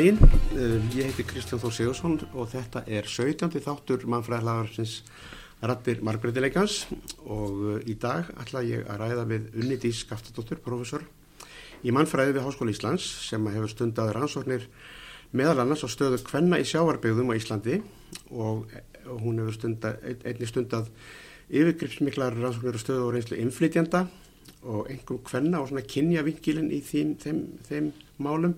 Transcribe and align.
Daginn, 0.00 0.16
ég 0.96 1.10
heiti 1.10 1.26
Kristján 1.28 1.60
Þór 1.60 1.72
Sigursson 1.76 2.14
og 2.32 2.46
þetta 2.48 2.80
er 2.88 3.04
17. 3.04 3.58
þáttur 3.60 4.06
mannfræðilagarsins 4.08 4.94
Rattir 5.60 5.98
Margretileikans 6.00 6.86
og 7.28 7.82
í 7.84 7.98
dag 8.00 8.30
ætla 8.40 8.62
ég 8.64 8.86
að 8.88 9.02
ræða 9.02 9.26
við 9.28 9.50
Unnitís 9.60 9.98
Skaftadóttur, 10.06 10.62
professor 10.64 11.04
í 11.84 11.92
mannfræði 11.92 12.32
við 12.32 12.46
Háskóla 12.46 12.72
Íslands 12.72 13.10
sem 13.26 13.44
hefur 13.52 13.74
stundað 13.74 14.14
rannsóknir 14.16 14.64
meðal 15.36 15.66
annars 15.66 15.84
á 15.84 15.88
stöðu 15.92 16.22
kvenna 16.24 16.62
í 16.62 16.64
sjávarbyggðum 16.70 17.34
á 17.36 17.36
Íslandi. 17.36 17.82
Og 18.32 18.72
hún 19.04 19.42
hefur 19.42 19.58
stundað, 19.58 19.98
einni 20.24 20.48
stundað 20.48 20.88
yfirgripsmiklar 21.52 22.38
rannsóknir 22.38 22.80
á 22.80 22.84
stöðu 22.86 23.10
og 23.10 23.18
reynslu 23.18 23.36
inflytjanda 23.44 24.06
og 24.64 24.88
einhverjum 24.88 25.20
kvenna 25.28 25.60
og 25.60 25.68
svona 25.68 25.84
kynja 25.84 26.24
vingilin 26.24 26.72
í 26.72 26.80
þeim, 26.88 27.12
þeim, 27.20 27.44
þeim 27.68 27.92
málum 28.16 28.56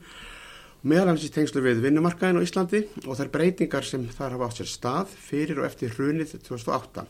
meðal 0.82 1.12
hans 1.12 1.24
í 1.26 1.30
tengslu 1.30 1.62
við 1.62 1.82
vinnumarkaðin 1.84 2.40
á 2.42 2.46
Íslandi 2.46 2.84
og 3.06 3.18
þær 3.18 3.30
breytingar 3.34 3.86
sem 3.86 4.06
þar 4.10 4.36
hafa 4.36 4.48
átt 4.48 4.60
sér 4.60 4.70
stað 4.70 5.12
fyrir 5.14 5.62
og 5.62 5.68
eftir 5.68 5.94
hrunið 5.94 6.34
2008. 6.48 7.04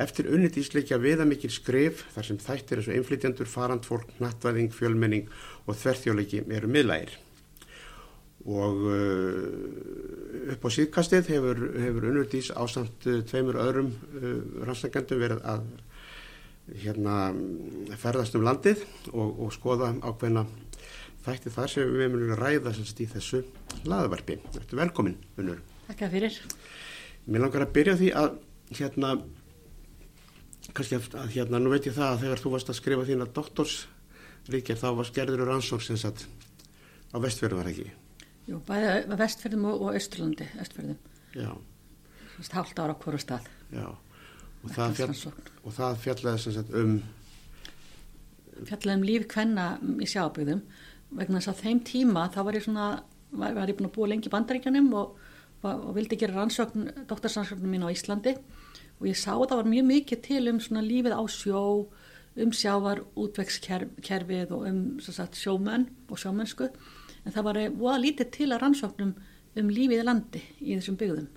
Eftir 0.00 0.28
unnit 0.32 0.56
ísleikja 0.60 0.98
viðamikil 1.00 1.52
skrif 1.52 2.04
þar 2.12 2.28
sem 2.28 2.40
þættir 2.40 2.80
eins 2.80 2.88
og 2.90 2.98
inflytjandur, 2.98 3.48
farandfólk, 3.48 4.10
nattvæðing, 4.20 4.72
fjölmenning 4.76 5.30
og 5.64 5.78
þverþjóleiki 5.80 6.42
eru 6.52 6.68
miðlægir. 6.72 7.14
Og 8.46 8.84
uh, 8.92 10.52
upp 10.54 10.68
á 10.68 10.68
síðkastið 10.70 11.32
hefur, 11.32 11.62
hefur 11.80 12.10
unnutís 12.12 12.52
ásamt 12.52 13.08
uh, 13.08 13.22
tveimur 13.26 13.58
öðrum 13.58 13.88
uh, 14.20 14.36
rannsakendum 14.68 15.24
verið 15.24 15.40
að 15.48 15.64
hérna, 16.82 17.16
ferðast 17.98 18.36
um 18.38 18.44
landið 18.46 18.84
og, 19.12 19.32
og 19.46 19.52
skoða 19.54 19.92
ákveðna 20.02 20.44
þætti 21.26 21.52
þar 21.54 21.72
sem 21.72 21.96
við 21.96 22.12
munum 22.12 22.38
ræða 22.38 22.72
semst 22.76 23.00
í 23.02 23.08
þessu 23.10 23.42
laðvarpi. 23.88 24.38
Þetta 24.54 24.76
er 24.76 24.80
velkomin, 24.82 25.16
Unnur. 25.40 25.60
Takk 25.88 26.06
fyrir. 26.12 26.38
Mér 27.26 27.42
langar 27.42 27.66
að 27.66 27.74
byrja 27.74 27.96
því 27.98 28.10
að 28.20 28.38
hérna, 28.78 29.12
kannski 30.70 31.00
að 31.00 31.34
hérna, 31.34 31.60
nú 31.62 31.72
veit 31.74 31.88
ég 31.88 31.96
það 31.96 32.12
að 32.12 32.24
þegar 32.24 32.42
þú 32.42 32.54
varst 32.54 32.70
að 32.70 32.78
skrifa 32.80 33.06
þína 33.08 33.28
doktorsríkja 33.38 34.78
þá 34.78 34.88
var 35.00 35.10
skerður 35.10 35.44
rannsók 35.50 35.82
sem 35.82 35.98
sagt 36.00 36.26
á 37.10 37.16
vestfjörðum 37.22 37.62
var 37.62 37.72
ekki? 37.72 37.90
Jú, 38.46 38.62
bæði 38.66 39.18
vestfjörðum 39.18 39.68
og, 39.72 39.82
og 39.82 39.98
östurlandi, 39.98 40.46
östfjörðum. 40.62 40.98
Já. 41.34 41.50
Hálft 42.52 42.78
ára 42.78 42.94
á 42.94 43.00
hverju 43.02 43.22
stað. 43.22 43.46
Já. 43.74 43.86
Og 44.62 44.72
það, 44.74 44.98
fjall, 44.98 45.34
og 45.62 45.74
það 45.74 46.02
fjallaði 46.02 46.42
sem 46.42 46.54
sagt 46.54 46.74
um 46.74 46.98
fjallaði 48.64 48.96
um 48.96 49.06
líf 49.06 49.26
kvenna 49.30 49.66
í 50.00 50.08
sjábygðum 50.08 50.62
vegna 51.14 51.40
þess 51.40 51.52
að 51.52 51.62
þeim 51.62 51.80
tíma 51.86 52.26
þá 52.34 52.40
var 52.46 52.58
ég 52.58 52.64
svona, 52.66 52.86
var, 53.30 53.54
var 53.56 53.70
ég 53.70 53.78
búin 53.78 53.90
að 53.90 53.94
búa 53.96 54.10
lengi 54.10 54.30
í 54.30 54.32
bandaríkjanum 54.32 54.88
og, 54.98 55.14
og, 55.62 55.86
vildi 55.96 56.18
gera 56.20 56.40
rannsókn, 56.40 56.90
doktorsansóknum 57.08 57.72
mín 57.72 57.86
á 57.86 57.92
Íslandi. 57.92 58.36
Og 58.96 59.08
ég 59.10 59.18
sá 59.20 59.34
að 59.34 59.50
það 59.50 59.60
var 59.60 59.70
mjög 59.70 59.88
mikið 59.90 60.22
til 60.24 60.42
um 60.50 60.60
svona 60.62 60.84
lífið 60.84 61.16
á 61.16 61.22
sjó, 61.28 61.62
um 62.36 62.52
sjávar, 62.52 63.02
útvegskerfið 63.16 64.54
og 64.56 64.68
um 64.70 64.78
sagt, 65.04 65.38
sjómenn 65.38 65.88
og 66.08 66.20
sjómennsku. 66.20 66.70
En 67.24 67.34
það 67.34 67.48
var 67.48 67.60
voða 67.76 68.02
lítið 68.02 68.30
til 68.38 68.50
að 68.50 68.62
rannsóknum 68.64 69.16
um 69.56 69.72
lífið 69.72 70.02
í 70.02 70.06
landi 70.06 70.42
í 70.60 70.76
þessum 70.76 70.98
byggðum. 71.00 71.28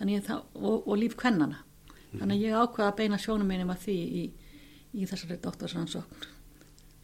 Það, 0.00 0.44
og, 0.56 0.86
og 0.88 0.94
líf 0.96 1.16
kvennana. 1.20 1.60
Þannig 2.10 2.38
að 2.38 2.44
ég 2.46 2.56
ákvaða 2.56 2.86
að 2.88 3.00
beina 3.02 3.18
sjónum 3.20 3.50
mínum 3.50 3.70
að 3.70 3.82
því 3.84 3.96
í, 4.00 4.22
í 4.96 5.06
þessari 5.06 5.36
doktorsansókn 5.44 6.39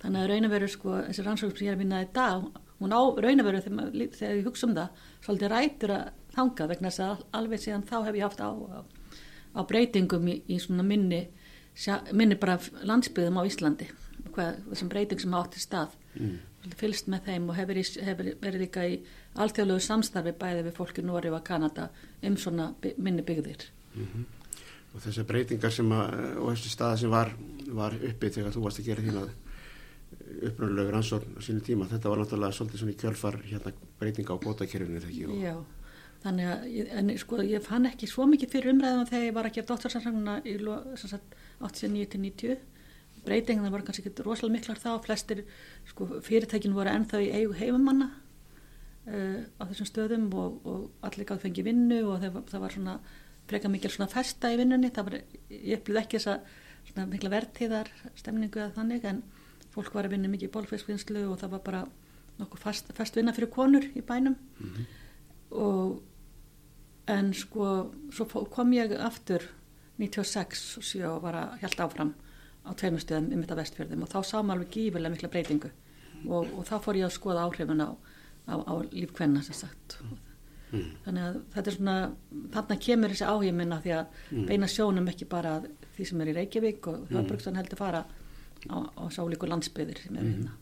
þannig 0.03 0.23
að 0.23 0.31
raunveru 0.33 0.69
sko 0.69 1.01
þessi 1.09 1.27
rannsókn 1.27 1.57
sem 1.57 1.67
ég 1.67 1.73
er 1.73 1.79
að 1.79 1.85
vinna 1.85 2.03
í 2.05 2.09
dag 2.15 2.47
hún 2.81 2.93
á 2.93 3.03
raunveru 3.25 3.63
þegar, 3.65 3.93
þegar 4.13 4.37
ég 4.37 4.49
hugsa 4.49 4.67
um 4.69 4.75
það 4.77 5.05
svolítið 5.25 5.53
rætur 5.53 5.95
að 5.97 6.09
þanga 6.37 6.69
vegna 6.73 6.91
þess 6.91 7.05
að 7.07 7.23
alveg 7.39 7.63
síðan 7.63 7.87
þá 7.89 7.97
hef 8.05 8.19
ég 8.19 8.27
haft 8.27 8.43
á, 8.45 8.51
á, 8.53 8.81
á 9.57 9.61
breytingum 9.69 10.29
í, 10.29 10.41
í 10.53 10.59
svona 10.61 10.85
minni 10.87 11.23
minni 12.17 12.37
bara 12.41 12.59
landsbyðum 12.89 13.41
á 13.41 13.49
Íslandi 13.49 13.89
hvað, 14.33 14.61
þessum 14.71 14.93
breyting 14.93 15.23
sem 15.23 15.35
átt 15.37 15.57
í 15.57 15.63
stað 15.63 15.97
mm. 16.17 16.37
fylgst 16.81 17.11
með 17.13 17.31
þeim 17.31 17.51
og 17.51 17.59
hefur, 17.59 17.81
hefur 17.81 18.31
verið 18.43 18.65
líka 18.65 18.87
í 18.89 18.99
alltjóðlegu 19.37 19.85
samstarfi 19.85 20.33
bæði 20.37 20.67
við 20.69 20.77
fólki 20.77 21.05
Nóri 21.05 21.33
og 21.33 21.45
Kanada 21.47 21.91
um 22.25 22.39
svona 22.41 22.71
minni 22.97 23.25
byggðir 23.25 23.69
mm 23.95 24.07
-hmm. 24.07 24.25
og 24.95 25.05
þessar 25.05 25.29
breytingar 25.29 25.73
sem 25.73 25.93
að, 25.93 26.15
og 26.37 26.53
þessi 26.53 26.73
stað 26.73 26.97
sem 27.01 27.11
var, 27.11 27.33
var 27.69 27.95
uppi 27.95 28.31
þegar 28.31 28.53
þú 28.53 28.65
varst 28.65 28.81
að 28.81 28.89
gera 28.91 29.03
þín 29.03 29.21
að 29.23 29.31
uppröðulegur 30.51 30.99
ansórn 31.01 31.35
á 31.37 31.41
sínu 31.47 31.65
tíma. 31.65 31.89
Þetta 31.91 32.13
var 32.13 32.23
náttúrulega 32.23 32.59
svolítið 32.59 32.83
svona 32.83 32.95
í 32.95 33.01
kjölfar 33.01 33.41
hérna, 33.47 33.73
breytinga 34.01 34.37
á 34.37 34.45
bótakerfinu 34.45 35.03
þegar 35.03 35.11
ekki 35.13 35.27
og... 35.27 35.43
Já, 35.43 35.57
þannig 36.25 36.53
að 36.53 36.59
en, 37.01 37.13
sko, 37.23 37.43
ég 37.47 37.67
fann 37.67 37.89
ekki 37.91 38.09
svo 38.11 38.29
mikið 38.31 38.55
fyrir 38.57 38.73
umræðum 38.75 39.11
þegar 39.11 39.29
ég 39.29 39.37
var 39.37 39.49
að 39.49 39.59
gera 39.59 39.71
dóttarsansanguna 39.73 40.41
í 40.45 40.57
89-90 41.67 42.57
breytingina 43.27 43.73
voru 43.73 43.87
kannski 43.87 44.05
ekki 44.05 44.25
rosalega 44.25 44.55
miklar 44.57 44.81
þá 44.81 44.91
flestir 45.05 45.43
sko, 45.91 46.09
fyrirtækin 46.25 46.77
voru 46.77 46.93
ennþá 46.93 47.23
í 47.25 47.31
eigu 47.41 47.57
heifumanna 47.59 48.11
uh, 49.11 49.41
á 49.59 49.63
þessum 49.67 49.91
stöðum 49.91 50.29
og, 50.39 50.61
og 50.67 51.07
allir 51.07 51.29
gáði 51.29 51.47
fengi 51.47 51.67
vinnu 51.67 52.03
og 52.07 52.21
það, 52.23 52.39
það 52.53 52.65
var 52.67 52.77
svona 52.77 52.97
freka 53.47 53.71
mikil 53.71 53.93
svona 53.95 54.11
festa 54.11 54.51
í 54.51 54.59
vinnunni. 54.59 54.91
Var, 54.95 55.19
ég 55.51 55.81
upplýði 55.81 56.03
ekki 56.03 56.21
þessa 56.21 57.05
mikla 57.11 57.33
verðtíðar 57.35 57.91
stemningu 58.19 58.63
að 58.63 58.79
þannig 58.79 59.07
en 59.11 59.23
fólk 59.77 59.95
var 59.95 60.09
að 60.09 60.17
vinna 60.17 60.33
mikið 60.33 60.49
í 60.49 60.55
bólfiskvinnslu 60.57 61.25
og 61.31 61.41
það 61.41 61.55
var 61.57 61.65
bara 61.69 61.85
nokkuð 62.41 62.61
fast, 62.61 62.93
fast 62.97 63.17
vinna 63.17 63.35
fyrir 63.37 63.53
konur 63.53 63.85
í 63.97 64.03
bænum 64.05 64.37
mm 64.37 64.71
-hmm. 64.71 64.85
og 65.51 66.03
en 67.07 67.33
sko 67.35 67.93
svo 68.11 68.45
kom 68.51 68.73
ég 68.73 68.93
aftur 68.99 69.43
96 69.99 70.77
og 70.79 70.85
7 70.85 71.05
og 71.09 71.23
var 71.23 71.35
að 71.35 71.59
hjálta 71.61 71.85
áfram 71.85 72.15
á 72.67 72.71
tveimur 72.75 73.01
stöðum 73.01 73.33
um 73.33 73.43
þetta 73.43 73.61
vestfjörðum 73.61 74.03
og 74.03 74.09
þá 74.09 74.19
sá 74.25 74.37
maður 74.43 74.53
alveg 74.53 74.71
gífilega 74.75 75.11
mikla 75.15 75.29
breytingu 75.29 75.71
og, 76.27 76.47
og 76.59 76.67
þá 76.67 76.77
fór 76.83 76.99
ég 77.01 77.07
að 77.07 77.17
skoða 77.17 77.47
áhrifin 77.47 77.81
á, 77.81 77.91
á, 78.51 78.55
á 78.67 78.75
lífkvenna 78.91 79.43
sem 79.43 79.55
sagt 79.55 79.99
mm. 80.73 80.91
þannig 81.05 81.23
að 81.29 81.41
þetta 81.55 81.71
er 81.71 81.77
svona 81.79 81.97
þarna 82.57 82.79
kemur 82.89 83.15
þessi 83.15 83.31
áhig 83.31 83.55
minna 83.55 83.81
því 83.85 83.95
að 83.97 84.07
mm. 84.31 84.47
beina 84.51 84.71
sjónum 84.71 85.11
ekki 85.13 85.29
bara 85.31 85.61
því 85.97 86.09
sem 86.11 86.21
er 86.21 86.33
í 86.33 86.37
Reykjavík 86.41 86.91
og 86.93 87.11
Hörbruksan 87.13 87.55
mm. 87.55 87.61
heldur 87.63 87.81
fara 87.81 88.05
á, 88.71 88.79
á 88.97 89.05
sálíku 89.15 89.49
landsbyðir 89.51 90.05
sem 90.05 90.17
er 90.17 90.23
mhm. 90.23 90.33
hérna 90.33 90.55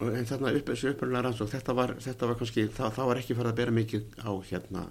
mm. 0.00 0.14
en 0.18 0.28
þarna 0.28 0.54
upp 0.58 0.70
þessu 0.72 0.92
uppröðulega 0.92 1.26
rannsók 1.26 1.52
þetta 1.52 1.76
var, 1.78 1.96
þetta 2.02 2.30
var 2.30 2.40
kannski, 2.40 2.68
það, 2.68 2.94
það 2.98 3.10
var 3.10 3.20
ekki 3.22 3.36
farið 3.38 3.52
að 3.52 3.60
bera 3.60 3.76
mikið 3.80 4.16
á 4.22 4.32
hérna 4.50 4.86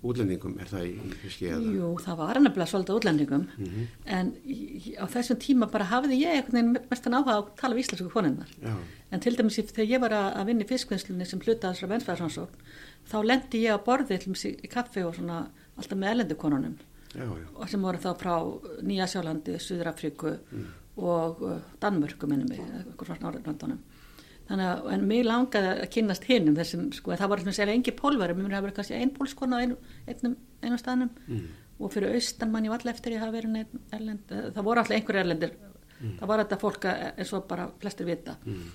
útlendingum, 0.00 0.54
er 0.60 0.68
það 0.70 0.84
í 0.88 0.92
fiski 1.20 1.48
eða? 1.50 1.72
Jú, 1.76 1.88
það 2.00 2.20
var 2.22 2.38
ennabla 2.40 2.66
svolítið 2.68 2.98
útlendingum 3.00 3.42
mm 3.44 3.66
-hmm. 3.66 3.86
en 4.16 4.32
á 4.96 5.06
þessum 5.12 5.38
tíma 5.44 5.70
bara 5.70 5.90
hafiði 5.90 6.20
ég 6.22 6.36
einhvern 6.36 6.56
veginn 6.56 6.88
mestan 6.90 7.14
áhuga 7.14 7.36
að 7.36 7.50
tala 7.60 7.74
um 7.74 7.80
íslensku 7.80 8.08
koninnar 8.12 8.48
en 9.10 9.20
til 9.20 9.36
dæmis 9.36 9.56
þegar 9.56 9.90
ég 9.90 10.00
var 10.00 10.12
að 10.12 10.46
vinna 10.46 10.64
í 10.64 10.68
fiskvinnslunni 10.68 11.26
sem 11.26 11.40
hluta 11.40 11.72
þessara 11.72 11.92
vensfæðarsvansókn 11.92 12.56
þá 13.10 13.18
lendi 13.24 13.64
ég 13.66 13.76
á 13.76 13.84
borði 13.84 14.18
til 14.18 14.26
dæmis 14.26 14.44
í 14.44 14.68
kaffi 14.68 15.02
og 15.02 15.14
svona 15.14 15.50
alltaf 15.76 15.98
með 15.98 16.10
ellendu 16.10 16.34
konunum 16.34 16.76
já, 17.14 17.24
já. 17.24 17.46
og 17.54 17.68
sem 17.68 17.82
voru 17.82 17.98
þá 17.98 18.10
frá 18.16 18.34
Nýja 18.82 19.06
Sjálandi, 19.06 19.58
Suðrafriku 19.58 20.38
mm 20.52 20.79
og 21.00 21.40
uh, 21.46 21.56
Danmörku 21.80 22.28
minnum 22.30 22.50
mig, 22.52 22.60
eitthvað 22.60 23.10
svona 23.10 23.26
Norðurlandunum 23.26 23.80
þannig 24.50 24.66
að, 24.66 24.84
en 24.94 25.06
mér 25.06 25.26
langaði 25.28 25.72
að 25.72 25.88
kynast 25.94 26.26
hinnum 26.26 26.58
þessum, 26.58 26.86
sko, 26.94 27.14
það 27.18 27.32
var 27.32 27.42
svona 27.44 27.74
engi 27.76 27.94
pólvar, 27.96 28.34
mér 28.34 28.56
hafa 28.56 28.66
verið 28.66 28.78
kannski 28.80 28.98
ein 28.98 29.12
pólskona 29.14 29.60
á 29.60 29.62
einu, 29.62 29.76
einum, 30.08 30.36
einum 30.64 30.80
staðnum 30.80 31.10
mm. 31.26 31.44
og 31.78 31.92
fyrir 31.94 32.16
austan 32.18 32.50
mann 32.52 32.66
ég 32.66 32.74
vall 32.74 32.92
eftir 32.92 33.14
ég 33.14 33.22
hafa 33.22 33.36
verið 33.36 33.60
einn 33.60 33.84
erlend, 33.94 34.34
það 34.56 34.66
voru 34.66 34.82
alltaf 34.82 34.96
einhverju 34.98 35.22
erlendir 35.22 35.54
mm. 35.54 36.16
það 36.18 36.32
var 36.32 36.44
þetta 36.44 36.60
fólk 36.64 36.88
eins 36.90 37.34
og 37.38 37.46
bara 37.52 37.68
flestir 37.82 38.10
vita, 38.10 38.36
mm. 38.42 38.68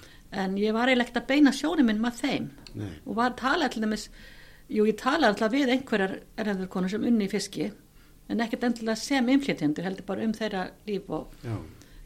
en 0.45 0.57
ég 0.63 0.77
var 0.77 0.91
eiginlegt 0.91 1.19
að 1.19 1.29
beina 1.33 1.55
sjónum 1.55 1.91
minn 1.91 2.03
með 2.03 2.21
þeim 2.23 2.49
Nei. 2.79 2.91
og 3.03 3.19
var 3.19 3.33
að 3.33 3.39
tala 3.43 3.67
allir 3.67 3.91
með 3.91 4.09
jú, 4.71 4.87
ég 4.87 4.99
tala 5.01 5.33
alltaf 5.33 5.51
við 5.51 5.75
einhverjar 5.75 6.21
erlendarkonur 6.39 6.95
sem 6.95 7.09
unni 7.11 7.27
í 7.27 7.31
fiski 7.35 7.73
en 8.31 8.39
ekkert 8.41 8.69
endilega 8.69 8.97
sem 8.97 9.27
inflytjendur 9.29 9.85
heldur 9.85 10.07
bara 10.07 10.23
um 10.23 10.31
þeirra 10.33 10.69
líf 10.87 11.11
og 11.13 11.35
Já 11.43 11.57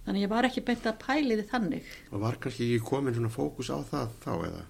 þannig 0.09 0.25
ég 0.25 0.31
var 0.31 0.47
ekki 0.47 0.65
beint 0.65 0.85
að 0.89 1.01
pæli 1.03 1.37
þið 1.37 1.49
þannig 1.53 1.89
og 2.09 2.23
var 2.25 2.37
kannski 2.41 2.65
ekki 2.65 2.85
komin 2.89 3.13
svona 3.13 3.29
fókus 3.29 3.69
á 3.69 3.77
það 3.85 4.07
þá 4.25 4.31
eða? 4.49 4.63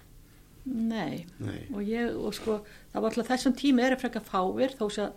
Nei, 0.70 1.24
Nei. 1.40 1.62
Og, 1.72 1.80
ég, 1.88 2.12
og 2.12 2.34
sko 2.36 2.58
það 2.92 3.00
var 3.00 3.08
alltaf 3.08 3.30
þessum 3.30 3.54
tími 3.56 3.80
er 3.82 3.96
að 3.96 4.02
freka 4.02 4.20
fáir 4.20 4.76
þó 4.76 4.86
sé 4.92 5.06
að 5.08 5.14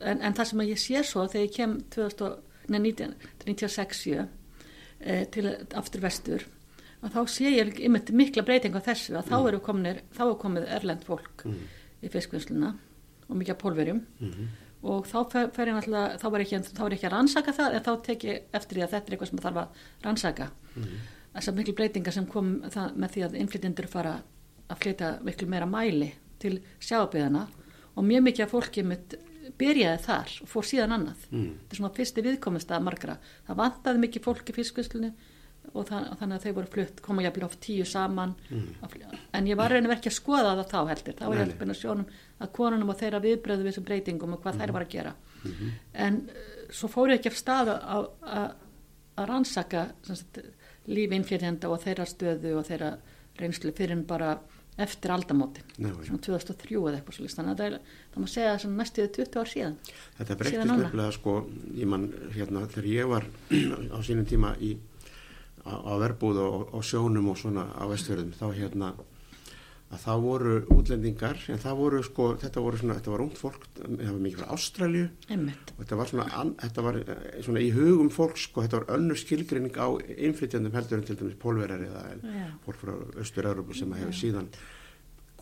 en, 0.00 0.18
en 0.20 0.36
það 0.36 0.48
sem 0.50 0.64
ég 0.64 0.80
sé 0.80 1.04
svo 1.04 1.26
þegar 1.28 1.44
ég 1.44 1.54
kem 1.56 1.72
1996 2.72 4.02
e, 4.16 4.18
til 5.32 5.46
aftur 5.76 6.02
vestur 6.04 6.40
að 7.04 7.10
þá 7.14 7.20
sé 7.30 7.52
ég 7.52 7.76
yfir 7.76 8.16
mikla 8.16 8.42
breyting 8.48 8.74
á 8.76 8.80
þessu 8.88 9.12
að 9.20 9.28
þá 9.28 9.36
mm. 9.36 9.48
eru 9.50 9.58
kominir, 9.68 9.98
þá 10.16 10.24
er 10.26 10.40
komið 10.42 10.70
erlend 10.78 11.04
fólk 11.06 11.36
mm. 11.44 11.64
í 12.00 12.12
fiskvinnsluna 12.12 12.70
og 13.26 13.34
mikið 13.36 13.60
pólverjum 13.60 14.00
mm 14.00 14.30
-hmm 14.30 14.65
og 14.86 15.08
þá 15.10 15.18
fer 15.32 15.70
ég 15.70 15.76
náttúrulega, 15.76 16.16
þá 16.22 16.26
var 16.30 16.44
ekki, 16.44 16.62
ekki 16.62 17.08
að 17.08 17.12
rannsaka 17.12 17.54
það 17.56 17.76
en 17.76 17.84
þá 17.86 17.92
tek 18.06 18.24
ég 18.28 18.56
eftir 18.56 18.78
því 18.78 18.86
að 18.86 18.94
þetta 18.94 19.10
er 19.10 19.16
eitthvað 19.16 19.30
sem 19.32 19.44
þarf 19.46 19.62
að 19.62 19.84
rannsaka. 20.06 20.48
Mm 20.76 20.96
þessar 21.36 21.56
miklu 21.58 21.76
breytingar 21.76 22.16
sem 22.16 22.26
kom 22.30 22.56
það, 22.72 22.96
með 22.96 23.14
því 23.14 23.24
að 23.26 23.38
innflytjendur 23.42 23.88
fara 23.92 24.16
að 24.66 24.82
flytja 24.82 25.12
miklu 25.26 25.48
meira 25.52 25.68
mæli 25.68 26.10
til 26.42 26.58
sjáabíðana 26.82 27.46
og 27.96 28.06
mjög 28.06 28.26
mikið 28.26 28.46
af 28.46 28.52
fólki 28.52 28.84
mitt 28.86 29.16
byrjaði 29.60 30.02
þar 30.04 30.32
og 30.42 30.50
fór 30.50 30.66
síðan 30.66 30.96
annað. 30.96 31.26
Mm. 31.30 31.50
þetta 31.60 31.76
er 31.76 31.80
svona 31.80 31.96
fyrsti 31.96 32.24
viðkomist 32.26 32.72
að 32.74 32.86
margra. 32.88 33.18
Það 33.46 33.60
vantaði 33.60 34.02
mikið 34.02 34.24
fólk 34.26 34.50
í 34.50 34.56
fiskvislunni 34.56 35.12
og, 35.76 35.86
það, 35.90 36.08
og 36.12 36.20
þannig 36.20 36.36
að 36.38 36.46
þau 36.46 36.56
voru 36.58 36.72
flutt 36.74 37.02
koma 37.04 37.24
jafnvel 37.26 37.46
oft 37.46 37.60
tíu 37.66 37.86
saman 37.88 38.34
mm. 38.50 38.68
en 39.38 39.48
ég 39.50 39.58
var 39.60 39.74
reyna 39.74 39.92
ekki 39.96 40.10
að 40.12 40.18
skoða 40.18 40.54
það 40.56 40.70
þá 40.72 40.78
heldur 40.92 41.18
þá 41.20 41.24
var 41.26 41.40
ég 41.40 41.50
nei. 41.52 41.70
að 41.70 41.80
sjónum 41.80 42.06
að 42.40 42.52
konunum 42.58 42.92
og 42.92 43.00
þeirra 43.00 43.22
viðbröðu 43.24 43.64
við 43.64 43.72
þessum 43.72 43.88
breytingum 43.90 44.36
og 44.36 44.44
hvað 44.44 44.60
þær 44.62 44.74
var 44.76 44.86
að 44.86 44.94
gera 44.96 45.14
en 46.06 46.20
uh, 46.26 46.54
svo 46.74 46.90
fóru 46.90 47.14
ég 47.14 47.20
ekki 47.20 47.32
af 47.32 47.40
stað 47.40 47.74
að- 47.76 48.08
að 48.26 48.48
að 49.16 49.30
rannsaka 49.30 49.86
sem 50.04 50.18
sagt, 50.18 50.42
líf 50.92 51.14
innflytjenda 51.16 51.70
og 51.72 51.80
þeirra 51.84 52.06
stöðu 52.08 52.52
og 52.60 52.66
þeirra 52.68 52.92
reynslu 53.40 53.72
fyrir 53.76 53.96
en 53.96 54.04
bara 54.08 54.36
eftir 54.76 55.10
já. 55.80 55.88
svona 56.04 56.20
2003 56.20 56.76
eða 56.76 56.98
eitthvað 56.98 57.16
svo 57.16 57.28
þannig 57.38 57.54
að 57.54 57.60
það, 57.62 57.76
má 58.20 58.28
segja 58.28 58.58
svona 58.60 58.80
næstuði 58.82 59.12
20 59.16 59.40
ár 59.40 59.52
síðan 59.52 59.76
Þetta 60.18 60.36
núna. 60.68 60.82
nefnilega 60.82 61.14
sko, 61.16 61.36
ég 61.80 61.88
mann 61.88 62.04
hérna 62.34 62.64
þegar 62.74 62.90
ég 62.92 63.08
var 63.14 63.28
á 63.96 63.98
sínum 64.04 64.28
tíma 64.28 64.52
í, 64.60 64.74
á, 65.66 65.92
verbúð 66.00 66.40
og, 66.42 66.56
og 66.78 66.86
sjónum 66.86 67.30
og 67.32 67.38
svona 67.40 67.66
á 67.74 67.84
vestfjörðum 67.90 68.32
þá 68.38 68.46
hérna 68.54 68.94
að 69.86 70.00
það 70.02 70.22
voru 70.24 70.54
útlendingar 70.74 71.42
en 71.52 71.60
það 71.62 71.76
voru 71.78 72.00
sko, 72.02 72.24
þetta 72.42 72.62
voru 72.64 72.80
svona, 72.80 72.96
þetta 72.98 73.12
var 73.12 73.22
ungt 73.22 73.38
fólk, 73.38 73.66
það 73.76 74.00
var 74.02 74.22
mikið 74.24 74.40
frá 74.40 74.54
Ástralju 74.56 75.04
og 75.36 75.82
þetta 75.82 75.98
var 76.00 76.10
svona, 76.10 76.26
an, 76.40 76.54
þetta 76.62 76.86
var 76.86 76.98
eh, 77.02 77.20
svona 77.46 77.62
í 77.62 77.68
hugum 77.76 78.10
fólk 78.14 78.40
sko, 78.42 78.64
þetta 78.64 78.80
var 78.80 78.96
önnur 78.96 79.20
skilgreining 79.20 79.78
á 79.78 79.88
innflytjandum 80.16 80.74
heldur 80.74 80.98
en 80.98 81.06
til 81.06 81.18
dæmis 81.20 81.38
pólverar 81.42 81.86
eða 81.86 82.02
fólk 82.66 82.82
frá 82.82 82.96
Östur-Európu 83.22 83.78
sem 83.78 83.94
hefur 84.00 84.18
síðan 84.24 84.50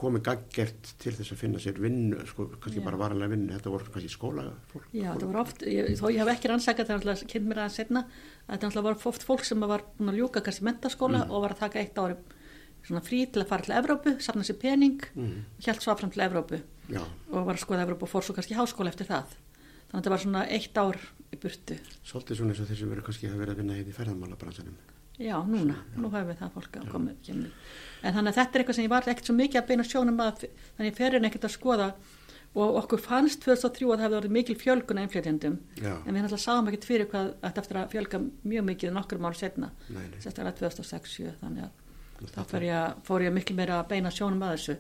komið 0.04 0.22
gaggert 0.28 0.90
til 1.02 1.12
þess 1.16 1.32
að 1.34 1.40
finna 1.40 1.58
sér 1.62 1.80
vinnu, 1.82 2.20
sko, 2.30 2.46
kannski 2.60 2.80
Já. 2.80 2.84
bara 2.86 3.00
varanlega 3.00 3.32
vinnu, 3.34 3.52
þetta 3.56 3.72
voru 3.74 3.90
kannski 3.94 4.12
skóla 4.12 4.44
fólk. 4.72 4.86
já 4.92 5.10
það 5.14 5.26
var 5.32 5.40
oft 5.42 5.62
ég, 5.66 5.90
þó 5.98 6.06
ég 6.12 6.20
hef 6.22 6.32
ekki 6.34 6.50
rannsakað 6.52 6.86
það 6.88 6.94
er 6.94 7.00
alltaf 7.12 7.26
kynnt 7.34 7.48
mér 7.50 7.60
að 7.64 7.74
setna 7.78 8.04
að 8.04 8.54
þetta 8.54 8.68
alltaf 8.70 8.84
var 8.88 8.98
oft 9.12 9.26
fólk 9.28 9.44
sem 9.48 9.60
var 9.64 9.84
búin 9.98 10.12
að 10.14 10.18
ljúka 10.20 10.42
kannski 10.44 10.64
mentaskóla 10.68 11.24
og 11.28 11.42
var 11.46 11.54
að 11.56 11.62
taka 11.64 11.80
eitt 11.82 11.98
ári 11.98 12.16
svona 12.84 13.00
frí 13.00 13.22
til 13.32 13.40
að 13.40 13.48
fara 13.48 13.64
til 13.64 13.74
Evrópu, 13.78 14.16
safna 14.20 14.44
sér 14.44 14.58
pening 14.60 15.00
Mm. 15.16 15.44
hjælt 15.64 15.80
svo 15.80 15.94
áfram 15.94 16.12
til 16.12 16.20
Evrópu 16.26 16.60
Já, 16.92 17.00
og 17.32 17.46
var 17.46 17.54
að 17.56 17.62
skoða 17.64 17.86
Evrópu 17.86 18.04
og 18.04 18.10
fór 18.12 18.22
svo 18.26 18.34
kannski 18.36 18.54
háskóla 18.58 18.92
eftir 18.92 19.06
það 19.08 19.24
þannig 19.32 19.94
að 19.94 20.02
þetta 20.02 20.10
var 20.12 20.18
svona 20.24 20.42
eitt 20.52 20.76
ár 20.76 20.98
í 21.32 21.36
burtu 21.40 21.78
svolítið 22.04 22.36
svona 22.36 22.52
eins 22.52 22.60
og 22.60 22.68
þeir 22.68 22.78
sem 22.82 22.90
verið 22.92 23.04
kannski 23.08 23.30
að 23.30 23.38
vera 23.40 23.52
að 23.54 23.60
vinna 23.62 23.74
hérna 23.78 23.88
í 23.88 23.96
ferðamálabransanum. 23.96 24.76
Já, 25.18 25.36
núna, 25.46 25.76
nú 25.94 26.08
hefur 26.10 26.26
við 26.32 26.38
það 26.40 26.52
fólk 26.56 26.76
að 26.80 26.90
koma. 26.90 27.12
En 28.02 28.14
þannig 28.14 28.32
að 28.32 28.38
þetta 28.40 28.54
er 28.58 28.62
eitthvað 28.64 28.74
sem 28.80 28.84
ég 28.84 28.90
var 28.90 29.06
ekkert 29.08 29.28
svo 29.30 29.34
mikið 29.38 29.60
að 29.60 29.68
beina 29.68 29.84
sjónum 29.86 30.18
að 30.24 30.40
þannig 30.76 30.88
ég 30.90 30.96
ferin 30.98 31.24
ekkert 31.28 31.44
að 31.48 31.52
skoða 31.54 31.86
og 32.54 32.76
okkur 32.82 33.00
fannst 33.02 33.40
2003 33.42 33.86
að 33.86 33.94
það 33.94 34.02
hefði 34.04 34.16
orðið 34.20 34.34
mikil 34.36 34.56
fjölgun 34.60 34.98
af 35.00 35.06
innflytjendum 35.08 35.54
Já. 35.82 35.94
en 36.06 36.14
við 36.14 36.20
náttúrulega 36.22 36.42
sáum 36.44 36.68
ekkert 36.70 36.84
fyrir 36.86 37.08
hvað 37.10 37.30
þetta 37.42 37.62
eftir 37.64 37.78
að 37.80 37.88
fjölga 37.94 38.20
mjög 38.52 38.66
mikið 38.68 38.92
nokkur 38.94 39.18
mál 39.24 39.34
setna 39.34 39.70
Nei, 39.88 40.04
nei. 40.10 40.20
sérstaklega 40.22 40.54
2006 40.60 41.16
þannig 41.40 41.64
að 41.64 42.30
þá 42.34 42.62
ég, 42.62 42.94
fór 43.08 43.24
ég 43.26 43.34
miklu 43.34 43.56
meira 43.58 43.80
að 43.80 43.88
beina 43.90 44.12
sjónum 44.14 44.44
að 44.46 44.54
þessu 44.54 44.76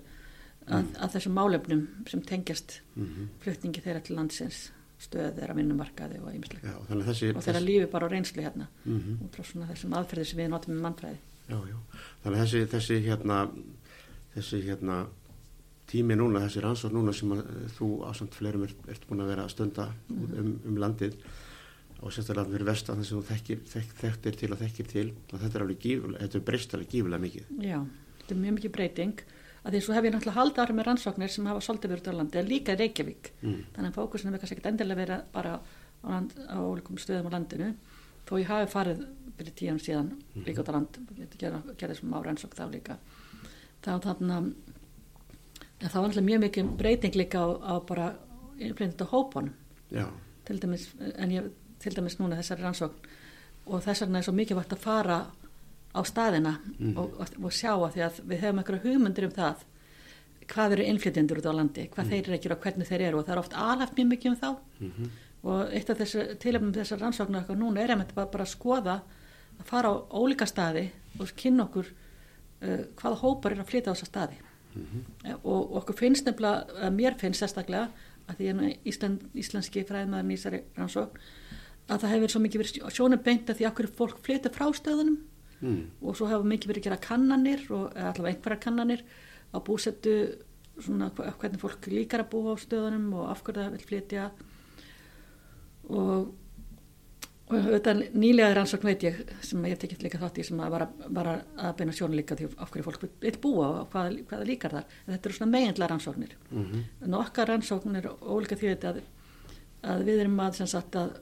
að, 0.70 0.86
að 1.02 1.16
þessum 1.16 1.34
málefnum 1.40 1.82
sem 2.10 2.22
tengjast 2.22 2.80
Mhm. 2.94 3.26
flutningi 3.42 3.82
þeirra 3.82 4.02
til 4.06 4.16
landsins 4.20 4.70
stöð 4.98 5.34
þeirra 5.38 5.54
vinnumarkaði 5.58 6.20
og 6.22 7.04
þessi... 7.04 7.32
og 7.34 7.42
þeirra 7.44 7.60
lífi 7.64 7.90
bara 7.90 8.06
á 8.06 8.12
reynslu 8.12 8.42
hérna 8.42 8.68
Mhm. 8.84 9.18
út 9.24 9.34
frá 9.36 9.44
svona 9.44 9.66
þessum 9.72 9.96
aðferði 9.98 10.24
sem 10.30 10.38
við 10.38 10.48
notum 10.54 10.74
með 10.74 10.82
mannfræði 10.88 11.18
Já, 11.44 11.58
já. 11.68 11.76
Þannig 12.24 12.38
að 12.38 12.44
þessi, 12.44 12.60
þessi 12.72 12.96
hérna, 13.04 13.38
þessi 14.34 14.60
hérna 14.64 15.06
tími 15.90 16.16
núna, 16.16 16.40
þessi 16.46 16.62
rannsókn 16.64 16.94
núna 16.96 17.12
sem 17.12 17.28
að, 17.34 17.42
eh, 17.44 17.66
þú 17.76 17.88
ásamt 18.08 18.32
fleirum 18.38 18.62
ert, 18.64 18.76
ert 18.88 19.04
búin 19.08 19.20
að 19.20 19.28
vera 19.34 19.44
að 19.44 19.50
stunda 19.52 19.88
út 20.08 20.38
um, 20.40 20.54
um 20.64 20.76
landið 20.80 21.18
og 22.00 22.12
sérstaklega 22.12 22.50
fyrir 22.54 22.64
vestan 22.68 22.96
þess 23.02 23.12
að 23.12 23.18
þú 23.20 23.26
þekkir, 23.32 23.60
þekk, 23.74 23.92
þekktir 24.00 24.38
til 24.40 24.52
og 24.52 24.58
þekkir 24.62 24.88
til 24.94 25.06
og 25.32 25.38
þetta 25.40 25.54
er 25.58 25.62
alveg 25.66 25.78
gífulega, 25.84 26.20
þetta 26.24 26.40
er 26.40 26.46
breyst 26.48 26.74
alveg 26.74 26.88
gífulega 26.94 27.22
mikið. 27.26 27.44
Já, 27.60 27.78
þetta 28.22 28.34
er 28.34 28.40
mjög 28.40 28.56
mikið 28.58 28.72
breyting 28.78 29.14
að 29.64 29.74
því 29.74 29.80
svo 29.84 29.96
hef 29.96 30.04
ég 30.04 30.14
náttúrulega 30.14 30.38
haldið 30.38 30.62
ára 30.62 30.76
með 30.76 30.86
rannsóknir 30.88 31.32
sem 31.32 31.46
hafa 31.48 31.64
svolítið 31.64 31.92
verið 31.94 32.04
út 32.04 32.12
á 32.12 32.18
landi, 32.18 32.38
en 32.40 32.48
líka 32.48 32.76
Reykjavík. 32.76 33.30
Mm. 33.42 33.60
þannig 33.74 33.90
að 33.90 33.98
fókusin 33.98 34.30
hefur 34.30 34.42
kannski 34.42 34.56
ekkert 34.58 34.70
endilega 34.72 35.00
verið 35.00 35.22
bara 35.32 35.54
á, 35.56 35.58
land, 36.04 36.34
á 36.44 36.56
ólíkum 36.60 37.00
stöðum 37.00 37.30
á 37.32 37.34
landinu. 37.34 37.70
Þó 38.28 38.34
ég 38.40 38.50
hafi 38.52 38.70
farið 38.72 39.02
fyrir 39.38 39.56
tíðan 39.58 39.80
síðan 39.82 40.12
líka 40.46 40.62
út 40.62 40.70
á 40.70 40.76
land 40.76 41.00
ég 41.18 41.34
gerði 41.40 41.74
ger 41.80 41.92
þessum 41.92 42.14
á 42.14 42.18
rannsók 42.24 42.54
þá 42.56 42.64
líka. 42.70 42.98
Þá 43.84 43.90
þannig 44.04 44.36
að 44.36 45.90
þá 45.90 45.96
var 45.98 46.08
náttúrulega 46.08 46.28
mjög 46.28 46.44
mikið 46.44 46.70
breyting 46.80 47.18
líka 47.18 47.42
á, 47.42 47.48
á 47.60 47.74
bara 47.84 48.06
innflytjandi 48.58 49.08
hópunum 49.10 49.52
Já, 49.94 50.06
til 50.46 50.60
dæmis, 50.62 50.88
en 51.00 51.32
ég 51.34 51.50
til 51.82 51.92
dæmis 51.96 52.16
núna 52.20 52.38
þessari 52.38 52.64
rannsókn. 52.64 53.10
Og 53.64 53.82
þess 53.84 54.04
vegna 54.04 54.20
er 54.20 54.26
svo 54.26 54.34
mikið 54.36 54.58
vart 54.60 54.72
að 54.76 54.84
fara 54.84 55.18
á 55.94 56.00
staðina 56.04 56.58
Mhm. 56.78 56.96
og, 56.98 57.14
og, 57.20 57.28
og 57.44 57.52
sjá 57.52 57.70
að 57.76 57.92
því 57.94 58.02
að 58.08 58.20
við 58.28 58.40
hefum 58.40 58.58
einhverja 58.58 58.82
hugmyndir 58.84 59.24
um 59.24 59.30
það 59.30 59.56
hvað 60.48 60.72
eru 60.76 60.84
innflytjendur 60.84 61.38
út 61.40 61.46
á 61.48 61.52
landi, 61.56 61.88
hvað 61.88 62.08
þeir 62.10 62.24
eru 62.28 62.34
ekki 62.36 62.50
og 62.52 62.60
hvernig 62.60 62.86
þeir 62.88 63.00
eru 63.08 63.18
og 63.18 63.24
það 63.26 63.32
er 63.32 63.38
oft 63.38 63.54
alhaft 63.56 63.94
mjög 63.96 64.08
mikið 64.12 64.30
um 64.30 64.36
þá 64.36 64.48
Mhm. 64.80 65.10
og 65.44 65.72
eitt 65.72 65.90
af 65.90 65.98
þessu 65.98 66.38
tilefnum 66.38 66.72
þessar 66.72 66.98
rannsóknar 67.00 67.42
okkar 67.44 67.56
núna 67.56 67.80
er 67.80 67.90
einmitt 67.94 68.14
bara, 68.14 68.26
bara 68.26 68.44
að 68.44 68.54
skoða 68.56 69.00
að 69.60 69.64
fara 69.64 69.88
á 69.88 69.94
ólíka 70.10 70.46
staði 70.46 70.90
og 71.20 71.28
kynna 71.36 71.64
okkur 71.68 71.86
uh, 72.62 72.84
hvaða 72.96 73.20
hópar 73.20 73.52
eru 73.52 73.62
að 73.62 73.70
flytja 73.70 73.92
á 73.92 73.94
þessa 73.94 74.06
staði 74.10 74.36
Mhm. 74.74 75.38
og 75.44 75.72
okkur 75.80 75.94
finnst 75.96 76.24
nefnilega, 76.26 76.66
að 76.82 76.94
mér 76.96 77.14
finnst 77.18 77.40
sérstaklega 77.40 77.88
að 78.28 78.36
því 78.36 78.54
nú 78.54 78.76
Ísland, 78.84 79.20
íslenski 79.34 79.84
fræðmaður 79.86 80.32
í 80.32 80.36
þessari 80.36 80.62
rannsókn 80.76 81.18
að 81.88 82.00
það 82.00 82.08
hefur 82.14 82.28
svo 82.28 82.40
mikið 82.40 82.60
verið 82.60 82.90
sjónum 82.90 83.22
beint 83.22 83.46
að 83.50 83.56
því 83.60 83.66
okkur 83.70 83.86
fólk 83.96 84.18
flytja 84.24 84.50
frá 84.50 84.66
stöðunum 84.74 85.18
mm. 85.64 85.82
og 86.04 86.18
svo 86.18 86.28
hefur 86.30 86.46
mikið 86.52 86.72
verið 86.72 86.82
að 86.82 86.88
gera 86.90 87.02
kannanir 87.08 87.64
og 87.72 87.88
allavega 87.96 88.34
einhverja 88.34 88.62
kannanir 88.66 89.04
á 89.54 89.58
búsettu 89.64 90.14
svona 90.82 91.10
hvernig 91.14 91.60
fólk 91.62 91.90
líkar 91.92 92.24
að 92.24 92.32
búa 92.32 92.54
á 92.54 92.62
stöðunum 92.62 93.12
og 93.18 93.28
af 93.30 93.44
hverju 93.46 93.62
það 93.62 93.76
vil 93.76 93.88
flytja. 93.90 94.30
Og 95.94 96.32
og 97.44 97.60
þetta 97.60 97.92
nýlega 98.16 98.54
rannsókn 98.56 98.88
veit 98.88 99.02
ég 99.04 99.18
sem 99.44 99.64
ég 99.68 99.74
hef 99.74 99.82
tekið 99.82 100.04
líka 100.06 100.20
þátt 100.22 100.38
í 100.40 100.44
sem 100.48 100.60
að 100.64 100.70
var 100.72 100.84
að, 101.28 101.42
að 101.60 101.74
beina 101.76 101.92
sjónu 101.92 102.16
líka 102.16 102.38
því 102.38 102.48
af 102.56 102.70
hverju 102.72 102.86
fólk 102.86 103.04
vil- 103.04 103.36
búa 103.42 103.66
og 103.82 103.90
hvað, 103.92 104.16
hvað 104.24 104.38
það 104.40 104.48
líkar 104.48 104.76
þar. 104.78 104.86
En 105.04 105.12
þetta 105.12 105.28
eru 105.28 105.36
svona 105.38 105.52
meginlega 105.52 105.90
rannsóknir. 105.92 106.36
Mm 106.50 106.64
en 107.04 107.14
okkar 107.20 107.48
rannsókn 107.52 107.96
er 108.00 108.08
ólíka 108.08 108.56
því 108.56 108.72
að, 108.72 109.02
að 109.82 110.04
við 110.08 110.24
erum 110.24 110.40
að 110.40 110.62
sagt 110.64 110.96
að 110.96 111.20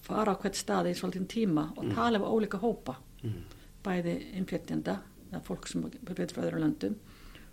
fara 0.00 0.32
á 0.32 0.40
hvert 0.40 0.56
stað 0.56 0.90
í 0.90 0.94
svolítið 0.96 1.28
tíma 1.28 1.72
og 1.76 1.92
tala 1.94 2.18
um 2.18 2.24
ólíka 2.24 2.58
hópa 2.58 2.96
Mm. 3.22 3.42
bæði 3.84 4.14
innflytjenda 4.40 4.98
eða 5.32 5.42
fólk 5.46 5.66
sem 5.68 5.82
flyttir 6.06 6.32
frá 6.34 6.42
öðrum 6.46 6.62
löndum 6.64 6.94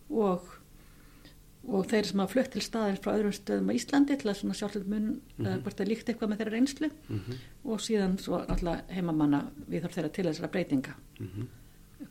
og, 0.10 0.42
og 1.68 1.86
þeir 1.92 2.06
sem 2.08 2.22
hafa 2.24 2.32
flutt 2.32 2.52
til 2.56 2.62
staðir 2.64 3.00
frá 3.04 3.12
öðrum 3.18 3.34
stöðum 3.36 3.72
á 3.72 3.74
Íslandi 3.76 4.16
til 4.22 4.30
að 4.32 4.38
svona 4.40 4.56
sjálfsöld 4.58 4.88
mun 4.92 5.10
eða 5.40 5.58
hvort 5.66 5.78
það 5.82 5.90
líkt 5.92 6.12
eitthvað 6.14 6.32
með 6.32 6.42
þeirra 6.42 6.56
reynslu 6.56 6.90
Mhm. 7.10 7.38
og 7.66 7.80
síðan 7.84 8.18
svo 8.24 8.40
náttúrulega 8.48 8.84
heimamanna 8.96 9.42
við 9.70 9.82
þarf 9.84 9.96
þeirra 9.98 10.14
til 10.14 10.26
þessara 10.30 10.52
breytinga 10.52 10.96
Mhm. 11.20 11.48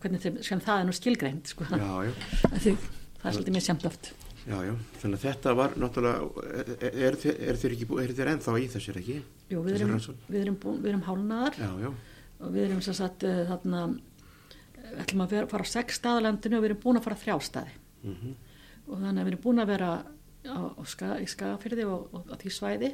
hvernig 0.01 0.21
þeim, 0.21 0.43
sem 0.45 0.61
það 0.61 0.81
er 0.81 0.85
nú 0.85 0.93
skilgreind 0.93 1.47
sko. 1.47 1.65
Já, 1.65 2.05
já. 2.05 2.13
Því, 2.63 2.77
það 3.23 3.27
er 3.31 3.33
svolítið 3.33 3.55
mér 3.57 3.67
sjamt 3.71 3.87
oft 3.87 4.13
Já, 4.47 4.61
já, 4.63 4.75
þannig 5.03 5.17
að 5.19 5.25
þetta 5.27 5.53
var 5.59 5.71
náttúrulega, 5.75 6.21
er, 6.55 6.69
er, 6.87 7.17
er 7.51 7.57
þér 8.15 8.29
ennþá 8.31 8.53
í 8.63 8.69
þessir 8.71 8.99
ekki? 9.01 9.17
Jú, 9.51 9.63
við 9.67 9.81
erum, 9.81 9.97
erum, 10.31 10.59
við 10.83 10.87
erum 10.93 11.03
hálnaðar 11.03 11.57
og 12.40 12.52
við 12.52 12.66
erum 12.66 12.83
sem 12.85 12.97
sagt 12.97 13.25
uh, 13.26 13.45
þarna 13.49 13.85
eh, 13.93 15.00
ætlum 15.02 15.25
að 15.25 15.37
vera, 15.37 15.50
fara 15.50 15.66
á 15.66 15.75
sex 15.75 16.00
staðalandinu 16.00 16.59
og 16.59 16.64
við 16.64 16.71
erum 16.71 16.83
búin 16.83 17.00
að 17.00 17.09
fara 17.09 17.23
þrjá 17.23 17.38
staði. 17.49 17.78
Mm 18.07 18.35
og 18.87 19.00
þannig 19.02 19.21
að 19.21 19.26
við 19.26 19.33
erum 19.33 19.43
búin 19.43 19.62
að 19.62 19.71
vera 19.73 19.90
á, 20.47 20.59
á 20.78 20.83
ska, 20.87 21.09
í 21.19 21.26
skagafyrði 21.26 21.87
og, 21.90 22.05
og 22.14 22.28
á 22.31 22.35
því 22.38 22.52
svæði. 22.55 22.90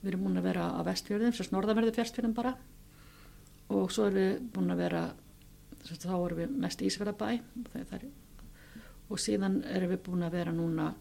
Við 0.00 0.12
erum 0.12 0.26
búin 0.26 0.40
að 0.40 0.46
vera 0.46 0.68
á 0.70 0.80
vestfjörðum 0.86 1.34
sem 1.36 1.50
norðanverðu 1.50 1.94
fjörstfjörðum 1.96 2.36
bara. 2.36 2.54
Og 3.74 3.90
svo 3.92 4.06
erum 4.06 4.20
við 4.20 4.44
búin 4.54 4.74
að 4.74 4.82
vera 4.84 5.02
sagt, 5.84 6.06
þá 6.06 6.14
erum 6.14 6.40
við 6.40 6.54
mest 6.62 6.82
í 6.82 6.90
Ísverðabæ 6.90 7.30
og, 7.40 8.06
og 9.10 9.22
síðan 9.22 9.60
erum 9.70 9.94
við 9.94 10.04
búin 10.06 10.26
að 10.26 10.36
vera 10.38 10.54
núna 10.54 10.92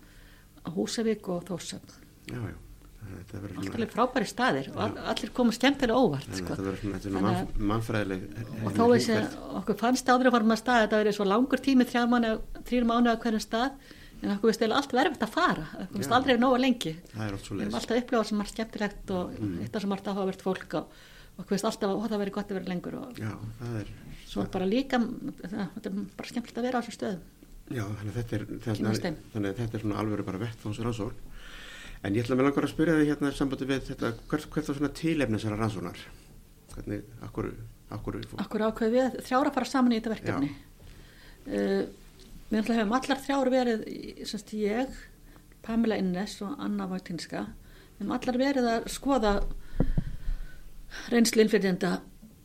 á 0.64 0.70
Húsavík 0.74 1.30
og 1.32 1.46
Þórsöfn 1.48 1.96
já, 2.30 2.42
já. 3.00 3.16
Þetta 3.20 3.42
verður 3.44 3.58
allt 3.60 3.66
svona, 3.66 3.76
alveg 3.80 3.94
frábæri 3.94 4.28
staðir 4.30 4.68
og 4.74 4.80
all, 4.86 4.98
allir 5.14 5.32
koma 5.38 5.52
skemmtilega 5.56 6.00
óvart 6.04 6.28
sko. 6.30 6.46
að 6.46 6.50
þetta 6.50 6.66
verður 6.68 6.82
svona, 6.84 7.00
þetta 7.00 7.22
mann, 7.26 7.54
mannfræðileg. 7.72 8.22
og 8.66 8.74
þó 8.80 8.84
veist 8.94 9.10
ég 9.14 9.38
okkur 9.62 9.78
fannst 9.80 10.10
áður 10.14 10.30
að 10.30 10.36
varum 10.38 10.54
að 10.56 10.62
stað 10.64 10.82
þetta 10.86 11.00
verið 11.04 11.16
svo 11.20 11.26
langur 11.30 11.64
tími 11.64 11.88
þrjár 11.90 12.10
mánu, 12.10 13.10
að 13.10 13.22
hverjum 13.24 13.44
stað 13.44 13.72
en 14.20 14.34
okkur 14.36 14.50
veist 14.52 14.62
eða 14.66 14.76
allt 14.82 14.92
verið 14.98 15.22
að 15.24 15.32
fara 15.32 15.68
okkur 15.86 16.02
veist 16.02 16.12
aldrei 16.18 16.36
nógu 16.42 16.58
lengi 16.60 16.96
Það 17.14 17.24
er 17.28 17.34
oft 17.38 17.46
svo 17.48 17.56
leiðis. 17.56 17.78
alltaf 17.80 18.02
upplifað 18.04 18.26
sem 18.30 18.38
margt 18.42 18.52
skemmtilegt 18.58 19.12
og 19.16 19.32
Mm. 19.40 19.62
eitt 19.64 19.76
af 19.76 19.82
sem 19.82 19.90
margt 19.90 20.08
áhugavert 20.12 20.42
fólk 20.44 20.74
og 20.76 20.92
okkur 21.40 21.56
veist 21.56 21.66
alltaf 21.70 21.90
að 21.90 22.10
það 22.12 22.20
verið 22.26 22.36
gott 22.36 22.50
að 22.52 22.58
vera 22.60 22.68
lengur 22.74 22.96
og 23.00 23.16
Já, 23.20 23.32
það 23.62 23.80
er, 23.80 23.88
svo 24.28 24.42
er 24.44 24.48
bara 24.52 24.66
líka 24.68 25.00
það, 25.00 25.68
þetta 25.76 25.88
er 25.88 25.96
bara 26.20 26.28
skemmtilegt 26.34 26.58
að 26.60 26.68
vera 26.68 26.80
á 26.80 26.82
þessum 26.84 26.98
stöðum 27.00 27.24
Já, 27.70 27.84
þannig 27.86 28.12
að 28.12 28.18
þetta 28.20 28.36
er, 28.36 28.44
Kynnast 28.66 29.04
þannig, 29.06 29.50
að 29.54 29.58
þetta 29.62 29.78
er 29.78 29.82
svona 29.86 29.98
alveg 30.02 30.26
bara 30.26 30.40
vettfáns 30.42 30.80
rannsókn. 30.82 31.14
En 32.04 32.16
ég 32.16 32.24
ætla 32.24 32.38
með 32.40 32.48
langar 32.48 32.68
að 32.68 32.72
spyrja 32.72 32.96
þig 32.96 33.10
hérna 33.12 33.30
í 33.30 33.36
sambandi 33.36 33.68
við 33.68 33.86
þetta, 33.90 34.14
hvert, 34.32 34.50
hvert 34.54 34.70
var 34.70 34.78
svona 34.78 34.92
tilefni 34.96 35.40
þessara 35.40 35.60
rannsóknar? 35.60 36.04
Hvernig, 36.74 37.08
akkur, 37.28 37.50
akkur, 37.92 38.20
Akkur 38.40 38.66
ákveð 38.70 38.94
við 38.96 39.18
þrjára 39.28 39.52
fara 39.56 39.68
saman 39.68 39.96
í 39.96 40.00
þetta 40.00 40.14
verkefni. 40.14 40.52
Uh, 41.50 41.84
við 42.50 42.56
náttúrulega 42.56 42.82
hefum 42.84 42.96
allar 43.00 43.24
þrjár 43.26 43.52
verið, 43.54 43.84
semst 44.30 44.54
ég, 44.56 45.02
Pamela 45.66 45.98
Innes 46.00 46.38
og 46.46 46.56
Anna 46.64 46.88
Vagtinska, 46.88 47.44
við 47.98 48.06
hefum 48.06 48.16
allar 48.16 48.40
verið 48.40 48.70
að 48.78 48.88
skoða 48.96 49.34
reynslu 51.12 51.44
innflytjenda 51.44 52.00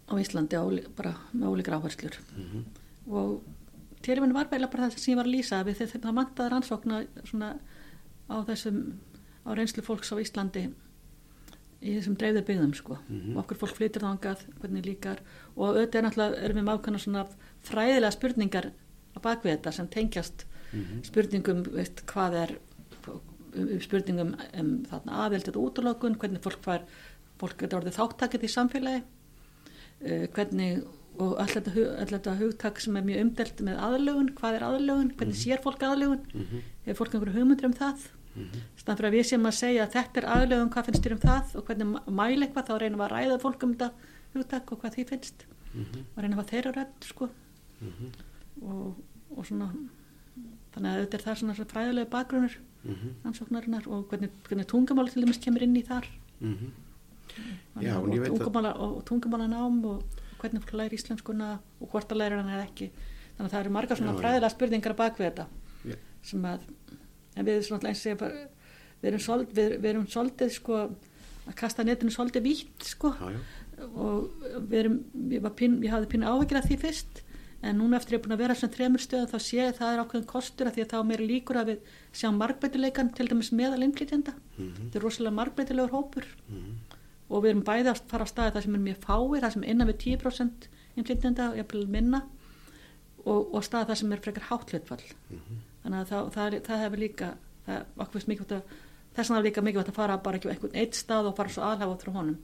á 0.05 0.15
Íslandi 0.21 0.59
á, 0.59 0.65
bara 0.97 1.15
með 1.33 1.53
ólíkra 1.53 1.79
áherslur. 1.79 2.19
Mhm. 2.37 2.65
Og 3.09 3.43
tilefni 4.05 4.35
var 4.35 4.51
beila 4.51 4.69
bara 4.69 4.89
það 4.89 4.99
sem 4.99 5.15
ég 5.15 5.21
var 5.21 5.29
að 5.31 5.35
lýsa, 5.37 5.65
við 5.65 5.81
þegar 5.81 6.03
það 6.05 6.17
mantaði 6.19 6.53
rannsókna 6.53 7.01
svona 7.25 7.51
á 8.29 8.37
þessum, 8.49 8.79
á 9.45 9.51
reynslu 9.55 9.83
fólks 9.85 10.13
á 10.13 10.17
Íslandi 10.21 10.65
í 11.85 11.95
þessum 11.99 12.17
dreifðu 12.17 12.43
byggðum 12.49 12.75
sko 12.75 12.97
Mhm. 13.09 13.37
og 13.37 13.45
okkur 13.45 13.59
fólk 13.61 13.77
flytur 13.77 14.03
þangað, 14.07 14.45
hvernig 14.61 14.85
líkar 14.87 15.19
og 15.57 15.75
auðvitað 15.77 15.95
er 16.01 16.03
náttúrulega, 16.07 16.43
erum 16.45 16.57
við 16.57 16.65
með 16.65 16.79
ákveðna 16.79 17.01
svona 17.05 17.25
fræðilega 17.63 18.13
spurningar 18.17 18.67
á 19.15 19.19
bakvið 19.21 19.53
þetta 19.59 19.73
sem 19.73 19.89
tengjast 19.89 20.45
Mhm. 20.73 21.03
spurningum, 21.05 21.63
veist, 21.75 22.05
hvað 22.07 22.33
er 22.43 22.59
um, 23.09 23.21
um 23.55 23.81
spurningum 23.81 24.35
um 24.59 24.85
þarna 24.91 25.13
aðvild 25.27 25.49
eða 25.53 25.63
útlokun, 25.71 26.17
hvernig 26.19 26.41
fólk 26.43 26.63
fær 26.65 26.83
fólk 27.39 27.59
getur 27.59 27.81
orðið 27.83 27.99
þáttakið 28.01 28.43
í 28.45 28.49
samfélagi 28.49 29.03
uh, 30.05 30.27
hvernig 30.35 30.85
og 31.19 31.39
allt 31.39 31.55
þetta, 31.63 32.35
hugtak 32.41 32.81
sem 32.81 32.97
er 32.97 33.03
mjög 33.07 33.21
umdelt 33.23 33.61
með 33.63 33.77
aðlögun, 33.79 34.33
hvað 34.35 34.55
er 34.57 34.65
aðlögun 34.67 35.13
hvernig 35.15 35.37
sér 35.39 35.61
fólk 35.63 35.79
aðlögun 35.87 36.25
Mhm. 36.35 36.63
hefur 36.87 37.05
fólk 37.07 37.15
einhverju 37.15 37.35
hugmyndir 37.39 37.65
um 37.67 37.73
það 37.75 38.09
Mhm. 38.37 38.61
stann 38.77 38.97
fyrir 38.97 39.11
að 39.11 39.15
við 39.19 39.27
séum 39.31 39.47
að 39.47 39.55
segja 39.61 39.87
að 39.87 39.93
þetta 39.95 40.17
er 40.23 40.29
aðlögun, 40.37 40.71
hvað 40.75 40.85
finnst 40.89 41.03
þér 41.05 41.13
um 41.13 41.19
það 41.25 41.55
og 41.57 41.65
hvernig 41.67 41.87
mæla 42.21 42.47
eitthvað, 42.47 42.67
þá 42.69 42.79
reynum 42.81 42.99
við 42.99 43.07
að 43.07 43.13
ræða 43.15 43.41
fólk 43.41 43.63
um 43.63 43.75
þetta 43.75 43.91
hugtak 44.35 44.73
og 44.73 44.81
hvað 44.83 44.95
því 44.97 45.05
finnst 45.09 45.45
Mhm. 45.75 46.01
og 46.17 46.23
reynum 46.23 46.39
að 46.41 46.51
þeirra 46.51 46.73
rödd 46.75 47.05
sko 47.05 47.29
Mhm. 47.81 48.13
og, 48.63 48.97
og 49.37 49.45
svona 49.47 49.69
þannig 50.75 50.91
að 50.91 51.01
þetta 51.07 51.15
er 51.15 51.25
það 51.27 51.39
svona 51.39 51.55
fræðilega 51.55 52.11
bakgrunur 52.11 52.57
ansóknarinnar 53.25 53.87
og 53.87 54.09
hvernig, 54.11 54.31
hvernig 54.45 54.67
tungumáli 54.67 55.11
til 55.13 55.23
dæmis 55.25 55.39
kemur 55.41 55.63
inn 55.63 55.77
í 55.77 55.83
þar. 55.87 56.05
Þannig 56.43 57.83
Já, 57.83 57.95
ég 57.95 57.97
og, 57.97 58.09
veit 58.11 58.29
að- 58.31 58.39
tungumála, 58.39 58.73
og 58.79 59.05
tungumálanám 59.09 59.85
og 59.87 60.03
hvernig 60.39 60.61
fólk 60.63 60.75
læri 60.77 60.95
íslenskuna 60.99 61.59
og 61.81 61.89
hvort 61.91 62.09
að 62.13 62.19
læra 62.21 62.43
hann 62.43 62.51
eða 62.53 62.67
ekki 62.69 62.91
þannig 63.39 63.49
að 63.49 63.55
það 63.55 63.61
eru 63.65 63.71
margar 63.71 63.97
svona 63.97 64.19
fræðilega 64.21 64.51
spurningar 64.53 64.97
bak 64.97 65.17
við 65.19 65.31
þetta 65.31 65.47
Já. 65.89 65.97
sem 66.23 66.43
að 66.43 66.61
en 67.37 67.47
við 67.47 67.63
svona 67.67 67.89
eins 67.91 68.07
og 68.07 68.19
bara 68.19 68.47
við 69.03 69.09
erum, 69.11 69.21
sold, 69.21 69.49
við, 69.53 69.77
við 69.81 69.91
erum 69.91 70.07
soldið 70.09 70.51
sko 70.55 70.79
að 70.85 71.55
kasta 71.59 71.85
netinu 71.85 72.11
soldið 72.15 72.43
vítt 72.47 72.85
sko 72.95 73.11
Já, 73.21 73.31
já. 73.35 73.41
og 73.95 74.31
við 74.71 74.79
erum 74.85 74.99
ég, 75.35 75.49
pín, 75.59 75.79
ég 75.85 75.91
hafði 75.93 76.09
pínu 76.15 76.27
áhyggjur 76.31 76.61
af 76.63 76.69
því 76.71 76.79
fyrst 76.87 77.21
en 77.65 77.79
núna 77.81 77.97
eftir 77.97 78.15
ég 78.17 78.21
er 78.21 78.25
búin 78.27 78.37
að 78.37 78.43
vera 78.45 78.55
sem 78.55 78.71
þremur 78.71 79.01
stöðum 79.01 79.31
þá 79.33 79.39
sé 79.41 79.57
ég 79.57 79.69
að 79.73 79.79
það 79.79 79.93
er 79.95 80.01
ákveðin 80.05 80.27
kostur 80.29 80.69
af 80.69 80.75
því 80.77 80.83
að 80.85 80.91
þá 80.93 80.99
meira 81.09 81.25
líkur 81.29 81.57
að 81.61 81.69
við 81.73 81.93
sjáum 82.13 82.37
margbreytileikan 82.41 83.13
til 83.17 83.29
dæmis 83.31 83.53
meðal 83.57 83.83
innflytjenda 83.87 84.35
Mhm. 84.59 84.75
þetta 84.91 84.99
er 85.01 85.03
rosalega 85.03 85.35
margbreytilegur 85.39 85.91
hópur 85.97 86.25
Mhm. 86.49 86.75
og 87.31 87.43
við 87.43 87.51
erum 87.55 87.63
bæði 87.65 87.89
að 87.91 88.03
fara 88.09 88.25
á 88.25 88.29
staði 88.29 88.53
það 88.55 88.63
sem 88.63 88.75
er 88.75 88.85
mjög 88.85 88.99
fáir, 89.01 89.41
það 89.43 89.53
sem 89.53 89.63
er 89.65 89.71
innan 89.71 89.89
við 89.89 89.99
10% 90.05 90.69
innflytjenda 90.97 91.51
og 91.51 91.57
jafnvel 91.57 91.87
minna 91.89 92.23
og, 93.25 93.55
og 93.55 93.65
staði 93.65 93.89
það 93.91 93.97
sem 94.03 94.13
er 94.13 94.21
frekar 94.29 94.49
hátt 94.51 94.71
hlutfall 94.71 95.05
Mhm. 95.31 95.57
Þannig 95.85 96.01
að 96.01 96.11
það, 96.11 96.33
það, 96.35 96.59
það 96.67 96.83
hefur 96.87 97.03
líka 97.05 97.31
okkur 97.69 98.13
finnst 98.17 98.29
mikilvægt 98.33 98.53
að 98.57 98.75
þess 99.15 99.29
vegna 99.31 99.39
er 99.39 99.47
líka 99.47 99.63
mikilvægt 99.63 99.93
að 99.93 99.99
fara 100.01 100.17
bara 100.25 100.39
ekki 100.41 100.49
á 100.49 100.53
einhvern 100.55 100.75
eitt 100.83 100.97
stað 100.99 101.29
og 101.31 101.37
fara 101.39 101.53
svo 101.55 101.63
aðhafa 101.69 101.99
frá 102.03 102.13
honum. 102.17 102.39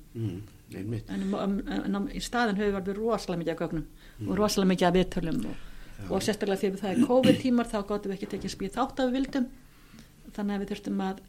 Einmitt. 0.70 1.08
en, 1.10 1.22
um, 1.34 1.56
en, 1.66 1.96
en 1.96 2.08
í 2.14 2.20
staðin 2.22 2.56
höfum 2.60 2.84
við 2.86 3.00
rosalega 3.00 3.40
mikið 3.42 3.56
af 3.56 3.60
gögnum 3.64 3.86
Mm. 4.20 4.28
og 4.28 4.36
rosalega 4.36 4.68
mikið 4.70 4.86
af 4.86 4.94
viðtölum 4.94 5.38
og, 5.48 6.10
og 6.12 6.22
sérstaklega 6.22 6.68
að 6.68 6.80
það 6.82 6.90
er 6.92 7.06
COVID 7.08 7.38
tímar 7.40 7.68
þá 7.70 7.78
gáttum 7.88 8.10
við 8.12 8.16
ekki 8.18 8.28
tekið 8.34 8.52
spýð 8.52 8.74
þátt 8.76 9.00
að 9.00 9.06
við 9.08 9.14
vildum 9.16 9.46
þannig 10.36 10.54
að 10.54 10.60
við 10.60 10.68
þurftum 10.70 11.00
að 11.06 11.22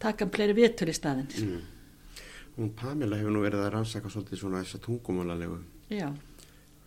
taka 0.00 0.24
um 0.24 0.30
fleiri 0.32 0.54
viðtöl 0.56 0.88
í 0.88 0.94
staðin 0.96 1.28
Mhm. 1.36 1.60
Hún 2.58 2.70
Pamela 2.74 3.16
hefur 3.20 3.30
nú 3.30 3.42
verið 3.44 3.60
að 3.62 3.70
rannsaka 3.76 4.08
svolítið 4.10 4.40
svona 4.40 4.62
þessa 4.64 4.80
tungumálalegu, 4.82 5.58
já, 5.94 6.08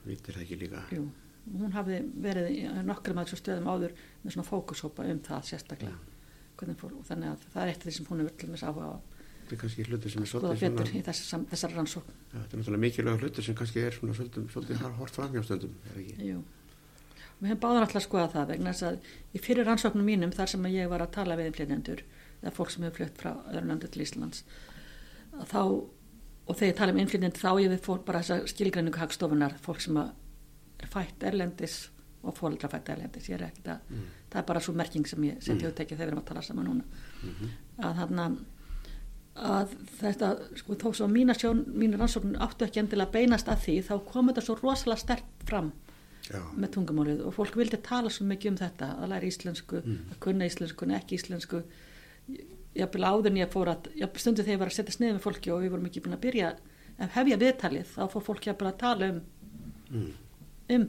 vitir 0.05 0.33
það 0.35 0.41
ekki 0.43 0.57
líka? 0.59 0.81
jú 0.91 1.05
hún 1.49 1.73
hafði 1.75 1.99
verið 2.21 2.59
nokkrum 2.87 3.17
af 3.21 3.27
þessu 3.29 3.39
stöðum 3.41 3.69
áður 3.71 3.95
með 4.23 4.35
svona 4.35 4.47
fókushópa 4.49 5.05
um 5.11 5.19
það 5.25 5.47
sérstaklega. 5.51 5.97
Hvernig 6.61 6.77
fór, 6.77 6.93
og 6.99 7.07
þannig 7.07 7.31
að 7.31 7.45
það 7.53 7.63
er 7.63 7.71
eitt 7.71 7.81
af 7.81 7.87
því 7.89 7.93
sem 7.97 8.05
hún 8.11 8.21
hefur 8.21 8.37
til 8.37 8.51
þess 8.53 8.67
áhuga 8.69 8.91
á 8.91 8.95
Þetta 9.41 9.55
er 9.57 9.61
kannski 9.65 9.83
hlutur 9.89 10.11
sem 10.11 10.21
er 10.21 10.27
að 10.27 10.59
svolítið 10.61 10.91
í 10.95 10.99
þess, 11.03 11.21
sam- 11.27 11.45
þessari 11.51 11.75
rannsókn. 11.75 12.11
Ja, 12.31 12.39
þetta 12.39 12.53
er 12.55 12.59
náttúrulega 12.61 12.83
mikilvæg 12.85 13.23
hlutur 13.25 13.43
sem 13.43 13.55
kannski 13.59 13.81
er 13.83 13.91
svona 13.97 14.13
svolítið, 14.15 14.83
hort 14.95 15.17
framhjástöndum, 15.17 15.73
er. 15.91 16.37
Við 17.41 17.49
hefum 17.49 17.59
báðan 17.59 17.81
alltaf 17.83 17.97
að 17.99 18.05
skoða 18.05 18.29
það 18.31 18.47
vegna 18.53 18.71
þess 18.71 18.85
að 18.87 19.09
í 19.33 19.41
fyrir 19.41 19.65
rannsóknum 19.67 20.05
mínum 20.07 20.31
þar 20.31 20.47
sem 20.53 20.65
að 20.69 20.75
ég 20.77 20.89
var 20.93 21.01
að 21.01 21.11
tala 21.17 21.35
við 21.39 21.49
innflytjendur 21.49 22.03
eða 22.43 22.53
fólk 22.55 22.71
sem 22.71 22.83
hefur 22.85 22.99
flutt 23.01 23.17
frá 23.17 23.31
öðrum 23.49 23.67
landu 23.73 23.89
til 23.91 24.03
Íslands 24.05 24.43
að 25.33 25.47
þá 25.51 25.61
og 25.65 26.55
þegar 26.55 26.69
ég 26.71 26.77
tala 26.77 26.93
um 26.95 27.01
innflytjendur 27.01 27.41
þá 27.41 27.51
ég 27.65 27.71
við 27.73 27.81
fólk 27.89 28.05
bara 28.05 28.21
þessa 28.21 28.47
skilgreiningu 28.53 29.01
hagstofunar 29.01 29.57
fólk 29.65 29.81
sem 29.81 29.97
að 29.97 30.13
er 30.13 30.20
fætt 30.89 31.23
erlendis 31.23 31.89
og 32.23 32.35
fóldra 32.37 32.69
fætt 32.69 32.89
erlendis 32.89 33.29
ég 33.29 33.33
er 33.39 33.47
ekkert 33.49 33.67
að, 33.67 33.79
Mm. 33.89 34.03
það 34.31 34.39
er 34.39 34.43
bara 34.45 34.59
svo 34.59 34.73
merking 34.73 35.05
sem 35.07 35.21
ég 35.23 35.41
sem 35.43 35.57
Mm. 35.57 35.61
ég 35.63 35.73
tekið 35.73 35.97
þegar 35.97 36.07
við 36.07 36.07
erum 36.07 36.19
að 36.21 36.25
tala 36.25 36.41
saman 36.41 36.65
núna 36.65 36.83
Mhm. 37.23 37.49
að 37.79 37.95
þarna 37.95 38.37
að 39.35 39.67
þetta, 40.01 40.57
sko, 40.57 40.75
þó 40.75 40.93
svo 40.93 41.07
mína 41.07 41.33
sjón, 41.33 41.65
mínu 41.73 41.97
rannsóknun 41.97 42.37
áttu 42.37 42.65
ekki 42.67 42.79
endilega 42.83 43.11
beinast 43.11 43.47
að 43.47 43.57
því, 43.63 43.83
þá 43.83 44.05
kom 44.11 44.27
þetta 44.29 44.41
svo 44.41 44.55
rosalega 44.61 44.97
stert 44.99 45.23
fram 45.45 45.71
Já, 46.29 46.39
með 46.55 46.69
tungumálið 46.75 47.25
og 47.25 47.33
fólk 47.33 47.55
vildi 47.55 47.77
tala 47.81 48.09
svo 48.09 48.25
mikið 48.25 48.47
um 48.51 48.57
þetta 48.57 48.99
að 49.01 49.07
læra 49.09 49.25
íslensku, 49.25 49.81
Mm. 49.83 49.97
að 50.11 50.19
kunna 50.19 50.45
íslensku 50.45 50.83
en 50.83 50.91
ekki 50.91 51.15
íslensku 51.17 51.63
jafnvel 52.75 53.03
áður 53.03 53.27
en 53.27 53.35
ég 53.37 53.49
fór 53.49 53.67
að 53.67 53.87
jafnvel 53.97 54.19
stundu 54.19 54.43
þegar 54.43 54.53
ég 54.55 54.59
var 54.59 54.67
að 54.67 54.77
setja 54.77 54.95
sniðið 54.95 55.15
með 55.17 55.25
fólki 55.25 55.51
og 55.51 55.61
við 55.63 55.71
vorum 55.71 55.85
ekki 55.89 56.01
búin 56.01 56.15
að 56.17 56.21
byrja 56.21 56.55
að 56.99 57.09
hefja 57.17 57.37
viðtalið 57.41 57.85
þá 57.95 58.01
fór 58.11 58.23
fólk 58.23 58.41
jafnvel 58.45 58.71
að 58.71 58.77
tala 58.77 59.09
um 59.09 59.21
mm. 59.91 60.11
Um, 60.75 60.87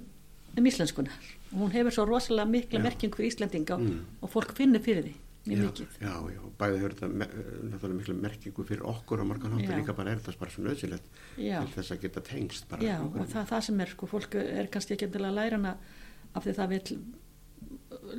um 0.58 0.66
íslenskuna 0.70 1.10
og 1.52 1.58
hún 1.66 1.72
hefur 1.74 1.92
svo 1.96 2.04
rosalega 2.08 2.48
mikla 2.48 2.78
Já. 2.80 2.82
merking 2.88 3.14
fyrir 3.14 3.30
Íslendinga 3.32 3.76
Mm. 3.78 4.00
og 4.22 4.30
fólk 4.32 4.54
finnur 4.56 4.80
fyrir 4.84 5.04
því 5.04 5.14
mjög 5.46 5.58
mikið 5.66 5.96
já, 6.00 6.12
já, 6.32 6.38
og 6.46 6.52
bæði 6.58 6.76
hefur 6.78 6.92
þetta 6.94 7.08
me, 7.10 7.26
náttúrulega 7.72 7.98
miklu 7.98 8.14
merkingu 8.22 8.64
fyrir 8.68 8.84
okkur 8.86 9.22
á 9.22 9.24
margan 9.26 9.52
og 9.56 9.60
líka 9.66 9.92
bara 9.96 10.12
er 10.12 10.20
þetta 10.22 10.38
bara 10.38 10.50
svo 10.54 10.62
nöðsilegt 10.62 11.08
til 11.36 11.72
þess 11.74 11.90
að 11.96 12.00
geta 12.04 12.20
tengst 12.20 12.68
bara 12.70 12.82
Já, 12.86 13.00
og 13.02 13.26
það, 13.26 13.48
það 13.50 13.60
sem 13.66 13.80
er, 13.80 13.90
sko, 13.96 14.06
fólk 14.06 14.34
er 14.38 14.66
kannski 14.70 14.94
ekki 14.94 15.08
endilega 15.08 15.32
að 15.32 15.38
læra 15.40 15.56
hana 15.58 15.74
af 16.34 16.44
því 16.46 16.54
það 16.60 16.68
vil 16.68 17.02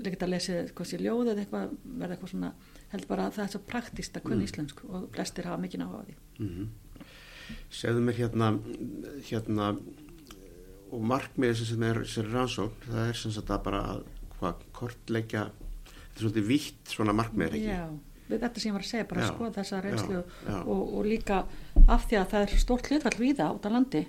líka 0.04 0.20
að 0.26 0.30
lesa 0.34 0.54
hvað 0.76 0.88
sé 0.90 0.98
ljóð 1.00 1.32
eða 1.32 1.44
eitthvað, 1.46 1.72
verða 2.02 2.16
eitthvað 2.18 2.32
svona 2.34 2.52
held 2.94 3.08
bara 3.08 3.26
að 3.30 3.34
það 3.38 3.44
er 3.48 3.52
svo 3.56 3.62
praktist 3.72 4.18
að 4.18 4.24
kunna 4.28 4.42
Mm. 4.44 4.48
íslensku 4.50 4.90
og 4.90 5.10
flestir 5.16 5.46
hafa 5.48 5.62
mikið 5.64 5.80
náhuga 5.80 6.04
á 6.04 6.06
því. 6.08 6.16
Mm 6.40 6.70
Segðu 7.70 8.00
mér 8.06 8.16
hérna, 8.16 8.48
hérna 9.28 9.66
og 10.94 11.04
markmiðið 11.10 11.68
sem 11.72 11.86
er 11.88 12.00
sem 12.10 12.26
er 12.26 12.34
rannsókn, 12.36 12.88
það 12.88 13.10
er 13.10 13.20
sem 13.20 13.34
sagt 13.34 13.52
að 13.54 13.62
bara 13.68 13.84
að 13.94 14.02
hvað, 14.40 14.66
kortleggja 14.76 15.46
þetta 15.88 16.12
er 16.12 16.24
svolítið 16.26 16.50
vítt 16.50 16.94
svona 16.94 17.16
markmið 17.18 17.48
er 17.48 17.58
ekki? 17.58 17.72
Já, 17.72 18.24
við 18.30 18.44
þetta 18.46 18.64
sem 18.64 18.70
ég 18.70 18.76
var 18.78 18.86
að 18.86 18.92
segja, 18.92 19.08
bara 19.10 19.24
Já, 19.24 19.26
að 19.26 19.34
skoða 19.34 19.56
þessa 19.58 19.82
reynslu 19.86 20.20
já, 20.20 20.24
já. 20.50 20.58
og, 20.60 20.84
og 20.84 21.08
líka 21.08 21.40
af 21.84 22.06
því 22.10 22.20
að 22.20 22.28
það 22.34 22.46
er 22.46 22.64
stórt 22.66 22.92
hlutfall 22.92 23.16
víða 23.20 23.50
út 23.56 23.68
á 23.68 23.70
landi 23.74 24.04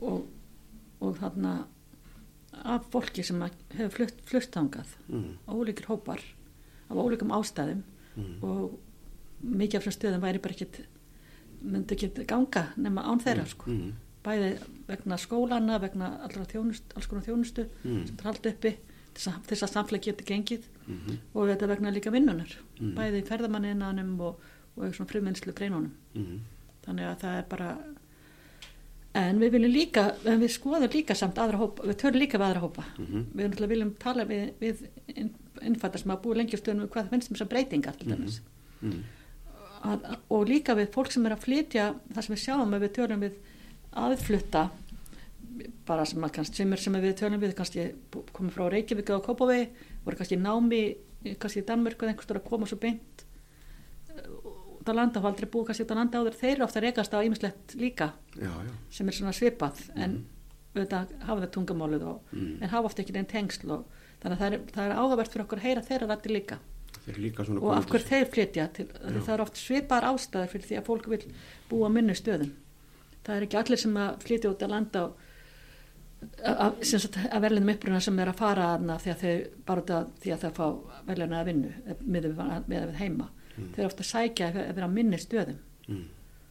og, 0.00 0.22
og 1.02 1.18
þarna 1.20 1.56
af 2.72 2.86
fólki 2.92 3.24
sem 3.26 3.42
að 3.42 3.58
hefur 3.76 3.92
flutt, 3.96 4.22
flutt 4.28 4.54
þangað, 4.54 4.96
mm, 5.08 5.28
ólíkir 5.50 5.88
hópar 5.90 6.22
af 6.88 6.98
ólíkum 7.00 7.32
ástæðum 7.34 7.82
mm, 8.14 8.34
og 8.44 8.78
mikið 9.42 9.78
af 9.78 9.86
þessum 9.86 9.98
stöðum 9.98 10.24
væri 10.24 10.42
bara 10.42 10.56
ekkit 10.56 10.82
myndi 11.62 11.96
ekki 11.96 12.26
ganga 12.28 12.68
nema 12.76 13.04
án 13.06 13.22
þeirra 13.22 13.46
sko. 13.48 13.72
Bæði 14.24 14.58
vegna 14.88 15.16
skólana 15.18 15.78
vegna 15.82 16.08
allra 16.22 16.44
þjónust, 16.46 16.82
alls 16.96 17.06
konar 17.10 17.24
þjónustu 17.26 17.66
Mm. 17.84 18.06
sem 18.06 18.16
er 18.18 18.24
haldið 18.30 18.52
uppi 18.54 18.76
þess 19.14 19.28
að- 19.28 19.46
til 19.46 19.56
þess 19.56 19.62
að 19.66 19.72
samfélag 19.74 20.02
geti 20.02 20.24
gengið. 20.24 20.62
Mm, 20.88 21.18
og 21.34 21.48
þetta 21.48 21.68
vegna 21.68 21.90
líka 21.92 22.10
vinnunar 22.12 22.56
Mm. 22.80 22.94
bæði 22.94 23.24
ferðamanninanum 23.26 24.20
og, 24.20 24.40
og 24.76 24.92
frumvinnslu 24.94 25.52
greinunum. 25.52 25.90
Mm, 26.14 26.38
þannig 26.86 27.04
að 27.10 27.18
það 27.20 27.38
er 27.38 27.42
bara 27.48 27.78
en 29.14 29.38
við 29.40 29.50
viljum 29.52 29.72
líka 29.74 30.04
en 30.24 30.40
við 30.40 30.52
skoðum 30.54 30.88
líka 30.94 31.14
samt 31.14 31.36
aðra 31.36 31.58
hópa 31.60 31.84
við 31.84 31.98
törum 32.00 32.20
líka 32.22 32.38
við 32.40 32.46
aðra 32.48 32.62
hópa. 32.64 32.84
Mhm. 32.98 33.24
við 33.36 33.48
náttúrulega 33.50 33.68
viljum 33.74 33.94
tala 33.98 34.24
við, 34.24 34.52
við 34.60 34.86
innfættar 35.62 35.98
sem 36.00 36.10
hafa 36.10 36.22
búið 36.22 36.36
lengi 36.40 36.56
á 36.56 36.60
stöðunum 36.62 36.88
hvað 36.88 37.10
finnst 37.10 37.30
um 37.30 37.36
þessar 37.36 37.48
breytingar 37.52 37.96
til 37.98 38.08
dæmis. 38.08 38.40
Mm, 38.82 39.02
að, 39.84 40.16
og 40.30 40.46
líka 40.48 40.74
við 40.74 40.88
fólk 40.94 41.12
sem 41.12 41.26
er 41.26 41.32
að 41.36 41.44
flytja 41.44 41.94
það 42.14 42.22
sem 42.24 42.34
við 42.36 42.44
sjáum 42.46 42.72
að 42.74 42.80
við 42.86 42.92
tölum 42.96 43.20
við 43.20 43.32
aðflutta 43.92 44.70
bara 45.86 46.04
sem 46.08 46.22
að 46.24 46.32
kannski 46.38 46.56
sem, 46.62 46.72
er, 46.72 46.80
sem 46.80 46.94
við 47.02 47.14
tölum 47.20 47.40
við 47.42 47.54
kannski 47.58 47.88
komið 48.32 48.54
frá 48.56 48.68
Reykjavík 48.72 49.10
á 49.12 49.20
Kópaví 49.24 49.66
voru 50.04 50.16
kannski 50.16 50.38
námi 50.40 50.82
kannski 51.38 51.60
í 51.62 51.66
Danmörku 51.68 52.06
eða 52.06 52.14
einhverstur 52.14 52.40
að 52.40 52.48
koma 52.48 52.66
svo 52.70 52.78
beint 52.82 53.24
út 54.82 54.88
á 54.90 54.92
landa 54.96 55.20
og 55.20 55.28
aldrei 55.30 55.48
búið 55.50 55.68
kannski 55.70 55.84
út 55.86 55.92
á 55.94 55.98
landa 56.00 56.20
áður 56.22 56.38
þeir 56.40 56.54
eru 56.56 56.64
ofta 56.66 56.82
rekast 56.82 57.14
á 57.14 57.20
ímislegt 57.22 57.74
líka 57.78 58.12
já, 58.34 58.48
já. 58.50 58.72
sem 58.90 59.08
er 59.08 59.18
svona 59.18 59.32
svipað 59.36 59.82
en 59.94 60.12
Mhm. 60.12 60.28
auðvitað 60.74 61.10
hafa 61.28 61.40
það 61.42 61.50
tungumálið 61.52 62.02
og, 62.08 62.20
Mm. 62.32 62.62
en 62.62 62.68
hafa 62.68 62.84
ofta 62.88 63.02
ekki 63.02 63.12
neinn 63.12 63.26
tengsl 63.28 63.70
og 63.70 63.84
þannig 64.22 64.38
að 64.38 64.40
það 64.40 64.52
er, 64.52 64.60
það 64.72 64.84
er 64.90 64.96
áhugavert 64.96 65.32
fyrir 65.32 65.44
okkur 65.44 65.58
að 65.58 65.62
heyra 65.66 65.82
þeirra 65.82 66.08
rætti 66.08 66.30
líka 66.32 66.58
þeir 67.04 67.62
og 67.62 67.76
af 67.76 67.86
hverju 67.86 68.08
þeir 68.08 68.26
flytja 68.32 68.72
til, 68.72 68.86
það 68.86 69.28
er 69.34 69.40
oft 69.42 69.56
svipar 69.56 70.02
ástæður 70.02 70.48
fyrir 70.48 70.66
því 70.66 70.78
að 70.80 70.86
fólk 70.86 71.06
vil 71.12 71.22
búa 71.68 71.88
á 71.88 71.90
minni 71.92 72.14
stöðum 72.16 72.52
það 73.26 73.36
er 73.36 73.42
ekki 73.46 73.58
allir 73.60 73.78
sem 73.82 73.96
að 73.96 74.16
flytja 74.26 74.50
út 74.52 74.62
að 74.66 74.70
landa 74.74 75.04
og 75.08 75.18
að, 76.46 76.82
sagt, 76.86 77.16
að 77.28 77.42
verðlunum 77.44 77.72
uppruna 77.74 78.00
sem 78.02 78.18
er 78.22 78.30
að 78.30 78.38
fara 78.38 78.66
aðna 78.76 78.96
því 79.02 79.10
að 79.12 79.22
þau 79.22 79.62
bara 79.66 79.82
að 79.98 80.10
því 80.22 80.32
að 80.36 80.42
það 80.44 80.52
fá 80.58 80.66
verðluna 81.08 81.40
að 81.42 81.48
vinnu 81.50 81.70
með 82.14 82.26
við, 82.28 82.42
með 82.72 82.90
við 82.92 82.98
heima 83.04 83.30
Mm. 83.52 83.66
þau 83.74 83.78
eru 83.82 83.86
ofta 83.90 84.00
að 84.00 84.08
sækja 84.08 84.46
að 84.48 84.54
vera 84.78 84.86
á 84.88 84.96
minni 84.96 85.18
stöðum 85.20 85.56
Mm. 85.88 86.04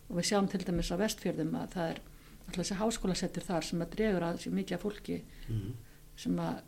og 0.09 0.17
við 0.19 0.25
sjáum 0.27 0.49
til 0.51 0.59
dæmis 0.67 0.91
á 0.93 1.01
vestfjörðum 1.01 1.55
að 1.57 1.71
það 1.73 1.87
er 1.89 2.01
alltaf 2.45 2.59
þessi 2.59 2.75
háskólasettur 2.77 3.45
þar 3.47 3.63
sem 3.65 3.81
að 3.81 3.89
dregur 3.95 4.21
að 4.27 4.43
mikið 4.53 4.75
af 4.77 4.83
fólki 4.83 5.15
Mm. 5.49 5.71
sem 6.15 6.35
að, 6.37 6.59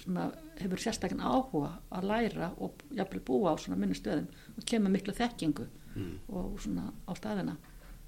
sem 0.00 0.16
að 0.16 0.32
hefur 0.62 0.78
sérstaklega 0.80 1.28
áhuga 1.28 1.72
að 1.92 2.06
læra 2.08 2.48
og 2.56 2.72
jafnvel 2.96 3.20
búa 3.20 3.52
á 3.52 3.54
svona 3.60 3.76
minni 3.76 3.94
stöðum 4.00 4.28
og 4.56 4.64
kemur 4.64 4.90
miklu 4.96 5.12
þekkingu 5.12 5.66
Mm. 5.94 6.18
og 6.30 6.56
svona 6.58 6.88
á 7.04 7.12
staðina 7.12 7.56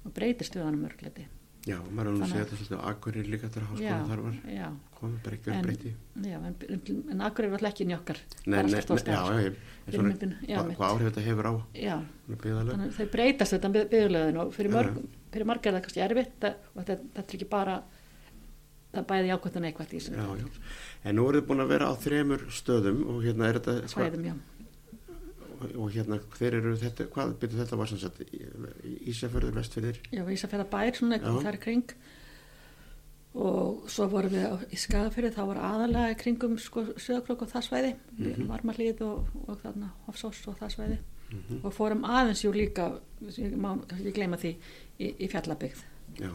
og 0.05 0.15
breytir 0.15 0.47
stöðanum 0.47 0.87
örgleti 0.89 1.27
já, 1.67 1.75
og 1.79 1.89
maður 1.91 2.11
er 2.11 2.15
nú 2.15 2.23
að 2.23 2.31
segja 2.31 2.45
þetta 2.45 2.57
svolítið 2.59 2.83
akkurir 2.91 3.29
líka 3.29 3.49
til 3.51 3.61
já, 3.61 3.67
háskóla 3.69 4.07
þar 4.09 4.23
var. 4.25 4.37
já, 4.55 4.67
komið 4.99 5.19
bara 5.25 5.37
ekki 5.37 5.51
að 5.51 5.65
breyti 5.67 5.91
já, 6.29 6.37
en, 6.39 6.57
en, 7.11 7.23
akkur 7.27 7.47
er 7.47 7.55
alltaf 7.57 7.69
ekki 7.73 7.87
njökkar 7.89 8.21
nei, 8.45 8.57
nei, 8.57 8.71
nei, 8.71 8.79
já, 8.79 9.13
já, 9.13 9.19
ég, 9.43 9.59
svona, 9.59 9.59
Fyrirmyndin, 9.89 10.35
já, 10.47 10.57
hva, 10.57 10.75
hvað 10.79 10.93
áhrif 10.93 11.09
þetta 11.09 11.25
hefur 11.27 11.49
á 11.49 11.53
já, 11.75 11.95
þannig 12.29 12.85
að 12.87 12.97
þau 12.99 13.07
breytast 13.15 13.55
þetta 13.57 13.73
byggðulegðin 13.77 14.41
og 14.43 14.53
fyrir, 14.55 14.75
mörg, 14.75 14.99
fyrir 15.33 15.49
margar 15.51 15.73
er 15.73 15.79
það 15.79 15.87
kannski 15.87 16.05
erfitt 16.07 16.47
og 16.49 16.79
þetta, 16.79 16.99
þetta 17.17 17.27
er 17.27 17.39
ekki 17.39 17.49
bara 17.51 17.79
það 18.89 19.01
er 19.03 19.09
bæði 19.09 19.29
jákvæmt 19.33 19.57
og 19.59 19.65
neikvæmt 19.65 19.91
í 19.91 19.99
þessu. 19.99 20.13
Já. 20.15 20.47
en 21.05 21.19
nú 21.19 21.25
eru 21.29 21.41
þið 21.41 21.49
búin 21.51 21.63
að 21.65 21.73
vera 21.75 21.91
á 21.91 21.93
þremur 22.01 22.45
stöðum 22.53 23.03
og 23.05 23.19
hérna 23.25 23.49
er 23.49 23.59
þetta 23.59 23.91
svæðum, 23.91 24.25
já, 24.31 24.33
og, 25.75 25.91
hérna 25.91 26.19
hver 26.37 26.53
eru 26.59 26.75
þetta 26.77 27.07
hvað 27.13 27.33
byrju 27.41 27.59
þetta 27.63 27.77
var 27.77 27.87
sagt 27.91 28.21
Ísafjörður, 29.09 29.53
Vestfjörður 29.59 29.99
já, 30.11 30.23
Ísafjörða 30.35 30.69
bær 30.71 30.93
svona 30.99 31.19
Já. 31.19 31.33
þar 31.43 31.57
kring 31.65 31.83
og 33.39 33.83
svo 33.91 34.07
vorum 34.09 34.31
við 34.33 34.45
á- 34.49 34.65
í 34.73 34.77
Skagafyrði 34.79 35.29
þá 35.35 35.41
var 35.51 35.59
aðalega 35.61 36.15
kringum 36.17 36.57
sko, 36.57 36.81
sögurklokk 36.97 37.43
og 37.45 37.51
það 37.51 37.65
svæði 37.67 37.91
Mhm. 38.17 38.47
varmarlíð 38.49 39.01
og, 39.05 39.27
og 39.47 39.59
þarna 39.61 39.91
Hofsós 40.07 40.47
og 40.47 40.57
það 40.59 40.73
svæði 40.75 40.97
Mhm. 41.31 41.59
og 41.63 41.73
fórum 41.73 42.03
aðeins 42.03 42.41
jú 42.43 42.51
líka 42.51 42.99
ég 43.21 43.53
má 43.55 43.77
kannski 43.87 44.11
gleyma 44.13 44.37
því 44.37 44.55
í, 44.99 45.13
í 45.19 45.27
fjallabygð 45.29 45.83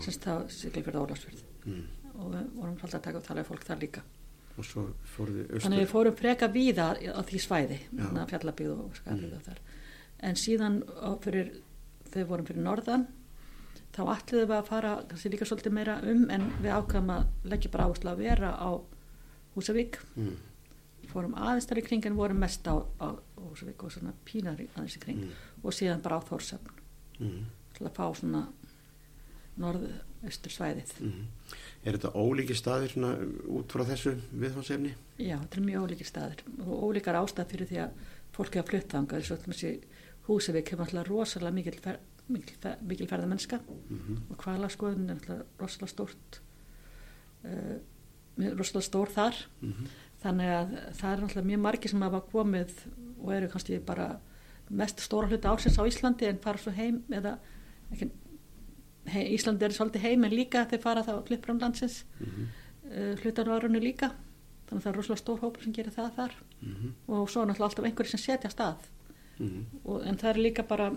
semst 0.00 0.22
þá 0.22 0.46
Siglifjörð 0.48 0.96
og 1.00 1.08
Ólafsfjörð 1.10 1.42
mm. 1.66 1.82
og 2.20 2.32
við 2.32 2.44
vorum 2.54 2.76
svolítið 2.78 2.94
að 2.94 3.02
taka 3.02 3.18
og 3.18 3.24
tala 3.24 3.42
við 3.42 3.48
fólk 3.50 3.64
þar 3.64 3.80
líka 3.80 4.02
og 4.58 4.64
svo 4.64 4.82
fóruð 5.16 5.40
þið 5.48 5.62
þannig 5.64 5.78
við 5.78 5.84
austur 5.84 5.92
fórum 5.94 6.16
freka 6.20 6.48
víða 6.54 6.86
á 6.94 7.20
því 7.26 7.40
svæði 7.42 7.78
Já. 7.80 8.02
þarna 8.04 8.26
fjallabygð 8.30 8.72
og 8.78 8.96
skafið 9.00 9.24
Mm. 9.24 9.36
og 9.36 9.42
þar 9.48 9.58
en 10.28 10.34
síðan 10.40 10.76
fyrir, 11.24 11.50
þau 12.12 12.24
vorum 12.30 12.46
fyrir 12.46 12.62
norðan 12.62 13.06
þá 13.94 14.00
ætluðum 14.14 14.48
við 14.50 14.56
að 14.58 14.66
fara 14.70 14.92
kannski 15.08 15.30
líka 15.30 15.44
svolítið 15.46 15.72
meira 15.72 15.98
um 16.02 16.30
en 16.30 16.48
við 16.62 16.70
ákvæðum 16.78 17.10
að 17.16 17.26
leggja 17.44 17.70
bara 17.70 17.84
áherslu 17.88 18.10
að 18.10 18.22
vera 18.24 18.50
á 18.58 18.70
Húsavík 19.54 19.98
mm. 20.16 20.36
fórum 21.12 21.34
aðeins 21.38 21.66
þar 21.70 21.78
í 21.78 21.86
kring 21.86 22.06
en 22.06 22.16
vorum 22.16 22.38
mest 22.42 22.66
á, 22.66 22.74
á 22.98 23.08
Húsavík 23.38 23.82
og 23.84 23.92
svona 23.92 24.14
pínar 24.26 24.58
aðeins 24.74 24.96
í 24.96 25.00
kring 25.02 25.18
Mm. 25.24 25.30
og 25.62 25.72
síðan 25.72 26.02
bara 26.02 26.18
á 26.18 26.26
Þórsöfn 26.26 26.70
Mm. 27.20 27.44
til 27.74 27.86
að 27.86 27.92
fá 27.94 28.06
svona 28.14 28.48
norð-austur 29.58 30.50
svæðið 30.50 30.90
Mm. 31.00 31.26
Er 31.84 31.98
þetta 31.98 32.12
ólíki 32.16 32.56
staðir 32.56 32.94
svona, 32.94 33.12
út 33.52 33.72
frá 33.72 33.84
þessu 33.88 34.14
viðfansefni 34.32 34.94
Já, 35.20 35.36
þetta 35.36 35.58
er 35.60 35.66
mjög 35.68 35.86
ólíkir 35.86 36.08
staðir 36.08 36.44
og 36.64 36.84
ólíkar 36.88 37.18
ástæð 37.20 37.52
fyrir 37.52 37.70
því 37.70 37.80
að 37.84 37.98
fólki 38.34 38.60
að 38.60 38.70
flutta 38.70 38.98
þangað. 38.98 39.20
Eins 39.20 39.32
og 39.34 39.44
þessi 39.44 39.72
Húsavík 40.24 40.70
hefur 40.72 40.86
alltaf 40.86 41.08
rosalega 41.10 41.54
mikil, 41.54 41.74
fer, 41.84 41.98
mikil, 42.32 42.56
fer, 42.62 42.78
mikil 42.88 43.08
ferðamennska 43.10 43.60
mm 43.60 44.22
og 44.32 44.36
hvalaskoðun 44.40 45.10
er 45.12 45.18
alltaf 45.18 45.60
rosalega 45.60 45.92
stórt 45.92 46.40
uh, 47.44 47.76
rosalega 48.58 48.88
stór 48.88 49.12
þar. 49.12 49.36
-hmm. 49.60 49.88
þannig 50.24 50.54
að 50.58 50.76
það 50.98 51.12
er 51.12 51.22
alltaf 51.22 51.44
mjög 51.44 51.60
margir 51.60 51.90
sem 51.90 52.02
hafa 52.02 52.20
komið 52.32 52.72
og 53.20 53.32
eru 53.34 53.48
kannski 53.48 53.78
bara 53.78 54.20
mest 54.70 55.00
stóra 55.00 55.28
hluta 55.28 55.50
ársins 55.50 55.78
á 55.78 55.84
Íslandi 55.84 56.26
en 56.26 56.38
fara 56.38 56.58
svo 56.58 56.72
heim 56.72 57.02
eða 57.10 57.38
ekki, 57.92 58.10
hei, 59.10 59.24
Íslandi 59.34 59.66
er 59.66 59.74
svolítið 59.74 60.06
heim 60.06 60.24
en 60.26 60.34
líka 60.34 60.64
þeir 60.70 60.82
fara 60.82 61.04
þá 61.06 61.16
klippur 61.28 61.54
um 61.54 61.60
landsins. 61.62 62.04
Mm 62.20 62.46
uh, 62.84 63.14
hlutar 63.22 63.48
á 63.50 63.56
árunni 63.56 63.80
líka. 63.82 64.12
Þannig 64.68 64.80
að 64.80 64.84
það 64.84 64.90
er 64.90 64.98
rosalega 64.98 65.20
stór 65.22 65.40
hópur 65.42 65.64
sem 65.64 65.74
gerir 65.76 65.94
það 65.94 66.10
þar. 66.18 66.34
-hmm. 66.60 66.90
og 67.06 67.30
svo 67.30 67.42
er 67.42 67.48
náttúrulega 67.48 67.68
alltaf 67.68 67.84
einhverjir 67.84 68.10
sem 68.10 68.22
setja 68.22 68.50
stað. 68.50 68.88
Mm 69.38 69.64
og, 69.84 70.02
en 70.06 70.16
það 70.16 70.30
er 70.30 70.38
líka 70.38 70.62
bara 70.62 70.90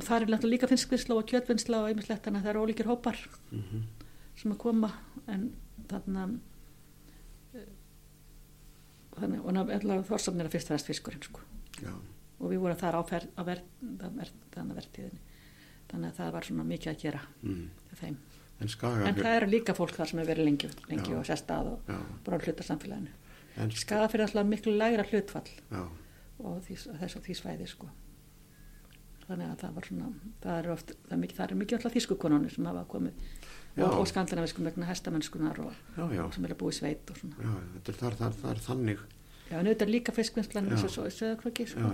það 0.00 0.16
er 0.16 0.26
náttúrulega 0.28 0.54
líka 0.54 0.68
fiskvinnsla 0.68 1.14
og 1.14 1.28
kjötvinnsla 1.28 1.82
og 1.82 1.88
einmislegt 1.88 2.24
þannig 2.24 2.40
að 2.40 2.44
það 2.44 2.50
eru 2.50 2.64
ólíkir 2.64 2.86
hópar 2.86 3.18
-hmm. 3.50 3.82
sem 4.36 4.52
að 4.52 4.58
koma. 4.58 4.92
En 5.26 5.52
þarna 5.88 6.38
eh, 7.54 7.70
þannig 9.20 9.44
og 9.44 9.52
náttúrulega 9.52 10.02
þorsafn 10.02 10.40
er 10.40 10.46
að 10.46 10.52
fyrst 10.52 10.70
verðast 10.70 10.86
fiskurinn 10.86 11.22
sko. 11.22 11.40
og 12.38 12.50
við 12.50 12.58
vorum 12.58 12.76
þar 12.76 12.94
á, 12.98 13.02
fer, 13.08 13.24
á 13.38 13.42
ver, 13.44 13.62
ver, 13.80 14.30
þannig 14.52 14.76
verðtíðinni 14.76 15.33
þannig 15.94 16.10
að 16.10 16.20
það 16.20 16.30
var 16.36 16.48
svona 16.48 16.68
mikið 16.68 16.92
að 16.92 17.02
gera 17.04 17.24
mm. 17.42 18.14
en 18.64 18.70
skaga 18.72 19.08
en 19.08 19.18
það 19.18 19.36
eru 19.40 19.50
líka 19.52 19.74
fólk 19.76 19.96
þar 19.96 20.10
sem 20.10 20.22
hefur 20.22 20.32
verið 20.34 20.48
lengi, 20.50 20.70
lengi 20.90 21.18
og 21.18 21.26
sest 21.28 21.50
að 21.54 21.74
og 21.74 21.92
bara 22.26 22.40
hluta 22.42 22.66
samfélaginu. 22.66 23.12
En, 23.54 23.70
skaða 23.70 24.08
fyrir 24.10 24.26
alltaf 24.26 24.48
miklu 24.50 24.74
lægra 24.74 25.04
hlutfall 25.06 25.46
já, 25.46 25.82
og 26.42 26.56
því, 26.66 26.78
þess 27.00 27.18
að 27.20 27.28
því 27.28 27.36
svæði 27.38 27.68
sko. 27.70 27.90
þannig 29.24 29.50
að 29.52 29.60
það 29.62 29.76
var 29.76 29.86
svona 29.88 30.08
það 30.42 30.56
er, 30.58 30.70
oft, 30.74 30.94
það 31.04 31.16
er 31.16 31.20
mikið, 31.22 31.36
það 31.36 31.52
er 31.54 31.60
mikið 31.62 31.78
alltaf 31.78 31.94
þýskukonunni 31.94 32.50
sem 32.52 32.66
hafa 32.68 32.86
komið. 32.90 33.28
Já. 33.74 33.88
og, 33.88 33.94
og 33.98 34.06
skandinaviskum 34.06 34.66
vegna 34.68 34.86
hestamennskunar 34.86 35.58
og, 35.64 35.78
og 35.98 36.34
sem 36.34 36.44
er 36.46 36.52
að 36.54 36.60
búa 36.60 36.70
í 36.70 36.76
sveit 36.76 37.08
og 37.10 37.16
svona. 37.18 37.38
Já 37.42 37.94
er, 37.94 38.18
það, 38.20 38.36
er 38.50 38.60
þannig. 38.62 39.00
Já, 39.48 39.56
en 39.58 39.66
auðvitað 39.66 39.90
líka 39.90 40.14
fiskvinnslan 40.14 40.70
eins 40.70 40.84
og 40.86 41.08
söðakröki 41.14 41.66
sko. 41.72 41.90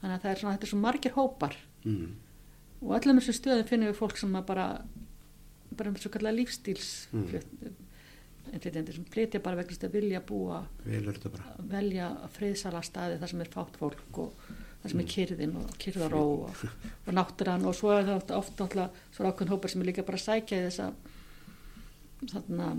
þannig 0.00 0.14
að 0.14 0.22
það 0.22 0.30
er 0.30 0.40
svona, 0.40 0.54
þetta 0.54 0.68
er 0.68 0.72
svo 0.72 0.80
margir 0.80 1.14
hópar. 1.16 1.56
Mm. 1.84 2.14
Og 2.80 2.94
öllum 2.96 3.20
þessum 3.20 3.36
stöðum 3.38 3.68
finnum 3.68 3.90
við 3.92 3.98
fólk 4.00 4.16
sem 4.20 4.32
bara 4.46 4.66
bara 5.76 5.90
með 5.92 6.02
svo 6.04 6.10
kallar 6.16 6.34
lífstíls 6.36 7.08
Mm. 7.12 7.26
flytjendur 8.60 8.94
sem 8.96 9.04
flytja 9.04 9.40
bara 9.42 9.56
vegna 9.60 9.76
að 9.86 9.92
vilja 9.94 10.20
búa 10.26 10.64
velja 11.70 12.08
friðsala 12.34 12.80
staði 12.82 13.18
þar 13.20 13.28
sem 13.30 13.40
er 13.44 13.50
fátt 13.52 13.76
fólk 13.78 14.18
og 14.18 14.32
þar 14.82 14.90
sem 14.90 15.00
er 15.00 15.04
Mm. 15.04 15.12
kyrðin 15.14 15.56
og 15.60 15.76
kyrðaró 15.78 16.22
og, 16.48 16.64
og 17.06 17.14
náttúran. 17.14 17.64
Og 17.66 17.74
svo 17.74 17.92
er 17.94 18.04
það 18.08 18.16
oft, 18.16 18.30
oft 18.30 18.56
náttúrulega 18.58 18.90
svo 19.12 19.24
ákveðin 19.30 19.52
hópar 19.52 19.70
sem 19.70 19.80
er 19.82 19.86
líka 19.92 20.02
bara 20.06 20.18
sækja 20.18 20.58
í 20.58 20.66
þessa 20.70 20.92
þarna 22.32 22.70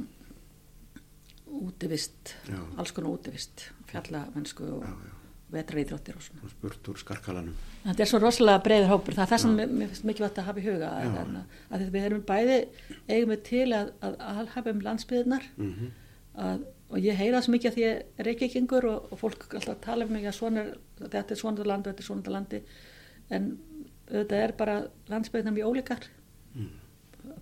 útivist 1.52 2.36
alls 2.80 2.92
konar 2.96 3.12
útivist 3.16 3.66
fjallamennsku 3.92 4.64
og 4.78 4.84
já, 4.86 4.92
já, 4.92 5.16
vetraríþróttir 5.52 6.18
og 6.18 6.26
svona 6.26 6.46
og 6.48 6.54
spurt 6.54 6.92
úr 6.92 7.00
skarkalanum 7.02 7.56
þetta 7.86 8.04
er 8.06 8.12
svo 8.12 8.20
rosalega 8.22 8.64
breiður 8.66 8.92
hópur 8.94 9.18
það 9.18 9.24
er 9.26 9.32
það 9.32 9.42
sem 9.44 9.58
Já. 9.60 9.66
mér 9.72 9.90
finnst 9.92 10.08
mikið 10.10 10.26
vant 10.26 10.40
að 10.42 10.48
hafa 10.50 10.62
í 10.62 10.68
huga 10.68 10.92
Já. 10.92 11.10
að, 11.10 11.34
að, 11.34 11.82
að 11.82 11.90
við 11.96 12.06
erum 12.10 12.22
bæði 12.30 12.60
eigum 13.10 13.34
við 13.34 13.42
til 13.50 13.66
að, 13.78 13.92
að, 14.02 14.16
að 14.32 14.54
hafa 14.56 14.76
um 14.76 14.86
landsbyðnar 14.88 15.50
mm 15.58 15.92
að, 16.42 16.64
og 16.92 17.04
ég 17.04 17.18
heyra 17.20 17.42
svo 17.44 17.52
mikið 17.56 17.70
að 17.72 17.76
því 17.76 17.84
ég 17.84 17.98
er 18.20 18.28
reykjakingur 18.28 18.88
og, 18.88 19.12
og 19.12 19.20
fólk 19.20 19.48
alltaf 19.52 19.82
tala 19.84 20.06
um 20.08 20.14
mig 20.16 20.28
að 20.28 20.38
svona 20.38 20.64
þetta 21.02 21.36
er 21.36 21.40
svona 21.40 21.66
landi 21.68 21.90
og 21.90 21.94
þetta 21.94 22.04
er 22.04 22.08
svona 22.08 22.36
landi 22.36 22.62
en 23.32 23.50
auðvitað 24.12 24.44
er 24.46 24.54
bara 24.60 24.78
landsbyðnar 25.12 25.56
mjög 25.56 25.72
ólíkar 25.72 26.08
mm. 26.56 26.70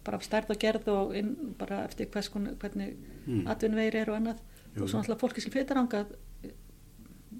bara 0.05 0.21
stærð 0.25 0.53
og 0.53 0.61
gerð 0.61 0.89
og 0.93 1.15
inn, 1.17 1.35
bara 1.57 1.83
eftir 1.85 2.09
hvers 2.13 2.31
hvernig 2.33 2.97
Mm. 3.29 3.45
atvinnveiri 3.51 3.99
er 3.99 4.09
og 4.09 4.15
annað 4.17 4.39
Jú. 4.73 4.83
og 4.83 4.89
svo 4.89 4.99
alltaf 5.03 5.19
fólki 5.21 5.41
sem 5.43 5.51
flytur 5.53 5.77
ángað 5.77 6.15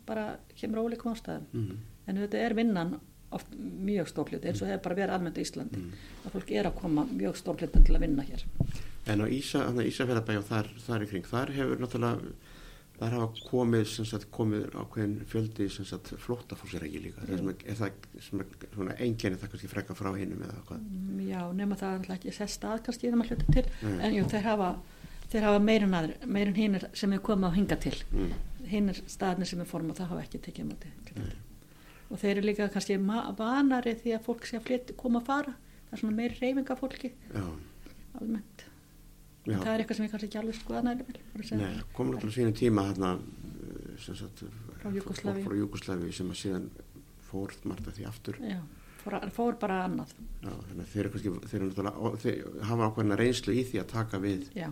bara 0.10 0.26
kemur 0.60 0.82
á 0.82 0.86
ólíkum 0.88 1.14
ástæðum. 1.14 1.48
Mm. 1.54 1.80
en 2.10 2.22
þetta 2.24 2.44
er 2.46 2.58
vinnan 2.58 3.00
oft 3.32 3.52
mjög 3.60 4.08
stórluti 4.10 4.50
eins 4.50 4.62
og 4.64 4.70
hefur 4.72 4.86
bara 4.88 4.96
verið 4.98 5.16
almennt 5.16 5.38
í 5.38 5.44
Íslandi 5.46 5.78
Mm. 5.78 5.92
að 6.26 6.32
fólk 6.36 6.52
er 6.52 6.66
að 6.70 6.80
koma 6.82 7.04
mjög 7.06 7.36
stórlutin 7.38 7.86
til 7.86 7.96
að 7.96 8.02
vinna 8.08 8.24
hér. 8.26 8.46
En 9.06 9.22
á 9.22 9.26
Ísa, 9.30 9.68
Ísafjörðabæ 9.86 10.38
og 10.40 10.48
þar, 10.50 10.72
þar 10.88 11.04
í 11.06 11.10
kring 11.12 11.26
þar 11.30 11.54
hefur 11.54 11.78
náttúrulega 11.84 12.34
þar 13.00 13.14
hafa 13.16 13.28
komið, 13.48 13.86
sagt, 14.10 14.26
komið 14.36 14.66
ákveðin 14.76 15.14
fjöldi 15.30 15.68
er 16.82 16.86
ekki 16.90 17.02
líka. 17.06 17.26
Sem 17.30 17.50
er, 17.52 17.56
það 17.80 17.92
sem 18.26 18.42
er 18.44 18.50
svona 18.74 18.96
enginni 19.00 19.40
það 19.40 19.54
kannski 19.54 19.72
frekka 19.72 19.96
frá 19.96 20.10
hinum 20.18 20.44
eða 20.44 20.64
hvað? 20.68 20.82
Mm, 20.84 21.22
já, 21.30 21.42
nema 21.56 21.78
það 21.80 21.94
er 21.94 22.00
alltaf 22.02 22.18
ekki 22.18 22.34
sest 22.36 22.68
að 22.68 22.84
kannski 22.88 23.08
þegar 23.08 23.22
maður 23.22 23.38
hluta 23.38 23.56
til. 23.56 23.66
En 24.02 24.18
jú, 24.18 24.26
þeir 24.34 24.48
hafa 24.50 24.70
þeir 25.30 25.48
hafa 25.48 25.64
meirinn 25.64 25.96
aður, 25.96 26.14
meirinn 26.26 26.58
hinnir 26.60 26.88
sem 26.98 27.14
er 27.14 27.24
komið 27.24 27.48
á 27.48 27.52
hinga 27.56 27.80
til. 27.80 27.96
Mm. 28.12 28.34
Hinnir 28.72 29.02
staðnir 29.10 29.50
sem 29.50 29.62
er 29.64 29.70
form 29.70 29.92
og 29.92 30.00
það 30.00 30.12
hafa 30.14 30.26
ekki 30.26 30.42
tekið 30.48 30.74
klippingu. 30.80 31.30
og 32.10 32.22
þeir 32.22 32.38
eru 32.38 32.46
líka 32.48 32.70
kannski 32.74 32.98
vanari 33.38 33.96
því 34.00 34.16
að 34.16 34.26
fólk 34.26 34.46
sé 34.46 34.58
að 34.58 34.66
flyt, 34.70 34.96
koma 34.98 35.22
að 35.22 35.30
fara. 35.30 35.54
Það 35.90 35.94
er 35.94 36.02
svona 36.04 36.16
meiri 36.16 36.36
reyfinga 36.40 36.76
fólki 36.78 37.12
Já, 37.34 37.46
almennt. 38.20 38.66
Já. 39.50 39.58
það 39.58 39.72
er 39.74 39.82
eitthvað 39.82 39.98
sem 39.98 40.06
ég 40.06 40.12
kannski 40.14 40.28
ekki 40.30 40.40
alveg 40.42 40.58
skoða 40.60 40.82
næri 40.86 41.06
vel 41.08 41.58
Nei, 41.58 41.80
komin 41.96 42.18
alltaf 42.18 42.34
sínum 42.36 42.54
tíma 42.54 42.86
sem 44.00 44.16
sagt, 44.16 44.44
Frá 44.80 44.92
Júgoslavi 45.56 46.12
sem 46.16 46.30
að 46.30 46.38
síðan 46.40 46.68
fór 47.30 47.54
margt 47.68 47.88
að 47.90 47.98
því 47.98 48.06
aftur. 48.10 48.40
Já, 48.42 48.60
fór, 49.04 49.18
fór 49.36 49.58
bara 49.62 49.82
annað. 49.88 50.14
Þeir 50.94 51.10
kannski 51.14 51.34
þeir, 51.52 51.66
þeir 52.24 52.64
hafa 52.70 52.90
ákveðna 52.90 53.18
reynslu 53.20 53.56
í 53.58 53.66
því 53.68 53.82
að 53.84 53.90
taka 53.92 54.22
við 54.24 54.48
já, 54.56 54.70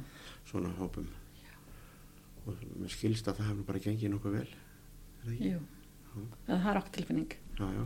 svona 0.47 0.71
hópum 0.79 1.10
og 2.47 2.63
mér 2.81 2.93
skilst 2.93 3.27
að 3.27 3.41
það 3.41 3.51
hefur 3.51 3.67
bara 3.67 3.83
gengið 3.83 4.13
nokkuð 4.13 4.38
vel 4.39 4.47
er 4.47 5.25
það 5.25 5.33
ekki? 5.36 5.51
jú. 5.51 5.62
Það 6.47 6.71
er 6.71 6.79
okkur 6.81 6.95
tilfinning 6.97 7.38
Já, 7.57 7.67
já. 7.73 7.86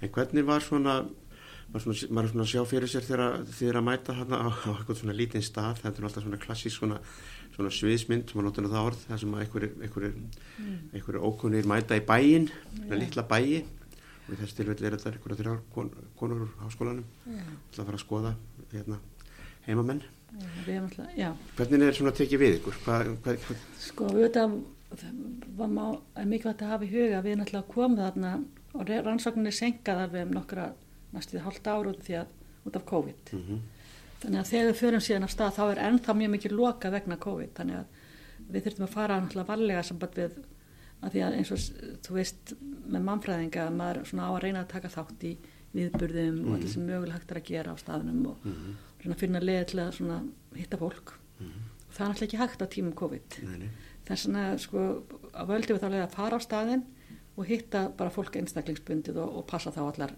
En 0.00 0.12
hvernig 0.14 0.44
var 0.46 0.62
svona, 0.64 0.94
maður 1.74 2.22
er 2.22 2.30
svona 2.32 2.44
að 2.44 2.50
sjá 2.52 2.62
fyrir 2.70 2.90
sér 2.90 3.04
þegar 3.04 3.42
þið 3.50 3.70
er 3.72 3.78
að 3.80 3.86
mæta 3.88 4.14
hérna 4.16 4.38
á, 4.40 4.48
eitthvað 4.76 5.00
svona 5.00 5.16
lítinn 5.16 5.44
stað, 5.44 5.80
þetta 5.82 6.00
er 6.00 6.06
alltaf 6.08 6.24
svona 6.24 6.40
klassísk 6.40 6.78
svona, 6.78 7.00
svona 7.56 7.72
sviðsmynd, 7.74 8.32
maður 8.32 8.46
notur 8.48 8.64
nú 8.64 8.70
það 8.72 8.88
orð, 8.90 9.02
það 9.08 9.20
sem 9.24 9.34
að 9.34 9.42
einhverjir, 9.88 11.20
ókunnir 11.28 11.68
mæta 11.68 11.98
í 11.98 12.04
bæinn, 12.08 12.48
svona 12.76 13.00
litla 13.02 13.26
bæi. 13.28 13.64
Og 14.28 14.34
í 14.34 14.38
þessu 14.42 14.58
tilfelli 14.58 14.88
er 14.88 14.96
þetta 14.96 15.12
einhverja 15.14 15.40
þrjár 15.40 15.60
kon, 15.74 15.90
konur 16.20 16.46
úr 16.46 16.54
háskólanum, 16.62 17.04
já, 17.26 17.42
ætla 17.42 17.82
að 17.82 17.90
fara 17.90 17.98
að 17.98 18.04
skoða 18.04 18.32
hérna, 18.74 19.00
heimamenn. 19.66 20.02
Já, 20.32 20.48
erum 20.74 20.88
alltaf, 20.88 21.14
Hvernig 21.56 21.86
er 21.88 21.96
svona 21.98 22.12
tekið 22.18 22.42
við 22.42 22.56
ykkur? 22.58 22.76
Hvað, 22.84 23.12
hvað, 23.24 23.38
hvað, 23.46 23.62
Sko, 23.78 24.10
auðvitað 24.12 24.58
var 25.58 25.72
mikilvægt 26.28 26.62
að 26.64 26.72
hafa 26.74 26.84
í 26.86 26.92
huga 26.92 27.18
að 27.18 27.26
við 27.28 27.38
náttúrulega 27.40 27.72
komum 27.72 27.98
þarna 27.98 28.32
og 28.78 28.92
rannsókninni 29.08 29.52
senkaðar 29.56 30.12
við 30.12 30.26
um 30.26 30.34
nokkra 30.36 30.68
næstuði 31.16 31.42
hálft 31.44 31.66
ára 31.68 31.92
út, 31.92 32.08
að, 32.08 32.32
út 32.68 32.76
af 32.76 32.86
COVID. 32.92 33.32
mm 33.32 33.58
Þannig 34.18 34.40
að 34.40 34.48
þegar 34.50 34.66
við 34.66 34.78
förum 34.80 35.02
síðan 35.06 35.22
af 35.28 35.30
stað 35.30 35.52
þá 35.54 35.60
er 35.70 35.80
ennþá 35.86 36.14
mjög 36.18 36.30
mikið 36.32 36.54
loka 36.58 36.90
vegna 36.90 37.16
COVID. 37.22 37.50
Þannig 37.54 37.76
að 37.78 38.48
við 38.50 38.64
þurfum 38.64 38.86
að 38.88 38.94
fara 38.96 39.18
náttúrulega 39.22 39.48
varlega 39.52 39.82
samband 39.86 40.16
við 40.18 40.32
að 40.98 41.12
því 41.14 41.20
að 41.22 41.36
eins 41.38 41.52
og 41.54 41.60
þú 42.02 42.16
veist 42.16 42.52
með 42.90 43.04
mannfræðinga 43.06 43.66
að 43.68 43.76
maður 43.78 44.00
svona 44.10 44.26
á 44.26 44.30
að 44.34 44.40
reyna 44.42 44.64
að 44.64 44.72
taka 44.72 44.90
þátt 44.96 45.22
í 45.28 45.32
viðburðum 45.76 46.40
og 46.48 46.56
allir 46.56 46.72
sem 46.72 46.82
mögulega 46.88 47.14
hægt 47.20 47.30
er 47.30 47.38
að 47.38 47.46
gera 47.52 47.70
á 47.70 47.76
staðnum 47.78 48.26
og 48.32 48.42
Mhm. 48.42 48.74
reyna 48.74 48.74
að 48.74 48.87
finna 49.20 49.42
leið 49.42 49.64
til 49.72 49.80
að 49.82 49.92
svona 49.98 50.18
hitta 50.58 50.78
fólk. 50.80 51.14
Og 51.40 51.94
það 51.94 52.04
er 52.04 52.10
náttúrulega 52.12 52.28
ekki 52.28 52.40
hægt 52.42 52.62
á 52.62 52.66
tímum 52.74 52.94
COVID. 52.98 53.36
Þess 54.08 54.26
vegna 54.28 54.44
sko 54.58 54.84
að 55.32 55.50
völdum 55.52 55.76
við 55.76 55.82
þá 55.82 55.90
leið 55.94 56.04
að 56.06 56.16
fara 56.16 56.38
á 56.38 56.40
staðinn 56.40 56.84
og 57.38 57.46
hitta 57.46 57.84
bara 57.96 58.10
fólk 58.10 58.36
einstaklingsbundið 58.40 59.20
og, 59.22 59.36
og 59.38 59.46
passa 59.46 59.70
þá 59.70 59.82
allar 59.86 60.14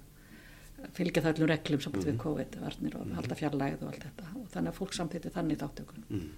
fylgja 0.96 1.22
það 1.22 1.34
öllum 1.34 1.50
reglum 1.50 1.82
samt 1.84 2.04
við 2.04 2.16
COVID-varnir 2.22 2.94
og 2.96 3.10
halda 3.18 3.36
fjarlægð 3.36 3.82
og 3.84 3.90
allt 3.90 4.06
þetta. 4.06 4.28
Og 4.40 4.46
þannig 4.54 4.72
að 4.72 4.78
fólk 4.78 4.96
samþýtti 4.96 5.32
þannig 5.34 5.60
þáttökun 5.60 6.06
mm, 6.08 6.30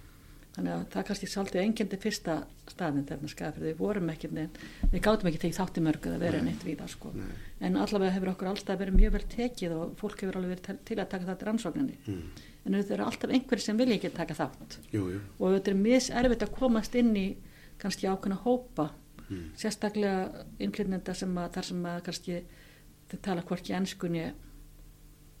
þannig 0.53 0.71
að 0.73 0.81
það 0.93 1.05
kannski 1.07 1.27
svolítið 1.31 1.61
engjandi 1.63 1.97
fyrsta 2.03 2.33
staðinn 2.69 3.05
þegar 3.09 3.21
við 3.23 3.31
skafir 3.33 3.63
við 3.65 3.77
vorum 3.79 4.09
ekki 4.13 4.29
við 4.33 4.99
gátum 5.01 5.29
ekki 5.31 5.39
tekið 5.41 5.57
þátti 5.57 5.81
mörg 5.87 6.05
að 6.11 6.19
vera 6.21 6.41
Nei. 6.41 6.45
neitt 6.51 6.65
við 6.67 6.77
það 6.83 6.91
sko. 6.93 7.11
Nei, 7.17 7.31
en 7.65 7.77
allavega 7.81 8.13
hefur 8.13 8.31
okkur 8.33 8.49
alltaf 8.51 8.77
verið 8.79 8.97
mjög 8.99 9.15
vel 9.15 9.23
tekið 9.33 9.73
og 9.79 9.95
fólk 9.97 10.21
hefur 10.21 10.37
alveg 10.37 10.51
verið 10.53 10.65
til- 10.67 10.83
til 10.91 10.97
að 11.01 11.09
taka 11.09 11.25
þátt 11.31 11.41
í 11.41 11.47
rannsókninni. 11.49 11.97
Mm, 12.05 12.21
en 12.65 12.73
þetta 12.77 12.93
eru 12.93 13.03
alltaf 13.07 13.29
einhverjir 13.33 13.65
sem 13.65 13.77
vilja 13.81 13.95
ekki 13.97 14.13
taka 14.13 14.33
þátt. 14.37 14.77
Jú, 14.93 15.03
jú, 15.15 15.19
og 15.39 15.55
þetta 15.57 15.67
er 15.73 15.79
mis 15.81 16.09
erfitt 16.11 16.45
að 16.45 16.53
komast 16.59 16.95
inn 16.95 17.15
í 17.17 17.27
kannski 17.79 18.07
ákveðna 18.07 18.37
hópa 18.45 18.91
mm, 19.29 19.43
sérstaklega 19.57 20.45
innflytnenda 20.59 21.13
sem 21.17 21.33
að 21.35 21.51
þar 21.57 21.63
sem 21.71 21.83
að 21.85 22.01
kannski 22.03 22.43
þau 23.09 23.17
tala 23.25 23.41
hvorki 23.41 23.73
ennskunni 23.73 24.27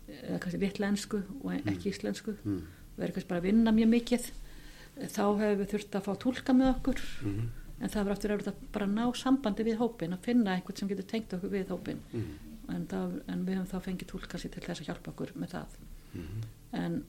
eða 0.09 0.39
kannski 0.41 0.59
litla 0.59 0.87
ennsku 0.89 1.21
og 1.43 1.53
ekki 1.69 1.91
íslensku. 1.93 2.33
Mm, 2.43 2.63
og 2.97 3.03
eru 3.05 3.13
kannski 3.15 3.29
bara 3.29 3.41
að 3.43 3.47
vinna 3.51 3.71
mjög 3.71 3.89
mikið 3.93 4.31
þá 4.97 5.23
hefur 5.39 5.59
við 5.63 5.69
þurft 5.73 5.95
að 5.99 6.05
fá 6.07 6.13
tólka 6.23 6.53
með 6.53 6.69
okkur. 6.75 7.01
Mm, 7.25 7.49
en 7.83 7.89
það 7.89 8.03
verður 8.07 8.13
aftur 8.15 8.33
að 8.53 8.61
bara 8.71 8.85
ná 8.87 9.03
sambandi 9.17 9.63
við 9.67 9.77
hópin 9.81 10.13
að 10.13 10.21
finna 10.27 10.53
einhvern 10.55 10.77
sem 10.77 10.87
getur 10.91 11.07
tengt 11.09 11.33
okkur 11.33 11.49
við 11.51 11.71
hópin 11.73 11.99
mm, 12.13 12.27
en, 12.69 12.85
það, 12.87 13.15
en 13.33 13.41
við 13.47 13.57
höfum 13.59 13.71
þá 13.73 13.87
fengið 13.89 14.07
tólka 14.13 14.37
sér 14.39 14.53
til 14.53 14.63
þess 14.63 14.83
að 14.83 14.87
hjálpa 14.91 15.11
okkur 15.11 15.33
með 15.35 15.55
það. 15.57 15.77
Mm, 16.13 16.43
en 16.83 16.99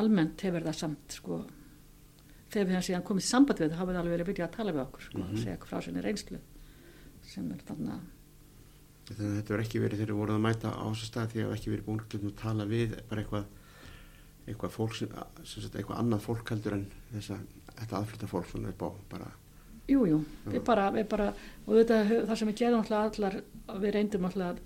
almennt 0.00 0.40
hefur 0.46 0.64
það 0.66 0.78
samt 0.80 1.16
sko 1.20 1.40
þegar 2.50 2.66
við 2.66 2.74
hefum 2.74 2.86
síðan 2.88 3.04
komið 3.06 3.24
í 3.24 3.28
samband 3.30 3.60
við 3.62 3.70
það 3.70 3.78
hafa 3.82 3.92
við 3.92 4.00
alveg 4.00 4.14
verið 4.16 4.28
byrjað 4.30 4.48
að 4.48 4.56
tala 4.56 4.72
við 4.74 4.82
okkur 4.86 5.02
sko, 5.06 5.18
Mhm. 5.18 5.34
að 5.36 5.42
segja 5.44 5.56
okkur 5.58 5.70
frá 5.70 5.80
sinni 5.86 6.02
reynslu 6.02 6.40
sem 7.30 7.52
er 7.52 7.62
þannig 7.68 7.92
að 7.94 8.08
Þannig 9.10 9.26
að 9.26 9.36
þetta 9.40 9.50
verður 9.50 9.64
ekki 9.64 9.80
verið 9.82 9.98
þegar 10.00 10.18
voruð 10.20 10.36
að 10.38 10.42
mæta 10.44 10.70
á 10.70 10.84
þessu 10.86 11.06
stað 11.10 11.30
því 11.32 11.40
að 11.42 11.54
ekki 11.56 11.70
verið 11.72 11.86
búin 11.86 12.00
að 12.00 12.34
tala 12.38 12.64
við 12.70 12.92
bara 13.10 13.22
eitthvað 13.24 13.44
eitthvað 14.46 14.74
fólk 14.74 14.96
sem, 14.98 15.14
sem 15.42 15.62
sagt, 15.64 15.76
eitthvað 15.76 16.02
annað 16.02 16.26
fólk 16.26 16.52
heldur 16.54 16.78
en 16.78 16.86
þess 17.12 17.34
að 17.36 17.46
þetta 17.80 18.00
aðflutta 18.00 18.30
fólk 18.30 18.50
svona 18.50 18.74
upp 18.74 18.84
á 18.86 18.90
bara 19.12 19.30
Jú, 19.90 20.04
jú, 20.06 20.20
við 20.46 20.60
bara, 20.62 20.84
við 20.94 21.06
bara 21.10 21.32
og 21.66 21.72
þetta, 21.74 21.96
það 22.28 22.36
sem 22.38 22.50
við 22.50 22.60
gerum 22.60 22.82
alltaf 22.84 23.08
allar 23.08 23.36
við 23.82 23.94
reyndum 23.96 24.26
alltaf 24.28 24.52
að 24.52 24.60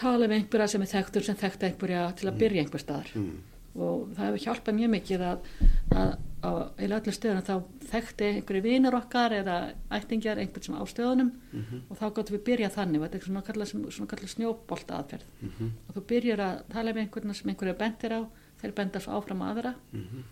tala 0.00 0.28
við 0.28 0.40
einhverja 0.40 0.72
sem 0.74 0.82
er 0.84 0.90
þekktur 0.90 1.26
sem 1.26 1.38
þekkt 1.40 1.64
einhverja 1.68 2.02
til 2.18 2.28
að 2.30 2.42
byrja 2.42 2.64
einhver 2.64 2.82
staðar. 2.82 3.12
Mm, 3.18 3.38
og 3.80 4.10
það 4.16 4.26
hefur 4.26 4.44
hjálpað 4.44 4.76
mjög 4.76 4.92
mikið 4.94 5.24
að, 5.28 5.48
að 6.02 6.12
á 6.40 6.50
öllu 6.86 7.14
stöðunum 7.14 7.46
þá 7.46 7.54
þekkti 7.90 8.28
einhverju 8.28 8.64
vinur 8.64 8.96
okkar 8.96 9.34
eða 9.36 9.56
ættingjar 9.96 10.40
einhvern 10.42 10.66
sem 10.66 10.78
á 10.78 10.84
stöðunum. 10.92 11.32
Mm, 11.52 11.82
og 11.86 12.00
þá 12.00 12.04
gáttum 12.08 12.36
við 12.36 12.44
byrjað 12.50 12.76
þannig 12.78 13.04
þetta 13.06 13.20
er 13.20 13.26
svona 13.28 13.44
kallað, 13.48 13.74
kallað 14.12 14.34
snjóbolta 14.34 15.00
aðferð 15.00 15.34
mm, 15.48 15.74
og 15.86 15.96
þú 15.98 16.04
byrjar 16.14 16.44
að 16.46 16.62
tala 16.74 16.96
við 16.96 17.04
einhverna 17.06 17.36
sem 17.36 17.52
einhverju 17.52 17.76
bendir 17.80 18.16
á 18.16 18.20
þeir 18.60 18.74
benda 18.76 19.00
áfram 19.00 19.42
aðra. 19.46 19.74
Mm, 19.92 20.22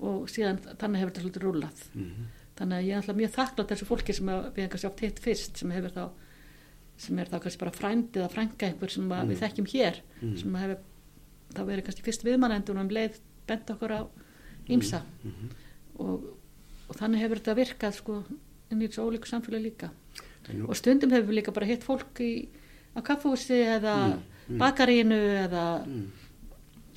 og 0.00 0.28
síðan 0.30 0.58
þannig 0.78 1.00
hefur 1.02 1.10
þetta 1.12 1.22
svolítið 1.24 1.44
rúlað 1.44 1.80
mm, 1.94 2.26
þannig 2.58 2.76
að 2.78 2.84
ég 2.86 2.92
er 2.94 3.00
alltaf 3.02 3.16
mjög 3.18 3.32
þakklátt 3.34 3.72
þessu 3.72 3.86
fólki 3.88 4.14
sem 4.14 4.28
við 4.28 4.44
hefum 4.62 4.70
kannski 4.74 4.88
átt 4.90 5.00
hitt 5.06 5.18
fyrst 5.24 5.58
sem 5.62 5.72
hefur 5.74 5.94
þá 5.96 6.04
sem 6.98 7.18
er 7.22 7.28
þá 7.30 7.36
kannski 7.42 7.60
bara 7.62 7.74
frændið 7.74 8.22
að 8.26 8.32
frænga 8.34 8.68
einhver 8.68 8.90
sem 8.94 9.10
að 9.14 9.28
við 9.32 9.40
þekkjum 9.42 9.68
hér 9.72 9.98
Mm. 10.22 10.36
sem 10.38 10.54
hefur 10.62 10.78
þá 11.54 11.60
verið 11.68 11.84
kannski 11.88 12.04
fyrst 12.06 12.24
viðmannendur 12.26 12.76
og 12.78 12.84
um 12.86 12.88
leið 12.94 13.18
bent 13.48 13.70
okkur 13.74 13.94
á 13.94 14.00
ímsa 14.68 15.02
mm, 15.24 15.50
og, 16.02 16.24
og 16.88 16.96
þannig 16.98 17.22
hefur 17.24 17.38
þetta 17.42 17.54
virkað 17.58 17.98
sko 17.98 18.16
inn 18.70 18.82
í 18.82 18.88
þessu 18.90 19.06
ólíku 19.06 19.26
samfélag 19.30 19.62
líka. 19.64 19.90
Nú- 20.52 20.68
og 20.68 20.76
stundum 20.78 21.10
hefur 21.14 21.30
við 21.30 21.38
líka 21.40 21.52
bara 21.56 21.66
hitt 21.70 21.82
fólk 21.86 22.20
í, 22.20 22.48
á 22.94 23.00
kaffúsi 23.02 23.58
eða 23.64 23.94
Mm, 24.08 24.22
mm. 24.54 24.58
bakarínu 24.62 25.16
eða 25.44 25.64
mm, 25.86 26.06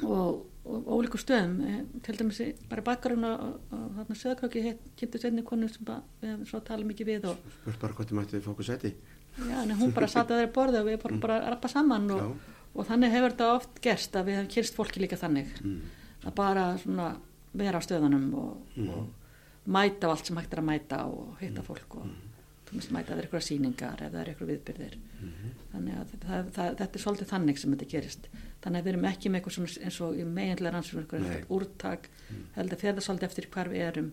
og 0.08 0.46
ólíku 0.66 1.18
stöðum. 1.18 1.56
Eh, 1.66 1.80
til 2.06 2.16
dæmis 2.20 2.42
bara 2.70 2.84
bakarinn 2.86 3.26
þarna 3.26 4.18
söðköki 4.18 4.76
kynntu 5.00 5.22
senni 5.22 5.44
konu 5.44 5.70
sem 5.72 5.86
bara, 5.88 6.04
við 6.22 6.52
talað 6.68 6.86
mikið 6.92 7.10
við 7.12 7.26
og 7.32 7.38
spurt 7.62 7.80
bara 7.82 7.94
hvort 7.98 8.12
þið 8.12 8.20
mættið 8.20 8.46
fóku 8.46 8.64
seti 8.68 8.92
já, 8.94 9.58
en 9.64 9.72
hún 9.80 9.94
bara 9.96 10.08
satt 10.12 10.30
að 10.30 10.42
þeirra 10.42 10.54
borði 10.54 10.82
og 10.84 10.90
við 10.92 11.00
bara, 11.02 11.18
bara 11.24 11.40
rappa 11.56 11.72
saman 11.72 12.10
og, 12.12 12.36
og 12.76 12.88
þannig 12.88 13.12
hefur 13.16 13.34
þetta 13.34 13.50
oft 13.56 13.82
gerst 13.82 14.16
að 14.16 14.30
við 14.30 14.38
hefum 14.40 14.52
kynst 14.56 14.78
fólki 14.78 15.02
líka 15.02 15.18
þannig. 15.18 15.50
Mm, 15.66 15.80
að 16.28 16.36
bara 16.38 16.68
svona 16.84 17.08
vera 17.58 17.82
á 17.82 17.86
stöðunum 17.86 18.28
og, 18.38 18.58
Mm. 18.78 18.90
og 18.90 19.10
mæta 19.68 20.08
á 20.08 20.12
allt 20.14 20.26
sem 20.26 20.38
hægt 20.38 20.54
er 20.54 20.62
að 20.62 20.70
mæta 20.70 21.06
og 21.06 21.38
hitta 21.42 21.62
fólk 21.66 21.98
og 22.00 22.06
þú 22.70 22.78
veist 22.78 22.92
mæta 22.96 23.18
þeir 23.18 23.26
eitthvað 23.28 23.44
síningar 23.46 24.00
eða 24.06 24.22
þeir 24.22 24.30
eitthvað 24.32 24.52
viðbyrðir 24.54 24.96
mm, 25.22 25.52
þannig 25.74 25.98
að 26.00 26.14
það, 26.24 26.52
það, 26.56 26.70
þetta 26.80 26.96
er 27.00 27.04
svolítið 27.04 27.32
þannig 27.34 27.60
sem 27.60 27.76
þetta 27.76 27.90
gerist 27.92 28.30
þannig 28.62 28.82
að 28.82 28.86
við 28.86 28.92
erum 28.94 29.08
ekki 29.10 29.30
með 29.32 29.40
eitthvað 29.40 29.56
svona 29.56 29.86
eins 29.88 30.02
og 30.06 30.20
í 30.20 30.26
meginlega 30.28 30.76
rannsókn 30.76 31.00
Nei. 31.02 31.32
eitthvað 31.32 31.56
úrtak 31.58 32.10
heldur 32.58 32.82
fer 32.82 32.98
það 32.98 33.08
svolítið 33.08 33.30
eftir 33.30 33.50
hvar 33.56 33.72
við 33.72 33.88
erum 33.88 34.12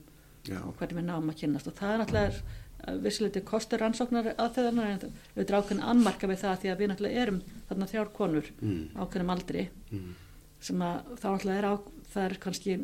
já, 0.48 0.58
og 0.62 0.72
hvernig 0.78 0.98
við 0.98 1.06
náum 1.08 1.32
að 1.32 1.38
kynast 1.42 1.70
og 1.70 1.76
það 1.78 1.92
er 1.94 2.02
náttúrulega 2.02 3.02
vissuleiti 3.02 3.42
kostur 3.44 3.82
rannsóknar 3.82 4.30
aðferðarnar 4.38 4.92
en 4.94 5.16
við 5.34 5.42
erum 5.42 5.62
ákveðin 5.62 5.84
annmarka 5.90 6.30
við 6.30 6.40
það 6.44 6.62
því 6.62 6.70
að 6.72 6.80
við 6.80 6.90
náttúrulega 6.92 7.24
erum 7.24 7.40
þarna 7.68 7.90
þrjár 7.90 8.12
konur 8.14 8.50
mm, 8.61 8.84
ákveðinum 8.94 9.34
aldri 9.34 9.64
mm, 9.90 10.08
sem 10.68 10.84
að 10.87 11.12
þá 11.18 11.26
náttúrulega 11.26 11.58
er 11.58 11.68
á 11.68 11.74
það 12.12 12.24
er 12.24 12.38
kannski 12.44 12.78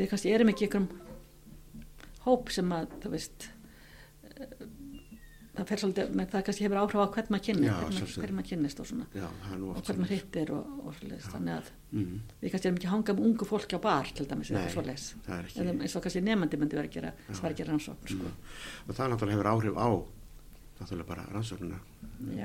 við 0.00 0.10
kannski 0.10 0.34
erum 0.34 0.52
ekki 0.52 0.68
ykkur 0.68 0.88
hóp 2.24 2.52
sem 2.54 2.72
að 2.76 2.96
þú 3.04 3.14
veist 3.14 3.48
það 5.60 5.68
fer 5.70 5.80
svolítið, 5.82 6.12
menn 6.16 6.28
það 6.32 6.44
kannski 6.48 6.64
hefur 6.66 6.80
áhrif 6.80 7.00
á 7.00 7.08
hvern 7.14 7.32
maður 7.34 7.44
kynni 7.46 7.66
Já, 7.68 7.74
hvern, 7.76 8.36
maður- 8.36 8.48
kynnist 8.50 8.80
og 8.80 8.88
svona. 8.88 9.06
Já, 9.12 9.26
er 9.28 9.64
og 9.66 9.82
hvern 9.84 10.00
maður 10.00 10.14
hittir 10.14 10.52
og, 10.56 10.70
og 10.80 10.94
svoleiðis. 10.96 11.26
Þannig 11.34 11.56
að 11.58 11.68
mm, 11.92 12.14
við 12.40 12.54
kannski 12.54 12.70
erum 12.70 12.80
ekki 12.80 12.88
að 12.88 12.94
hanga 12.94 13.16
með 13.18 13.26
ungu 13.28 13.48
fólki 13.50 13.76
á 13.76 13.80
bar 13.84 14.12
til 14.16 14.26
dæmis 14.30 14.52
eða 14.54 14.64
er 15.36 15.50
ekki. 15.50 15.66
Eins 15.76 15.96
og 15.98 16.06
kannski 16.06 16.24
nefandi 16.24 16.60
myndi 16.60 16.80
vera 16.80 16.88
að 16.88 16.96
gera 16.96 17.12
að 17.28 17.56
gera 17.60 17.74
rannsókn 17.74 18.14
sko. 18.14 18.32
og 18.88 18.94
það 18.96 19.12
náttúrulega 19.14 19.36
hefur 19.36 19.50
áhrif 19.52 19.76
á 19.76 19.88
náttúrulega 20.80 21.08
bara 21.08 21.26
rannsóknuna 21.34 21.80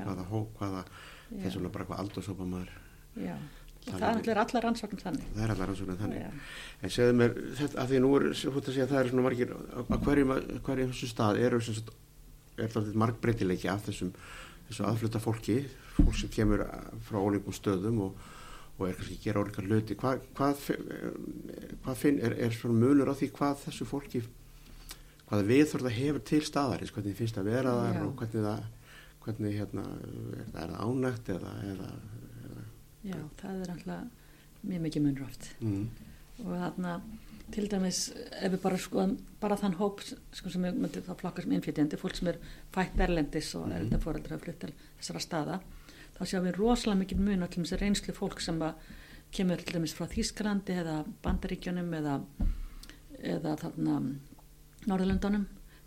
hvaða 0.06 0.26
hóp, 0.32 0.58
hvaða 0.60 0.82
þess 1.32 1.58
vegna 1.58 1.72
bara 1.74 1.88
hvað 1.88 2.02
aldurshópa 2.04 2.48
maður 2.50 2.72
já, 3.16 3.36
það 3.86 4.02
er 4.02 4.08
allir 4.10 4.42
allar 4.42 4.66
rannsóknum 4.66 5.02
þannig. 5.02 5.28
Það 5.36 5.44
er 5.46 5.54
allar 5.54 5.70
rannsóknum 5.72 6.00
þannig. 6.02 6.24
Já. 6.24 6.32
en 6.82 6.94
segðu 6.96 7.18
mér, 7.20 7.36
þetta, 7.60 7.78
að 7.82 7.92
því 7.94 8.02
nú 8.04 8.12
er 8.18 8.26
þú 8.42 8.52
ert 8.52 8.70
að 8.70 8.76
segja 8.76 8.88
að 8.88 8.94
það 8.94 9.02
eru 9.02 9.14
svona 9.14 9.26
margir 9.26 9.54
á 9.56 9.96
hverjum, 10.06 10.34
hverjum 10.68 10.94
stað 11.00 11.42
eru 11.46 11.62
sagt, 11.66 11.94
er 12.58 12.72
þetta 12.72 13.00
margbreytileiki 13.02 13.70
af 13.72 13.86
þessum 13.90 14.14
þessu 14.68 14.88
aðfluta 14.88 15.22
fólki 15.22 15.60
fólk 15.96 16.18
sem 16.20 16.32
kemur 16.34 16.66
frá 17.08 17.20
ólíkum 17.22 17.56
stöðum 17.56 18.02
og, 18.08 18.24
og 18.78 18.88
er 18.88 18.98
kannski 18.98 19.20
að 19.20 19.28
gera 19.28 19.44
ólíkar 19.44 19.68
hluti. 19.70 19.98
Hvað, 20.00 20.26
hvað, 20.36 20.64
hvað 21.86 22.00
finn, 22.02 22.18
er, 22.20 22.36
er 22.48 22.56
svona 22.56 22.80
munur 22.82 23.12
á 23.12 23.16
því 23.16 23.30
hvað 23.36 23.62
þessu 23.68 23.88
fólki 23.90 24.24
hvað 25.26 25.48
við 25.50 25.64
þurfum 25.72 25.90
að 25.90 26.00
hefur 26.00 26.26
til 26.30 26.42
staðarins 26.46 26.92
hvernig 26.94 27.18
finnst 27.18 27.40
að 27.42 27.50
vera 27.50 27.78
þar 27.80 28.02
og 28.06 28.18
hvernig 28.20 28.46
það 28.46 28.66
hvernig 29.26 29.56
hérna, 29.58 29.86
það, 30.54 30.60
er 30.62 30.74
það 30.74 30.82
ánægt 30.86 31.30
eða, 31.34 31.54
eða, 31.72 31.88
eða? 32.46 32.66
Já, 33.10 33.18
það 33.40 33.64
er 33.64 33.72
alltaf 33.74 34.66
mjög 34.66 34.84
mikið 34.86 35.06
munur 35.06 35.26
oft. 35.26 35.48
Mm, 35.62 35.88
og 36.44 36.52
þarna 36.52 36.92
til 37.52 37.68
dæmis 37.70 38.00
ef 38.42 38.52
við 38.52 38.62
bara 38.64 38.78
skoðum 38.82 39.18
bara 39.42 39.56
þann 39.60 39.76
hóp 39.80 40.02
sko, 40.02 40.50
sem 40.50 40.64
við 40.66 40.78
myndum 40.82 41.04
þá 41.06 41.14
flokka 41.20 41.42
sem 41.46 41.52
innflytjandi 41.52 41.98
fólk 42.02 42.16
sem 42.18 42.28
er 42.32 42.40
fætt 42.74 43.00
erlendis 43.00 43.52
og 43.56 43.68
Mhm. 43.68 43.76
erlenda 43.76 44.00
fóreldra 44.00 44.38
að 44.38 44.44
flytta 44.46 44.70
þessara 45.00 45.22
staða 45.22 45.60
þá 46.18 46.22
sjáum 46.26 46.48
við 46.48 46.58
rosalega 46.58 47.00
mikið 47.04 47.20
mun 47.20 47.44
á 47.44 47.48
til 47.48 47.64
dæmis 47.64 47.80
reynslu 47.82 48.14
fólk 48.14 48.40
sem 48.42 48.60
kemur 49.32 49.58
til 49.58 49.74
dæmis 49.76 49.94
frá 49.94 50.08
Þýskalandi 50.08 50.74
eða 50.82 51.06
Bandaríkjunum 51.24 51.92
eða, 51.94 52.26
eða 53.22 53.56
þarna 53.60 54.16
Norðurlöndunum 54.88 55.46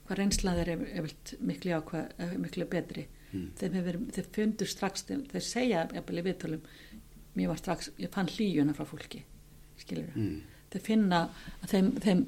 hvað 0.09 0.19
reynslað 0.19 0.59
er 0.63 0.69
efillt 0.99 1.35
miklu, 1.45 1.71
eh, 2.19 2.37
miklu 2.41 2.65
betri. 2.67 3.07
Mm, 3.33 3.51
þeim 3.61 3.73
hefur, 3.77 3.99
þeir 4.17 4.29
fundur 4.33 4.67
strax 4.67 5.03
þeim, 5.05 5.27
þeir 5.29 5.43
segja 5.45 5.83
í 5.93 6.23
viðtölum 6.25 6.61
mér 7.37 7.49
var 7.49 7.57
strax, 7.61 7.91
ég 7.99 8.09
fann 8.11 8.27
hlýjuna 8.27 8.75
frá 8.75 8.87
fólki 8.89 9.21
skilur 9.77 10.09
mm, 10.17 10.41
þeir 10.73 10.85
finna 10.85 11.25
að 11.63 11.75
þeim, 11.75 11.91
þeim 12.05 12.23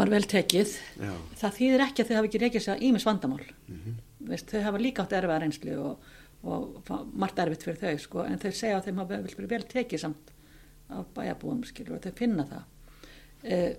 var 0.00 0.12
vel 0.12 0.22
tekið. 0.30 0.76
Já, 1.00 1.12
það 1.42 1.58
þýðir 1.58 1.84
ekki 1.86 2.02
að 2.02 2.10
þau 2.10 2.16
hafa 2.16 2.30
ekki 2.30 2.42
reykjað 2.44 2.66
sér 2.66 2.86
ímis 2.88 3.06
vandamál. 3.08 3.42
Mhm, 3.68 3.98
Veist, 4.30 4.50
þau 4.52 4.66
hafa 4.66 4.78
líka 4.78 5.02
átt 5.02 5.14
erfiða 5.16 5.38
reynslu 5.40 5.76
og, 5.80 6.10
og 6.44 6.90
margt 7.16 7.38
erfitt 7.40 7.64
fyrir 7.64 7.80
þau 7.80 8.02
sko, 8.02 8.24
en 8.28 8.38
þau 8.42 8.50
segja 8.52 8.76
að 8.76 8.90
þeim 8.90 9.00
hafa 9.00 9.20
vel, 9.24 9.46
vel 9.48 9.62
tekið 9.70 10.02
samt 10.02 10.34
af 10.90 11.08
bæjabúum 11.16 11.62
skilur 11.64 11.96
og 11.96 12.04
þau 12.04 12.18
finna 12.18 12.44
það. 12.50 12.66
Eh, 13.48 13.72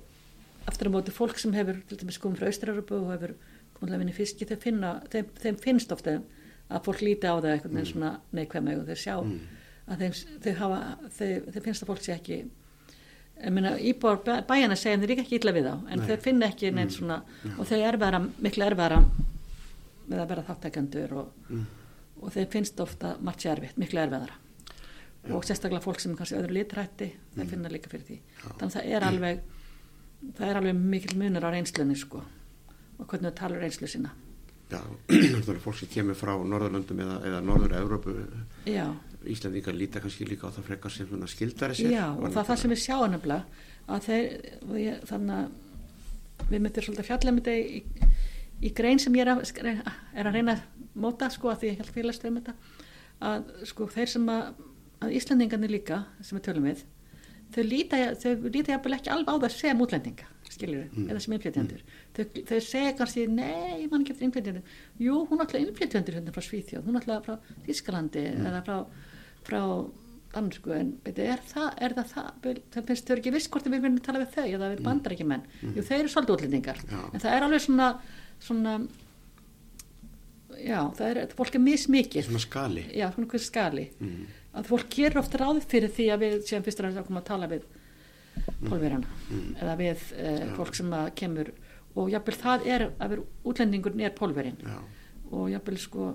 aftur 0.65 0.89
á 0.89 0.93
móti 0.95 1.13
fólk 1.13 1.39
sem 1.39 1.53
hefur 1.53 1.79
komið 1.85 2.39
frá 2.39 2.49
Austraröpu 2.49 2.97
og 2.97 3.11
hefur 3.13 3.35
komið 3.77 3.95
að 3.95 4.03
vinna 4.03 4.13
í 4.13 4.17
fiski 4.17 4.47
þau 4.49 4.57
finna, 4.61 4.93
þeim, 5.13 5.29
þeim 5.41 5.59
finnst 5.61 5.93
ofta 5.93 6.17
að 6.71 6.85
fólk 6.87 7.03
líti 7.05 7.29
á 7.29 7.35
það 7.35 7.51
eitthvað 7.55 7.75
mm. 7.75 7.89
svona 7.89 8.11
neikvæm 8.37 8.69
og 8.75 8.89
þau 8.89 8.99
sjá 9.03 9.15
mm, 9.19 9.39
að 9.91 10.03
þeim, 10.03 10.17
þau 10.45 10.53
hafa 10.61 10.81
þau, 11.17 11.29
þau 11.47 11.61
finnst 11.67 11.85
að 11.85 11.91
fólk 11.91 12.03
sé 12.05 12.15
ekki 12.15 12.39
meina 13.49 13.71
íbúar 13.80 14.19
bæ- 14.23 14.45
bæjanna 14.45 14.75
segja 14.77 14.93
en 14.93 15.01
þeir 15.01 15.10
líka 15.15 15.21
ekki 15.25 15.39
illa 15.39 15.51
við 15.51 15.65
þá 15.65 15.73
en 15.91 15.99
Nei. 15.99 16.08
þau 16.08 16.17
finna 16.21 16.45
ekki 16.47 16.71
neitt 16.71 16.89
Mm. 16.91 16.97
svona 16.97 17.21
Já. 17.43 17.60
og 17.60 17.65
þau 17.67 17.80
er 17.88 17.97
vera, 17.97 18.19
miklu 18.19 18.63
erfara 18.65 18.99
með 20.10 20.19
að 20.21 20.27
vera 20.27 20.43
þáttækandur 20.49 21.12
og, 21.13 21.27
mm, 21.49 21.65
og 22.21 22.32
þeim 22.34 22.47
finnst 22.51 22.80
ofta 22.80 23.15
margt 23.21 23.39
sér 23.41 23.58
erfitt, 23.58 23.77
miklu 23.77 23.99
erfiðara 23.99 24.36
Já. 25.27 25.34
og 25.36 25.43
sérstaklega 25.45 25.82
fólk 25.82 25.99
sem 25.99 26.12
er 26.12 26.17
kannski 26.17 26.36
öðru 26.38 26.51
litrætti 26.54 27.12
þeir 27.36 27.43
Mm. 27.45 27.49
finna 27.49 27.69
líka 27.69 27.89
fyrir 27.89 28.06
því 28.06 28.19
Já. 28.19 28.49
þannig 28.60 28.75
að 28.75 28.82
það 28.82 28.86
er 28.95 29.01
alveg 29.04 29.39
það 30.38 30.47
er 30.49 30.56
alveg 30.56 30.75
mikil 30.75 31.17
munur 31.17 31.41
á 31.45 31.49
reynslunni 31.51 31.95
sko 31.97 32.21
og 32.99 33.08
hvernig 33.08 33.32
þau 33.32 33.36
talar 33.36 33.60
reynslu 33.62 33.88
sína 33.88 34.10
já, 34.69 34.80
fólk 35.65 35.75
sem 35.75 35.88
kemur 35.89 36.13
frá 36.15 36.38
Norðurlöndum 36.38 36.99
eða, 36.99 37.17
eða 37.25 37.41
Norður-Európu 37.41 38.13
Íslandingar 39.25 39.75
líta 39.77 39.99
kannski 40.01 40.25
líka 40.25 40.47
á 40.49 40.53
það 40.55 40.67
frekar 40.69 40.91
sem 40.91 41.07
svona 41.10 41.27
skildari 41.29 41.75
sér 41.77 41.91
já 41.93 42.05
og 42.15 42.27
það 42.31 42.39
er 42.41 42.47
það 42.49 42.62
sem 42.62 42.71
við 42.73 42.81
sjáum 42.86 43.12
nefnilega 43.12 43.45
að 43.91 44.05
þeir 44.07 44.25
ég, 44.81 45.01
þannig 45.10 45.36
að 45.38 46.49
við 46.51 46.62
myndir 46.65 46.84
svolítið 46.88 47.10
fjalla 47.12 47.31
með 47.36 47.43
þetta 47.43 47.57
í, 47.60 47.84
í 48.62 48.73
grein 48.77 48.99
sem 48.99 49.15
ég 49.15 49.27
er 49.27 49.34
að, 49.36 49.43
er 50.15 50.27
að 50.31 50.34
reyna 50.39 50.55
að 50.57 50.63
móta 51.05 51.29
sko 51.31 51.51
að 51.53 51.60
því 51.62 51.69
ég 51.71 51.77
held 51.84 51.93
félagst 51.95 52.25
um 52.25 52.39
þetta 52.41 52.55
að 53.31 53.51
sko 53.69 53.88
þeir 53.93 54.10
sem 54.15 54.25
að, 54.34 54.49
að 55.05 55.13
Íslandingarnir 55.19 55.71
líka 55.77 56.01
sem 56.21 56.38
við 56.39 56.47
tölum 56.49 56.65
við 56.71 56.84
þau 57.51 57.63
líta, 57.67 57.97
þau 58.15 58.49
líta 58.49 58.71
jafnvel 58.73 58.95
ekki 58.97 59.12
alveg 59.12 59.31
á 59.31 59.41
það 59.45 59.55
sem 59.60 59.81
útlendinga 59.86 60.27
skiljur 60.51 60.88
Mm. 60.91 61.05
eða 61.07 61.19
sem 61.23 61.34
innflytjandur 61.38 61.81
þau, 62.12 62.23
þau 62.49 62.57
segja 62.60 62.91
kannski, 62.99 63.21
nei, 63.31 63.86
ég 63.86 63.91
man 63.91 64.01
ekki 64.03 64.12
eftir 64.17 64.25
innflytjandur 64.27 64.63
jú, 64.99 65.13
hún 65.29 65.39
er 65.39 65.45
alltaf 65.45 65.62
innflytjandur 65.62 66.17
hérna 66.17 66.34
frá 66.36 66.43
Svíþjóð, 66.43 66.84
hún 66.89 66.97
er 66.99 67.05
alltaf 67.05 67.23
frá 67.29 67.55
Þískalandi 67.67 68.23
Mm. 68.34 68.49
eða 68.49 68.60
frá, 68.67 68.75
frá 69.47 69.62
Danmarku, 70.32 70.71
en 70.71 70.91
er 71.12 71.41
það, 71.43 71.69
er 71.84 71.93
það 71.97 72.12
það, 72.13 72.60
það 72.71 72.86
finnst 72.88 73.10
þau 73.10 73.15
ekki 73.17 73.34
viss 73.36 73.49
hvort 73.51 73.65
við 73.67 73.82
viljum 73.84 73.97
tala 74.06 74.21
við 74.21 74.36
þau 74.38 74.45
eða 74.47 74.69
við 74.71 74.84
bandar 74.86 75.15
ekki 75.17 75.25
menn 75.27 75.41
Mm. 75.62 75.73
jú, 75.75 75.84
þau 75.84 75.97
eru 75.97 76.12
svolítið 76.13 76.36
útlendingar. 76.38 76.77
En 77.12 77.19
það 77.19 77.34
er 77.36 77.45
alveg 77.47 77.63
svona 77.65 77.88
svona 78.39 78.75
já, 80.62 80.80
það 80.97 81.06
er, 81.10 81.19
fólk 81.36 81.58
er 81.58 81.63
mismikið. 81.65 82.25
Svona 82.30 82.43
skali. 82.43 82.86
Já, 82.95 83.10
svona 83.12 83.41
skali. 83.43 83.86
Mm, 83.99 84.23
að 84.60 84.71
fólk 84.71 84.89
gerur 84.95 85.21
oft 85.21 85.36
ráð 85.39 85.62
fyrir 85.71 85.91
því 85.91 86.08
að 86.13 86.23
við 86.25 86.38
séum 86.47 86.65
fyrst 86.65 86.80
og 86.82 86.86
fremst 86.88 87.01
að 87.01 87.08
koma 87.10 87.21
að 87.23 87.30
tala 87.30 87.51
við 87.51 87.67
pólverjana 88.62 89.08
mm, 89.30 89.51
eða 89.62 89.75
við 89.80 90.04
Já. 90.15 90.56
fólk 90.58 90.75
sem 90.80 90.95
kemur. 91.19 91.51
Og 91.99 92.12
jafnvel 92.13 92.38
það 92.39 92.67
er 92.71 92.86
að 93.04 93.13
vera 93.15 93.25
útlendingurinn 93.51 94.06
er 94.08 94.13
pólverjinn. 94.15 94.60
Já, 94.63 94.77
og 95.32 95.49
jafnvel 95.51 95.80
sko 95.82 96.12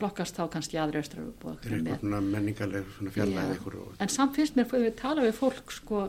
flokkast 0.00 0.36
þá 0.36 0.42
kannski 0.56 0.80
aðri 0.80 1.02
austrar 1.02 1.30
það 1.40 1.78
er 1.78 2.02
svona 2.02 2.20
menningarleg 2.24 2.92
svona 2.96 3.14
fjarlæð 3.14 3.40
Já. 3.40 3.54
eitthvað 3.54 3.80
og, 3.84 3.96
en 4.00 4.12
samt 4.16 4.36
finnst 4.38 4.58
mér 4.58 4.70
við 4.72 4.92
tala 4.98 5.26
við 5.26 5.34
fólk 5.38 5.74
sko 5.76 6.04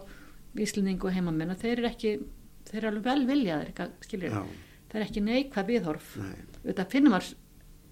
víslendingu 0.58 1.10
og 1.10 1.16
heimamenn 1.16 1.54
og 1.54 1.60
þeir 1.62 1.78
eru 1.78 1.90
ekki 1.92 2.14
þeir 2.70 2.80
eru 2.82 2.92
alveg 2.92 3.08
vel 3.08 3.26
viljaðir 3.30 3.92
skiljur, 4.06 4.38
það 4.92 5.00
er 5.00 5.06
ekki 5.08 5.24
neikvæð 5.26 5.70
viðhorf. 5.72 6.14
Nei. 6.22 6.46
Þetta 6.62 6.88
finnum 6.92 7.18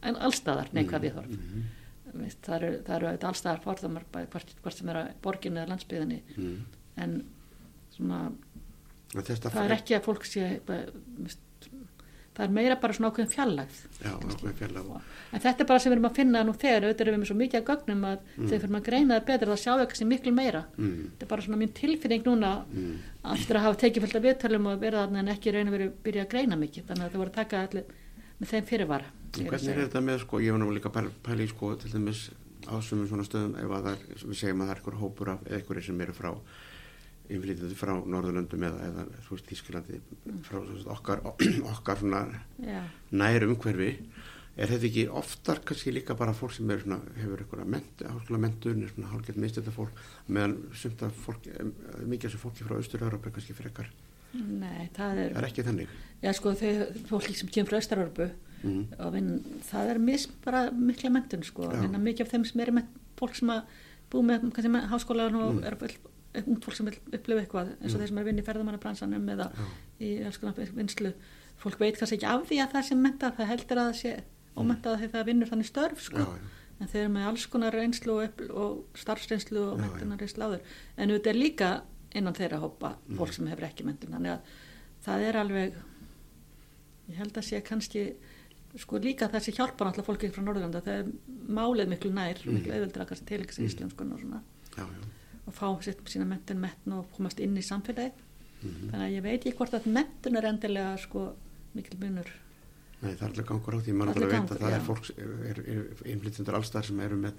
en 0.10 0.20
allstaðar 0.28 0.72
neikvæð 0.76 1.06
viðhorf. 1.08 1.36
mm, 1.36 1.68
Veist, 2.10 2.40
það 2.46 2.56
eru, 2.56 2.70
það 2.88 2.96
eru 2.96 3.10
allstaðar 3.30 3.60
fórðamar 3.62 4.06
hvort, 4.14 4.54
hvort 4.64 4.78
sem 4.78 4.90
er 4.90 4.98
að 4.98 5.10
borginni 5.22 5.62
eða 5.62 5.70
landsbyðinni 5.74 6.16
mm. 6.34 6.56
en 7.04 7.12
svona 7.94 8.22
það 9.14 9.60
er 9.62 9.76
ekki 9.76 9.98
að 9.98 10.08
fólk 10.08 10.26
sé 10.26 10.48
veist, 10.66 11.44
það 12.40 12.46
er 12.48 12.54
meira 12.56 12.78
bara 12.80 12.96
svona 12.96 13.10
ákveðin 13.12 13.32
fjallægð 13.36 13.80
já, 14.00 14.12
ákveðin 14.16 14.58
fjarlæð 14.60 14.92
en 15.30 15.44
þetta 15.44 15.64
er 15.66 15.70
bara 15.70 15.84
sem 15.84 15.92
við 15.92 15.98
erum 15.98 16.08
að 16.10 16.16
finna 16.20 16.44
nú 16.48 16.54
þegar 16.56 16.88
auðvitað 16.88 17.04
erum 17.06 17.16
við 17.18 17.22
með 17.24 17.30
svo 17.30 17.38
mikið 17.44 17.60
að 17.60 17.68
gögnum 17.70 18.06
að 18.10 18.18
Mm. 18.30 18.48
þegar 18.48 18.62
fyrir 18.64 18.74
maður 18.74 18.80
að 18.80 18.90
greina 18.90 19.16
það 19.20 19.26
betur 19.30 19.50
þá 19.50 19.58
sjáum 19.64 19.80
við 19.80 19.88
kannski 19.90 20.08
miklu 20.10 20.32
meira. 20.34 20.62
Mm, 20.78 21.00
þetta 21.10 21.26
er 21.26 21.30
bara 21.34 21.46
svona 21.46 21.60
mín 21.60 21.74
tilfinning 21.76 22.24
núna 22.26 22.52
mm, 22.72 22.94
aftur 23.34 23.60
að 23.60 23.66
hafa 23.68 23.80
tekið 23.84 24.06
fullt 24.06 24.20
af 24.20 24.26
viðtölum 24.26 24.70
og 24.72 24.80
verið 24.80 25.02
þarna 25.04 25.20
en 25.24 25.32
ekki 25.34 25.54
raun 25.54 25.70
og 25.70 25.76
verið 25.76 25.92
byrja 26.06 26.24
að 26.26 26.32
greina 26.34 26.60
mikið. 26.60 26.86
Þannig 26.90 27.04
að 27.06 27.12
það 27.12 27.22
voru 27.24 27.34
að 27.34 27.40
taka 27.40 27.64
allir 27.68 27.90
með 28.40 28.54
þeim 28.54 28.70
fyrirvara 28.70 29.10
hvernig 29.36 29.70
er 29.70 29.82
þetta 29.84 30.02
með 30.02 30.22
sko, 30.24 30.40
ég 30.42 30.56
var 30.56 30.62
nú 30.64 30.72
líka 30.74 30.90
að 30.90 31.44
í 31.44 31.48
sko 31.52 31.74
til 31.80 31.92
dæmis 31.94 32.30
á 32.70 32.76
sumum 32.82 33.08
svona 33.10 33.26
stöðum 33.28 33.56
ef 33.60 33.72
að 33.72 33.86
það 33.86 33.94
er, 33.94 34.26
við 34.26 34.40
segjum 34.40 34.62
að 34.64 34.70
það 34.70 34.74
er 34.74 34.82
einhver 34.82 35.00
hópur 35.00 35.32
af 35.34 35.46
einhverjir 35.50 35.86
sem 35.90 36.02
eru 36.06 36.16
frá 36.16 36.32
innflytjandi 37.30 37.78
frá 37.78 37.94
Norðurlöndum 37.94 38.66
eða, 38.70 38.90
eða 38.90 39.06
þú 39.26 39.36
veist 39.36 39.52
Þísklandi 39.52 40.00
frá 40.48 40.58
þú 40.58 40.74
veist, 40.74 40.90
okkar, 40.96 41.24
okkar 41.76 42.02
svona 42.02 42.26
Já, 42.64 42.82
nær 43.12 43.46
umhverfi. 43.48 43.94
Er 44.60 44.68
þetta 44.68 44.88
ekki 44.90 45.06
oftar 45.16 45.62
kannski 45.64 45.94
líka 45.94 46.18
bara 46.20 46.34
fólk 46.36 46.52
sem 46.58 46.68
er 46.74 46.82
svona, 46.84 46.98
hefur 47.16 47.46
einhverja 47.46 47.70
ment, 47.70 48.02
er 48.04 48.92
svona 48.92 49.12
hálfgett 49.14 49.40
minnstölda 49.40 49.72
fólk 49.72 50.02
meðan 50.28 50.58
sumt 50.76 51.06
fólk, 51.24 51.48
em, 51.54 51.72
mikið 52.04 52.28
af 52.28 52.34
þessu 52.34 52.42
fólki 52.42 52.68
frá 52.68 52.76
Austur-Európa 52.76 53.30
er 53.30 53.36
kannski 53.38 53.56
frekar, 53.56 53.88
nei, 54.34 54.90
það 54.98 55.24
er 55.24 55.38
er 55.40 55.48
ekki 55.48 55.64
þannig? 55.64 55.96
Já 56.20 56.34
sko 56.36 56.52
þau 56.60 56.74
fólk 57.08 57.30
sem 57.40 57.54
kemur 57.56 57.72
frá 57.72 57.80
Östarörbu 57.80 58.28
mm. 58.64 58.84
og 59.00 59.14
vinn, 59.16 59.32
það 59.70 59.94
er 59.94 60.04
mis, 60.10 60.28
bara 60.44 60.66
mikla 60.76 61.14
mentun 61.16 61.46
sko, 61.48 61.70
en 61.72 61.96
að 61.96 62.04
mikið 62.10 62.26
af 62.26 62.34
þeim 62.36 62.46
sem 62.52 62.66
er 62.66 62.74
með 62.82 62.92
fólk 63.22 63.40
sem 63.40 63.54
að 63.56 63.80
bú 64.12 64.26
með 64.26 64.50
kannski 64.50 64.74
með 64.74 64.90
háskóla 64.92 65.30
og 65.30 65.56
Mm. 65.56 65.64
er 65.70 65.78
ungt 66.36 66.64
fólk 66.66 66.76
sem 66.76 66.88
upplifa 66.88 67.42
eitthvað 67.42 67.70
eins 67.82 67.94
og 67.94 68.00
Mm. 68.00 68.02
þeir 68.04 68.08
sem 68.08 68.18
er 68.18 68.22
að 68.24 68.26
vinna 68.30 68.42
í 68.42 68.46
ferðamannabransanum 68.46 69.30
eða 69.34 69.48
Já. 69.56 69.66
í 70.02 70.26
alls 70.26 70.38
konar 70.38 70.54
vinslu 70.76 71.14
fólk 71.58 71.80
veit 71.80 71.98
kannski 71.98 72.16
ekki 72.20 72.28
af 72.30 72.48
því 72.50 72.58
að 72.64 72.72
það 72.74 72.84
sem 72.90 73.02
menta 73.02 73.32
það 73.32 73.48
heldur 73.48 73.78
að 73.78 73.90
það 73.90 74.00
sé 74.02 74.24
ómentað 74.58 75.00
því 75.02 75.10
það 75.14 75.26
vinnur 75.26 75.50
þannig 75.50 75.66
störf 75.72 76.02
sko 76.02 76.18
Mm. 76.18 76.26
Já, 76.26 76.82
en 76.82 76.88
þeir 76.88 77.02
eru 77.04 77.14
með 77.14 77.28
alls 77.28 77.46
konar 77.48 77.74
reynslu 77.74 78.12
og, 78.24 78.42
og 78.56 78.86
starfsreynslu 78.96 79.60
og 79.72 79.78
Já, 79.80 79.82
mentunarreynslu 79.82 80.44
áður 80.46 80.62
en 80.98 81.10
þetta 81.10 81.30
er 81.30 81.34
líka 81.36 81.82
innan 82.16 82.34
þeirra 82.34 82.60
hópa 82.62 82.96
Mm. 83.10 83.18
fólk 83.18 83.34
sem 83.34 83.48
hefur 83.48 83.66
ekki 83.68 83.84
mentun 83.86 84.12
þannig 84.14 84.32
að 84.38 84.40
það 85.06 85.20
er 85.30 85.34
alveg 85.42 85.74
ég 87.10 87.16
held 87.18 87.34
að 87.34 87.44
sé 87.50 87.62
kannski 87.66 88.14
sko 88.78 89.00
líka 89.02 89.28
þessi 89.28 89.52
hjálpar 89.58 89.88
alltaf 89.90 90.06
fólki 90.06 90.30
frá 90.32 90.44
Norðurlanda 90.46 90.82
það 90.86 91.00
er 91.00 91.12
málið 91.50 91.88
miklu 91.90 92.12
nær 92.14 92.38
Mm. 92.46 92.54
miklu 92.54 92.74
Mm. 94.78 95.18
Og 95.50 95.56
fá 95.58 95.68
sitt 95.86 96.02
sína 96.10 96.28
mentun 96.30 96.62
metn 96.62 96.98
og 97.00 97.10
komast 97.16 97.42
inn 97.44 97.58
í 97.58 97.66
samfélagi 97.66 98.28
Mm 98.60 98.90
þannig 98.92 99.06
að 99.06 99.14
ég 99.14 99.24
veit 99.24 99.40
ekki 99.40 99.56
hvort 99.56 99.74
að 99.78 99.86
mentun 99.88 100.36
er 100.36 100.46
endilega 100.50 100.98
sko 101.00 101.22
mikil 101.74 102.00
munur 102.02 102.28
Nei, 103.00 103.14
það 103.16 103.22
er 103.22 103.30
allir 103.30 103.46
gangur 103.48 103.76
á 103.76 103.80
því, 103.80 103.94
maður 103.96 104.18
alveg 104.18 104.32
veit 104.34 104.52
að 104.52 104.60
það 104.60 104.74
er 104.76 104.82
fólk, 104.84 105.06
er 105.48 105.60
innflytjendur 106.12 106.58
allstar 106.58 106.84
sem 106.84 107.00
eru 107.00 107.16
með 107.22 107.34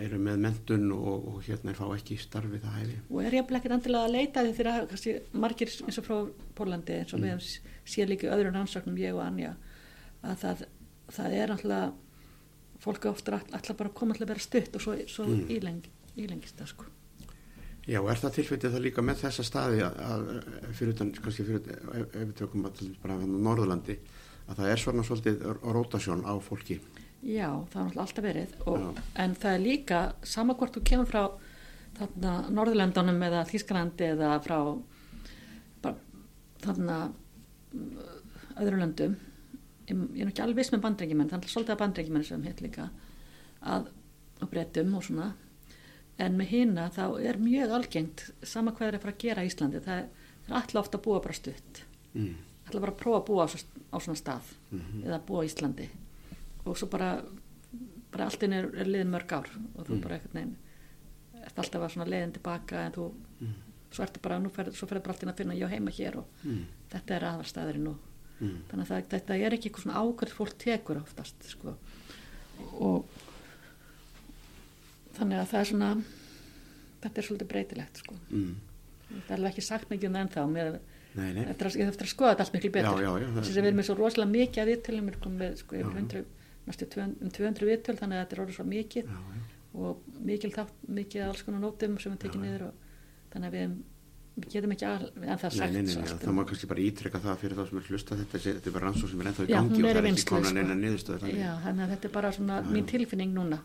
eru 0.00 0.18
með 0.22 0.42
mentun 0.44 0.92
og, 0.94 1.26
og 1.30 1.38
hérna 1.46 1.72
er 1.72 1.78
fá 1.78 1.86
ekki 1.94 2.16
starfið 2.20 2.64
það 2.64 2.76
hæfi. 2.78 2.98
Og 3.10 3.22
er 3.22 3.36
ég 3.36 3.54
ekki 3.58 3.72
endilega 3.74 4.08
að 4.08 4.14
leita 4.14 4.44
því 4.44 4.52
þegar 4.58 4.86
kannski 4.90 5.14
margir 5.44 5.72
eins 5.86 6.00
og 6.00 6.06
frá 6.06 6.16
Pólandi 6.58 6.96
eins 7.00 7.14
og 7.14 7.20
mm. 7.20 7.26
við 7.26 7.48
séum 7.94 8.10
líka 8.10 8.30
öðrun 8.34 8.60
ansaknum 8.62 9.00
ég 9.00 9.16
og 9.16 9.24
Anja 9.24 9.56
að 10.22 10.38
það, 10.44 10.64
það 11.16 11.36
er 11.40 11.54
alltaf 11.56 11.98
fólk 12.80 13.10
ofta 13.10 13.40
alltaf 13.40 13.76
bara 13.76 13.92
koma 13.92 14.14
alltaf 14.14 14.26
að 14.28 14.32
vera 14.34 14.46
stutt 14.46 14.78
og 14.78 14.84
svo, 14.84 14.96
svo 15.10 15.26
mm. 15.28 15.44
íleng, 15.58 15.82
ílengist 16.16 16.60
það 16.60 16.72
sko. 16.72 16.88
Já, 17.90 17.98
er 18.06 18.20
það 18.20 18.34
tilfellið 18.36 18.74
það 18.74 18.82
líka 18.84 19.02
með 19.02 19.22
þessa 19.24 19.44
staði 19.46 19.80
að, 19.82 20.26
fyrir 20.78 20.92
utan, 20.94 21.08
kannski 21.16 21.46
fyrir 21.48 21.70
ef, 21.74 22.04
ef 22.04 22.20
við 22.20 22.34
tökum 22.38 22.68
að 22.68 22.82
bara 23.02 23.16
á 23.18 23.26
Norðurlandi 23.26 23.96
að 24.46 24.60
það 24.60 24.70
er 24.70 24.82
svona 24.82 25.06
svolítið 25.06 25.42
rótasjón 25.74 26.22
á 26.22 26.34
fólki. 26.44 26.76
Já, 27.20 27.48
það 27.72 27.80
er 27.82 27.98
alltaf 28.04 28.24
verið 28.24 28.54
og, 28.70 29.00
en 29.24 29.34
það 29.42 29.56
er 29.56 29.64
líka 29.64 30.04
sama 30.22 30.54
hvort 30.60 30.78
þú 30.78 30.84
kemur 30.92 31.10
frá 31.10 31.24
þarna 31.98 32.36
Norðurlandunum 32.54 33.26
eða 33.26 33.42
Þísklandi 33.50 34.08
eða 34.12 34.30
frá 34.44 34.56
bara, 35.82 35.98
þarna 36.62 37.02
öðru 38.60 38.80
löndum. 38.84 39.18
Ég, 39.90 40.00
er 40.22 40.30
ekki 40.30 40.46
alveg 40.46 40.62
viss 40.62 40.74
með 40.76 40.86
bandrengimenn 40.86 41.30
það 41.32 41.42
er 41.42 41.56
svolítið 41.56 41.74
að 41.74 41.82
bandrengimenn 41.82 42.26
sem 42.30 42.46
heit 42.46 42.62
líka 42.62 42.90
að 43.66 43.90
breytum 44.46 44.94
og 44.94 45.04
svona 45.04 45.32
en 46.20 46.36
með 46.38 46.52
hýna 46.54 46.86
þá 46.94 47.04
er 47.24 47.40
mjög 47.40 47.74
algengt 47.78 48.24
sama 48.42 48.74
hvað 48.76 48.88
er 48.88 48.98
að 48.98 49.04
fara 49.04 49.14
að 49.16 49.24
gera 49.24 49.44
í 49.44 49.50
Íslandi 49.50 49.82
það 49.84 50.02
er, 50.02 50.08
er 50.46 50.56
alltaf 50.60 50.82
ofta 50.82 50.98
að 51.00 51.04
búa 51.06 51.22
bara 51.24 51.36
stutt 51.38 51.82
mm. 52.12 52.34
alltaf 52.66 52.80
bara 52.80 52.94
að 52.94 53.00
prófa 53.02 53.20
að 53.20 53.28
búa 53.30 53.46
á, 53.46 53.48
á 53.50 53.96
svona 53.98 54.20
stað 54.20 54.50
mm 54.70 54.80
-hmm. 54.80 55.04
eða 55.06 55.16
að 55.18 55.26
búa 55.30 55.44
í 55.44 55.50
Íslandi 55.50 55.88
og 56.64 56.78
svo 56.78 56.88
bara, 56.92 57.10
bara 58.12 58.26
alltinn 58.28 58.52
er, 58.52 58.68
er 58.74 58.90
liðin 58.90 59.14
mörg 59.14 59.32
ár 59.32 59.48
og 59.74 59.86
þú 59.86 59.94
mm. 59.94 60.02
bara 60.04 60.14
eitthvað 60.18 60.34
neina 60.34 60.56
ert 61.46 61.58
alltaf 61.58 61.82
að 61.82 61.92
svona 61.94 62.10
leiðin 62.10 62.36
tilbaka 62.36 62.84
en 62.86 62.92
þú, 62.92 63.06
mm. 63.40 63.54
svo 63.90 64.04
ertu 64.04 64.20
bara, 64.22 64.38
nú 64.38 64.52
ferður 64.52 64.76
fer 64.76 65.00
bara 65.00 65.14
alltinn 65.14 65.32
að 65.32 65.40
finna 65.40 65.56
ég 65.56 65.72
heima 65.72 65.90
hér 65.90 66.20
og 66.20 66.44
mm. 66.44 66.62
þetta 66.92 67.16
er 67.16 67.26
aðvarstaðurinn 67.30 67.88
og 67.88 67.98
mm. 68.40 68.58
þannig 68.70 68.84
að 68.84 68.92
það, 68.92 69.08
þetta 69.14 69.38
er 69.38 69.56
ekki 69.56 69.70
eitthvað 69.70 69.86
svona 69.86 70.04
ákveð 70.04 70.36
fólk 70.36 70.54
tekur 70.58 71.00
oftast 71.00 71.48
sko 71.54 71.76
og 72.76 73.20
þannig 75.18 75.42
að 75.42 75.52
það 75.52 75.60
er 75.60 75.70
svona 75.72 75.90
þetta 77.00 77.20
er 77.20 77.28
svolítið 77.28 77.50
breytilegt 77.52 78.02
sko 78.02 78.16
mm. 78.28 78.50
þetta 79.10 79.28
er 79.28 79.38
alveg 79.38 79.52
ekki 79.54 79.66
sagt 79.66 79.92
mikið 79.92 80.10
um 80.10 80.18
það 80.18 80.26
ennþá 80.26 80.48
með 80.54 80.80
Nei, 81.10 81.32
nei. 81.34 81.42
Eftir, 81.50 81.66
að, 81.66 81.76
eftir 81.90 82.06
að 82.06 82.10
skoða 82.12 82.34
þetta 82.34 82.44
allt 82.44 82.52
miklu 82.54 82.68
betur 82.70 83.00
þess 83.00 83.48
að 83.50 83.56
við 83.56 83.64
erum 83.64 83.80
með 83.80 83.86
svo 83.88 83.94
rosalega 83.98 84.30
mikið 84.30 84.60
að 84.62 84.68
við 84.70 84.82
til 84.86 84.92
við 84.94 85.00
erum 85.00 85.22
komið 85.24 85.56
sko, 85.58 85.78
yfir 85.80 85.96
100 85.98 86.20
næstu 86.68 86.88
um 87.02 87.30
200 87.34 87.70
viðtöl 87.70 87.96
þannig 87.98 88.18
að 88.18 88.22
þetta 88.22 88.36
er 88.36 88.42
orðið 88.44 88.58
svo 88.58 88.66
mikið 88.70 89.08
já, 89.08 89.16
já. 89.16 89.40
og 89.86 90.04
mikið 90.28 90.52
þátt, 90.58 90.84
mikið 90.98 91.24
alls 91.26 91.42
konar 91.46 91.64
nótum 91.64 91.96
sem 92.02 92.14
við 92.14 92.20
tekið 92.26 92.44
niður 92.44 92.66
og 92.68 93.00
þannig 93.32 93.48
að 93.48 93.56
við, 93.56 93.74
við 94.36 94.48
getum 94.54 94.76
ekki 94.76 94.88
að 94.90 95.06
en 95.08 95.42
það 95.42 95.56
sagt 95.56 95.74
nei, 95.74 95.82
nei, 95.82 95.98
nei, 95.98 96.14
það 96.22 96.36
má 96.38 96.42
kannski 96.52 96.70
bara 96.70 96.84
ítrykka 96.84 97.22
það 97.26 97.42
fyrir 97.42 97.58
þá 97.58 97.64
sem 97.70 97.80
er 97.80 97.90
hlusta 97.90 98.20
þetta, 98.20 98.42
þetta 98.46 98.70
er 98.70 98.76
bara 98.76 98.86
rannsóð 98.86 99.12
sem 99.12 99.24
er 99.24 99.32
ennþá 99.32 99.48
í 99.48 99.50
gangi 99.50 99.80
og 99.80 99.88
það 99.88 100.00
er 100.04 100.10
ekki 100.12 100.28
konan 100.30 100.50
sko. 100.52 100.62
eina 100.62 100.78
niðurstöð 100.84 101.28
já, 101.32 101.50
þannig 101.66 101.84
að 101.86 101.92
þetta 101.96 102.10
er 102.10 102.16
bara 102.20 102.32
svona 102.38 102.62
mín 102.70 102.88
tilfinning 102.90 103.34
núna 103.34 103.60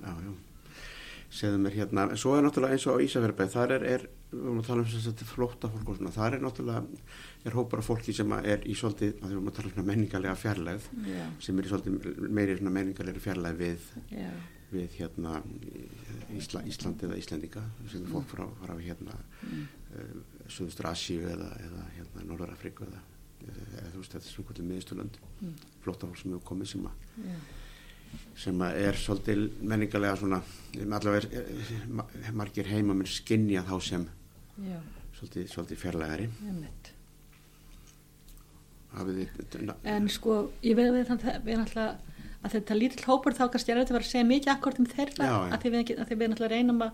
segðu 1.36 1.60
mér 1.60 1.76
hérna, 1.76 2.06
en 2.12 2.20
svo 2.20 2.36
er 2.36 2.46
náttúrulega 2.46 2.78
eins 2.78 2.86
og 2.88 3.00
á 3.00 3.04
Ísafjörðberg, 3.04 3.52
þar 3.52 3.74
er, 3.76 3.86
er 3.96 4.04
við 4.32 4.42
vorum 4.42 4.60
að 4.62 4.68
tala 4.70 4.84
um 4.84 4.90
þess 4.92 5.08
að 5.12 5.24
flóta 5.30 5.70
fólk 5.72 5.90
og 5.92 5.98
svona, 6.00 6.14
þar 6.16 6.38
er 6.38 6.44
náttúrulega, 6.44 7.00
er 7.46 7.58
hópar 7.58 7.82
af 7.82 7.90
fólki 7.90 8.16
sem 8.16 8.36
er 8.38 8.64
í 8.64 8.76
svolítið, 8.78 9.18
að 9.20 9.32
við 9.32 9.38
vorum 9.38 9.50
að 9.52 9.58
tala 9.58 9.72
um 9.84 9.90
menningarlega 9.90 10.36
fjarlæð, 10.40 10.90
yeah. 11.08 11.34
sem 11.44 11.60
er 11.60 11.68
í 11.68 11.72
svolítið 11.72 12.30
meiri 12.40 12.56
menningarlega 12.68 13.24
fjarlæð 13.24 13.60
við, 13.64 13.90
yeah. 14.14 14.38
við 14.72 14.96
hérna 15.02 15.42
Ísla, 16.36 16.64
Íslandi 16.68 17.10
eða 17.10 17.20
Íslandinga, 17.20 17.66
sem 17.92 18.06
er 18.06 18.14
fólk 18.14 18.32
frá, 18.32 18.46
frá 18.64 18.74
hérna 18.80 19.20
mm. 19.44 19.68
uh, 19.92 20.16
Suðustur 20.48 20.90
Asíu 20.92 21.28
eða, 21.32 21.52
eða 21.68 21.84
hérna 21.98 22.26
Norður 22.32 22.56
Afriku 22.56 22.88
eða, 22.88 23.04
eða 23.46 23.92
þú 23.92 24.02
veist, 24.02 24.16
þetta 24.16 24.24
er 24.24 24.32
svona 24.32 24.72
miðsturlönd, 24.72 25.22
mm. 25.42 25.62
flóta 25.84 26.10
fólk 26.10 26.24
sem 26.24 26.34
hefur 26.34 26.50
komið 26.54 26.74
sem 26.76 26.90
að 26.90 27.06
yeah 27.28 27.46
sem 28.36 28.62
er 28.68 28.98
svolítið 29.00 29.46
menningarlega 29.64 30.18
svona 30.20 30.42
allavega 30.84 31.44
er 32.28 32.36
margir 32.36 32.68
heima 32.68 32.96
með 32.98 33.14
skinnja 33.16 33.64
þá 33.68 33.76
sem 33.84 34.04
Já. 34.66 34.80
svolítið, 35.16 35.48
svolítið 35.54 35.82
fjarlægari 35.84 36.28
en 39.96 40.10
sko 40.12 40.36
ég 40.64 40.76
veit 40.78 40.90
að 40.90 40.98
við 40.98 41.02
erum 41.06 41.64
alltaf 41.64 42.12
að 42.46 42.54
þetta 42.54 42.78
lítill 42.78 43.08
hópur 43.08 43.36
þá 43.36 43.48
kannski 43.54 43.74
er 43.74 43.82
þetta 43.82 43.96
vera 43.96 44.06
að 44.06 44.12
segja 44.12 44.28
mikið 44.30 44.54
akkord 44.54 44.82
um 44.82 44.90
þeirra 44.92 45.30
Já, 45.30 45.36
að 45.56 45.64
því 45.64 45.72
við, 45.74 45.82
við 45.96 46.22
erum 46.22 46.36
alltaf 46.36 46.52
reynum 46.52 46.84
að 46.86 46.92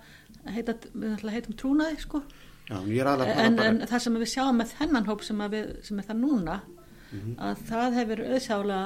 heita, 0.56 0.78
við 0.94 1.26
heitum 1.36 1.58
trúnaði 1.60 2.00
sko 2.06 2.24
Já, 2.72 2.78
en, 2.78 3.58
bara... 3.58 3.68
en 3.68 3.82
það 3.90 4.04
sem 4.06 4.20
við 4.22 4.30
sjáum 4.32 4.62
með 4.62 4.76
þennan 4.78 5.08
hóp 5.10 5.26
sem, 5.28 5.42
við, 5.52 5.72
sem 5.84 6.00
er 6.00 6.08
það 6.08 6.22
núna 6.22 6.60
mm 6.62 7.18
-hmm. 7.20 7.34
að 7.48 7.64
það 7.68 7.98
hefur 8.00 8.24
auðsálega 8.30 8.84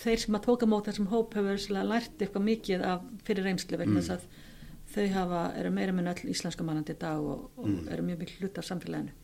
þeir 0.00 0.22
sem 0.24 0.38
að 0.38 0.46
tóka 0.46 0.68
mót 0.68 0.88
þessum 0.88 1.10
hóp 1.12 1.34
hefur 1.38 1.84
lært 1.88 2.22
eitthvað 2.22 2.46
mikið 2.48 2.84
af 2.86 3.04
fyrir 3.26 3.48
reynslu 3.48 3.78
vegna 3.80 3.98
mm. 3.98 4.02
þess 4.02 4.14
að 4.16 4.26
þau 4.92 5.06
hafa, 5.14 5.42
eru 5.58 5.72
meira 5.72 5.94
með 5.96 6.10
öll 6.12 6.32
íslenska 6.34 6.64
mannandi 6.66 6.94
í 6.94 7.00
dag 7.00 7.20
og, 7.20 7.50
og 7.56 7.68
mm. 7.68 7.90
eru 7.94 8.06
mjög 8.06 8.22
mikið 8.22 8.42
hlut 8.42 8.60
af 8.60 8.68
samfélaginu 8.68 9.14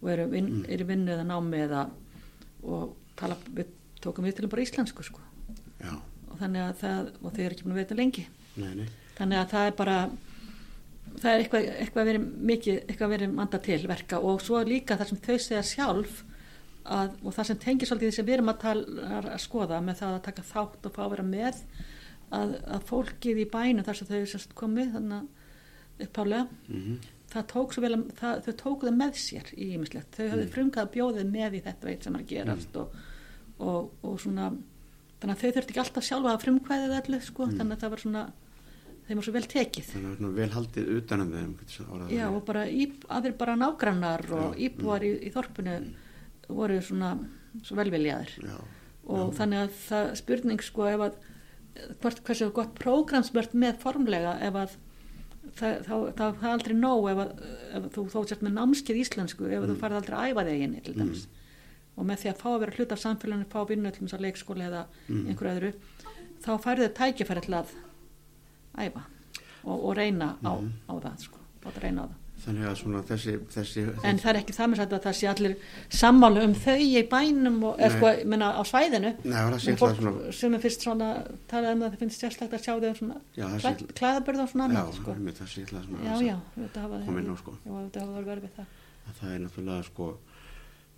og 0.00 0.10
eru, 0.12 0.26
vin, 0.32 0.50
mm. 0.50 0.66
eru 0.76 0.88
vinnu 0.88 1.14
eða 1.14 1.26
námi 1.28 1.62
eða 1.64 1.86
og 2.64 2.94
tala, 3.18 3.38
við 3.56 3.72
tókum 4.04 4.26
við 4.26 4.38
til 4.38 4.50
bara 4.52 4.64
íslensku 4.64 5.04
sko 5.06 5.22
Já. 5.80 5.96
og 6.30 6.36
þannig 6.40 6.64
að 6.64 6.76
það, 6.82 7.10
og 7.20 7.34
þau 7.34 7.42
eru 7.44 7.56
ekki 7.56 7.66
búin 7.66 7.74
að 7.76 7.82
veita 7.82 7.98
lengi 7.98 8.26
nei, 8.60 8.70
nei. 8.80 8.86
þannig 9.18 9.40
að 9.40 9.50
það 9.54 9.68
er 9.70 9.76
bara 9.80 9.96
það 11.14 11.30
er 11.30 11.42
eitthvað, 11.42 11.68
eitthvað 11.84 12.08
verið 12.10 12.28
mikið, 12.52 12.78
eitthvað 12.84 13.14
verið 13.14 13.34
manda 13.40 13.60
til 13.64 13.80
verka 13.90 14.20
og 14.20 14.40
svo 14.44 14.62
líka 14.66 14.98
þar 15.00 15.12
sem 15.12 15.20
þau 15.24 15.36
segja 15.36 15.64
sjálf 15.68 16.22
að, 16.84 17.16
og 17.24 17.34
það 17.34 17.48
sem 17.48 17.60
tengir 17.62 17.88
svolítið 17.88 18.10
því 18.10 18.16
sem 18.18 18.26
við 18.28 18.36
erum 18.36 18.52
að, 18.52 18.60
tala, 18.64 19.08
að 19.22 19.40
skoða 19.42 19.80
með 19.84 20.00
það 20.02 20.16
að 20.16 20.24
taka 20.26 20.44
þátt 20.50 20.88
og 20.88 20.94
fá 20.94 21.02
að 21.04 21.14
vera 21.14 21.26
með 21.28 21.62
að, 22.34 22.52
að 22.76 22.86
fólkið 22.90 23.40
í 23.40 23.48
bænu 23.54 23.86
þar 23.86 23.98
sem 24.00 24.10
þau 24.10 24.20
sérst 24.34 24.54
komið 24.58 24.92
þannig 24.98 26.04
upphálega 26.04 26.44
mm 26.44 26.84
-hmm. 26.84 27.08
það 27.32 27.48
tók 27.54 27.74
svo 27.74 27.84
vel 27.84 27.94
að 27.96 28.04
það, 28.20 28.44
þau 28.44 28.54
tóku 28.62 28.88
það 28.88 29.00
með 29.00 29.18
sér 29.22 29.50
í 29.56 29.72
ímislegt 29.78 30.16
þau 30.16 30.28
hafði 30.28 30.44
mm. 30.44 30.54
frumkað 30.54 30.94
bjóðið 30.94 31.34
með 31.34 31.58
í 31.58 31.64
þetta 31.64 31.88
veit 31.88 32.04
sem 32.04 32.14
er 32.14 32.24
að 32.24 32.32
gerast 32.32 32.74
mm. 32.74 32.80
og, 32.80 32.88
og, 33.58 33.90
og 34.02 34.20
svona 34.20 34.52
þannig 35.20 35.34
að 35.34 35.42
þau 35.42 35.50
þurfti 35.50 35.72
ekki 35.72 35.84
alltaf 35.84 36.08
sjálfa 36.08 36.32
að 36.34 36.42
frumkvæðið 36.44 36.96
allir 36.98 37.22
sko, 37.22 37.46
mm. 37.46 37.58
þannig 37.58 37.76
að 37.76 37.84
það 37.84 37.94
var 37.94 38.04
svona 38.04 38.24
þeim 39.04 39.18
var 39.18 39.24
svo 39.24 39.32
vel 39.32 39.46
tekið 39.54 39.88
að 39.94 40.38
vel 40.40 40.50
haldið 40.50 40.90
utanum 40.98 41.32
þeim 41.32 41.52
já 42.10 42.26
og 42.28 42.44
bara 42.44 42.64
í, 42.68 42.88
aðeir 43.08 43.36
bara 43.38 43.56
nágrannar 43.56 44.24
og 44.32 44.58
íbúar 44.58 45.04
í, 45.04 45.12
í 45.28 45.30
þorpunu 45.30 45.78
mm 45.78 46.03
voru 46.48 46.80
svona 46.84 47.14
svo 47.64 47.76
velviljaður 47.78 48.32
og 49.04 49.20
já. 49.20 49.36
þannig 49.38 49.62
að 49.62 49.76
það 49.84 50.10
spurning 50.20 50.64
sko 50.64 50.88
ef 50.90 51.04
að 51.08 51.20
hvort 52.02 52.24
hversu 52.26 52.50
gott 52.54 52.74
prógramsbört 52.78 53.54
með 53.58 53.78
formlega 53.82 54.34
ef 54.46 54.58
að 54.58 54.74
það, 55.58 55.78
þá, 55.86 55.94
þá 56.18 56.24
er 56.28 56.50
aldrei 56.52 56.76
nóg 56.78 57.08
ef, 57.12 57.22
að, 57.24 57.46
ef 57.78 57.88
þú 57.96 58.04
þó 58.12 58.18
sért 58.30 58.44
með 58.46 58.56
námskið 58.58 59.00
íslensku 59.02 59.48
ef 59.48 59.56
mm. 59.58 59.70
þú 59.70 59.78
farið 59.82 60.00
aldrei 60.00 60.16
að 60.18 60.30
æfa 60.30 60.46
þig 60.48 60.90
dæmis 60.90 61.24
mm. 61.24 61.40
og 61.94 62.08
með 62.10 62.22
því 62.22 62.32
að 62.32 62.42
fá 62.42 62.48
að 62.52 62.60
vera 62.64 62.76
hlut 62.78 62.94
af 62.94 63.02
samfélaginu 63.02 63.50
fá 63.52 63.58
vinnu 63.70 63.94
til 63.94 64.04
þess 64.04 64.18
að 64.18 64.26
leikskóli 64.26 64.68
eða 64.68 64.84
mm. 65.08 65.24
einhverju 65.30 65.54
öðru 65.54 65.72
þá 66.44 66.50
færðu 66.64 66.88
þau 66.88 66.98
tækifæri 67.00 67.44
til 67.46 67.56
að 67.60 67.74
æfa 68.84 69.06
og, 69.64 69.76
og 69.76 69.90
reyna 69.98 70.34
á, 70.42 70.52
mm. 70.54 70.70
á 70.90 70.94
það 71.08 71.26
sko, 71.28 71.42
á 71.64 71.68
að 71.70 71.82
reyna 71.84 72.04
á 72.04 72.10
það 72.10 72.23
þannig 72.44 72.68
að 72.68 72.76
svona 72.80 73.00
þessi, 73.08 73.34
þessi 73.54 73.84
en 74.04 74.20
það 74.20 74.30
er 74.30 74.38
ekki 74.40 74.56
það 74.56 74.70
með 74.72 74.82
að 74.84 74.94
það 75.06 75.16
sé 75.18 75.28
allir 75.30 75.54
sammálu 76.00 76.42
um 76.44 76.54
þau 76.64 76.76
í 76.84 77.02
bænum 77.10 77.56
og 77.70 77.80
er 77.82 77.94
sko, 77.94 78.12
minna 78.32 78.50
á 78.54 78.62
svæðinu 78.68 79.14
Nei, 79.24 79.38
fólk, 79.80 79.96
svona... 79.98 80.12
sem 80.38 80.56
er 80.56 80.64
fyrst 80.64 80.86
svona 80.86 81.10
talað 81.50 81.78
um 81.78 81.86
að 81.86 81.94
það 81.94 82.04
finnst 82.04 82.24
sérstaklega 82.24 82.60
að 82.60 82.66
sjá 82.66 82.74
þau 82.74 82.90
um 82.90 82.98
svona 83.00 83.74
klæðabörð 84.00 84.44
og 84.44 84.52
svona 84.52 84.68
annað 84.68 84.92
já, 84.92 84.98
sko. 85.00 85.16
það 85.40 85.52
sé 85.54 85.66
svona 85.72 86.04
já, 86.04 86.14
já, 86.28 86.36
þetta 86.60 86.84
hafa 86.84 87.02
sko. 87.40 87.56
verið 88.28 88.46
við 88.46 88.54
það 88.58 88.80
það 89.20 89.34
er 89.34 89.44
náttúrulega 89.44 89.88
sko 89.88 90.10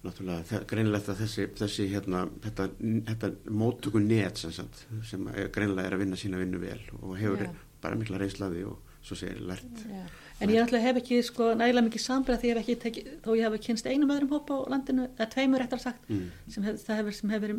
náttúrulega 0.06 0.62
greinilegt 0.70 1.08
að 1.10 1.22
þessi, 1.24 1.46
þessi 1.58 1.86
hérna, 1.90 2.26
þetta, 2.44 2.68
þetta 3.10 3.30
mótöku 3.50 4.02
net 4.02 4.42
sem, 4.42 4.52
sem 5.06 5.30
greinilegt 5.54 5.86
er 5.86 5.96
að 5.96 6.04
vinna 6.04 6.18
sína 6.20 6.40
vinnu 6.42 6.60
vel 6.62 6.80
og 7.00 7.16
hefur 7.18 7.48
bara 7.82 7.98
mikla 7.98 8.20
reyslaði 8.22 8.66
og 8.68 8.95
svo 9.06 9.18
segir 9.18 9.38
lært 9.46 9.84
en 10.40 10.50
ég 10.50 10.58
náttúrulega 10.58 10.84
hef 10.84 11.00
ekki 11.00 11.20
sko 11.24 11.52
nægilega 11.56 11.86
mikið 11.86 12.02
sambrað 12.02 12.42
því 12.42 12.50
ég 12.50 12.58
hef 12.58 12.62
ekki 12.64 12.76
tekið, 12.82 13.12
þó 13.24 13.30
ég 13.38 13.46
hef 13.46 13.66
kynst 13.66 13.88
einum 13.88 14.12
öðrum 14.12 14.32
hóp 14.34 14.50
á 14.52 14.56
landinu, 14.72 15.06
eða 15.16 15.28
tveimur 15.32 15.62
réttar 15.62 15.82
sagt 15.82 16.10
mm. 16.10 16.26
sem 16.52 16.66
hef, 16.66 16.82
það 16.84 17.00
hefur, 17.00 17.16
sem 17.20 17.34
hefur 17.36 17.54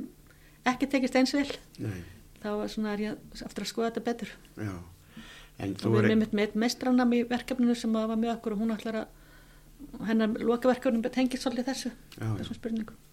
ekki 0.74 0.90
tekist 0.92 1.18
eins 1.18 1.34
vel 1.38 1.50
Nei. 1.80 2.02
þá 2.44 2.50
svona 2.74 2.94
er 2.94 3.06
ég 3.06 3.42
aftur 3.48 3.66
að 3.66 3.72
skoða 3.72 3.92
þetta 3.92 4.06
betur 4.10 4.34
Já. 4.60 4.76
og 4.76 5.96
við 5.96 6.04
erum 6.04 6.24
með, 6.26 6.36
með 6.42 6.60
mestranam 6.66 7.16
í 7.16 7.24
verkefninu 7.30 7.78
sem 7.78 7.96
var 7.96 8.14
með 8.18 8.36
okkur 8.36 8.58
og 8.58 8.64
hún 8.66 8.76
ætlar 8.76 9.02
að 9.04 10.06
hennar 10.10 10.38
lokaverkefnum 10.42 11.06
tengir 11.14 11.42
svolítið 11.42 11.72
þessu 11.72 11.92
Já, 12.18 12.30
þessum 12.42 12.60
spurningum 12.60 13.04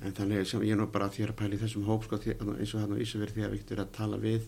en 0.00 0.16
þannig 0.16 0.48
sem 0.48 0.62
ég 0.64 0.78
nú 0.78 0.86
bara 0.92 1.10
þér 1.12 1.34
að 1.34 1.40
pæli 1.42 1.60
þessum 1.60 1.84
hóp 1.88 2.06
sko, 2.06 2.18
eins 2.24 2.74
og 2.74 2.80
hann 2.80 2.96
á 2.96 3.02
Ísafjörði 3.02 3.36
því 3.36 3.44
að 3.44 3.54
við 3.54 3.62
getum 3.62 3.82
að 3.84 3.90
tala 3.98 4.20
við 4.22 4.46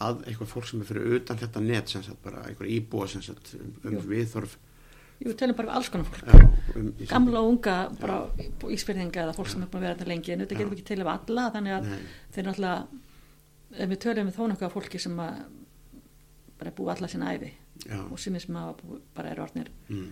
að 0.00 0.24
eitthvað 0.26 0.52
fólk 0.54 0.66
sem 0.70 0.80
er 0.82 0.88
fyrir 0.88 1.14
utan 1.18 1.38
þetta 1.40 1.62
net 1.64 1.92
sem 1.92 2.02
sagt 2.06 2.22
bara 2.24 2.42
eitthvað 2.48 2.72
íbúa 2.76 3.08
sem 3.10 3.22
sagt 3.24 3.54
um, 3.58 3.72
um 3.84 4.02
viðþorf 4.10 4.56
Jú, 5.20 5.34
tölum 5.36 5.52
bara 5.52 5.68
við 5.68 5.76
alls 5.76 5.88
konar 5.92 6.06
fólk. 6.08 6.22
já, 6.24 6.76
um, 6.80 6.86
Gamla 7.10 7.40
og 7.42 7.50
unga, 7.50 7.74
bara 8.00 8.14
ísfyrðinga 8.72 9.26
eða 9.26 9.34
fólk 9.36 9.50
sem 9.52 9.60
er 9.60 9.68
búin 9.68 9.82
að 9.82 9.84
vera 9.84 9.96
þetta 9.98 10.08
lengi, 10.08 10.32
en 10.32 10.40
þetta 10.40 10.56
Já. 10.56 10.60
getum 10.62 10.70
við 10.70 10.78
ekki 10.78 10.86
til 10.88 11.02
af 11.04 11.10
alla, 11.12 11.44
þannig 11.56 11.74
að 11.76 11.88
Nei, 11.90 11.98
þeir 12.32 12.46
náttúrulega, 12.46 13.02
við 13.90 14.00
tölum 14.06 14.30
við 14.30 14.38
þó 14.38 14.40
nokkuð 14.48 14.68
af 14.70 14.76
fólki 14.78 15.00
sem 15.04 15.20
að 15.20 15.42
bara 16.60 16.72
er 16.72 16.76
búið 16.78 16.92
alla 16.94 17.10
sína 17.12 17.34
æfi 17.36 17.50
já, 17.84 17.98
og 18.00 18.16
sumir 18.24 18.44
sem 18.46 18.56
hafa 18.56 18.78
búið, 18.80 19.02
bara 19.18 19.34
eru 19.34 19.44
orðnir 19.44 19.68
mm, 19.92 20.08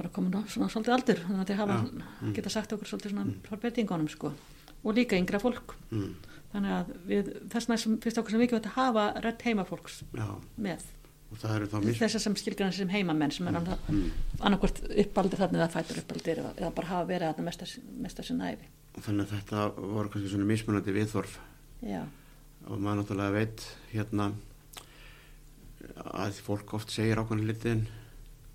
bara 0.00 0.10
komin 0.18 0.34
á 0.34 0.42
svona 0.50 0.72
svolítið 0.74 0.96
aldur, 0.96 1.22
þannig 1.28 1.44
að 1.44 1.52
þeir 1.52 1.62
hafa, 1.62 1.78
Já, 1.78 2.10
mm. 2.26 2.34
geta 2.40 2.54
sagt 2.56 2.74
okkur 2.74 2.90
svolítið 2.90 3.14
svona 3.14 3.60
breytingunum, 3.62 4.10
sko. 4.10 4.34
Og 4.80 4.94
líka 4.96 5.18
yngra 5.22 5.38
fólk, 5.42 5.76
mm, 5.92 6.10
þannig 6.52 6.72
að 6.76 6.94
við, 7.10 7.28
þess 7.52 7.68
vegna 7.70 7.98
finnst 8.04 8.22
okkur 8.22 8.34
sem 8.34 8.42
mikið 8.44 8.58
að 8.60 8.72
hafa 8.76 9.04
rödd 9.24 9.44
heimafólks 9.46 10.00
já, 10.16 10.26
með. 10.56 10.88
Þessar 11.30 12.22
sem 12.24 12.34
skilgrann 12.40 12.72
sem 12.74 12.90
heimamenn 12.90 13.30
sem 13.30 13.46
er 13.46 13.60
annað 13.60 13.84
mm, 13.92 14.06
annarkvort 14.42 14.80
uppaldir 15.04 15.38
þarna 15.38 15.60
eða 15.60 15.68
fætur 15.76 16.00
uppaldir 16.02 16.40
eða, 16.42 16.50
eða 16.58 16.70
bara 16.74 16.90
hafa 16.90 17.06
verið 17.06 17.30
þarna 17.30 17.46
mestar, 17.46 17.74
mestar 18.02 18.26
sinna 18.26 18.50
æfi. 18.50 18.66
þannig 18.98 19.28
að 19.28 19.34
þetta 19.36 19.66
voru 19.78 20.10
kannski 20.10 20.32
svona 20.32 20.48
mismunandi 20.48 20.94
viðþorf 20.96 21.36
Já, 21.86 22.00
og 22.66 22.82
maður 22.82 23.04
náttúrulega 23.04 23.36
veit 23.38 23.66
hérna 23.92 24.32
að 26.02 26.42
fólk 26.44 26.74
oft 26.80 26.90
segir 26.92 27.22
ákvæmlega 27.22 27.54
hluti 27.54 27.74
en, 27.76 27.86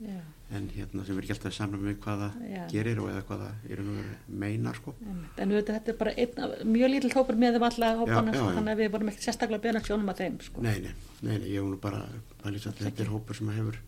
já, 0.04 0.20
en 0.54 0.68
hérna 0.70 1.04
sem 1.06 1.18
er 1.18 1.24
ekki 1.26 1.34
alltaf 1.34 1.54
samlega 1.56 1.82
með 1.88 1.96
hvað 2.04 2.20
það 2.22 2.34
já. 2.54 2.64
gerir 2.70 3.00
og 3.02 3.08
eða 3.10 3.22
hvað 3.26 3.40
það 3.42 3.80
nú 3.86 3.96
meinar 4.44 4.76
sko. 4.78 4.94
En 5.42 5.50
við, 5.56 5.64
þetta 5.72 5.92
er 5.94 5.98
bara 5.98 6.12
einn, 6.22 6.36
af- 6.46 6.60
mjög 6.70 6.92
lítill 6.94 7.14
hópur 7.16 7.40
með 7.42 7.56
þeim 7.58 7.66
alla 7.70 7.90
hópana, 7.98 8.32
Já, 8.32 8.36
já, 8.36 8.40
sko, 8.40 8.50
já. 8.52 8.56
þannig 8.60 8.74
að 8.76 8.82
við 8.84 8.92
vorum 8.94 9.10
ekki 9.10 9.24
sérstaklega 9.26 9.64
bera 9.66 9.82
sjónum 9.88 10.12
að 10.14 10.22
þeim. 10.22 10.36
Sko. 10.46 10.62
nei, 10.62 10.76
nei, 10.86 10.94
nei, 11.22 11.38
nei, 11.40 11.50
ég 11.56 11.66
nú 11.66 11.80
bara 11.82 12.04
að 12.44 12.54
lýsa 12.54 12.70
að 12.70 12.84
þetta 12.86 13.04
er 13.08 13.10
hópur 13.16 13.36
sem 13.40 13.50
hefur 13.58 13.80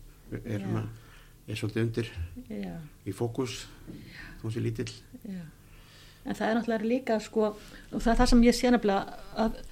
er, 0.42 0.64
svona, 0.66 0.82
er 1.46 1.60
svolítið 1.62 1.84
undir 1.86 2.10
Já, 2.50 2.74
í 3.06 3.14
fókus 3.14 3.60
þó 4.42 4.50
sé 4.52 4.60
lítill. 4.64 4.90
En 6.28 6.34
það 6.36 6.48
er 6.50 6.58
náttúrulega 6.58 6.90
líka, 6.90 7.20
sko, 7.22 7.52
og 7.92 8.02
það 8.02 8.10
er 8.12 8.18
það 8.18 8.30
sem 8.34 8.42
ég 8.44 8.56
sé 8.58 8.70
nefnilega 8.74 9.22
að 9.46 9.62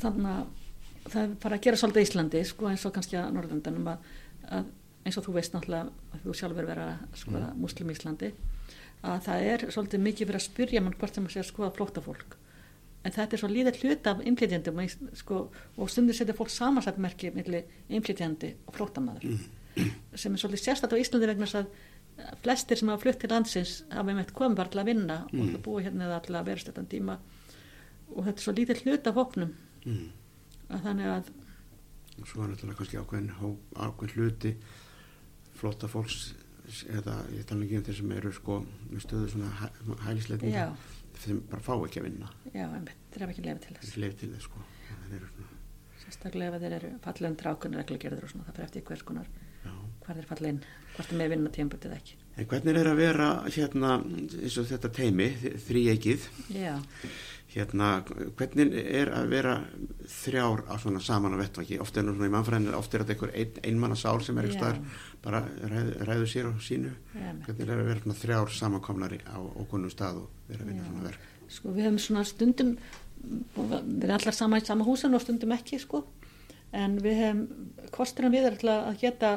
þannig 0.00 0.32
að 0.32 1.12
það 1.12 1.20
er 1.22 1.36
bara 1.44 1.56
að 1.60 1.62
gera 1.68 1.76
svolítið 1.78 2.06
Íslandi, 2.08 2.40
sko, 2.48 2.66
eins 2.72 2.84
og 2.88 2.94
kannski 2.96 3.18
að 3.20 3.28
Norðundunum 3.36 3.92
að, 3.92 4.08
að 4.56 4.64
eins 5.06 5.16
og 5.20 5.26
þú 5.26 5.34
veist 5.38 5.54
náttúrulega 5.54 6.20
þú 6.24 6.34
sjálfur 6.40 6.66
vera 6.68 6.86
að 6.96 7.20
skoða 7.22 7.50
Mm. 7.52 7.60
muslim 7.62 7.90
í 7.90 7.94
Íslandi 7.96 8.32
að 9.06 9.20
það 9.26 9.46
er 9.52 9.64
svolítið 9.70 10.00
mikið 10.06 10.26
verið 10.30 10.40
að 10.40 10.46
spyrja 10.50 10.82
mann 10.82 10.96
hvort 10.98 11.14
sem 11.14 11.26
að 11.26 11.36
að 11.42 11.50
skoða 11.52 11.74
flóttafólk 11.76 12.36
en 13.06 13.12
þetta 13.14 13.36
er 13.36 13.38
svo 13.38 13.48
líðið 13.52 13.76
hlut 13.82 14.06
af 14.10 14.22
innflytjandum 14.26 14.80
sko, 15.14 15.36
og 15.78 15.90
stundir 15.92 16.14
setja 16.18 16.34
fólk 16.34 16.50
samansættmerki 16.50 17.30
millir 17.36 17.64
innflytjandi 17.88 18.54
og 18.66 18.74
flóttamaður 18.74 19.38
sem 20.16 20.32
er 20.34 20.40
svolítið 20.40 20.64
sérstætt 20.64 20.90
á 20.96 20.98
Íslandi 20.98 21.28
vegna 21.30 21.46
þess 21.46 21.60
að 21.60 22.36
flestir 22.42 22.78
sem 22.80 22.88
hafa 22.88 23.02
flutt 23.04 23.18
til 23.20 23.30
landsins 23.30 23.84
hafa 23.92 24.10
einmitt 24.10 24.32
komið 24.34 24.56
bara 24.56 24.72
til 24.72 24.80
að 24.80 24.86
vinna 24.90 25.16
og 25.28 25.32
Mm. 25.36 25.48
til 25.52 25.58
að 25.58 25.62
búa 25.68 25.82
hérna 25.84 26.04
eða 26.08 26.22
til 26.26 26.34
að 26.34 26.44
vera 26.48 26.58
stættan 26.64 26.86
tíma 26.88 27.18
og 28.16 28.24
þetta 28.24 28.38
er 28.40 28.46
svo 28.46 28.52
lítið 28.56 28.82
hlut 28.82 29.06
af 29.06 29.14
hópnum 29.14 29.52
mm. 29.84 30.08
að 30.70 30.82
þannig 30.82 31.06
að 31.12 31.30
og 32.16 32.26
svo 32.26 32.42
er 32.42 32.48
náttúrulega 32.48 32.78
kannski 32.80 32.96
ákveðin, 32.96 33.32
ákveðin 33.76 34.14
hluti 34.16 34.56
flotta 35.60 35.90
fólks 35.90 36.34
eða 36.90 37.18
ég 37.36 37.46
tala 37.46 37.66
ekki 37.66 37.78
um 37.78 37.84
þeir 37.86 37.98
sem 38.00 38.14
eru 38.16 38.32
sko 38.34 38.60
með 38.90 39.04
stöðu 39.04 39.32
svona 39.34 39.50
hæ, 39.60 39.66
hælisleitninga 40.08 40.64
já, 40.64 40.70
þeim 41.22 41.42
bara 41.52 41.66
fá 41.66 41.72
ekki 41.76 42.02
að 42.02 42.08
vinna. 42.08 42.30
Já, 42.50 42.66
einmitt, 42.66 43.04
þeir 43.12 43.24
hafa 43.24 43.36
ekki 43.36 43.46
lefið 43.46 43.66
til 43.66 43.76
þess. 43.78 43.96
Leif 44.02 44.16
til 44.20 44.30
þess 44.34 44.48
sko. 44.50 44.64
Svona, 45.06 45.48
sérstaklega 46.02 46.58
ef 46.58 46.64
þeir 46.66 46.78
eru 46.80 46.92
fallið 47.06 47.30
um 47.30 47.40
trákunar 47.42 47.84
reglugerður 47.84 48.26
og 48.26 48.34
svona, 48.34 48.48
það 48.48 48.58
fyrir 48.58 48.68
eftir 48.70 48.86
hvers 48.90 49.06
konar 49.06 49.32
hvað 50.06 50.20
þeir 50.20 50.30
fallið 50.30 50.52
inn, 50.52 50.62
hvort 50.94 51.10
þeir 51.10 51.20
með 51.22 51.32
vinna 51.34 51.52
tímputið 51.56 51.96
ekki 51.96 52.25
En 52.36 52.48
hvernig 52.50 52.76
er 52.76 52.90
að 52.90 52.98
vera 53.00 53.28
hérna 53.48 53.94
eins 54.02 54.58
og 54.60 54.66
þetta 54.68 54.90
teimi, 54.92 55.30
þrýeikið 55.66 56.26
já, 56.52 56.74
hérna, 57.54 57.90
hvernig 58.36 58.74
er 58.76 59.10
að 59.16 59.30
vera 59.32 59.54
þrjár 60.12 60.66
á 60.68 60.74
svona 60.82 61.00
saman 61.00 61.32
á 61.32 61.40
vettvaki 61.40 61.78
oft 61.80 61.96
er 61.96 62.04
nú 62.04 62.12
svona 62.12 62.28
í 62.28 62.34
mannfræðinu, 62.34 62.74
oft 62.76 62.92
er 62.92 63.06
þetta 63.06 63.16
einhver 63.16 63.32
ein, 63.40 63.56
einmanna 63.70 63.96
sál 63.96 64.20
sem 64.24 64.36
er 64.36 64.50
eitthvað 64.50 64.82
bara 65.24 65.40
ræð, 65.72 65.88
ræður 66.10 66.30
sér 66.34 66.50
á 66.50 66.54
sínu 66.60 66.92
já, 66.92 67.30
hvernig 67.46 67.64
er 67.64 67.72
að 67.78 67.88
vera 67.88 68.18
þrjár 68.20 68.52
samankomnari 68.58 69.22
á 69.24 69.38
okkunnum 69.40 69.94
stað 69.94 70.20
og 70.26 70.46
vera 70.50 70.66
að 70.66 70.70
vinna 70.74 70.84
Já. 70.84 70.90
svona 70.90 71.08
verk? 71.08 71.32
Sko 71.56 71.72
við 71.72 71.88
hefum 71.88 72.00
svona 72.02 72.28
stundum 72.28 72.76
við 73.56 74.04
erum 74.04 74.16
allar 74.18 74.36
sama 74.36 74.60
í 74.60 74.66
sama 74.66 74.86
húsinu 74.86 75.18
og 75.18 75.24
stundum 75.24 75.54
ekki 75.56 75.80
sko. 75.82 76.04
En 76.76 76.98
við 77.02 77.20
hefum 77.22 77.44
kosturinn 77.94 78.34
við 78.34 78.48
er 78.50 78.56
alltaf 78.56 78.90
að 78.90 79.00
geta 79.02 79.30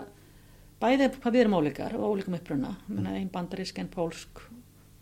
bæði 0.81 1.09
hvað 1.19 1.33
við 1.35 1.41
erum 1.43 1.57
ólíkar 1.59 1.95
og 1.97 2.05
ólíkum 2.13 2.35
uppruna 2.39 2.75
mm. 2.87 3.05
ein 3.07 3.29
bandarísk, 3.33 3.79
ein 3.79 3.89
pólsk 3.91 4.41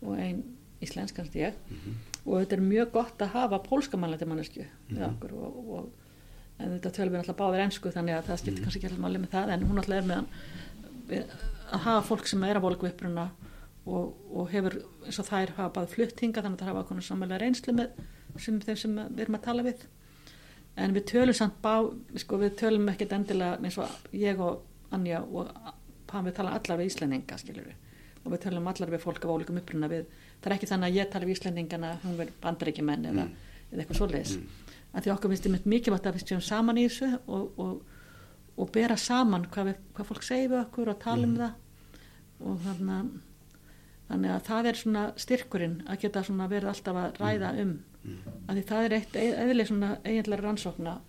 og 0.02 0.18
ein 0.18 0.42
íslensk 0.82 1.14
kannski 1.16 1.42
ég 1.46 1.54
Mhm. 1.70 1.94
og 2.26 2.40
þetta 2.42 2.52
er 2.58 2.60
mjög 2.60 2.90
gott 2.92 3.18
að 3.24 3.32
hafa 3.32 3.58
pólska 3.58 3.96
mannleiti 3.98 4.26
mannesku 4.26 4.60
við 4.90 4.98
Mhm. 4.98 5.10
okkur 5.10 5.32
og, 5.32 5.68
og 5.68 5.90
en 6.58 6.78
þetta 6.78 6.90
tölum 6.90 7.12
við 7.14 7.18
alltaf 7.22 7.36
báðir 7.36 7.64
ennsku 7.66 7.90
þannig 7.94 8.18
að 8.18 8.24
það 8.28 8.38
skiptir 8.38 8.58
Mhm. 8.58 8.64
kannski 8.64 8.78
ekki 8.78 8.88
alltaf 8.90 9.04
máli 9.04 9.18
með 9.22 9.30
það 9.34 9.48
en 9.54 9.66
hún 9.68 9.78
alltaf 9.78 9.96
er 9.96 10.02
með 10.02 10.24
við, 11.08 11.24
að 11.72 11.78
hafa 11.80 12.06
fólk 12.08 12.26
sem 12.26 12.42
er 12.44 12.56
af 12.56 12.62
ólíkum 12.62 12.88
uppruna 12.90 13.30
og, 13.86 14.14
og 14.34 14.50
hefur 14.50 14.82
eins 15.06 15.18
og 15.18 15.26
þær 15.26 15.50
hafa 15.56 15.70
báð 15.80 15.88
fluttinga 15.94 16.42
þannig 16.42 16.58
að 16.60 16.66
það 16.66 16.74
hafa 16.74 17.00
samanlega 17.00 17.40
reynslu 17.40 17.72
með 17.74 17.90
sem 18.38 18.60
þeim 18.60 18.76
sem 18.76 18.94
við 19.14 19.20
erum 19.20 19.34
að 19.38 19.42
tala 19.42 19.62
við 19.62 19.86
en 20.76 20.94
við 20.94 21.04
tölum 21.10 21.34
samt 21.34 21.62
bá 21.62 21.90
sko 22.16 22.38
við 22.38 22.56
tölum 22.60 22.88
ekkert 22.92 23.12
endilega 23.16 23.58
eins 23.64 23.78
og 23.78 23.88
ég 24.12 24.38
og 24.38 24.60
Anja 24.90 25.20
og 25.22 25.50
Pam 26.08 26.24
við 26.24 26.34
tala 26.38 26.54
allar 26.56 26.78
við 26.80 26.86
Íslendinga 26.88 27.36
skilur 27.38 27.66
við 27.68 27.74
og 28.24 28.32
við 28.32 28.40
tölum 28.44 28.66
allar 28.70 28.90
við 28.90 29.02
fólk 29.04 29.24
af 29.24 29.30
ólíkum 29.34 29.58
uppruna 29.60 29.88
við 29.88 30.06
það 30.40 30.46
er 30.50 30.54
ekki 30.56 30.66
þannig 30.70 30.88
að 30.88 30.96
ég 30.98 31.10
tala 31.12 31.26
við 31.28 31.36
Íslendingana 31.36 31.90
hún 32.04 32.16
verður 32.18 32.38
bandaríkjumenn 32.42 33.04
eða, 33.12 33.24
Mm. 33.28 33.34
eða 33.72 33.82
eitthvað 33.84 33.98
svoleiðis 34.00 34.32
Mm. 34.36 34.48
að 34.94 35.02
því 35.04 35.12
okkur 35.14 35.30
finnst 35.30 35.44
þið 35.46 35.66
mikilvægt 35.66 36.06
að 36.06 36.14
við 36.16 36.22
stjórnum 36.24 36.42
saman 36.48 36.78
í 36.78 36.84
þessu 36.88 37.20
og, 37.28 37.58
og, 37.58 37.82
og 38.58 38.72
bera 38.72 38.96
saman 38.96 39.44
hvað, 39.46 39.64
við, 39.68 39.76
hvað 39.94 40.06
fólk 40.10 40.22
segir 40.22 40.48
við 40.50 40.60
okkur 40.64 40.88
og 40.88 40.98
tala 40.98 41.22
um 41.26 41.34
Mhm. 41.34 41.38
það 41.38 41.52
og 42.40 42.58
þannig 42.64 42.94
að, 42.98 43.08
þannig 44.08 44.30
að 44.30 44.42
það 44.48 44.66
er 44.66 44.74
svona 44.74 45.12
styrkurinn 45.16 45.82
að 45.86 46.00
geta 46.00 46.22
svona 46.24 46.48
verið 46.48 46.68
alltaf 46.72 46.96
að 46.96 47.16
ræða 47.20 47.60
um 47.60 47.78
Mm. 48.04 48.18
að 48.48 48.54
því 48.56 48.64
það 48.64 48.84
er 48.84 48.92
eitt 48.92 49.12
eðileg 49.12 49.66
svona 49.68 49.98
eiginlega 50.04 50.42
rannsókna 50.42 51.00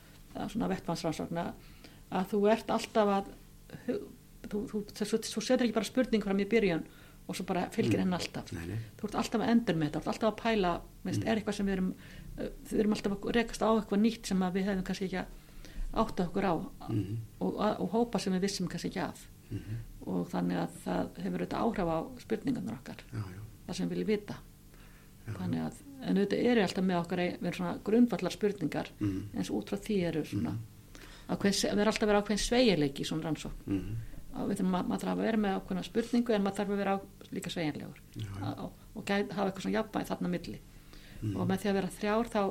svona 0.49 0.67
vettvansrannsókna 0.67 1.53
að 2.11 2.25
þú 2.31 2.51
ert 2.51 2.67
alltaf 2.67 3.07
að 3.07 3.25
þú, 3.87 3.99
þú, 4.49 4.83
þú, 4.93 5.19
þú 5.19 5.41
setur 5.45 5.65
ekki 5.67 5.73
bara 5.75 5.85
spurning 5.85 6.23
fram 6.23 6.39
í 6.39 6.45
byrjun 6.49 6.83
og 7.29 7.35
svo 7.35 7.45
bara 7.45 7.67
fylgir 7.69 7.99
Mm. 7.99 8.03
henn 8.05 8.13
alltaf 8.13 8.51
Nei, 8.53 8.65
nei. 8.67 8.77
þú 8.97 9.03
ert 9.09 9.15
alltaf 9.15 9.41
að 9.41 9.49
endur 9.53 9.75
með 9.75 9.89
þetta, 9.91 9.99
þú 9.99 10.01
ert 10.01 10.07
alltaf 10.07 10.33
að 10.33 10.41
pæla 10.43 10.81
veist, 11.05 11.21
Mm. 11.23 11.27
er 11.27 11.35
eitthvað 11.37 11.53
sem 11.53 11.65
við 11.67 11.71
erum 11.77 11.93
við 12.39 12.79
erum 12.79 12.93
alltaf 12.93 13.11
að 13.13 13.31
rekast 13.35 13.61
á 13.61 13.69
eitthvað 13.75 13.99
nýtt 14.01 14.25
sem 14.25 14.39
að 14.39 14.53
við 14.53 14.63
hefum 14.65 14.83
kannski 14.83 15.05
ekki 15.05 15.19
að 15.19 15.25
átta 15.93 16.23
okkur 16.29 16.43
á 16.45 16.53
Mhm. 16.89 17.17
og, 17.41 17.53
og 17.59 17.89
hópa 17.91 18.19
sem 18.19 18.33
við 18.33 18.41
vissum 18.41 18.67
kannski 18.67 18.87
ekki 18.89 19.01
af 19.03 19.27
Mhm. 19.51 19.75
og 20.07 20.27
þannig 20.29 20.57
að 20.57 20.69
það 20.85 21.17
hefur 21.23 21.39
auðvitað 21.39 21.63
áhrif 21.63 21.87
á 21.89 21.97
spurningarnar 22.19 22.73
okkar 22.79 22.97
Já, 23.13 23.17
já, 23.19 23.41
það 23.67 23.75
sem 23.75 23.89
við 23.89 23.93
viljum 23.95 24.07
vita 24.07 24.35
já. 25.27 25.33
þannig 25.33 25.61
að, 25.67 25.73
en 26.01 26.17
auðvitað 26.17 26.45
eru 26.45 26.61
alltaf 26.61 26.83
með 26.85 27.01
okkar 27.03 27.17
við 27.17 27.41
erum 27.41 27.53
svona 27.53 27.79
grundvallar 27.83 28.31
spurningar 28.31 28.87
Mhm. 28.99 29.23
eins 29.35 29.49
út 29.51 29.65
frá 29.69 29.77
því 29.77 30.03
eru 30.07 30.21
svona 30.23 30.49
Mhm. 30.51 30.59
Ákveðin, 31.29 31.57
það 31.69 31.79
er 31.83 31.87
alltaf 31.91 32.03
að 32.03 32.11
vera 32.11 32.21
ákveðin 32.21 32.45
sveigileiki 32.45 33.01
í 33.03 33.07
svona 33.09 33.23
rannsókn 33.23 33.65
Mhm. 33.65 33.95
og 34.39 34.49
við 34.49 34.57
þurfum 34.59 34.75
að 34.79 34.87
maður 34.89 35.01
þarf 35.03 35.13
að 35.17 35.23
vera 35.27 35.37
með 35.37 35.55
ákveðina 35.59 35.83
spurningu 35.89 36.33
en 36.35 36.43
maður 36.43 36.57
þarf 36.59 36.69
að 36.73 36.77
vera 36.83 36.93
á, 36.95 36.97
líka 37.31 37.49
sveiginlegur 37.49 37.99
og, 38.95 39.05
gæt, 39.05 39.31
hafa 39.31 39.49
eitthvað 39.51 39.61
svona 39.65 39.77
jafnvæg 39.77 40.07
þarna 40.09 40.29
milli 40.29 40.59
Mhm. 41.21 41.35
og 41.35 41.47
með 41.47 41.57
því 41.59 41.69
að 41.69 41.73
vera 41.73 41.87
þrjár 41.99 42.27
þá 42.29 42.41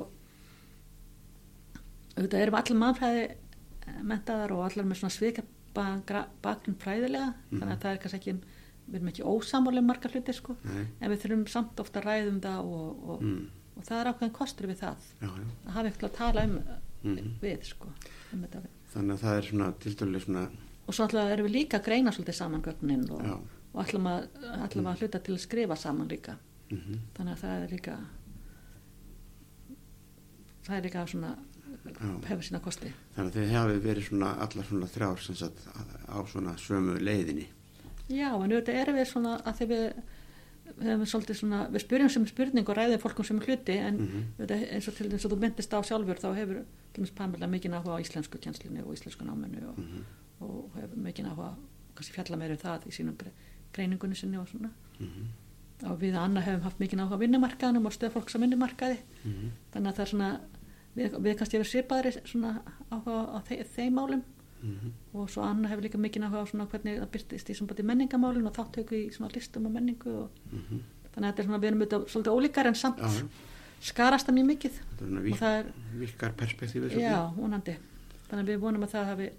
auðvitað 2.17 2.41
erum 2.43 2.57
allir 2.59 2.79
mannfræði 2.79 3.23
eh, 3.29 4.01
mentaðar 4.03 4.51
og 4.55 4.63
allir 4.67 4.85
með 4.89 4.99
svona 5.01 5.15
svika 5.15 5.43
bakgrunn 5.73 6.75
fræðilega 6.81 7.33
Mhm. 7.51 7.59
þannig 7.61 7.75
að 7.77 7.81
það 7.83 7.91
er 7.93 8.01
kannski 8.03 8.19
ekki 8.19 8.33
við 8.89 8.95
erum 8.99 9.09
ekki 9.11 9.23
ósamálega 9.23 9.85
margar 9.85 10.11
hluti 10.11 10.33
sko 10.33 10.55
Nei. 10.63 10.85
en 11.01 11.11
við 11.11 11.21
þurfum 11.23 11.47
samt 11.47 11.79
ofta 11.79 12.01
að 12.01 12.05
ræðum 12.09 12.39
það 12.41 12.59
og, 12.59 13.09
og, 13.09 13.21
Mm. 13.21 13.49
og 13.77 13.83
það 13.85 13.99
er 14.05 14.13
ákveðin 14.13 14.31
kostur 14.33 14.67
við 14.67 14.79
það 14.79 14.97
Já, 15.21 15.27
já. 15.27 15.45
að 15.67 15.71
hafa 15.71 15.89
eitthvað 15.89 16.09
að 16.09 16.15
tala 16.17 16.43
um 16.43 16.59
Mhm. 17.03 17.37
við 17.41 17.63
sko 17.63 17.91
um. 18.33 18.45
Þannig 18.93 19.13
að 19.13 19.21
það 19.23 19.37
er 19.37 19.47
svona 19.49 19.73
tildulega 19.79 20.25
svona 20.25 20.49
og 20.89 20.95
svo 20.95 21.05
alltaf 21.05 21.31
erum 21.33 21.45
við 21.45 21.53
líka 21.53 21.77
að 21.79 21.85
greina 21.85 22.11
svolítið 22.11 22.37
saman 22.39 22.63
gögnin 22.65 23.03
og, 23.13 23.21
og 23.73 23.81
að, 24.09 24.23
ætlum 24.65 24.87
að 24.89 25.03
hluta 25.03 25.21
til 25.21 25.35
að 25.35 25.43
skrifa 25.43 25.77
saman 25.77 26.09
líka 26.09 26.37
mhm. 26.71 27.03
þannig 27.17 27.35
að 27.35 27.43
það 27.43 27.63
er 27.63 27.75
líka 27.75 27.97
það 30.65 30.77
er 30.77 30.87
líka 30.87 31.05
svona 31.13 31.35
hefur 32.27 32.45
sína 32.45 32.61
kosti 32.63 32.91
Þannig 33.15 33.29
að 33.29 33.37
þið 33.37 33.53
hafið 33.55 33.83
verið 33.85 34.07
svona 34.09 34.31
allar 34.45 34.69
svona 34.69 34.89
þrjár 34.95 35.23
sem 35.25 35.37
sagt 35.37 35.67
á 36.09 36.17
svona 36.29 36.55
sömu 36.61 36.97
leiðinni 36.99 37.47
já 38.09 38.31
en 38.33 38.49
auðvitað 38.49 38.81
erum 38.81 38.97
við 38.97 39.11
svona 39.11 39.35
að 39.45 39.61
þegar 39.61 39.75
við 39.79 40.97
við 40.99 41.35
svona, 41.37 41.63
við 41.73 41.83
spyrjum 41.83 42.11
sem 42.13 42.25
spurning 42.29 42.69
og 42.69 42.77
ræðum 42.77 43.01
fólkum 43.01 43.25
sem 43.25 43.39
hluti 43.41 43.77
en 43.77 43.95
Mhm. 43.97 44.25
auðvitað, 44.39 44.65
eins 44.73 44.87
og 44.87 44.95
til 44.95 45.09
þess 45.09 45.25
að 45.25 45.31
þú 45.33 45.39
myndist 45.43 45.73
á 45.73 45.79
sjálfur 45.81 46.21
þá 46.21 46.29
hefur 46.35 46.65
til 46.93 47.03
dæmis 47.03 47.11
Pamela 47.15 47.47
mikið 47.47 47.73
áhuga 47.77 47.97
á 47.97 48.01
íslensku 48.03 48.37
kjænslinu 48.39 48.85
og 48.85 48.93
íslensku 48.93 49.23
náminu 49.25 49.67
og, 49.69 49.77
Mhm. 49.77 50.03
og 50.41 50.71
hefur 50.75 50.97
mikið 50.97 51.25
áhuga 51.31 51.53
kannski 51.95 52.13
fjalla 52.13 52.37
meira 52.37 52.53
um 52.53 52.57
það 52.59 52.87
í 52.87 52.91
sínum 52.91 53.15
gre- 53.15 53.31
greiningunni 53.73 54.15
sinni 54.15 54.37
og 54.37 54.47
svona 54.47 54.69
Mhm. 54.99 55.25
og 55.91 55.99
við 56.01 56.15
Anna 56.17 56.41
hefum 56.41 56.61
haft 56.61 56.79
mikið 56.79 56.99
áhuga 56.99 57.15
á 57.15 57.19
vinnumarkaðanum 57.19 57.85
og 57.85 57.91
stöð 57.93 58.11
fólks 58.11 58.35
á 58.35 58.39
vinnumarkaði 58.39 58.97
Mhm. 59.23 59.51
þannig 59.73 59.87
að 59.91 59.95
það 59.95 59.99
er 60.01 60.05
svona 60.05 60.39
við, 60.97 61.11
við 61.21 61.37
kannski 61.37 61.57
hefur 61.57 61.71
svipaðri 61.71 62.11
svona 62.25 62.61
áhuga 62.91 63.29
á 63.35 63.39
þe 63.47 63.65
þeim 63.75 63.93
málum 63.93 64.23
Mhm. 64.63 64.91
og 65.13 65.29
svo 65.29 65.43
Anna 65.43 65.69
hefur 65.69 65.81
líka 65.83 65.97
mikið 65.97 66.23
áhuga 66.23 66.41
á 66.43 66.45
svona 66.51 66.67
hvernig 66.67 66.99
það 66.99 67.07
byrtist 67.11 67.49
í 67.49 67.55
svona 67.55 67.83
menningamálin 67.83 68.47
og 68.47 68.53
þáttöku 68.55 68.91
í 68.91 69.09
svona 69.13 69.31
listum 69.35 69.65
og 69.65 69.71
menningu 69.71 70.07
og 70.23 70.29
Mhm. 70.51 70.79
þannig 71.15 71.27
að 71.29 71.33
þetta 71.33 71.39
er 71.39 71.45
svona, 71.45 71.59
við 71.59 71.67
erum 71.67 71.81
auðvitað 71.81 72.05
svolítið 72.09 72.35
ólíkar 72.35 72.65
en 72.67 72.75
samt. 72.75 72.99
Skarast 73.83 74.27
það 74.27 74.37
mjög 74.39 74.49
mikið. 74.49 74.79
Og 74.99 75.19
vík, 75.23 75.37
það 75.39 75.57
er, 75.59 75.71
virkar 76.01 76.35
perspektífið 76.39 76.97
já, 76.99 77.17
vonandi. 77.35 77.75
Þannig 78.29 78.43
að 78.43 78.51
við 78.51 78.61
vonum 78.63 78.85
að 78.85 78.93
það 78.95 79.09
hafi 79.13 79.29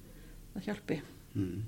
að 0.56 0.66
hjálpi. 0.68 1.00
Mm. 1.34 1.64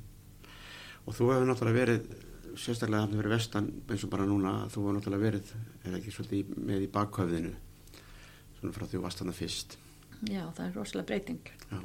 Og 1.03 1.17
þú 1.17 1.29
hefur 1.33 1.49
náttúrulega 1.51 1.81
verið 1.83 2.13
sérstaklega 2.53 3.07
þannig 3.07 3.21
verið 3.23 3.35
vestan 3.35 3.69
eins 3.89 4.05
og 4.05 4.11
bara 4.13 4.27
núna 4.29 4.53
þú 4.73 4.83
hefur 4.83 4.97
náttúrulega 4.99 5.25
verið 5.25 5.53
er 5.89 5.95
ekki 5.99 6.13
svolítið 6.13 6.51
með 6.69 6.85
í 6.85 6.91
bakhöfðinu 6.93 7.53
svona 8.59 8.75
frá 8.77 8.85
því 8.85 8.99
þú 8.99 9.05
varst 9.07 9.23
þannig 9.23 9.39
fyrst. 9.39 9.79
Já, 10.29 10.43
það 10.55 10.67
er 10.67 10.77
rosalega 10.77 11.09
breyting. 11.09 11.53
Já. 11.71 11.81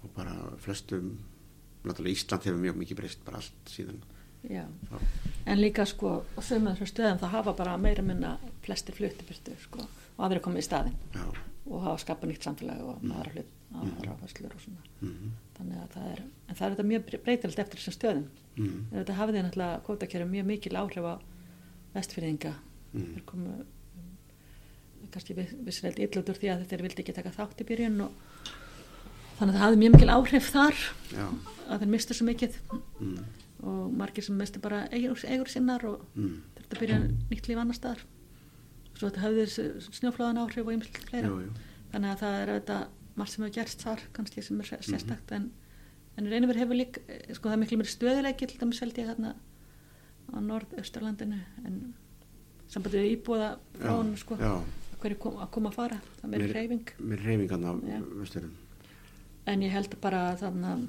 Og 0.00 0.14
bara 0.16 0.36
flestum 0.64 1.10
náttúrulega 1.84 2.16
Ísland 2.16 2.46
hefur 2.48 2.62
mjög 2.62 2.80
mikið 2.80 3.00
breyst 3.00 3.24
bara 3.26 3.40
allt 3.40 3.72
síðan 3.72 4.00
já. 4.48 4.64
Já. 4.90 4.98
en 5.46 5.60
líka 5.60 5.86
sko, 5.86 6.22
og 6.36 6.42
sögum 6.44 6.70
þessum 6.72 6.90
stöðum 6.92 7.18
það 7.22 7.34
hafa 7.36 7.52
bara 7.58 7.76
meira 7.78 8.02
minna 8.02 8.38
flesti 8.64 8.92
flutti 8.92 9.24
fyrstu 9.28 9.56
sko, 9.66 9.84
og 10.16 10.24
aðri 10.26 10.40
komið 10.44 10.64
í 10.64 10.68
staðinn 10.68 10.96
Já 11.14 11.28
og 11.70 11.82
hafa 11.84 12.00
skapað 12.02 12.30
nýtt 12.32 12.42
samfélag 12.46 12.80
og 12.82 13.02
Mm. 13.04 13.12
aðra 13.14 13.30
hlut, 13.34 13.50
aðra 13.78 14.14
áherslur 14.16 14.54
og 14.56 14.60
svona 14.64 14.82
mm 15.02 15.30
þannig 15.60 15.76
að 15.76 15.90
það 15.92 16.06
er, 16.12 16.20
en 16.48 16.56
það 16.56 16.64
er 16.66 16.72
þetta 16.72 16.86
mjög 16.88 17.02
breytilegt 17.24 17.58
eftir 17.60 17.78
þessum 17.78 17.94
stöðum 17.98 18.24
en 18.56 18.96
þetta 18.96 19.16
hafiði 19.18 19.42
náttúrulega 19.44 19.82
kvotakjöru 19.86 20.26
mjög 20.30 20.46
mikil 20.48 20.72
áhrif 20.80 21.04
á 21.04 21.14
vestfyrðinga 21.94 22.54
Mm. 22.92 23.04
þeir 23.14 23.24
komu 23.28 23.50
um, 23.50 23.66
kannski 25.12 25.34
út 26.18 26.30
úr 26.32 26.40
því 26.40 26.48
að 26.50 26.64
þeir 26.72 26.82
vildi 26.82 27.02
ekki 27.04 27.14
taka 27.14 27.30
þátt 27.36 27.60
í 27.62 27.66
byrjun 27.68 28.00
og 28.00 28.10
þannig 29.38 29.52
að 29.52 29.58
það 29.58 29.64
hafði 29.66 29.80
mjög 29.82 29.92
mikil 29.94 30.10
áhrif 30.16 30.48
þar 30.50 30.80
að 31.70 31.78
þeir 31.84 31.92
mistu 31.92 32.14
svo 32.16 32.26
mikið 32.26 32.56
mm. 32.72 33.20
Og 33.62 33.92
margir 33.92 34.24
sem 34.24 34.36
mistu 34.36 34.60
bara 34.60 34.86
eigur, 34.92 35.18
eigur 35.26 35.48
sinnar 35.48 35.84
og 35.84 36.06
Mm. 36.16 36.42
þetta 36.56 36.80
byrja 36.80 36.98
nýtt 37.30 37.48
líf 37.48 37.58
annar 37.58 37.74
staðar 37.74 38.04
svo 38.94 39.08
þetta 39.10 39.20
hafði 39.20 39.44
snjóflóðan 39.90 40.38
áhrif 40.42 40.66
og 40.66 40.72
ymsl 40.72 41.04
fleira 41.10 41.28
Jú, 41.28 41.40
jú. 41.44 41.50
þannig 41.92 42.10
að 42.14 42.20
það 42.22 42.42
er 42.42 42.48
auðvitað 42.54 42.86
margt 43.16 43.30
sem 43.32 43.44
hefur 43.44 43.54
gerst 43.54 43.80
þar 43.84 44.00
kannski 44.12 44.42
sem 44.42 44.60
er 44.60 44.64
Mhm. 44.64 44.78
sé- 44.80 44.90
sérstakt 44.90 45.32
en, 45.32 45.50
en 46.16 46.24
reynir 46.26 46.48
verið 46.48 46.62
hefur 46.64 46.76
líka 46.76 47.00
eh, 47.08 47.34
sko 47.34 47.48
það 47.48 47.52
er 47.52 47.62
miklu 47.64 47.78
mér 47.78 47.90
stöðuleiki 47.96 48.46
til 48.48 48.58
dæmis 48.58 48.80
held 48.80 48.94
ég 48.98 49.06
hérna 49.08 49.34
á 50.32 50.36
norðausturlandinu 50.40 51.40
en 51.66 51.94
sambandið 52.68 53.16
íbúða 53.16 53.58
frá 53.78 54.16
sko 54.16 54.36
Já, 54.36 54.62
hverju 55.02 55.18
kom, 55.18 55.34
að 55.36 55.50
koma 55.50 55.70
að 55.70 55.74
fara 55.74 56.00
það 56.20 56.24
er 56.24 56.28
meiri 56.28 56.44
Meiri- 56.46 56.54
reyfing 56.54 56.86
reyfingan 57.24 57.64
á 57.64 57.72
Já. 57.82 58.00
vesturum 58.20 58.52
en 59.46 59.60
ég 59.62 59.70
held 59.70 60.00
bara 60.00 60.36
þannig 60.36 60.64
að 60.64 60.88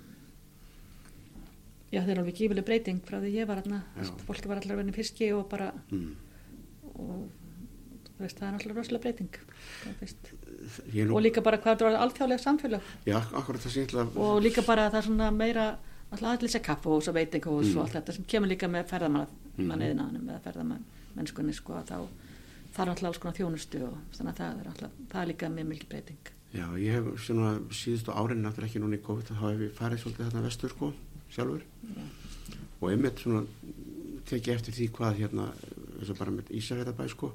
já 1.92 2.00
það 2.02 2.10
er 2.14 2.20
alveg 2.22 2.36
gífileg 2.39 2.66
breyting 2.66 3.02
frá 3.06 3.20
því 3.20 3.32
ég 3.36 3.48
var 3.48 3.62
Já. 3.68 4.12
fólki 4.28 4.48
var 4.48 4.62
allar 4.62 4.78
verið 4.82 4.96
fiski 4.96 5.32
og 5.36 5.48
bara 5.50 5.72
mm. 5.92 6.16
og 6.96 7.30
veist, 8.22 8.38
það 8.39 8.48
er 8.48 8.58
alltaf 8.58 8.76
rosalega 8.78 9.04
breyting 9.04 9.30
er 10.02 11.02
er 11.02 11.08
nú 11.10 11.16
og 11.18 11.24
líka 11.26 11.42
bara 11.44 11.58
hvað 11.62 11.84
var 11.88 11.98
alþjóðlega 12.06 12.44
samfélag 12.44 12.82
Já, 13.06 13.18
akkurat 13.20 13.62
það 13.66 13.76
sé 13.76 13.86
að 13.92 14.18
og 14.18 14.42
líka 14.44 14.64
bara 14.66 14.89
það 14.89 15.00
er 15.02 15.08
svona 15.10 15.32
meira 15.36 15.68
alltaf 16.12 16.32
allir 16.36 16.52
sér 16.54 16.64
kaffahús 16.66 17.08
og 17.12 17.16
veitingahús 17.16 17.72
Mm. 17.72 17.78
og 17.78 17.84
allt 17.86 17.96
þetta 17.98 18.14
sem 18.14 18.26
kemur 18.28 18.48
líka 18.52 18.68
með 18.68 18.86
ferðamann 18.92 19.28
Mhm. 19.58 19.68
manniðinaðanum 19.68 20.30
eða 20.32 20.42
ferðamann 20.46 20.84
mennskunni 21.16 21.54
sko 21.54 21.74
að 21.74 21.88
þá 21.92 22.80
er 22.82 22.89
alltaf 22.89 23.04
alls 23.10 23.18
konar 23.20 23.36
þjónustu 23.36 23.82
og 23.84 23.98
þannig 24.16 24.32
að 24.32 24.38
það 24.39 24.60
er 24.62 24.68
alltaf 24.72 24.92
það 25.12 25.22
er 25.22 25.28
líka 25.28 25.50
með 25.50 25.66
mikil 25.68 25.88
breyting 25.89 26.32
Já, 26.54 26.66
ég 26.76 26.92
hef 26.92 27.26
svona 27.26 27.60
síðustu 27.72 28.12
árin 28.12 28.42
náttúrulega 28.44 28.68
ekki 28.68 28.80
núna 28.84 28.96
í 28.98 29.02
COVID 29.04 29.28
þá 29.28 29.36
hef 29.44 29.60
ég 29.60 29.72
farið 29.76 30.00
svolítið 30.04 30.26
þarna 30.32 30.44
vestur 30.48 30.70
sko 30.70 30.94
sjálfur. 31.32 31.63
Já. 31.88 32.03
og 32.82 32.89
einmitt 32.89 33.21
svona 33.21 33.45
tekið 34.29 34.53
eftir 34.55 34.75
því 34.77 34.88
hvað 34.97 35.17
hérna 35.21 35.47
eins 35.99 36.11
og 36.11 36.17
bara 36.17 36.34
með 36.34 36.53
Ísafjörðabæ 36.57 37.07
sko 37.11 37.32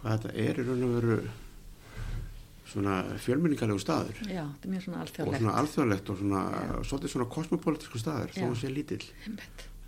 hvað 0.00 0.12
þetta 0.14 0.34
er 0.42 0.60
í 0.60 0.66
raun 0.66 0.86
og 0.86 0.94
veru 0.96 1.16
svona 2.72 2.94
fjölmenningarlegu 3.20 3.82
staður. 3.82 4.20
Já, 4.24 4.44
þetta 4.46 4.68
er 4.68 4.72
mjög 4.72 4.84
svona 4.86 5.00
og 5.02 5.04
alþjóðlegt 5.04 5.42
svona 5.42 5.56
alþjóðlegt. 5.60 6.10
og 6.10 6.20
svona 6.22 6.42
svolítið 6.88 7.12
svona 7.14 7.28
kosmopolitísku 7.34 8.00
staður 8.00 8.32
þó 8.36 8.46
að 8.48 8.54
sé 8.62 8.70
lítill. 8.72 9.02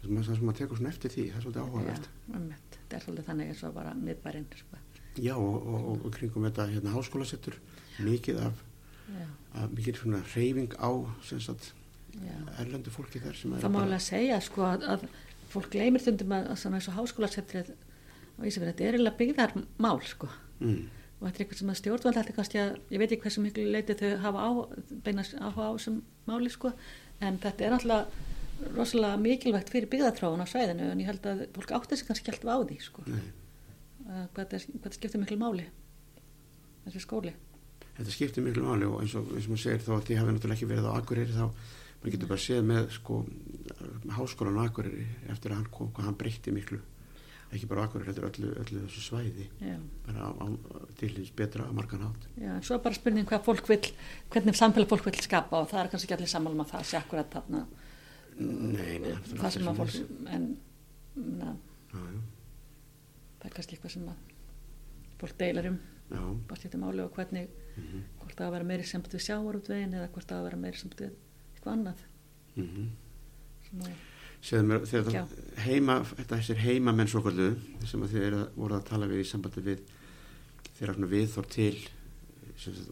Það 0.05 0.27
sem, 0.27 0.43
maður 0.45 0.59
tekur 0.59 0.81
svona 0.81 0.93
eftir 0.93 1.15
því 1.15 1.25
það 1.31 1.39
er 1.39 1.47
svolítið 1.47 1.63
áhugavert. 1.65 2.11
Þetta 2.75 2.99
er 2.99 3.07
svolítið 3.07 3.29
þannig 3.31 3.53
eins 3.53 3.63
og 3.65 3.79
bara 3.79 3.95
miðbærin 3.97 4.47
sko. 4.59 4.83
Já, 5.15 5.35
og, 5.39 5.55
og, 5.55 5.89
og, 5.93 6.05
og 6.05 6.15
kringum 6.19 6.45
þetta 6.49 6.69
hérna 6.75 6.93
háskólasettur 6.93 7.57
mikið 8.03 8.43
af, 8.49 8.63
af 9.55 9.73
mikið 9.79 10.03
svona 10.03 10.21
reyfing 10.35 10.77
á 10.77 10.91
sem 11.25 11.41
sagt. 11.41 11.73
Erlendu 12.61 12.93
fólki 12.95 13.23
þar 13.23 13.39
sem 13.39 13.55
það 13.61 13.73
má 13.75 13.81
alveg 13.83 13.99
að 13.99 14.07
segja 14.07 14.41
sko 14.45 14.67
að, 14.67 14.85
að 14.95 15.07
fólk 15.55 15.71
gleymir 15.73 16.03
stundum 16.03 16.35
að, 16.35 16.51
svona 16.61 16.81
eins 16.81 16.91
og 16.91 16.99
háskólasettrið 16.99 17.73
á 17.75 18.41
Ísafjörði, 18.43 18.73
þetta 18.73 18.85
er 18.85 18.97
eiginlega 18.97 19.19
byggðarmál 19.21 20.01
sko. 20.09 20.29
Mm, 20.59 20.81
og 21.19 21.27
þetta 21.27 21.35
er 21.37 21.45
eitthvað 21.45 21.61
sem 21.61 21.73
að 21.73 21.81
stjórnvald 21.81 22.19
þetta 22.19 22.33
er 22.33 22.39
kannski 22.39 22.61
að, 22.63 22.73
ég 22.91 23.03
veit 23.03 23.09
ekki 23.09 23.27
hversu 23.27 23.45
miklu 23.45 23.67
leiti 23.71 23.97
þau 24.01 24.09
hafa 24.25 24.47
á, 24.47 24.51
beinast 25.07 25.37
áhuga 25.39 25.69
á 25.71 25.73
þessum 25.77 26.01
máli 26.29 26.51
sko, 26.53 26.73
en 27.23 27.39
þetta 27.45 27.69
er 27.69 27.77
alltaf 27.79 28.21
rosalega 28.75 29.21
mikilvægt 29.21 29.71
fyrir 29.75 29.91
byggðartráun 29.93 30.43
á 30.43 30.47
svæðinu 30.51 30.91
en 30.91 31.01
ég 31.03 31.11
held 31.11 31.27
að 31.31 31.47
fólk 31.55 31.73
átti 31.79 31.99
sig 31.99 32.11
kannski 32.11 32.35
alltaf 32.35 32.55
á 32.55 32.59
því 32.67 32.79
sko, 32.83 33.07
nei, 33.11 33.25
að 34.09 34.29
hvað 34.37 34.55
þetta, 34.55 34.95
skiptir 34.99 35.23
miklu 35.23 35.39
máli 35.41 35.67
þessi 36.85 37.03
skóli. 37.03 37.33
Þetta 37.95 38.13
skiptir 38.13 38.45
miklu 38.45 38.67
máli 38.67 38.87
og 38.89 39.01
eins 39.03 39.15
og, 39.19 39.31
eins 39.35 39.47
og 39.47 39.55
maður 39.55 39.65
segir 39.65 39.85
þá 39.85 39.93
að 39.97 40.07
því 40.09 40.19
hafi 40.21 40.35
náttúrulega 40.35 40.59
ekki 40.59 40.71
verið 40.71 40.89
á 40.91 40.93
Akureyri 40.99 41.37
þá 41.37 41.47
maður 42.05 42.17
getur 42.19 42.29
bara 42.29 42.45
séð 42.45 42.67
með 42.69 42.91
sko 42.93 43.21
háskólan 44.13 44.59
á 44.61 44.69
Akureyri 44.69 45.07
eftir 45.33 45.55
að 45.55 45.63
hann 45.63 45.71
kom, 45.73 45.89
hvað 45.97 46.11
hann 46.11 46.19
breytti 46.21 46.53
miklu. 46.53 46.81
Ekki 47.55 47.69
bara 47.71 47.87
Akureyri, 47.87 48.13
þetta 48.13 48.21
er 48.21 48.29
öllu, 48.29 48.51
öllu 48.61 48.83
þessu 48.83 49.05
svæði. 49.07 49.47
Já, 49.63 49.79
bara 50.05 50.51
til 51.01 51.11
þess 51.15 51.33
betra 51.39 51.69
að 51.69 51.79
margan 51.79 52.05
hátt. 52.05 52.29
Já, 52.37 52.51
en 52.59 52.67
svo 52.67 52.77
er 52.77 52.85
bara 52.85 52.99
spurning 52.99 53.31
hvað 53.31 53.47
fólk 53.47 53.71
vil 53.73 53.81
hvernig 54.35 54.59
samfélag 54.59 54.91
fólk 54.91 55.09
vil 55.09 55.25
skapa 55.25 55.63
og 55.63 55.71
það 55.73 55.81
er 55.81 55.91
kannski 55.95 56.11
ekki 56.11 56.19
allir 56.19 56.33
sammálum 56.35 56.63
að 56.67 56.75
það 56.75 56.87
sé 56.91 57.01
akkurat 57.01 57.33
þarna. 57.33 57.65
Nei, 58.35 58.99
nei, 59.01 59.11
það 59.31 59.41
það 59.41 59.57
sem 59.57 59.73
að 59.73 59.81
fólk 59.81 60.31
en 60.35 60.47
na, 61.15 61.57
Já, 61.95 62.05
það 63.41 63.49
er 63.49 63.57
kannski 63.57 63.77
eitthvað 63.77 63.97
sem 63.97 64.09
að 64.11 64.33
fólk 65.23 65.37
deilar 65.41 65.71
um 65.71 65.83
bara 66.49 66.59
skiptir 66.59 66.81
máli 66.83 67.03
og 67.05 67.15
hvernig 67.17 67.49
mhm, 67.79 68.03
hvort 68.21 68.37
það 68.37 68.49
að 68.49 68.57
vera 68.57 68.69
meiri 68.69 68.87
samt 68.89 69.15
við 69.15 69.25
sjávarútvegin 69.25 69.95
eða 69.97 70.11
hvort 70.13 70.29
það 70.29 70.41
að 70.41 70.49
vera 70.49 70.61
meiri 70.65 70.81
samt 70.81 70.99
við 71.01 71.15
eitthvað 71.65 71.79
annað. 71.79 72.05
Mhm. 72.55 72.91
Svona, 73.69 73.95
Segðu 74.45 74.65
mér, 74.69 74.83
þegar 74.85 75.15
Já. 75.15 75.25
það 75.25 75.61
heima, 75.65 75.95
þetta 76.05 76.37
þessir 76.37 76.59
heimamenn 76.61 77.09
svo 77.09 77.23
kallu 77.25 77.57
sem 77.89 78.03
að 78.05 78.11
þið 78.13 78.25
eru, 78.27 78.41
voru 78.57 78.75
að 78.77 78.89
tala 78.91 79.07
við 79.09 79.23
í 79.23 79.29
sambandi 79.31 79.63
við 79.65 79.79
þeirra 80.77 81.09
viðþór 81.09 81.47
til 81.49 81.77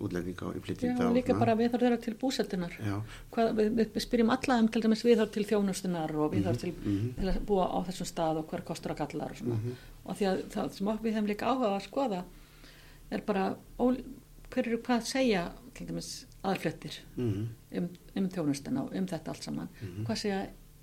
útlendinga 0.02 0.46
og 0.48 0.54
já, 0.54 0.58
innflytjenda 0.58 1.06
og 1.06 1.14
líka 1.14 1.36
bara 1.38 1.54
viðhorf 1.56 1.84
þeirra 1.84 1.98
til 2.02 2.14
búsettunar 2.18 2.72
við, 2.74 3.68
við, 3.78 4.00
spyrjum 4.02 4.32
alla 4.34 4.58
um 4.58 4.68
til 4.72 4.82
dæmis 4.82 5.04
viðhorf 5.06 5.30
til 5.32 5.44
þjónustunar 5.46 6.14
og 6.18 6.32
viðhorf 6.34 6.58
til, 6.64 6.72
mhm. 6.74 7.12
til 7.18 7.30
að 7.30 7.38
búa 7.46 7.68
á 7.70 7.78
þessum 7.86 8.08
stað 8.10 8.42
og 8.42 8.50
hver 8.50 8.64
kostur 8.66 8.94
að 8.94 9.04
gallar 9.04 9.32
og 9.32 9.38
svona. 9.38 9.60
Mhm. 9.60 9.76
og 10.04 10.18
því 10.18 10.28
að 10.32 10.42
það 10.56 10.72
sem 10.76 10.92
við 11.04 11.14
hefum 11.14 11.30
líka 11.30 11.52
áhuga 11.52 11.72
að 11.76 11.86
skoða 11.86 12.22
er 13.12 13.24
bara 13.28 13.46
hver 13.78 14.66
eru 14.66 14.80
hvað 14.82 14.98
að 14.98 15.10
segja 15.12 15.44
til 15.76 15.86
dæmis 15.86 16.10
aðfluttir 16.42 16.98
mhm, 17.16 17.46
um, 17.78 17.88
um 18.18 18.28
þjónustuna 18.32 18.86
og 18.86 18.96
um 18.98 19.06
þetta 19.10 19.34
allt 19.34 19.48
saman. 19.48 19.70
Mhm. 19.80 20.06
hvað 20.08 20.20
segja 20.24 20.42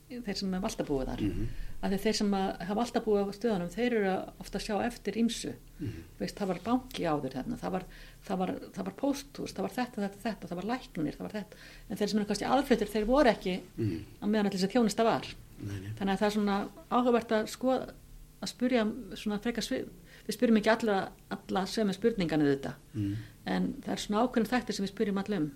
þeir 0.10 0.38
sem 0.40 0.54
hafa 0.54 0.70
alltaf 0.70 0.88
búið 0.90 1.10
þar? 1.12 1.22
Mhm, 1.22 1.50
að 1.86 1.96
þeir 2.04 2.16
sem 2.18 2.32
að 2.34 2.48
hafa 2.70 2.84
alltaf 2.84 3.04
búið 3.06 3.28
á 3.30 3.38
stöðunum 3.38 3.74
þeir 3.76 3.96
eru 4.00 4.08
að 4.10 4.24
ofta 4.42 4.58
að 4.58 4.66
sjá 4.66 4.76
eftir 4.88 5.20
ímsu 5.22 5.52
mhm, 5.80 6.00
veist, 6.20 6.40
það 6.40 6.52
var 6.54 6.62
banki 6.66 7.06
áður 7.06 7.36
þarna 7.38 7.60
það 7.62 7.76
var, 7.76 7.86
það 8.26 8.42
var, 8.42 8.54
það 8.74 8.90
var 8.90 8.98
pósthús, 9.04 9.54
það 9.54 9.68
var 9.68 9.76
þetta, 9.78 10.02
þetta, 10.02 10.24
þetta 10.24 10.50
það 10.50 10.62
var 10.62 10.70
læknir, 10.72 11.20
það 11.20 11.28
var 11.28 11.38
þetta. 11.38 11.62
En 11.90 12.02
þeir 12.02 12.10
sem 12.10 12.20
eru 12.20 12.30
kannski 12.32 12.50
aðflutur, 12.50 12.92
þeir 12.96 13.08
voru 13.10 13.30
ekki 13.30 13.56
mhm. 13.62 13.96
að 14.20 14.34
meðan 14.34 14.50
allir 14.50 14.58
þessi 14.58 14.74
þjónusta 14.74 15.06
var. 15.08 15.32
Nei, 15.60 15.80
nei. 15.84 15.90
þannig 16.00 16.14
að 16.14 16.20
það 16.20 16.30
er 16.30 16.36
svona 16.38 16.58
áhugavert 16.90 17.34
að 17.36 17.50
skoða 17.52 17.94
að 18.40 18.52
spurja 18.54 18.86
svona 19.20 19.42
frekar 19.44 19.66
svið 19.66 19.90
við 20.30 20.38
spyrjum 20.38 20.60
ekki 20.62 20.72
alla, 20.72 20.98
alla 21.34 21.66
sömu 21.68 21.96
spurningan 21.96 22.46
þetta, 22.46 22.76
Mhm, 22.94 23.16
en 23.46 23.74
það 23.82 23.92
er 23.92 24.02
svona 24.04 24.22
ákveðin 24.24 24.52
þættir 24.52 24.78
sem 24.78 24.86
við 24.86 24.94
spyrjum 24.94 25.22
allum 25.24 25.52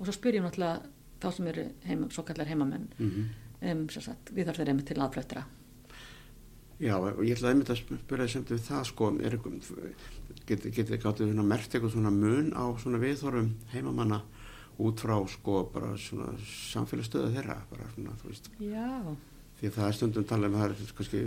og 0.00 0.08
svo 0.08 0.16
spyrjum 0.16 0.48
náttúrulega 0.48 0.80
þá 1.20 1.30
sem 1.36 1.48
eru 1.52 1.64
heima, 1.84 2.10
svo 2.10 2.24
kallar 2.26 2.48
heimamenn 2.48 2.88
mhm. 2.98 3.30
um, 3.60 3.86
sem 3.92 4.06
sagt, 4.08 4.32
við 4.34 4.50
þarf 4.50 4.62
þeir 4.62 4.72
einmitt 4.72 4.90
til 4.90 5.00
aðflutra 5.00 5.46
Já, 6.80 6.94
og 6.96 7.20
ég 7.26 7.36
ætlaði 7.36 7.52
einmitt 7.52 7.70
að 7.74 7.82
spyrja 7.82 8.24
þið 8.24 8.30
semt 8.32 8.50
við 8.54 8.60
það 8.64 8.84
sko, 8.88 9.08
er 9.20 9.34
eitthvað, 9.36 9.80
getið 10.48 10.76
get, 10.78 10.92
gáttu 11.02 11.26
við 11.28 11.42
mert 11.44 11.74
eitthvað 11.74 11.92
svona 11.92 12.12
mun 12.14 12.54
á 12.56 12.64
svona 12.80 13.00
viðþorfum 13.02 13.50
heimamanna 13.74 14.22
út 14.80 15.02
frá 15.04 15.18
sko 15.28 15.58
bara 15.74 15.90
svona 16.00 16.30
samfélagsstöðu 16.40 17.34
þeirra, 17.34 17.58
bara 17.68 17.88
svona, 17.92 18.14
þú 18.22 18.30
veist. 18.30 18.48
Já. 18.64 18.88
Því 19.60 19.68
að 19.68 19.76
það 19.76 19.88
er 19.90 19.98
stundum 19.98 20.26
talað 20.30 20.48
um 20.48 20.56
það 20.56 20.70
er 20.70 20.94
kannski 20.96 21.22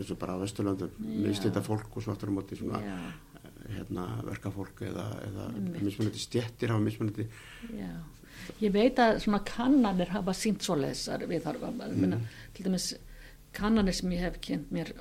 eins 0.00 0.10
og 0.10 0.18
bara 0.18 0.34
á 0.34 0.42
Vesturlöndum, 0.42 0.98
minnstýta 0.98 1.62
fólk 1.62 1.94
og 1.94 2.02
svo 2.02 2.14
aftur 2.14 2.30
á 2.30 2.34
móti 2.34 2.58
svona 2.58 2.82
Já. 2.82 2.98
Hérna, 3.74 4.06
verkafólk 4.26 4.82
eða, 4.86 5.06
eða 5.26 5.48
mismunandi 5.80 6.22
stjettir 6.22 6.72
hafa 6.72 6.84
mismunandi 6.84 7.26
Já, 7.76 7.92
ég 8.62 8.74
veit 8.74 9.00
að 9.02 9.20
svona 9.24 9.42
kannanir 9.46 10.12
hafa 10.14 10.34
sínt 10.36 10.64
svoleiðsar 10.66 11.26
við 11.30 11.44
þarfa, 11.46 11.72
mm. 11.90 12.16
til 12.56 12.66
dæmis 12.68 12.92
kannanir 13.56 13.96
sem 13.96 14.14
ég 14.14 14.24
hef 14.26 14.40
kynnt 14.44 14.72
mér 14.74 14.94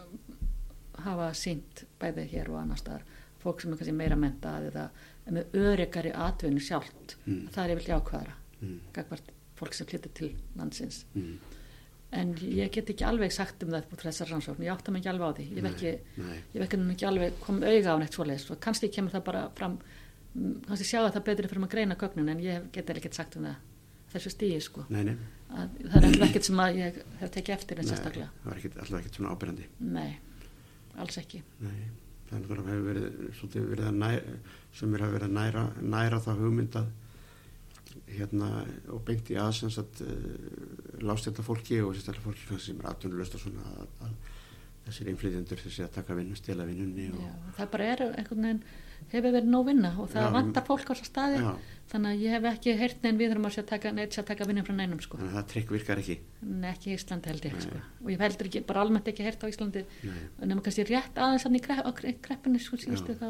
hafa 1.05 1.31
sínt 1.37 1.85
bæði 2.01 2.27
hér 2.33 2.51
og 2.51 2.61
annar 2.63 2.79
staðar, 2.81 3.05
fólk 3.39 3.61
sem 3.61 3.71
er 3.71 3.79
kannski 3.79 3.95
meira 3.95 4.17
mentað 4.19 4.69
eða 4.71 4.89
með 5.29 5.59
öryggari 5.61 6.11
atvinnu 6.15 6.61
sjálft, 6.63 7.17
Mm. 7.25 7.49
það 7.53 7.63
er 7.63 7.71
yfirlega 7.75 7.99
ákvæðara 8.01 8.35
mm, 8.61 8.79
fólk 9.59 9.75
sem 9.75 9.87
flyttir 9.87 10.13
til 10.15 10.29
landsins. 10.57 11.03
Mm, 11.13 11.37
en 12.15 12.35
ég 12.41 12.71
get 12.73 12.89
ekki 12.93 13.05
alveg 13.05 13.33
sagt 13.33 13.63
um 13.65 13.73
það 13.75 13.89
frá 13.93 14.07
þessar 14.09 14.31
rannsókn, 14.33 14.65
ég 14.65 14.73
átta 14.73 14.93
mig 14.93 15.03
ekki 15.03 15.11
alveg 15.13 15.29
á 15.29 15.31
því. 15.37 15.47
Ég 15.55 15.69
ekki, 15.69 15.95
nei, 16.17 16.37
ég 16.53 16.59
hef 16.59 16.67
ekki, 16.67 16.79
ekki 16.95 17.09
alveg 17.09 17.41
komið 17.43 17.67
auga 17.73 17.93
á 17.93 17.97
neitt 18.01 18.17
svoleiðis. 18.17 18.47
Og 18.53 18.61
kannski 18.65 18.91
kemur 18.93 19.13
það 19.13 19.25
bara 19.29 19.43
fram 19.57 19.79
kannski 20.67 20.87
sjá 20.89 21.03
að 21.03 21.11
það 21.17 21.27
betri 21.29 21.51
fyrir 21.51 21.67
að 21.67 21.75
greina 21.75 21.99
gögnun 21.99 22.33
en 22.33 22.41
ég 22.43 22.69
get 22.73 22.89
ekkert 22.93 23.17
sagt 23.17 23.37
um 23.37 23.45
það 23.49 23.67
þessu 24.13 24.33
stíi 24.33 24.57
sko. 24.61 24.87
Nei, 24.89 25.03
nei, 25.05 25.15
að, 25.53 25.77
það 25.93 26.07
er 26.07 26.23
ekkert 26.27 26.47
sem 26.47 26.61
að 26.61 26.79
ég 26.79 26.99
hef 27.19 27.31
tekið 27.35 27.55
eftir 27.55 27.81
en 27.81 27.89
sérstaklega, 27.89 28.29
það 28.41 28.51
var 28.51 28.61
ekkit, 28.61 28.77
alltaf 28.83 28.99
ekkert 28.99 29.19
svona 29.19 29.33
ábyrjandi 29.33 29.67
nei 29.97 30.09
alls 30.99 31.19
ekki, 31.21 31.41
nei, 31.63 31.77
það 32.29 32.35
er 32.37 32.43
náttúrulega 32.43 32.73
hefur 32.73 32.87
verið 32.89 33.69
verið 33.73 33.85
að 33.89 33.99
næra 34.03 34.39
sem 34.79 34.95
er 34.95 35.05
að 35.05 35.13
vera 35.15 35.29
að 35.29 35.35
næra, 35.37 35.65
næra 35.95 36.21
það 36.25 36.43
hugmyndað 36.45 36.89
hérna 38.17 38.49
og 38.93 39.01
beint 39.07 39.29
í 39.33 39.37
aðsens 39.39 39.79
að 39.81 40.03
uh, 40.05 40.11
lástjölda 41.05 41.45
fólki 41.45 41.79
og 41.83 41.95
sérstaklega 41.95 42.25
fólki 42.25 42.59
sem 42.63 42.81
er 42.81 42.91
atvinnulöst 42.91 43.37
og 43.37 43.43
svona 43.45 43.65
að, 43.75 43.89
að 44.07 44.35
þessir 44.89 45.09
innflytjendur 45.11 45.59
þessi 45.61 45.83
að 45.85 45.97
taka 45.99 46.15
vinnu, 46.17 46.37
stela 46.37 46.65
vinnunni 46.65 47.09
og, 47.13 47.19
Já, 47.21 47.33
það 47.59 47.73
bara 47.75 47.89
er 47.93 48.05
einhvern 48.07 48.47
veginn 48.47 48.61
hefur 49.09 49.35
verið 49.35 49.51
nóg 49.53 49.67
vinna 49.67 49.91
og 50.01 50.09
það 50.11 50.25
Já, 50.25 50.31
vantar 50.35 50.65
fólk 50.67 50.89
á 50.89 50.91
þessa 50.91 51.07
staði 51.07 51.43
Já. 51.43 51.51
þannig 51.91 52.09
að 52.15 52.23
ég 52.23 52.33
hef 52.35 52.47
ekki 52.49 52.73
heyrt 52.79 53.05
neinn 53.05 53.19
við 53.19 53.31
þurfum 53.33 53.49
að 53.49 53.69
taka, 53.69 53.93
taka 54.31 54.47
vinnum 54.49 54.65
frá 54.67 54.75
neinum 54.79 55.03
sko, 55.03 55.19
þannig 55.19 55.35
að 55.35 55.37
það 55.39 55.47
trikk 55.53 55.75
virkar 55.75 56.01
ekki. 56.01 56.17
En 56.47 56.65
ekki 56.71 56.91
í 56.91 56.97
Íslandi 56.97 57.31
held 57.31 57.47
ég 57.47 57.55
Nei. 57.55 57.63
sko. 57.67 57.83
og 58.03 58.11
ég 58.11 58.25
heldur 58.25 58.49
ekki, 58.49 58.63
bara 58.69 58.83
almennt 58.83 59.11
ekki 59.13 59.25
heyrt 59.25 59.45
á 59.45 59.47
Íslandi. 59.49 59.85
Nei, 60.03 60.19
nema 60.51 60.65
kannski 60.65 60.85
rétt 60.89 61.21
aðeins 61.21 61.47
á 61.47 61.91
kreppunni 62.27 62.61
sko 62.61 62.81
síðustu 62.81 63.15
þá 63.21 63.29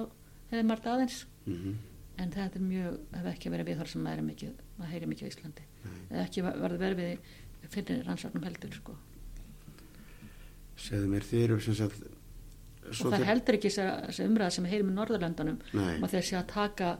hefði 0.50 0.66
margt 0.72 0.90
aðeins. 0.90 1.22
Mm 1.46 1.78
en 2.20 2.34
þetta 2.34 2.60
er 2.60 2.66
mjög, 2.66 2.98
hefur 3.14 3.32
ekki 3.32 3.54
verið 3.54 3.72
viðhorf 3.72 3.94
sem 3.94 4.04
maður 4.04 4.22
er 4.22 4.28
mikið, 4.28 4.64
maður 4.80 4.94
heyri 4.96 5.10
mikið 5.12 5.28
á 5.28 5.32
Íslandi. 5.34 5.66
Eða 6.10 6.24
ekki 6.26 6.46
verið 6.48 6.84
verið 6.86 7.02
við 7.04 7.74
fyrir 7.76 8.06
rannsóknum 8.08 8.48
heldur 8.48 8.74
sko. 8.80 8.96
Segðu 10.80 11.10
mér 11.12 11.26
sagt 11.78 12.08
og 12.90 13.12
það 13.12 13.20
er 13.20 13.28
heldur 13.30 13.58
ekki 13.60 13.70
þessi 13.76 14.26
umræða 14.26 14.54
sem 14.56 14.66
við 14.66 14.72
heyrim 14.74 14.90
í 14.90 14.94
Norðurlöndunum 14.96 15.58
Nei. 15.76 15.90
um 15.98 16.06
að 16.08 16.14
þeir 16.16 16.26
sé 16.30 16.38
að 16.40 16.48
taka 16.54 16.94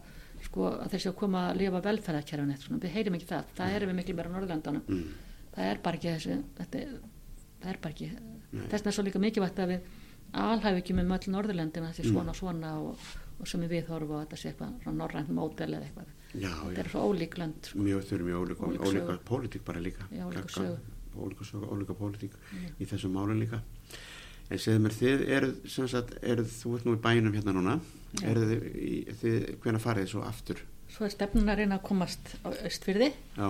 sko, 0.46 0.68
að 0.84 0.92
þeir 0.94 1.04
sé 1.06 1.10
að 1.10 1.16
koma 1.22 1.46
að 1.50 1.62
lifa 1.64 1.82
velferðarkerfin 1.88 2.52
svona, 2.62 2.82
við 2.84 2.94
heyrim 2.98 3.18
ekki 3.18 3.30
það, 3.32 3.48
það 3.58 3.74
við 3.88 3.96
miklu 3.98 4.16
meira 4.20 4.30
á 4.30 4.34
Norðurlöndunum. 4.36 4.84
Mm, 4.86 5.16
það 5.56 5.72
er 5.72 5.82
bara 5.88 6.00
ekki 6.00 6.12
þessi 6.14 6.38
þetta, 6.60 6.84
það 7.64 7.72
er 7.74 7.82
bara 7.86 7.96
ekki 7.96 8.12
þess 8.12 8.76
vegna 8.76 8.92
er 8.94 8.98
svo 9.00 9.08
líka 9.08 9.24
mikilvægt 9.24 9.64
að 9.64 9.74
við 9.74 9.90
alhæfi 10.44 10.84
ekki 10.84 10.98
með 11.00 11.16
öll 11.18 11.34
Norðurlöndina 11.34 11.90
þessi 11.90 12.06
Mm. 12.06 12.14
svona 12.14 12.36
og 12.36 12.40
svona 12.44 12.74
og, 12.84 13.10
og 13.40 13.48
sem 13.50 13.62
við 13.66 13.74
viðhorfu 13.80 14.14
og 14.14 14.24
þetta 14.28 14.38
sé 14.44 14.52
eitthvað 14.54 14.94
norrænt 15.00 15.32
mótel 15.34 15.74
eða 15.74 15.88
eitthvað 15.88 16.14
já, 16.34 16.52
þetta 16.52 16.84
er 16.84 16.92
svo 16.94 17.06
ólík 17.10 17.38
lönd 17.40 17.72
sko. 17.72 17.84
mjög 17.86 18.14
eru 18.16 18.30
mjög 18.30 18.44
ólíka, 18.44 18.70
Ólík 18.70 18.86
ólíka 18.88 19.18
pólitík 19.26 19.66
bara 19.66 19.80
líka. 19.84 20.08
Já, 20.12 20.26
ólíka 21.20 21.94
pólitík 21.98 22.36
í 22.80 22.86
þessum 22.86 23.16
málun 23.18 23.40
líka. 23.42 23.62
En 24.50 24.58
segðu 24.58 24.84
mér 24.86 24.96
þið 24.98 25.50
sem 25.70 25.88
sagt, 25.88 26.16
eru 26.22 26.44
þú 26.44 26.76
ert 26.78 26.86
nú 26.86 26.96
í 26.98 27.02
bænum 27.02 27.36
hérna 27.38 27.54
núna. 27.54 27.80
Eru 28.26 28.46
þið, 28.50 29.10
þið 29.22 29.50
hvenær 29.62 29.84
farið 29.84 30.08
þið 30.08 30.14
svo 30.14 30.24
aftur? 30.26 30.64
Svo 30.90 31.06
er 31.06 31.14
stefnun 31.14 31.52
að 31.52 31.62
reyna 31.62 31.78
að 31.78 31.86
komast 31.86 32.32
á 32.42 32.50
austfyrði 32.50 33.12
já, 33.38 33.50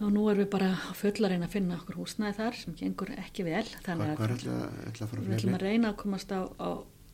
og 0.00 0.12
nú 0.14 0.26
erum 0.30 0.40
við 0.40 0.50
bara 0.54 0.70
á 0.80 0.92
fulla 0.96 1.28
að 1.34 1.50
finna 1.52 1.76
okkur 1.76 1.98
húsnæði 2.00 2.36
þar 2.38 2.56
sem 2.56 2.76
gengur 2.78 3.10
ekki 3.20 3.44
vel 3.44 3.66
þannig 3.84 4.12
er 4.24 4.32
að 4.32 4.44
við 5.20 5.34
ætlum 5.36 5.56
að 5.58 5.64
reyna 5.66 5.90
að 5.90 5.98
komast 6.00 6.32
á, 6.32 6.40
á 6.56 6.70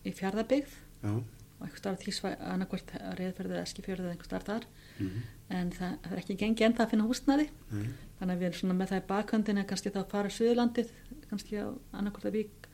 í 0.06 0.12
fjárðabyggð 0.14 0.76
já, 1.02 1.12
og 1.56 1.66
einhver 1.66 1.80
starf 1.80 2.00
tísvæ, 2.02 2.32
annarkvort 2.52 2.90
reyðferðið 3.18 3.56
eða 3.60 3.70
skifjörðið 3.72 4.10
einhver 4.12 4.28
starf 4.30 4.46
þar. 4.50 4.68
Mm 5.00 5.24
en 5.46 5.68
það, 5.70 5.92
það 6.02 6.12
er 6.16 6.18
ekki 6.18 6.34
gengið 6.40 6.64
enda 6.66 6.82
að 6.82 6.88
finna 6.90 7.04
húsnæði. 7.06 7.44
Nei, 7.70 7.82
þannig 8.18 8.32
að 8.34 8.40
við 8.40 8.46
erum 8.48 8.56
svona 8.58 8.74
með 8.80 8.88
það 8.90 8.98
í 8.98 9.04
bakhöndin 9.12 9.60
að 9.60 9.66
kannski 9.70 9.92
þá 9.94 9.98
fara 10.10 10.32
Suðurlandið 10.34 10.88
kannski 11.30 11.60
á 11.62 11.66
annarkvort 12.00 12.26
að 12.26 12.34
vík 12.34 12.66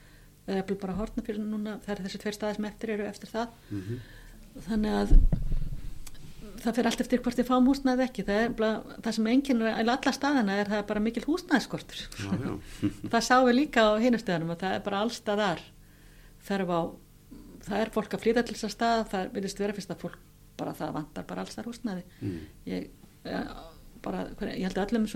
eða 0.46 0.56
jafnvel 0.56 0.76
bara 0.80 0.94
hortna 0.96 1.24
fyrir 1.26 1.42
núna. 1.44 1.74
Það 1.84 1.92
er 1.92 2.00
þessi 2.06 2.20
tveir 2.22 2.36
staði 2.38 2.56
sem 2.56 2.68
eftir 2.70 2.94
eru 2.94 3.04
eftir 3.10 3.28
það. 3.34 3.58
Mm 3.68 4.00
þannig 4.68 4.96
að 5.02 5.12
það 6.62 6.74
fyrir 6.76 6.88
allt 6.90 7.00
eftir 7.04 7.22
hvort 7.24 7.38
þið 7.38 7.48
fáum 7.48 7.68
húsnæði 7.70 7.94
eða 8.02 8.08
ekki. 8.08 8.24
Það, 8.28 8.42
bara- 8.58 8.96
það 9.04 9.16
sem 9.18 9.28
enginn 9.32 9.62
er 9.68 9.78
alla 9.92 10.12
staðina 10.16 10.56
er 10.60 10.68
það 10.72 10.78
er 10.82 10.88
bara 10.90 11.00
mikil 11.04 11.24
já 12.16 12.52
það 13.12 13.24
sáum 13.28 13.46
við 13.48 13.56
líka 13.60 13.84
á 13.84 13.92
hinustöðunum 14.00 14.52
að 14.56 14.60
það 14.64 14.76
er 14.78 14.84
bara 14.88 15.00
allstaðar 15.04 15.62
þarf 16.48 16.72
á 16.72 16.80
það 17.66 17.80
er 17.80 17.90
fólk 17.94 18.14
að 18.16 18.22
flytja 18.24 18.42
til 18.46 18.54
þess 18.56 18.68
að 18.68 18.74
stað 18.76 19.04
það 19.12 19.32
vilist 19.36 19.58
vera 19.62 19.76
fyrst 19.76 19.90
að 19.94 20.02
fólk 20.04 20.18
bara 20.58 20.74
það 20.76 20.92
vantar 20.98 21.24
bara 21.28 21.42
allstaðar 21.44 21.68
húsnæði. 21.70 22.02
Mm. 22.20 22.38
Ég, 22.66 22.88
bara, 24.02 24.24
ég 24.52 24.66
held 24.66 24.78
að 24.78 24.92
öllum 24.92 25.06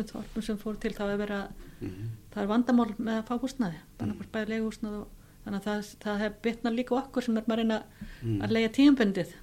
sem 0.47 0.59
fóru 0.61 0.79
til 0.81 0.95
þá 0.97 1.05
er 1.11 1.19
verið 1.21 1.37
að 1.41 1.49
-hmm. 1.81 2.11
það 2.33 2.43
er 2.43 2.51
vandamál 2.53 2.93
með 2.99 3.17
að 3.19 3.27
fá 3.29 3.35
húsnæði 3.43 3.81
bara 3.99 4.13
hvort 4.15 4.33
bæði 4.33 4.49
leigu 4.53 4.69
húsnæði 4.71 5.01
og 5.01 5.09
þannig 5.45 5.61
að 5.61 5.67
það, 5.67 5.97
það 6.05 6.19
hef 6.23 6.33
bitnað 6.43 6.77
líka 6.79 6.95
okkur 6.97 7.23
sem 7.23 7.37
er 7.37 7.43
maður 7.47 7.63
reyna 7.63 7.83
Mm. 8.23 8.41
að 8.43 8.51
leiða 8.51 8.73
tíumbundið 8.73 9.35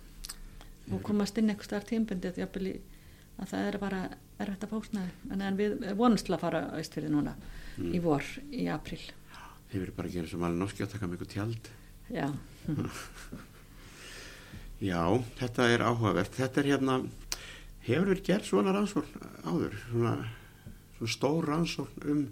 og 0.91 1.03
komast 1.03 1.37
inn 1.37 1.49
eitthvað 1.49 1.65
starf 1.65 1.85
tíumbundið 1.85 2.37
jafnvel 2.37 2.67
í 2.67 2.79
að 3.39 3.47
það 3.51 3.67
er 3.67 3.77
bara 3.77 3.99
erfitt 4.39 4.63
að 4.63 4.69
fá 4.69 4.75
húsnæði. 4.79 5.11
En, 5.31 5.57
við 5.57 5.95
vonumst 5.95 6.25
til 6.25 6.35
að 6.35 6.39
fara 6.39 6.59
á 6.73 6.75
Ístfyrði 6.79 7.09
núna 7.09 7.35
Mm. 7.77 7.93
í 7.95 7.99
vor, 8.01 8.23
í 8.51 8.67
april 8.69 8.99
verður 9.73 9.95
bara 9.95 10.07
gera 10.09 10.27
sem 10.27 10.43
alveg 10.43 10.59
norski 10.59 10.83
að 10.83 10.91
taka 10.91 11.07
mjög 11.07 11.27
tjald 11.27 11.69
já, 12.09 12.27
Já, 14.83 14.99
þetta 15.39 15.67
er 15.71 15.83
áhugavert. 15.87 16.33
Þetta 16.35 16.59
er 16.59 16.67
hérna, 16.73 16.95
hefur 17.85 18.09
verið 18.11 18.25
gert 18.27 18.47
svona 18.47 18.73
rannsókn 18.75 19.29
áður, 19.47 19.77
svona, 19.85 20.15
svona 20.97 21.13
stór 21.13 21.47
rannsókn 21.47 22.09
um 22.11 22.23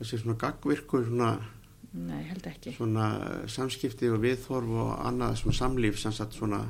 þessi 0.00 0.18
svona 0.24 0.36
gagvirku, 0.40 1.04
svona, 1.06 1.28
nei, 1.94 2.24
svona 2.74 3.06
samskipti 3.50 4.10
og 4.10 4.18
viðþorf 4.24 4.74
og 4.82 4.90
annað 5.06 5.38
svona 5.42 5.58
samlíf 5.60 6.00
sem 6.02 6.14
sagt 6.16 6.34
svona, 6.34 6.64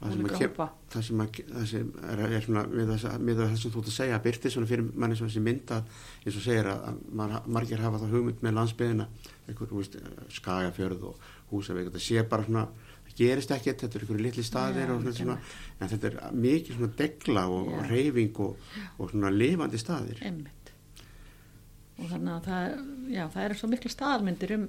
það 0.00 0.14
sem, 0.14 0.24
að 0.24 0.38
kem, 0.38 0.54
það 0.94 1.04
sem, 1.08 1.20
að, 1.24 1.38
það 1.50 1.66
sem 1.70 1.92
er, 2.10 2.22
er 2.38 2.46
svona 2.46 2.64
við 2.70 2.90
það, 2.92 3.54
sem 3.60 3.74
þú 3.74 3.82
ert 3.82 3.90
að 3.90 3.96
segja, 3.98 4.18
byrti 4.24 4.52
svona 4.54 4.70
fyrir 4.70 4.88
manni 4.94 5.18
svona 5.18 5.32
þessi 5.32 5.44
mynd 5.44 5.74
að, 5.76 5.92
eins 6.24 6.38
og 6.40 6.44
segir 6.46 6.70
að, 6.72 6.82
að 6.90 6.98
mar, 7.20 7.36
margir 7.58 7.84
hafa 7.84 8.00
það 8.02 8.16
hugmynd 8.16 8.42
með 8.46 8.56
landsbyðina, 8.58 9.06
skagafjörð 10.38 11.06
og 11.10 11.30
húsavík, 11.52 11.88
þetta 11.90 12.02
sé 12.02 12.24
bara 12.28 12.46
svona, 12.48 12.66
það 13.04 13.16
gerist 13.20 13.54
ekkert, 13.54 13.84
þetta 13.84 13.98
er 13.98 14.04
einhverju 14.06 14.26
litli 14.26 14.44
staðir 14.46 14.88
Já, 14.88 14.94
og 14.94 15.04
svona, 15.04 15.16
svona, 15.20 15.38
en 15.78 15.92
þetta 15.94 16.10
er 16.10 16.18
mikið 16.46 16.78
svona 16.78 16.92
degla 16.98 17.46
og, 17.52 17.70
og 17.74 17.90
reyfing 17.92 18.40
og, 18.44 18.70
og 18.98 19.12
svona 19.12 19.32
lifandi 19.34 19.80
staðir. 19.80 20.22
einmitt. 20.24 20.72
Og 21.94 22.08
þannig 22.10 22.32
að 22.34 22.48
það, 22.48 22.80
já, 23.14 23.24
það 23.30 23.44
eru 23.44 23.56
svo 23.60 23.68
miklu 23.70 23.90
staðalmyndir 23.92 24.56
um 24.56 24.64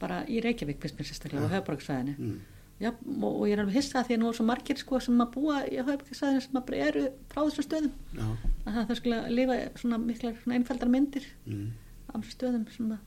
bara 0.00 0.22
í 0.26 0.40
Reykjavík 0.42 0.80
á 0.80 1.52
höfbruksvæðinu 1.52 2.14
Mm. 2.18 2.40
Já, 2.82 2.90
og, 2.90 3.40
ég 3.48 3.54
er 3.54 3.62
alveg 3.64 3.78
hissað 3.78 4.08
því 4.08 4.16
að 4.16 4.22
nú 4.22 4.28
er 4.30 4.38
svo 4.38 4.46
margir 4.48 4.80
sko 4.80 5.00
sem 5.02 5.24
að 5.24 5.32
búa 5.36 5.62
í 5.68 5.80
höfbruksvæðinu 5.80 6.44
sem 6.44 6.60
að 6.60 6.76
eru 6.80 7.06
frá 7.32 7.40
þessum 7.42 7.68
stöðum. 7.68 7.96
Já, 8.14 8.26
að 8.64 8.76
það 8.76 8.86
þau 8.90 9.00
skulle 9.00 9.24
lifa 9.32 9.58
svona 9.80 10.00
svona 10.20 10.58
einfaldar 10.58 10.92
myndir 10.92 11.26
mm, 11.46 11.66
þessum 12.10 12.30
stöðum 12.34 12.70
sem 12.74 12.94
að 12.94 13.02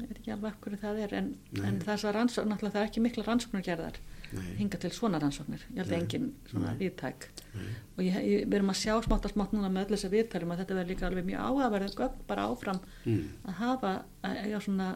ég 0.00 0.08
veit 0.08 0.18
ekki 0.18 0.32
alveg 0.32 0.48
af 0.54 0.60
hverju 0.64 0.80
það 0.80 1.00
er 1.04 1.14
en, 1.18 1.28
en 1.60 1.78
þess 1.82 2.06
að 2.08 2.14
rannsókn, 2.16 2.50
náttúrulega 2.50 2.74
það 2.74 2.82
er 2.82 2.88
ekki 2.88 3.02
mikla 3.04 3.24
rannsóknir 3.26 3.64
gerðar 3.66 3.98
nei, 4.32 4.46
hinga 4.56 4.80
til 4.80 4.90
svona 4.96 5.20
rannsóknir, 5.20 5.64
ég 5.68 5.80
held 5.82 5.92
að 5.92 5.98
engin 5.98 6.28
svona 6.48 6.72
viðtæk 6.80 7.26
og 7.52 8.00
ég, 8.06 8.16
ég, 8.16 8.46
við 8.46 8.56
erum 8.58 8.72
að 8.72 8.80
sjá 8.80 8.94
smátt 9.04 9.28
og 9.28 9.34
smátt 9.34 9.52
núna 9.52 9.70
með 9.72 9.84
öll 9.84 9.96
þess 9.96 10.08
að 10.08 10.16
viðtælum 10.16 10.54
að 10.54 10.62
þetta 10.62 10.78
verður 10.78 10.92
líka 10.94 11.08
alveg 11.10 11.28
mjög 11.28 11.44
áhugaverðið 11.46 11.96
gögn 12.00 12.24
bara 12.30 12.46
áfram 12.48 12.80
mm, 13.04 13.22
að 13.44 13.58
hafa 13.60 13.92
að 14.24 14.40
eiga 14.46 14.62
svona 14.64 14.88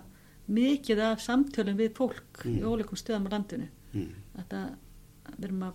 mikið 0.49 1.01
af 1.03 1.21
samtölum 1.25 1.77
við 1.81 1.95
fólk 1.97 2.45
í 2.47 2.57
Mm. 2.61 2.67
ólíkum 2.69 2.97
stöðum 3.01 3.27
á 3.27 3.35
landinu 3.35 3.69
mm. 3.93 4.11
þetta 4.37 4.61
við 5.37 5.45
erum 5.49 5.63
að, 5.67 5.73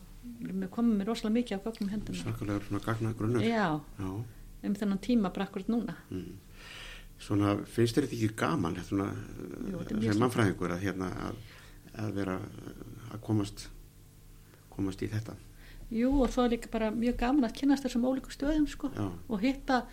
að 0.63 0.69
koma 0.71 0.93
með 0.95 1.07
rosalega 1.11 1.33
mikið 1.39 1.57
af 1.57 1.63
gögnum 1.65 1.89
hendum 1.91 2.15
Svakalega 2.15 2.61
svona 2.67 2.83
gagna 2.85 3.13
grunnur. 3.13 3.41
já, 3.43 3.81
Já. 3.99 4.11
um 4.63 4.75
þennan 4.75 4.99
tíma 5.01 5.33
bara 5.33 5.45
akkurat 5.49 5.67
núna 5.67 5.95
Mm. 6.09 6.37
Svona, 7.21 7.51
finnst 7.69 7.95
þetta 7.99 8.15
ekki 8.15 8.31
gaman 8.35 8.75
svona, 8.81 9.11
Jú, 9.69 9.77
mjög 9.77 10.13
sem 10.13 10.21
mannfræðingur 10.23 10.71
að, 10.73 10.79
hérna, 10.81 11.09
að, 11.27 11.35
að 12.01 12.13
vera 12.15 12.39
að 13.13 13.19
komast 13.21 13.67
komast 14.69 15.01
í 15.03 15.07
þetta 15.11 15.35
Jú 15.91 16.09
og 16.23 16.31
svo 16.31 16.45
er 16.47 16.53
líka 16.55 16.71
bara 16.71 16.89
mjög 16.91 17.17
gaman 17.19 17.43
að 17.45 17.53
kynast 17.59 17.83
þessum 17.83 18.05
ólíku 18.07 18.31
stöðum 18.31 18.65
sko 18.71 18.89
og 19.27 19.39
hitta 19.43 19.83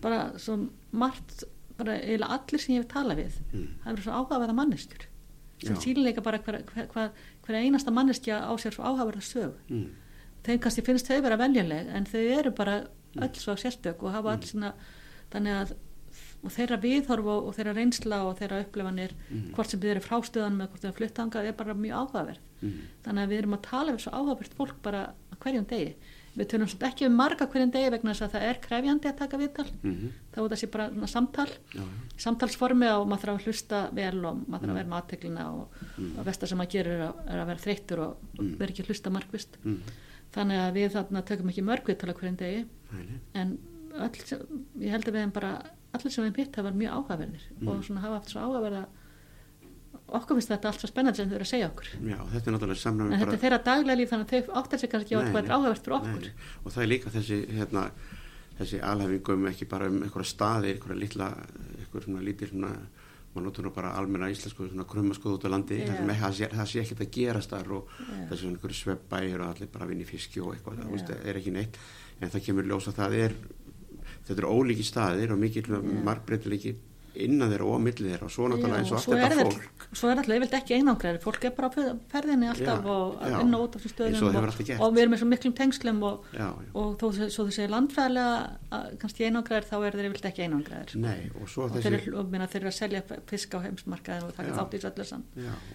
bara 0.00 0.38
svo 0.38 0.68
margt, 0.92 1.42
bara 1.82 1.98
eiginlega 2.00 2.38
allir 2.38 2.62
sem 2.64 2.74
ég 2.76 2.82
hef 2.84 2.90
talað 2.94 3.20
við 3.22 3.40
Mm. 3.52 3.68
það 3.84 3.92
eru 3.92 4.02
svo 4.06 4.12
áhugaverða 4.20 4.56
manneskjur 4.60 5.06
sem 5.62 5.76
sýnilega 5.78 6.22
bara 6.26 6.38
hver, 6.42 6.62
hver, 6.72 6.86
hver, 6.94 7.10
hver 7.46 7.54
einasta 7.60 7.90
manneskja 7.94 8.40
á 8.42 8.52
sér 8.58 8.74
svo 8.74 8.82
áhugaverða 8.88 9.22
sög 9.22 9.52
mm. 9.68 9.86
þeim 10.46 10.58
kannski 10.64 10.82
finnst 10.86 11.06
þau 11.10 11.20
vera 11.22 11.36
veljanleg 11.38 11.92
en 11.94 12.04
þau 12.10 12.22
eru 12.38 12.50
bara 12.50 12.80
öll 13.20 13.34
svo 13.38 13.54
sérstök 13.60 14.02
og 14.02 14.10
hafa 14.16 14.32
öll 14.36 14.46
svona 14.48 14.72
þannig 15.32 15.58
að 15.62 15.74
og 16.42 16.50
þeirra 16.50 16.76
viðhorf 16.82 17.26
og, 17.30 17.44
og 17.48 17.54
þeirra 17.54 17.72
reynsla 17.76 18.16
og 18.26 18.32
þeirra 18.40 18.56
upplifanir 18.64 19.12
Mm. 19.30 19.52
hvort 19.54 19.70
sem 19.70 19.80
þið 19.80 19.90
eru 19.94 20.00
frástöðan 20.08 20.56
með 20.58 20.68
hvort 20.72 20.82
þið 20.82 20.88
eru 20.90 20.96
fluttangað 20.98 21.46
er 21.48 21.52
bara 21.60 21.74
mjög 21.74 21.94
áhugaverð 22.00 22.40
Mm. 22.62 22.80
þannig 23.04 23.22
að 23.22 23.30
við 23.32 23.38
erum 23.42 23.54
að 23.56 23.62
tala 23.68 23.92
við 23.94 24.02
svo 24.04 24.10
áhugavert 24.18 24.54
fólk 24.58 24.82
bara 24.82 25.00
hverjum 25.40 25.64
degi 25.70 25.94
við 26.36 26.46
tölum 26.48 26.68
svolítið 26.70 26.88
ekki 26.88 27.06
um 27.06 27.16
marga 27.16 27.46
hverjum 27.46 27.70
degi 27.74 27.90
vegna 27.92 28.12
þess 28.14 28.24
að 28.24 28.30
það 28.34 28.44
er 28.48 28.60
krefjandi 28.66 29.08
að 29.10 29.16
taka 29.18 29.38
viðtal 29.42 29.66
Mm 29.82 30.12
þá 30.32 30.38
er 30.40 30.48
það 30.48 30.60
sé 30.62 30.66
bara 30.72 30.86
svona 30.88 31.08
samtal 31.12 31.46
Já, 31.48 31.76
já. 31.76 31.82
samtalsformi 32.24 32.86
og 32.88 33.02
maður 33.10 33.22
þarf 33.26 33.34
að 33.36 33.44
hlusta 33.46 33.80
vel 33.92 34.24
og 34.24 34.38
maður 34.48 34.62
þarf 34.62 34.70
að 34.72 34.78
vera 34.80 34.88
með 34.92 34.98
aðteglina 35.02 35.44
og, 35.52 35.68
Mm. 35.98 36.12
og 36.18 36.24
versta 36.24 36.46
sem 36.48 36.58
maður 36.58 36.70
gerir 36.72 36.92
er 36.96 37.02
að, 37.08 37.14
er 37.28 37.44
vera 37.50 37.64
þreyttur 37.66 37.98
og 38.06 38.16
Mm. 38.38 38.56
vera 38.58 38.72
ekki 38.72 38.82
að 38.82 38.88
hlusta 38.88 39.10
markvist 39.12 39.58
Mm. 39.64 39.78
þannig 40.32 40.58
að 40.62 40.72
við 40.78 40.90
þarna 40.96 41.22
tökum 41.28 41.48
ekki 41.52 41.62
mörg 41.68 41.84
viðtal 41.84 42.14
hverjum 42.14 42.36
degi 42.38 42.64
nei. 42.92 43.20
en 43.34 43.58
öll, 43.92 44.16
ég 44.80 44.90
held 44.90 45.04
að 45.04 45.12
við 45.12 45.20
hefum 45.20 45.32
bara 45.32 45.52
allir 45.92 46.10
sem 46.10 46.24
við 46.24 46.30
hefum 46.30 46.40
hitt 46.44 46.56
hafa 46.56 46.70
verið 46.70 46.80
mjög 46.80 46.92
áhugaverðir 46.96 47.44
Mm. 47.60 47.68
og 47.68 47.84
svona 47.84 48.00
hafa 48.00 48.14
haft 48.14 48.28
svo 48.30 48.40
áhugaverða 48.40 48.86
okkur 50.08 50.38
finnst 50.38 50.52
þetta 50.52 50.70
allt 50.70 50.82
svo 50.82 50.90
spennandi 50.90 51.20
sem 51.20 51.28
þau 51.30 51.36
eru 51.38 51.46
að 51.46 51.52
segja 51.52 51.68
okkur 51.70 51.90
Já, 51.92 52.18
þetta 52.32 52.42
er 52.42 52.56
náttúrulega 52.56 52.82
samræmi 52.82 53.14
en 53.14 53.22
þetta 53.22 53.36
er 53.36 53.42
þeirra 53.44 53.60
daglega 53.68 53.98
líf 54.00 54.10
þannig 54.12 54.32
að 54.32 54.48
þau 54.48 54.58
áttar 54.62 54.82
sig 54.82 54.92
kannski 54.92 55.16
á 55.16 55.20
hvað 55.22 55.38
er 55.42 55.54
áhugavert 55.56 55.86
fyrir 55.86 55.96
okkur 55.98 56.26
Nei, 56.26 56.50
og 56.62 56.74
það 56.74 56.82
er 56.82 56.90
líka 56.90 57.12
þessi 57.14 57.38
hérna, 57.52 57.84
þessi 58.58 58.82
alhæfingum 58.90 59.48
ekki 59.52 59.70
bara 59.70 59.88
um 59.92 60.02
einhverja 60.02 60.32
staði, 60.32 60.74
einhverja 60.74 61.00
litla 61.00 61.30
einhverja 61.38 62.06
svona 62.08 62.26
lítil 62.26 62.50
svona 62.52 62.74
maður 63.32 63.46
notur 63.46 63.64
nú 63.64 63.72
bara 63.72 63.94
almenna 63.96 64.28
íslensku 64.28 64.66
svona 64.68 64.84
krummaskuð 64.84 65.38
út 65.38 65.46
á 65.48 65.50
landi, 65.54 65.78
Já. 65.80 65.88
það, 65.88 66.10
það, 66.20 66.34
sé, 66.36 66.48
það 66.52 66.66
sé 66.68 66.82
ekkert 66.82 67.00
að 67.00 67.12
gerast 67.16 67.54
þar 67.54 67.70
og 67.78 67.94
Já. 67.96 68.18
þessi 68.28 68.40
svona 68.42 68.58
einhverju 68.58 68.76
sveppbæir 68.76 69.40
og 69.40 69.46
allir 69.46 69.70
bara 69.72 69.88
vinni 69.88 70.04
fiski 70.04 70.42
og 70.44 70.52
eitthvað, 70.52 70.82
það 70.82 70.90
Já. 70.90 70.92
veist, 70.98 71.12
er 71.32 71.40
ekki 71.40 71.54
neitt 71.54 71.78
en 72.20 72.32
það 72.34 72.44
kemur 72.50 72.68
ljós 72.68 72.90
að 72.92 72.98
það 73.00 73.16
er 73.22 73.36
þetta 74.26 74.36
eru 74.36 74.52
ólíki 74.52 74.84
staðir 74.84 75.32
og 75.32 75.40
mikill 75.40 75.80
margbreytileiki 76.04 76.74
innan 77.14 77.50
þeirra 77.52 77.66
og 77.68 77.74
á 77.76 77.80
milli 77.82 78.08
þeirra. 78.12 78.26
Og 78.28 78.32
svo 78.32 78.48
náttúrulega 78.48 78.78
eins 78.82 78.92
og 78.92 78.96
og 78.96 79.02
allt 79.02 79.08
þetta 79.12 79.36
það 79.36 79.50
fólk. 79.52 79.86
svo 79.92 80.08
er 80.08 80.20
alltaf 80.20 80.32
yfirleitt 80.36 80.56
ekki 80.58 80.76
einangræður 80.78 81.20
fólk 81.22 81.44
er 81.48 81.54
bara 81.56 81.68
á 81.68 81.72
ferðinni 82.12 82.48
alltaf 82.52 82.80
Já, 82.82 82.92
og 82.94 83.18
já. 83.20 83.36
vinna 83.42 83.60
út 83.62 83.76
af 83.76 83.86
og 83.86 83.92
stöðum 83.92 84.22
og, 84.22 84.80
og 84.86 84.94
við 84.96 85.02
erum 85.02 85.12
með 85.12 85.22
svo 85.22 85.28
miklum 85.32 85.54
tengslum 85.58 86.02
og, 86.08 86.26
já, 86.32 86.48
og 86.72 86.94
þó 87.02 87.06
þú 87.32 87.46
segir 87.52 87.72
landfræðilega 87.74 88.86
kannski 89.02 89.26
einangræður 89.28 89.68
þá 89.68 89.76
er 89.82 89.98
þeir 89.98 90.08
yfirleitt 90.08 90.30
ekki 90.32 90.46
einangræður 90.46 90.96
Nei, 91.02 91.20
og 91.40 91.48
svo 91.52 91.66
og 91.66 91.74
þeir, 91.76 91.82
þessi 91.82 92.00
eru- 92.00 92.18
og 92.22 92.32
minna, 92.32 92.48
þeir 92.48 92.62
eru 92.62 92.72
að 92.72 92.78
selja 92.78 93.02
fisk 93.28 93.56
á 93.56 93.58
heimsmarkaðin 93.66 94.28
og 94.28 94.36
taka 94.38 94.56
þátt 94.56 94.76
í 94.78 94.82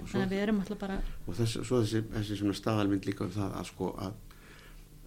og 0.01 0.07
svo 0.07 0.17
þannig 0.17 0.25
að 0.27 0.33
við 0.33 0.43
erum 0.47 0.61
alltaf 0.63 0.81
bara 0.81 0.97
og 1.27 1.37
þess, 1.37 1.59
svo 1.67 1.81
þessi, 1.83 2.03
þessi 2.15 2.53
staðalmynd 2.57 3.05
líka 3.07 3.25
um 3.27 3.33
það 3.35 3.55
að 3.61 3.69
sko 3.71 3.91
að, 4.01 4.17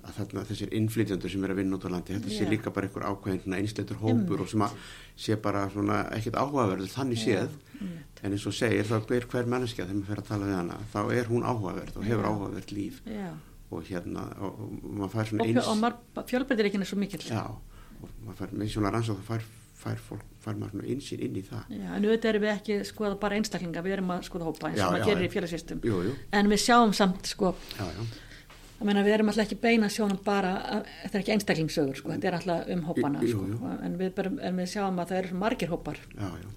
að 0.00 0.16
þarna 0.16 0.44
þessir 0.48 0.72
innflytjandur 0.78 1.32
sem 1.32 1.44
er 1.44 1.52
að 1.52 1.60
vinna 1.60 1.76
út 1.76 1.84
á 1.84 1.90
landi 1.92 2.16
þetta 2.16 2.32
sé 2.32 2.46
líka 2.48 2.72
bara 2.74 2.88
einhver 2.88 3.06
ákveðin 3.10 3.56
einsleitur 3.58 4.00
hópur 4.00 4.44
og 4.44 4.48
sem 4.50 4.64
að 4.64 4.78
sé 5.20 5.36
bara 5.42 5.66
svona 5.72 6.00
ekkert 6.16 6.38
áhugaverður 6.40 6.92
þannig 6.94 7.20
séð. 7.20 7.52
en 8.22 8.34
eins 8.36 8.46
og 8.48 8.56
segir 8.56 8.88
þá 8.88 8.96
er 9.16 9.26
hver 9.32 9.46
manneskja 9.48 9.86
þegar 9.86 10.00
maður 10.00 10.10
fer 10.10 10.22
að 10.22 10.30
tala 10.30 10.48
við 10.48 10.58
hana 10.58 10.80
þá 10.92 11.00
er 11.16 11.30
hún 11.30 11.46
áhugaverð 11.46 12.00
og 12.00 12.08
hefur 12.08 12.28
áhugaverð 12.30 12.74
líf. 12.76 13.02
Og 13.70 13.86
hérna 13.86 14.26
og, 14.42 14.60
og 14.66 14.90
maður 14.98 15.12
fær 15.14 15.22
og, 15.22 15.30
svona 15.30 15.46
eins 15.46 15.70
og 15.70 16.24
fjölbreytir 16.28 16.68
ekki 16.68 16.82
svo 16.90 16.98
mikill. 17.00 17.22
Já, 17.28 17.44
og 18.00 18.08
maður 18.26 18.38
fær 18.40 18.56
með 18.56 18.72
svona 18.74 18.90
rannsók 18.96 19.20
þá 19.20 19.28
fær, 19.28 19.44
fær, 19.80 20.00
fólk, 20.08 20.24
fær 20.42 20.58
maður 20.58 20.74
svona 20.74 20.90
einsýn 20.90 21.22
inn 21.24 21.38
í 21.38 21.44
það. 21.46 21.70
Já, 21.76 21.86
en 21.94 22.08
auðvitað 22.08 22.32
erum 22.32 22.44
við 22.46 22.52
ekki 22.56 22.80
skoða 22.90 23.20
bara 23.22 23.38
einstaklinga, 23.38 23.84
við 23.86 23.96
erum 23.96 24.10
að 24.16 24.26
skoða 24.26 24.50
hópa 24.50 24.72
eins 24.72 24.82
og 24.82 24.96
maður 24.96 25.12
gerir 25.12 25.28
í 25.28 25.92
jú, 25.92 26.16
En 26.40 26.50
við 26.50 26.64
sjáum 26.66 26.96
samt, 26.98 27.30
sko, 27.30 27.54
já, 27.78 27.86
já, 27.86 28.02
ég 28.80 28.86
meina 28.88 29.02
við 29.04 29.14
erum 29.18 29.28
alltaf 29.32 29.44
ekki 29.46 29.58
beina 29.60 29.88
sjónum 29.92 30.18
bara, 30.24 30.54
þetta 31.04 31.18
er 31.18 31.20
ekki 31.24 31.34
einstaklingssögur, 31.36 31.98
sko, 32.00 32.14
þetta 32.14 32.30
er 32.30 32.38
alltaf 32.38 32.70
um 32.74 32.86
hópana, 32.88 33.20
Jú, 33.24 33.36
sko, 33.36 33.50
jú. 33.52 33.74
en 33.84 33.98
við, 34.00 34.14
bara, 34.16 34.32
en 34.48 34.56
við 34.62 34.70
sjáum 34.72 35.02
að 35.02 35.12
það 35.12 35.20
eru 35.24 35.40
margir 35.44 35.70
hópar, 35.74 36.00
já, 36.16 36.30
já. 36.40 36.48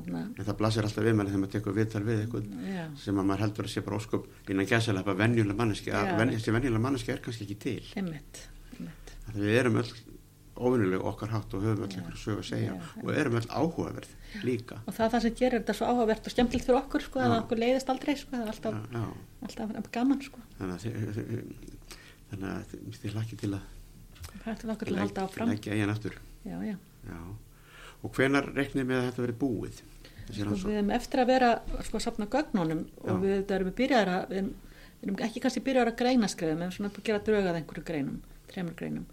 En 0.00 0.44
það 0.46 0.54
blasir 0.60 0.86
alltaf 0.86 1.02
við 1.02 1.16
manni 1.18 1.32
þegar 1.32 1.40
maður 1.42 1.54
tekur 1.56 1.74
viðtal 1.74 2.02
við 2.06 2.20
eitthvað 2.22 2.44
já, 2.70 2.84
sem 3.02 3.16
að 3.18 3.24
maður 3.26 3.42
heldur 3.42 3.66
að 3.66 3.72
sé 3.72 3.80
bara 3.82 3.96
ósköp 3.98 4.50
innan 4.54 4.68
gæsalega 4.70 5.14
venjulega 5.18 5.58
manneski 5.58 5.90
Já. 5.90 5.96
að 6.14 6.30
þessi 6.36 6.54
venjulega 6.54 6.82
manneski 6.84 7.10
er 7.10 7.22
kannski 7.24 7.46
ekki 7.48 7.56
til. 7.64 7.82
Einmitt, 7.98 8.38
einmitt, 8.76 9.10
við 9.34 9.58
erum 9.58 9.80
öll 9.82 9.90
óvinnuleg 10.60 11.04
okkar 11.10 11.32
hátt 11.34 11.54
og 11.56 11.64
höfum 11.64 11.84
öll 11.86 11.96
einhverju 11.96 12.20
sög 12.20 12.40
að 12.42 12.48
segja 12.50 12.76
Já. 12.76 12.86
og 13.02 13.10
erum 13.14 13.36
öll 13.40 13.48
áhugaverð 13.48 14.14
líka. 14.46 14.80
Og 14.84 14.94
það 14.96 15.04
er 15.06 15.12
það 15.14 15.24
sem 15.24 15.36
gerir 15.40 15.58
þetta 15.60 15.76
svo 15.78 15.90
áhugavert 15.90 16.28
og 16.28 16.34
skemmtilegt 16.34 16.68
fyrir 16.68 16.80
okkur, 16.80 17.04
sko, 17.06 17.22
að 17.24 17.36
okkur 17.40 17.62
leiðist 17.62 17.92
aldrei, 17.92 18.14
sko, 18.20 18.30
það 18.36 18.44
er 18.44 18.52
alltaf, 18.54 18.80
já, 18.80 19.00
já. 19.00 19.04
alltaf 19.48 19.92
gaman, 19.96 20.24
sko, 20.24 20.42
þannig 20.58 20.74
að 22.50 22.74
þið, 23.00 23.14
lakki 23.16 23.40
til 23.40 23.52
að 23.56 23.64
til 24.60 24.72
okkur 24.72 24.88
til 24.88 24.96
að 24.96 25.02
halda 25.04 25.24
áfram, 25.26 25.50
leggja 25.50 25.76
eigin 25.76 25.92
aftur. 25.92 26.18
Já, 26.46 26.56
já. 26.64 26.76
já. 27.08 27.20
og 28.00 28.12
hvenar 28.16 28.52
reknið 28.54 28.86
með 28.86 29.00
að 29.00 29.08
þetta 29.10 29.26
verið 29.26 29.40
búið 29.40 29.82
Sko, 30.30 30.54
við 30.68 30.78
erum 30.78 30.92
eftir 30.94 31.22
að 31.22 31.30
vera 31.32 31.48
sko, 31.82 31.98
að 31.98 32.04
sapna 32.04 32.26
gögnunum 32.30 32.84
og 33.02 33.22
við 33.24 33.50
erum 33.50 33.70
við 33.70 33.76
byrjaðar 33.80 34.10
að 34.14 34.28
við 34.30 34.38
erum, 34.38 35.16
ekki 35.26 35.42
kannski 35.42 35.62
byrjaðar 35.66 35.90
að 35.90 35.98
greina 36.02 36.28
skrifum 36.30 36.60
við 36.60 36.66
erum 36.66 36.76
svona 36.76 36.90
að 36.92 37.08
gera 37.08 37.22
drögað 37.26 37.58
einhverju 37.58 37.86
greinum 37.88 38.20
tremur 38.50 38.76
greinum 38.78 39.08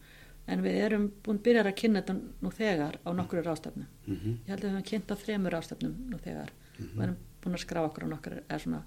en 0.48 0.62
við 0.64 0.78
erum 0.86 1.06
búin 1.26 1.40
byrjaðar 1.44 1.72
að 1.74 1.80
kynna 1.82 2.02
þetta 2.02 2.14
nú 2.46 2.52
þegar 2.56 2.98
á 3.04 3.10
nokkru 3.14 3.42
rástefnum 3.44 3.88
mm 4.08 4.14
ég 4.46 4.52
held 4.54 4.60
að 4.60 4.68
við 4.68 4.72
höfum 4.76 4.88
kynnt 4.92 5.12
á 5.12 5.16
þremur 5.24 5.52
rástefnum 5.58 5.96
nú 6.12 6.18
þegar. 6.24 6.52
Við 6.78 7.04
erum 7.04 7.18
búin 7.44 7.58
að 7.58 7.64
skrá 7.66 7.82
okkur 7.88 8.06
á 8.08 8.14
nokkur 8.14 8.36
eða 8.40 8.60
svona 8.64 8.84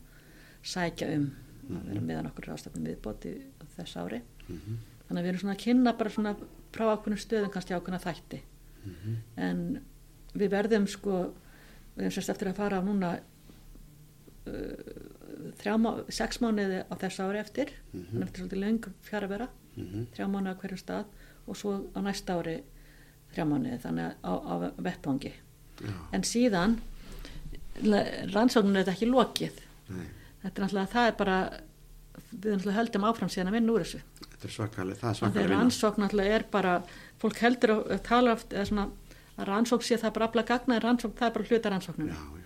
sækja 0.62 1.08
um 1.16 1.26
að 1.70 1.84
vera 1.90 2.00
meðan 2.00 2.26
okkur 2.30 2.48
rástefnum 2.50 2.86
viðbóti 2.88 3.34
þess 3.76 3.96
ári. 4.00 4.22
Þannig 4.48 5.20
að 5.20 5.22
við 5.24 5.28
erum 5.32 5.40
svona 5.44 5.54
að 5.56 5.62
kynna 5.64 5.92
bara 5.98 6.10
svona 6.10 6.32
frá 6.72 6.84
ákveðnum 6.94 7.20
stöðum 7.20 7.50
kannski 7.54 7.74
ákveðna 7.76 8.00
þætti. 8.04 8.40
En 9.36 9.62
við 10.34 10.50
verðum 10.50 10.86
sko 10.88 11.18
við 11.96 12.04
erum 12.06 12.14
sérst 12.16 12.30
eftir 12.32 12.48
að 12.48 12.56
fara 12.62 12.78
á 12.80 12.82
núna 12.86 13.10
uh, 14.46 15.76
má, 15.78 15.90
sex 16.12 16.40
mánuði 16.42 16.82
á 16.86 16.94
þessu 17.00 17.24
ári 17.26 17.40
eftir. 17.42 17.72
Þannig 17.92 18.26
eftir 18.28 18.42
svolítið 18.44 18.62
löng 18.64 18.80
fjara 19.02 19.28
vera 19.30 19.48
Mhm. 19.76 20.06
þrjá 20.12 20.26
mánuði 20.28 20.50
á 20.50 20.60
hverju 20.60 20.78
stað 20.80 21.04
og 21.50 21.58
svo 21.58 21.76
á 21.92 22.00
næsta 22.04 22.38
ári 22.38 22.60
þrjá 23.32 23.46
mánuði 23.46 23.80
þannig 23.82 24.14
á, 24.22 24.32
á 24.32 24.54
vettvangi. 24.86 25.32
Já, 25.80 25.96
en 26.16 26.26
síðan 26.26 26.78
rannsóknin 28.34 28.76
er 28.76 28.84
þetta 28.84 28.96
ekki 28.96 29.10
lokið. 29.10 29.60
Nei, 29.90 30.06
þetta 30.42 30.54
er 30.54 30.64
náttúrulega 30.64 30.94
það 30.94 31.10
er 31.10 31.18
bara 31.20 31.36
við 32.30 32.72
höldum 32.76 33.06
áfram 33.08 33.30
síðan 33.32 33.50
að 33.50 33.58
vinna 33.58 33.74
úr 33.74 33.84
þessu. 33.86 34.02
Þetta 34.26 34.48
er 34.48 34.56
svakalega 34.56 35.00
það 35.00 35.08
er 35.08 35.14
að 35.14 35.20
svakalega 35.20 35.54
rannsókn 35.54 36.04
náttúrulega 36.04 36.36
er 36.36 36.46
bara 36.52 36.74
fólk 37.22 37.40
heldur 37.44 37.76
og 37.78 38.04
talar 38.06 38.38
oft 38.38 38.54
eða 38.54 38.68
svona 38.70 38.86
að 39.40 39.48
rannsókn 39.48 39.86
sé 39.86 39.98
það 40.00 40.14
bara 40.18 40.30
afla 40.30 40.46
gagna 40.48 40.76
en 40.76 40.84
rannsókn 40.84 41.18
það 41.18 41.28
er 41.28 41.34
bara 41.36 41.50
hluta 41.50 41.72
rannsóknum 41.74 42.38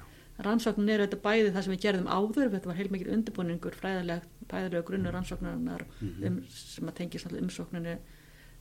rannsóknin 0.42 0.90
er 0.90 1.04
þetta 1.04 1.20
bæði 1.22 1.52
það 1.54 1.66
sem 1.66 1.74
við 1.74 1.82
gerðum 1.84 2.08
áður 2.10 2.50
þetta 2.54 2.70
var 2.70 2.78
heilmikið 2.80 3.10
undirbúningur 3.14 3.76
fræðileg, 3.78 4.24
fræðilega 4.50 4.86
grunnur 4.88 5.14
rannsóknarinnar 5.14 5.84
um, 6.02 6.40
sem 6.50 6.90
að 6.90 6.96
tengja 6.98 7.22
svona 7.22 7.42
umsókninni 7.42 7.94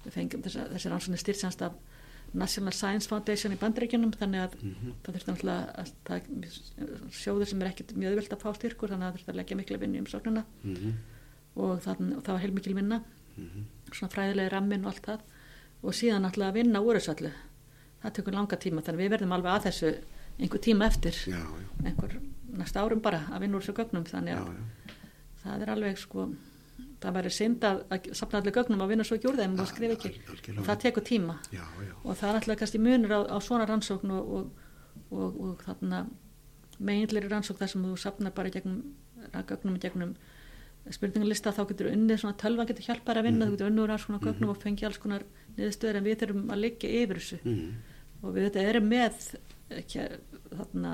við 0.04 0.16
fengjum 0.18 0.46
þessa, 0.46 0.68
þessi 0.74 0.92
rannsóknin 0.94 1.24
styrtsanst 1.24 1.66
af 1.66 1.80
National 2.34 2.74
Science 2.74 3.10
Foundation 3.10 3.54
í 3.54 3.60
bandaríkjunum 3.62 4.14
þannig 4.18 4.42
að 4.42 4.54
það 5.06 5.18
þurfti 5.18 5.30
náttúrulega 5.30 5.84
að 6.16 7.12
sjóður 7.14 7.50
sem 7.52 7.62
er 7.62 7.70
ekkert 7.70 7.94
mjög 7.94 8.16
auðvilt 8.16 8.34
að 8.34 8.42
fá 8.42 8.56
styrkur 8.58 8.94
þannig 8.94 9.06
að 9.06 9.12
það 9.12 9.20
þurfti 9.20 9.34
að 9.34 9.40
leggja 9.40 9.58
mikla 9.60 9.82
vinnu 9.84 10.00
í 10.00 10.04
umsóknina. 10.04 10.46
Mm 10.66 10.96
og, 11.54 11.80
þann, 11.84 12.16
og 12.18 12.26
það 12.26 12.36
var 12.36 12.44
heilmikil 12.46 12.78
vinna. 12.78 13.04
Mhm. 13.34 13.66
svona 13.94 14.14
fræðilegi 14.14 14.50
rammin 14.50 14.86
og 14.86 14.90
allt 14.90 15.06
það. 15.06 15.20
Og 15.84 15.94
síðan 15.94 16.24
náttúrulega 16.26 16.50
að 16.50 16.58
vinna 16.58 16.80
úr 16.82 16.98
þessu 16.98 17.12
öllu. 17.14 17.32
Það 18.02 18.14
tekur 18.18 18.34
langa 18.34 18.58
tíma 18.58 18.82
þannig 18.82 18.98
að 18.98 19.04
við 19.04 19.12
verðum 19.14 19.36
alveg 19.36 19.52
að 19.54 19.66
þessu 19.68 19.92
einhver 20.40 20.62
tíma 20.66 20.88
eftir. 20.88 21.20
Já, 21.30 21.38
já, 21.38 21.86
einhver 21.86 22.16
næsta 22.58 22.82
árum 22.82 23.02
bara 23.02 23.20
að 23.30 23.46
vinna 23.46 23.58
úr 23.58 23.62
þessu 23.62 23.76
gögnum 23.78 24.08
þannig 24.10 24.34
já, 24.34 24.40
að 24.42 24.56
já. 24.58 24.96
það 25.44 25.62
er 25.62 25.74
alveg 25.76 26.02
sko 26.02 26.26
það 27.04 27.16
væri 27.18 27.32
synd 27.36 27.66
að, 27.68 27.80
að 27.94 28.10
sapna 28.18 28.40
allir 28.40 28.56
gögnum 28.56 28.84
og 28.84 28.92
vinna 28.92 29.06
svo 29.08 29.18
ekki 29.20 29.30
úr 29.30 29.40
þeim 29.40 29.56
og 29.60 29.70
skrifa 29.70 29.98
ekki. 29.98 30.12
og 30.58 30.68
það 30.68 30.84
tekur 30.84 31.08
tíma. 31.08 31.38
Já, 31.52 31.64
já. 31.64 31.94
og 32.04 32.20
það 32.20 32.30
er 32.30 32.40
alltaf 32.40 32.60
kannski 32.62 32.84
munur 32.84 33.16
á, 33.16 33.20
á 33.28 33.38
svona 33.44 33.68
rannsókn 33.70 34.14
og, 34.16 34.36
og, 34.38 34.70
og, 35.12 35.42
og 35.48 35.66
þarna 35.68 36.06
meginleiri 36.80 37.32
rannsókn 37.32 37.62
þar 37.62 37.74
sem 37.74 37.88
þú 37.88 37.98
sapnar 38.02 38.36
bara 38.36 38.54
gegnum 38.54 38.82
gögnum 39.32 39.78
í 39.78 39.84
gegnum 39.84 40.16
spurningalista 40.92 41.54
þá 41.56 41.64
getur 41.70 41.92
unnið 41.94 42.20
svona 42.20 42.38
tölva 42.40 42.66
getur 42.68 42.88
hjálpar 42.90 43.20
að 43.20 43.30
vinna, 43.30 43.48
þú 43.48 43.56
getur 43.56 43.70
unnið 43.72 43.86
úr 43.86 43.94
alls 43.96 44.08
konar 44.10 44.24
gögnum 44.26 44.52
og 44.52 44.60
fengið 44.60 44.90
alls 44.90 45.00
konar 45.00 45.24
niðurstöður 45.56 46.00
en 46.00 46.08
við 46.08 46.18
þurfum 46.24 46.52
að 46.52 46.64
liggja 46.66 46.94
yfir 47.02 47.22
þessu. 47.22 47.40
Mm. 47.48 47.70
og 48.24 48.36
við 48.36 48.48
þetta 48.48 48.66
erum 48.72 48.90
með 48.92 49.22
ekki, 49.80 50.08
þarna 50.52 50.94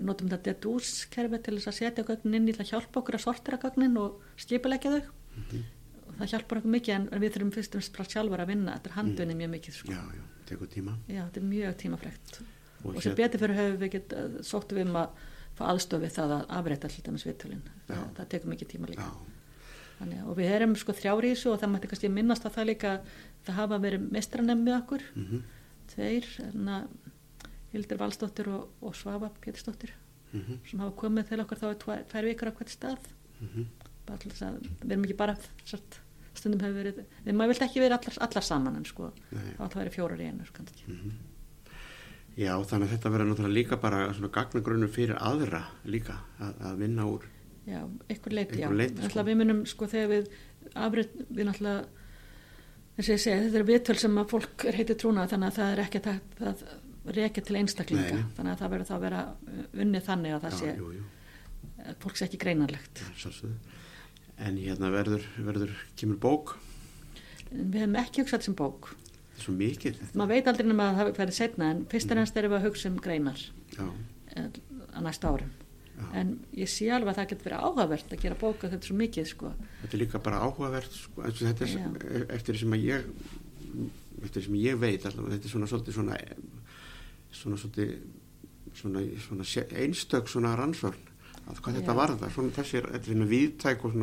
við 0.00 0.06
notum 0.08 0.30
þetta 0.32 0.46
dedús 0.54 0.92
kerfi 1.12 1.38
til 1.44 1.56
þess 1.58 1.68
að 1.70 1.76
setja 1.80 2.04
gögnin 2.08 2.38
inn 2.40 2.48
í 2.48 2.54
það 2.56 2.70
hjálpa 2.72 3.00
okkur 3.02 3.18
að 3.18 3.24
sortira 3.26 3.58
gögnin 3.62 3.98
og 4.00 4.20
skipulegja 4.40 4.94
þau. 4.96 5.02
Mhm. 5.36 5.64
og 6.10 6.14
það 6.18 6.30
hjálpar 6.34 6.58
okkur 6.60 6.72
mikið 6.74 6.94
en 6.96 7.04
við 7.22 7.32
þurfum 7.36 7.52
fyrst 7.54 7.76
og 7.78 7.82
fremst 7.94 8.12
sjálfur 8.16 8.40
að 8.42 8.48
vinna. 8.50 8.72
Þetta 8.78 8.90
er 8.90 8.96
handunni 8.98 9.34
mjög 9.38 9.50
mikið 9.54 9.72
sko. 9.76 9.92
já, 9.92 10.00
já, 10.18 10.22
tekur 10.50 10.66
tíma. 10.72 10.96
Já, 11.08 11.20
þetta 11.28 11.36
er 11.40 11.46
mjög 11.52 11.76
tímafrekt. 11.84 12.40
Og 12.84 12.96
og 12.96 13.02
sem 13.02 13.12
hér- 13.12 13.16
betur 13.16 13.38
fyrir 13.44 13.56
höfum 13.60 13.78
við 13.78 13.90
get 13.92 14.08
sóttum 14.42 14.76
við 14.80 14.86
um 14.88 14.96
að 14.96 15.08
fá 15.56 15.62
aðstofi 15.70 16.08
það 16.10 16.30
að 16.40 16.46
afrétta 16.58 16.88
til 16.90 17.02
dæmis 17.04 17.24
viðtölin. 17.28 17.62
Það, 17.88 18.04
það 18.16 18.28
tekur 18.28 18.50
mikið 18.50 18.68
tíma 18.74 18.86
líka. 18.90 19.06
Þannig, 20.00 20.20
og 20.26 20.36
við 20.36 20.50
erum 20.56 20.74
sko 20.76 20.92
þrjári 20.96 21.28
í 21.30 21.34
þessu 21.36 21.52
og 21.52 21.60
það 21.60 21.70
mætti 21.74 21.88
kannski 21.90 22.08
minnast 22.08 22.44
að 22.48 22.54
það 22.56 22.66
líka 22.70 22.92
það 23.44 23.54
hafa 23.60 23.78
verið 23.78 24.10
mestranem 24.10 24.64
Hildur 27.72 28.00
Valsdóttir 28.00 28.50
og, 28.50 28.68
og 28.82 28.94
Svafa 28.98 29.30
Pétursdóttir 29.42 29.94
mhm, 30.32 30.60
sem 30.66 30.82
hafa 30.82 30.96
komið 30.98 31.32
til 31.32 31.40
okkar 31.44 31.62
þá 31.62 31.66
í 31.70 31.80
tvær, 31.84 32.28
vikur 32.28 32.52
á 32.52 32.56
hvert 32.58 32.74
stað 32.74 33.10
mhm, 33.40 33.66
bara 34.06 34.22
til 34.22 34.30
þess 34.34 34.46
að 34.48 34.60
við 34.66 34.94
erum 34.94 35.08
ekki 35.08 35.18
bara 35.18 35.36
satt, 35.64 36.00
stundum 36.34 36.62
hefur 36.64 36.78
verið, 36.82 37.02
við 37.26 37.36
maður 37.36 37.54
vilt 37.54 37.66
ekki 37.66 37.82
verið 37.82 37.98
allar, 37.98 38.20
allar 38.28 38.46
saman 38.46 38.78
en 38.80 38.86
sko, 38.88 39.10
Nei. 39.30 39.50
þá 39.56 39.66
alltaf 39.66 39.82
verið 39.82 39.98
fjórar 39.98 40.22
í 40.22 40.30
einu 40.30 40.48
kannski. 40.54 40.86
mhm. 40.86 41.18
já, 42.36 42.54
þannig 42.54 42.86
að 42.86 42.94
þetta 42.94 43.14
verður 43.16 43.30
náttúrulega 43.32 43.58
líka 43.58 43.80
bara 43.82 44.06
svona 44.14 44.32
gagnagrunum 44.34 44.94
fyrir 44.94 45.20
aðra 45.20 45.64
líka 45.84 46.18
að, 46.38 46.64
að 46.70 46.82
vinna 46.84 47.10
úr 47.10 47.28
Já, 47.68 47.80
ykkur 48.10 48.34
leiti, 48.34 48.58
já. 48.58 48.66
Einhverju 48.66 48.78
leyti, 48.80 49.08
sko. 49.10 49.24
Við 49.26 49.36
munum, 49.38 49.58
sko, 49.68 49.86
þegar 49.90 50.08
við 50.10 50.30
afrið, 50.80 51.10
við 51.28 51.48
náttúrulega, 51.48 52.06
segi, 53.04 53.34
þetta 53.44 53.60
er 53.60 53.66
viðtöl 53.68 53.96
sem 54.00 54.16
að 54.20 54.32
fólk 54.32 54.64
er 54.70 54.78
heitið 54.80 54.98
trúna, 55.02 55.26
þannig 55.30 55.50
að 55.50 55.58
það 55.58 55.74
er 55.74 55.82
ekki 55.84 56.00
að 56.00 56.22
það 56.40 56.64
reykja 57.06 57.42
til 57.46 57.56
einstaklinga, 57.56 58.14
Nei. 58.14 58.24
þannig 58.36 58.52
að 58.52 58.60
það 58.60 58.70
verður 58.74 58.88
þá 58.90 58.94
að 58.96 59.04
vera 59.06 59.20
unnið 59.84 60.02
þannig 60.08 60.34
að 60.36 60.42
það 60.44 60.52
já, 60.52 60.58
sé, 60.60 60.74
jú, 60.76 60.90
jú, 60.98 61.04
að 61.86 61.94
fólk 62.04 62.16
sé 62.20 62.24
ekki 62.28 62.40
greinarlegt. 62.44 63.02
já, 63.16 63.30
en 64.40 64.56
hérna 64.56 64.90
verður, 64.92 65.24
verður 65.44 65.72
kemur 65.96 66.16
bók 66.20 66.56
Við 67.50 67.80
hefum 67.80 67.96
ekki 67.98 68.22
hugsað 68.22 68.44
sem 68.46 68.54
bók. 68.54 68.92
þetta 68.92 69.40
er 69.40 69.42
svo 69.44 69.52
mikið 69.58 69.96
þetta. 69.98 70.14
Maður 70.20 70.28
veit 70.36 70.46
aldrei 70.52 70.66
nema 70.68 70.84
að 70.92 70.98
það 71.00 71.08
verður 71.18 71.34
setna, 71.40 71.70
en 71.74 71.80
fyrst 71.90 72.06
og 72.06 72.16
ennast 72.16 72.36
erum 72.38 72.52
við 72.52 72.58
að 72.60 72.66
hugsa 72.68 72.88
um 72.92 73.00
greinar 73.02 73.40
já, 73.74 73.86
eh, 74.36 74.46
á 74.94 74.98
næsta 75.02 75.28
árum. 75.32 75.50
já. 75.98 76.04
En 76.14 76.30
ég 76.54 76.68
sé 76.70 76.86
alveg 76.94 77.10
að 77.10 77.18
það 77.18 77.28
getur 77.32 77.50
verið 77.50 77.64
áhugavert 77.66 78.12
að 78.14 78.20
gera 78.22 78.34
bóka 78.38 78.68
þetta 78.70 78.80
er 78.84 78.88
svo 78.92 78.96
mikið, 78.96 79.26
sko. 79.26 79.52
þetta 79.82 79.94
er 79.94 79.98
líka 80.04 80.22
bara 80.22 80.40
áhugavert 80.46 80.92
sko, 80.92 81.22
er 81.26 81.32
sem- 81.32 81.96
eftir 82.30 82.54
því 82.54 82.58
sem 82.60 82.72
að 82.72 82.84
ég 82.84 83.04
eftir 84.22 84.42
því 84.42 84.44
sem 84.44 84.54
ég 84.54 84.78
veit 84.78 85.02
allavega, 85.04 85.34
þetta 85.36 85.44
er 85.44 85.50
svona 85.50 85.66
svolítið 85.66 85.92
svona 85.96 86.16
svona 87.32 87.56
svona, 88.74 89.00
svona 89.26 89.44
einstök 89.80 90.28
svona 90.30 90.56
rannsvörn 90.58 91.06
að 91.50 91.58
hvað 91.64 91.76
þetta 91.80 91.94
svona 92.30 92.50
þessi 92.54 92.76
er, 92.78 92.84
þetta 92.94 93.10
er 93.10 93.22
viðtæk 93.30 93.84
og 93.84 93.94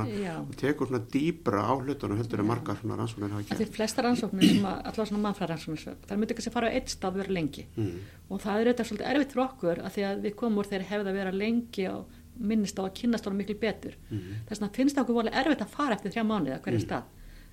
og 0.42 0.56
tekur 0.60 0.90
svona 0.90 1.00
dýbra 1.14 1.62
á 1.64 1.74
hlutunum 1.80 2.18
heldur 2.20 2.40
en 2.44 2.48
margar 2.50 2.76
svona 2.82 2.98
rannsvörnir 3.00 3.32
hafa 3.32 3.46
Af 3.48 3.58
Því 3.58 3.64
gert 3.68 3.76
flesta 3.78 4.04
rannsóknir 4.04 4.50
sem 4.50 4.66
að, 4.68 4.78
allavega 4.90 5.06
svona 5.12 5.22
mannfræðrannsóknir, 5.28 5.96
það 6.10 6.18
myndi 6.20 6.36
kannski 6.38 6.52
fara 6.58 6.68
á 6.68 6.76
eitt 6.76 6.90
stað 6.92 7.14
vera 7.22 7.32
lengi. 7.38 7.66
mm. 7.78 7.98
og 8.30 8.42
það 8.44 8.60
er 8.60 8.68
auðvitað 8.68 8.90
svolítið 8.90 9.12
erfitt 9.14 9.32
fyrir 9.32 9.46
okkur 9.48 9.78
að 9.88 9.92
því 9.96 10.04
að 10.10 10.22
við 10.28 10.36
komum 10.42 10.58
úr 10.60 10.68
þegar 10.68 10.88
hefði 10.92 11.10
að 11.14 11.20
vera 11.22 11.32
lengi 11.32 11.88
og 11.88 12.18
minnist 12.38 12.78
á 12.78 12.84
að 12.84 12.94
kynast 13.00 13.26
honum 13.26 13.38
miklu 13.42 13.56
betur 13.60 13.96
Mhm. 14.10 14.34
þess 14.50 14.60
vegna 14.60 14.74
finnst 14.76 14.96
það 14.98 15.04
okkur 15.08 15.18
volið 15.22 15.38
erfitt 15.40 15.62
að 15.64 15.72
fara 15.78 15.96
eftir 15.96 16.12
þrjá 16.12 16.26
mánuði 16.28 16.54
að 16.58 16.62
hverju 16.68 16.82
Mm. 16.82 16.88
stað 16.90 17.04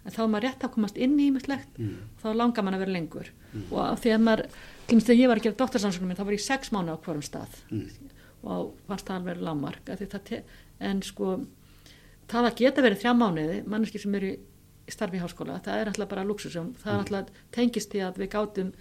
en 0.05 0.13
þá 0.13 0.21
er 0.25 0.29
maður 0.35 0.45
rétt 0.49 0.65
að 0.67 0.73
komast 0.75 0.97
inn 1.01 1.19
í 1.19 1.29
ímislegt 1.31 1.79
Mm. 1.79 1.97
þá 2.23 2.27
langar 2.37 2.65
mann 2.65 2.75
að 2.75 2.83
vera 2.85 2.93
lengur. 2.99 3.29
Og 3.71 3.79
af 3.81 4.01
því 4.05 4.11
að 4.15 4.25
maður, 4.27 4.47
dæmis 4.89 5.05
þegar 5.09 5.21
ég 5.23 5.29
var 5.29 5.39
að 5.39 5.43
gera 5.49 5.61
doktorsannsóknum 5.63 6.09
minn 6.09 6.17
þá 6.19 6.25
var 6.25 6.35
ég 6.37 6.45
sex 6.45 6.71
mánuði 6.71 6.95
á 6.95 7.03
hverjum 7.05 7.23
stað. 7.23 7.61
Mm. 7.71 7.89
og 8.45 8.75
fannst 8.87 9.07
það 9.09 9.17
alveg 9.17 9.39
lámark 9.41 9.81
en 10.81 11.01
sko 11.03 11.47
það 12.29 12.49
að 12.49 12.57
geta 12.59 12.83
verið 12.85 13.01
þrjá 13.01 13.13
mánuði 13.17 13.61
manneski 13.67 13.99
sem 14.03 14.15
eru 14.19 14.33
í 14.35 14.91
starfi 14.93 15.17
í 15.17 15.23
háskóla 15.23 15.61
það 15.65 15.81
er 15.81 15.91
alltaf 15.93 16.09
bara 16.11 16.25
luxusum 16.29 16.75
það 16.83 16.93
er 16.93 16.99
alltaf 16.99 17.31
tengist 17.57 17.91
því 17.95 18.03
að 18.05 18.19
við 18.21 18.31
gátum 18.35 18.73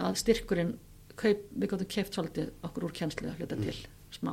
að 0.00 0.16
styrkurinn 0.22 0.72
kaup, 1.16 1.42
við 1.56 1.68
gátum 1.72 1.90
keft 1.92 2.16
svolítið 2.16 2.50
okkur 2.68 2.84
úr 2.88 2.92
kjenslu 2.96 3.28
að 3.28 3.38
hluta 3.42 3.56
til 3.60 3.76
smá. 4.16 4.32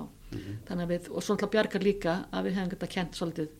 Þannig 0.67 0.83
að 0.85 0.91
við, 0.93 1.09
og 1.11 1.23
svo 1.23 1.35
alltaf 1.35 1.51
bjargar 1.53 1.83
líka 1.83 2.15
að 2.31 2.47
við 2.47 2.55
hefum 2.57 2.71
geta 2.73 2.87
kent 2.87 3.15
svolítið 3.19 3.47
við, 3.49 3.53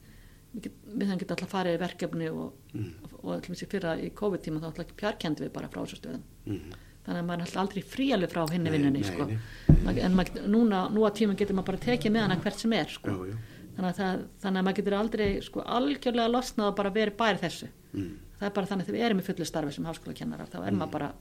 get, 0.61 0.73
við 0.87 1.07
hefum 1.07 1.19
geta 1.19 1.33
alltaf 1.35 1.51
farið 1.51 1.75
í 1.77 1.81
verkefni 1.81 2.29
og, 2.31 2.53
Mm. 2.73 2.93
og, 3.23 3.29
alltaf 3.33 3.69
fyrra 3.69 3.97
í 4.01 4.09
COVID-tíma 4.13 4.59
þá 4.61 4.65
alltaf 4.71 4.95
bjarkendi 4.97 5.43
við 5.47 5.53
bara 5.53 5.67
frá 5.69 5.81
þessu 5.85 5.99
stöðum 6.01 6.21
Mm. 6.45 6.73
þannig 7.05 7.19
að 7.21 7.25
maður 7.25 7.39
er 7.39 7.45
alltaf 7.45 7.61
aldrei 7.63 7.83
frí 7.83 8.13
alveg 8.13 8.29
frá 8.31 8.45
hinni 8.51 8.69
Nei, 8.69 8.77
vinnunni 8.77 9.03
sko. 9.03 9.23
en 9.27 10.15
maður, 10.15 10.47
núna, 10.47 10.89
nú 10.91 11.01
að 11.07 11.15
tíma 11.19 11.35
getur 11.35 11.55
maður 11.55 11.65
bara 11.65 11.77
tekið 11.77 12.11
með 12.11 12.21
hana 12.21 12.35
hvert 12.41 12.59
sem 12.59 12.73
er 12.73 12.85
sko. 12.87 13.09
já, 13.09 13.25
já. 13.31 13.37
þannig, 13.75 13.89
að 13.89 13.97
það, 13.97 14.25
þannig 14.41 14.59
að 14.59 14.65
maður 14.65 14.75
getur 14.77 14.93
aldrei 14.93 15.41
sko, 15.41 15.61
algjörlega 15.65 16.29
losnað 16.31 16.67
og 16.67 16.75
bara 16.75 16.91
verið 16.91 17.15
bæri 17.17 17.39
þessu 17.39 17.67
Mm. 17.93 18.17
það 18.39 18.45
er 18.47 18.49
bara 18.51 18.67
þannig 18.67 18.87
að 18.87 18.93
við 18.93 19.01
erum 19.05 19.19
í 19.19 19.23
fullu 19.23 19.45
starfi 19.45 19.71
sem 19.73 19.85
háskólakennarar 19.85 20.47
þá 20.49 20.67
er 20.67 20.71
maður 20.73 20.91
bara 20.91 21.13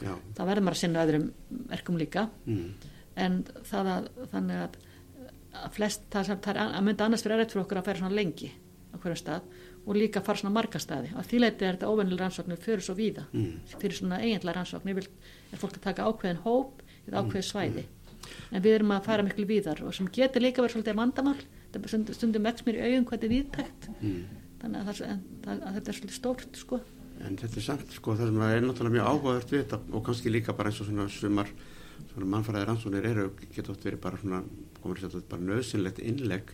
já. 0.00 0.14
þá 0.34 0.40
verður 0.46 0.62
maður 0.62 0.76
að 0.76 0.82
sinna 0.82 1.04
öðrum 1.06 1.32
verkum 1.68 1.96
líka 1.98 2.30
Mm. 2.46 2.72
en 3.16 3.44
það 3.44 3.86
að 3.86 4.08
þannig 4.32 4.56
að, 4.56 4.70
að 5.64 5.70
flest 5.72 6.02
það, 6.10 6.26
sem- 6.26 6.38
það 6.38 6.56
er 6.56 6.60
að 6.78 6.82
myndi 6.84 7.00
annars 7.04 7.22
fyrir 7.22 7.38
erfitt 7.40 7.52
fyrir 7.52 7.64
okkur 7.66 7.78
að 7.78 7.84
færa 7.84 7.98
svona 7.98 8.14
lengi 8.14 8.50
á 8.90 8.96
hverju 8.98 9.16
stað 9.16 9.42
og 9.86 9.94
líka 9.96 10.22
fara 10.22 10.38
svona 10.38 10.52
marga 10.54 10.78
staði 10.82 11.12
og 11.16 11.24
því 11.24 11.38
leiti 11.40 11.64
er 11.64 11.76
þetta 11.78 11.88
óvennilega 11.90 12.24
rannsóknir 12.26 12.58
fyrir 12.60 12.82
svo 12.84 12.94
víða 12.94 13.24
Mm. 13.32 13.60
fyrir 13.78 13.96
svona 13.96 14.18
eiginlega 14.20 14.56
rannsóknir 14.58 14.98
er 15.52 15.58
fólk 15.58 15.72
að 15.78 15.80
taka 15.88 16.04
ákveðin 16.04 16.42
hóp 16.44 16.82
eða 17.08 17.22
Mm. 17.22 17.30
ákveðin 17.30 17.50
svæði 17.52 17.84
en 18.52 18.62
við 18.62 18.74
erum 18.74 18.90
að 18.92 19.04
fara 19.04 19.22
miklu 19.22 19.46
víðar 19.46 19.82
og 19.86 19.94
sem 19.94 20.06
getur 20.08 20.42
líka 20.42 20.62
verið 20.62 20.76
svolítið 20.82 20.94
vandamál 21.00 21.36
þetta 21.72 21.88
stundum, 21.88 22.14
stundum 22.14 22.42
vex 22.42 22.62
mér 22.66 22.74
í 22.76 22.82
augum 22.86 23.04
hvað 23.06 23.18
þetta 23.18 23.24
er 23.24 23.34
víðtækt 23.36 23.88
Mm. 24.02 24.24
þannig 24.60 24.80
að, 24.80 25.18
það, 25.44 25.62
að 25.66 25.74
þetta 25.74 25.88
er 25.88 25.94
svolítið 25.94 26.18
stórt 26.20 26.56
sko. 26.56 26.80
En 27.20 27.36
þetta 27.36 27.56
er 27.56 27.62
samt, 27.62 27.90
sko, 27.92 28.14
það 28.16 28.26
sem 28.30 28.40
er 28.42 28.60
náttúrulega 28.60 28.96
mjög 28.96 29.08
áhugavert 29.08 29.50
við 29.50 29.64
þetta 29.64 29.80
og 29.92 30.04
kannski 30.04 30.30
líka 30.32 30.52
bara 30.56 30.70
eins 30.70 30.80
og 30.80 30.86
svona 30.86 31.08
sumar 31.08 31.48
svona 32.14 32.26
mannfæraði 32.26 32.66
rannsónir 32.66 33.04
eru, 33.06 33.30
geta 33.54 33.72
oft 33.72 33.84
verið 33.84 34.00
bara 34.00 34.16
svona, 34.16 34.42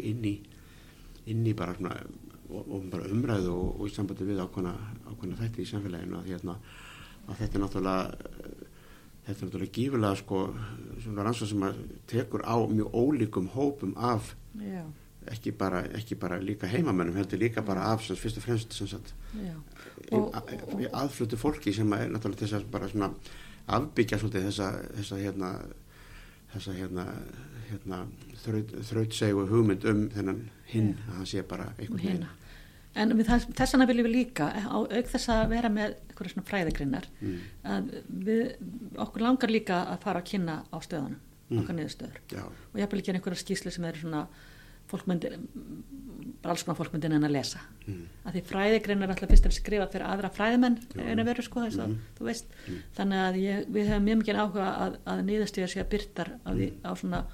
inn 0.00 0.24
í, 0.24 0.40
inn 1.26 1.46
í 1.46 1.54
bara 1.54 1.74
svona, 1.74 1.94
umræðu 2.50 3.52
og, 3.52 3.80
og 3.80 3.88
í 3.88 3.94
sambandi 3.94 4.26
við 4.28 4.42
ákveðna, 4.44 4.74
ákveðna 5.10 5.38
þætti 5.40 5.62
í 5.62 5.70
samfélaginu 5.70 6.18
að, 6.20 6.28
hérna, 6.30 6.56
að 7.26 7.40
þetta 7.40 7.58
er 7.58 7.64
náttúrulega 7.64 8.02
þetta 9.26 9.38
er 9.40 9.48
náttúrulega 9.48 9.74
gífulega 9.78 10.20
sko 10.20 10.42
svona 11.02 11.26
rannsóð 11.26 11.50
sem 11.52 11.66
að 11.66 11.80
tekur 12.12 12.46
á 12.46 12.56
mjög 12.70 12.94
ólíkum 12.94 13.48
hópum 13.54 13.96
af 13.98 14.34
já, 14.60 14.84
ekki 15.32 15.54
bara, 15.58 15.82
ekki 15.98 16.18
bara 16.20 16.38
líka 16.38 16.70
heimamennum 16.70 17.18
heldur 17.18 17.42
líka 17.42 17.64
bara 17.66 17.88
af 17.92 18.04
sem 18.06 18.18
fyrst 18.18 18.38
og 18.38 18.46
fremst 18.46 18.76
sem 18.76 18.86
aðflutu 20.92 21.40
fólki 21.40 21.74
sem 21.74 21.92
er 21.98 22.12
náttúrulega 22.12 22.44
þess 22.44 22.60
að 22.60 22.70
bara 22.70 22.92
svona 22.92 23.10
afbyggja 23.66 24.20
svolítið 24.22 24.46
þessa, 24.50 24.70
þessa 25.00 25.18
hérna 25.24 25.50
þessa 26.52 26.76
hérna, 26.76 27.06
hérna 27.70 28.06
þraut, 28.44 28.72
þrautsegu 28.90 29.46
hugmynd 29.50 29.84
um 29.90 30.08
þennan 30.14 30.40
hinn 30.72 30.94
Já. 30.94 31.02
að 31.10 31.16
hann 31.16 31.26
sé 31.26 31.42
bara 31.42 31.72
einhvern 31.78 31.98
Hina. 32.06 32.28
En 32.96 33.10
þess, 33.12 33.46
vegna 33.74 33.86
viljum 33.86 34.06
við 34.08 34.14
líka, 34.16 34.46
auk 34.72 34.90
þess 35.12 35.28
að 35.28 35.48
vera 35.50 35.68
með 35.68 35.96
einhverja 36.08 36.32
svona 36.32 36.46
fræðigrinnar, 36.48 37.06
Mm. 37.20 37.38
að 37.64 37.90
við, 38.24 38.56
okkur 38.96 39.20
langar 39.20 39.50
líka 39.52 39.82
að 39.92 40.00
fara 40.00 40.20
að 40.22 40.28
kynna 40.30 40.62
á 40.72 40.76
stöðunum, 40.80 41.18
Mm. 41.50 41.58
okkar 41.60 41.74
niðurstöður. 41.76 42.16
Já, 42.32 42.42
Og 42.46 42.80
ég 42.80 42.88
vil 42.90 43.00
ekki 43.00 43.12
einhverja 43.12 43.42
skýslu 43.44 43.70
sem 43.72 43.84
eru 43.84 43.98
svona 44.00 44.26
fólkmyndir, 44.88 45.36
bara 46.42 46.52
alls 46.54 46.62
konar 46.62 46.78
fólkmyndir 46.78 47.12
en 47.12 47.22
að 47.26 47.32
lesa. 47.36 47.60
mm. 47.86 48.02
Að 48.26 48.32
því 48.36 48.42
fræðigrinnar 48.50 49.08
er 49.10 49.14
alltaf 49.14 49.28
fyrst 49.30 49.46
að 49.46 49.52
skrifa 49.60 49.88
fyrir 49.92 50.06
aðra 50.06 50.30
fræðimenn 50.32 50.78
en 50.96 51.18
að 51.18 51.24
veru 51.26 51.42
sko 51.42 51.60
þess 51.66 51.78
að, 51.78 51.88
Mm. 51.88 51.98
þú 52.18 52.24
veist. 52.24 52.46
Mm. 52.68 52.78
Þannig 52.96 53.18
að 53.26 53.40
ég, 53.42 53.66
við 53.66 53.86
hefum 53.90 54.04
mjög 54.06 54.18
mikið 54.22 54.40
áhuga 54.40 54.66
að, 54.80 54.96
að 55.06 55.24
niðurstöður 55.26 55.68
sé 55.74 55.80
að 55.84 55.90
byrtar 55.90 56.28
á, 56.46 56.50
því, 56.54 56.72
á 56.84 56.90
svona 56.94 57.24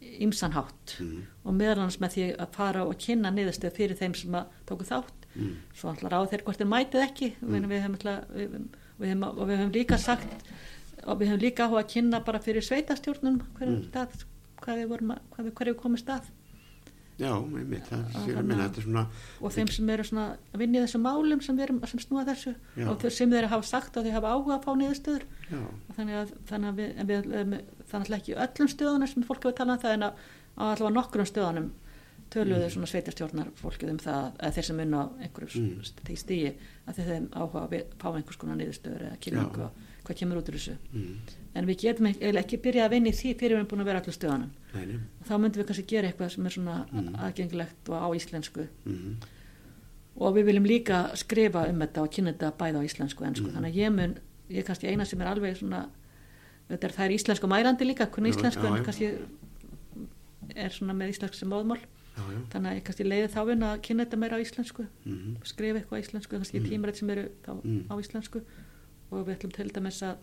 ymsanhátt 0.00 0.96
Mm. 1.00 1.22
og 1.44 1.54
meðal 1.54 1.78
annars 1.78 1.98
með 2.00 2.14
því 2.16 2.24
að 2.40 2.52
fara 2.56 2.84
og 2.86 2.98
kynna 2.98 3.30
niðurstöð 3.34 3.76
fyrir 3.76 3.96
þeim 3.98 4.14
sem 4.16 4.34
að 4.34 4.46
tóku 4.66 4.86
þátt 4.88 5.26
Mm. 5.36 5.52
svo 5.74 5.88
alltaf 5.92 6.10
ráð 6.10 6.30
þeir 6.32 6.42
hvort 6.42 6.58
þeir 6.58 6.70
mætið 6.72 7.04
ekki 7.04 7.28
mm. 7.40 7.52
við, 7.52 7.66
við 7.70 7.80
hefum 7.84 7.96
við, 8.34 8.56
við 8.98 9.08
hefum, 9.12 9.22
og 9.30 9.44
við 9.46 9.56
hefum 9.60 9.72
líka 9.76 9.98
sagt 9.98 10.50
og 11.06 11.20
við 11.20 11.30
hefum 11.30 11.40
líka 11.44 11.66
áhuga 11.68 11.84
að 11.84 11.92
kynna 11.94 12.20
bara 12.26 12.40
fyrir 12.42 12.66
sveitastjórnum 12.66 13.38
hverju 13.58 13.76
hvað 14.60 14.80
að, 14.82 15.20
hvað 15.30 15.46
við 15.46 15.54
komum 15.80 16.00
stað 16.02 16.26
Já, 17.20 17.32
einmitt, 17.36 17.84
það 17.90 18.00
Að 18.00 18.12
sé 18.14 18.20
að 18.20 18.36
þannig 18.38 18.48
minna, 18.50 18.66
þetta 18.68 18.80
er 18.80 18.86
svona 18.86 19.04
og 19.40 19.52
þeim 19.56 19.70
sem 19.76 19.90
eru 19.94 20.06
svona 20.08 20.24
að 20.54 20.62
vinna 20.62 20.78
í 20.78 20.84
þessum 20.86 21.04
málum 21.04 21.42
sem, 21.44 21.58
erum, 21.66 21.80
sem 21.90 22.00
snúa 22.00 22.24
þessu 22.30 22.54
Já. 22.80 22.86
og 22.88 23.04
sem 23.18 23.34
þeir 23.34 23.48
hafa 23.52 23.68
sagt 23.70 23.98
að 24.00 24.08
þau 24.08 24.14
hafa 24.16 24.32
áhuga 24.34 24.56
að 24.56 24.64
fá 24.64 24.72
niðurstöður 24.80 25.26
þannig 25.98 26.16
að, 26.22 26.32
þannig 26.48 26.70
að 26.70 26.80
við, 26.80 27.04
við, 27.10 27.28
við 27.52 27.84
þannig 27.92 28.10
að 28.10 28.16
ekki 28.20 28.38
öllum 28.46 28.72
stöðunum 28.74 29.12
sem 29.12 29.26
fólk 29.28 29.44
hefur 29.44 29.58
talað 29.60 29.76
um 29.76 29.84
það 29.84 29.96
en 29.98 30.06
að, 30.08 30.24
að 30.56 30.72
allavega 30.74 30.96
nokkrum 30.96 31.30
stöðunum 31.30 31.70
töluðu 32.30 32.62
Mm. 32.62 32.70
svona 32.70 32.86
sveitarstjórnar 32.86 33.48
fólkið 33.58 33.90
um 33.90 33.96
það 33.98 34.26
að 34.38 34.52
þeir 34.54 34.66
sem 34.68 34.80
unna 34.84 34.98
á 35.02 35.06
einhverju 35.26 35.60
Mm. 35.60 36.16
stígi 36.22 36.50
að 36.86 36.94
þeir 37.00 37.08
þeim 37.10 37.24
áhuga 37.34 37.62
að 37.66 37.72
fá 37.98 38.08
einhvers 38.14 38.38
konar 38.38 38.56
niðurstöður 38.60 39.02
eða 39.08 39.16
og 39.18 39.72
hvað 40.06 40.16
kemur 40.20 40.38
út 40.38 40.48
úr 40.52 40.58
þessu 40.60 40.76
mm. 40.92 41.16
En 41.54 41.66
við 41.66 41.76
getum 41.82 42.06
eiginlega 42.06 42.44
ekki 42.44 42.58
byrjað 42.62 42.84
að 42.86 42.90
vinna 42.94 43.08
í 43.10 43.12
því 43.18 43.34
fyrir 43.40 43.54
við 43.54 43.58
erum 43.58 43.66
búin 43.72 43.80
að 43.82 43.88
vera 43.90 44.00
allir 44.00 44.16
stöðanum 44.16 44.50
þá 45.26 45.32
myndum 45.42 45.60
við 45.62 45.66
kannski 45.70 45.86
gera 45.90 46.08
eitthvað 46.10 46.30
sem 46.34 46.46
er 46.46 46.50
svona 46.56 46.76
Mm. 46.92 47.14
aðgengilegt 47.18 47.88
og 47.88 47.96
á 47.98 48.08
íslensku 48.14 48.66
Mm. 48.86 49.16
og 50.16 50.34
við 50.36 50.44
viljum 50.50 50.66
líka 50.66 51.16
skrifa 51.16 51.68
um 51.68 51.78
þetta 51.80 52.02
og 52.02 52.10
kynna 52.10 52.32
þetta 52.32 52.52
bæða 52.58 52.78
á 52.78 52.86
íslensku 52.86 53.22
og 53.24 53.28
ensku 53.30 53.46
Mm. 53.48 53.54
þannig 53.56 53.72
að 53.72 53.80
ég 53.82 53.92
mun, 53.96 54.14
ég 54.50 54.58
er 54.58 54.62
kannski 54.62 54.88
eina 54.88 55.04
sem 55.04 55.20
er 55.20 55.26
alveg 55.26 55.56
svona 55.56 55.88
þetta 56.70 56.84
er, 56.84 56.92
það 56.92 57.04
er 57.04 57.16
íslensku 57.18 57.46
mælandi 57.48 57.84
líka 57.84 58.06
kunni 58.06 58.30
íslensku 58.30 58.62
já, 58.62 58.70
en 58.70 58.82
já. 58.82 58.84
kannski 58.84 59.06
er 60.56 60.70
svona 60.70 60.94
með 60.94 61.12
íslensku 61.14 61.34
sem 61.40 61.48
móðmál 61.50 61.80
þannig 62.52 62.70
að 62.70 62.76
ég 62.78 62.84
kannski 62.84 63.04
leiði 63.06 63.28
þá 63.32 63.40
vinna 63.48 63.68
að 63.74 63.82
kynna 63.86 64.04
þetta 64.04 64.18
meira 64.20 64.36
á 64.36 64.40
íslensku 64.44 64.86
Mm. 65.06 65.36
skrifa 65.44 65.78
eitthvað 65.80 65.98
á 65.98 66.02
íslensku, 66.04 66.30
kannski 66.36 66.60
mm. 66.60 66.68
tímarætt 66.70 66.96
sem 66.96 67.10
eru 67.10 67.28
þá 67.46 67.50
Mm. 67.64 67.84
á 67.90 67.94
íslensku 67.98 68.42
og 69.10 69.26
við 69.26 69.34
ætlum 69.36 69.52
til 69.52 69.68
dæmis 69.70 70.02
að 70.02 70.16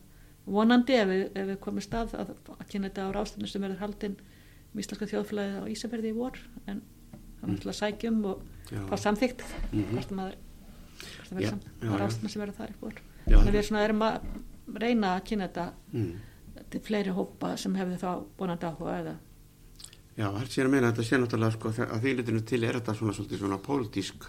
vonandi 0.47 0.95
ef 0.95 1.07
við, 1.11 1.23
ef 1.35 1.47
við 1.51 1.57
komum 1.63 1.83
stað 1.83 2.13
að, 2.15 2.29
að 2.55 2.67
kynna 2.71 2.89
þetta 2.89 3.07
á 3.07 3.15
rástefnu 3.17 3.47
sem 3.51 3.61
verður 3.65 3.81
haldinn 3.83 4.15
um 4.73 4.79
íslenska 4.81 5.07
þjóðfélagið 5.11 5.57
á 5.59 5.63
Ísafjörði 5.73 6.11
í 6.13 6.17
vor 6.17 6.39
en 6.67 6.81
það 6.81 7.47
Mm. 7.47 7.51
er 7.51 7.53
alltaf 7.53 7.69
að 7.69 7.77
sækjum 7.77 8.25
og 8.25 8.39
fá 8.89 8.95
samþygt 8.97 9.41
Mhm. 9.71 9.83
hvort 9.93 10.09
að 10.11 10.15
maður 10.17 10.35
það 11.29 11.41
já. 11.41 11.97
rástefnu 12.01 12.29
sem 12.33 12.41
verður 12.41 12.57
þar 12.57 12.69
í 12.71 12.77
vor 12.81 12.93
að 13.27 13.51
við 13.53 13.63
svona 13.67 13.83
erum 13.85 14.01
að 14.01 14.21
reyna 14.81 15.11
að 15.19 15.23
kynna 15.29 15.47
þetta 15.47 15.65
Mm. 15.93 16.13
til 16.71 16.81
fleiri 16.81 17.11
hópa 17.13 17.57
sem 17.57 17.75
hefði 17.75 17.97
þá 18.01 18.23
vonandi 18.39 18.65
áhuga 18.65 18.95
eða 19.03 19.15
Já, 20.17 20.25
það 20.33 20.47
sé 20.49 20.63
að 20.65 20.69
meina 20.71 20.87
að 20.89 20.93
þetta 20.95 21.03
sé 21.05 21.17
náttúrulega 21.21 21.51
sko, 21.53 21.69
að 21.69 22.01
því 22.01 22.15
litinu 22.17 22.41
til 22.41 22.63
er 22.63 22.73
þetta 22.73 22.95
svona 22.97 23.13
svolítið 23.13 23.37
svona 23.37 23.57
pólitísk 23.61 24.25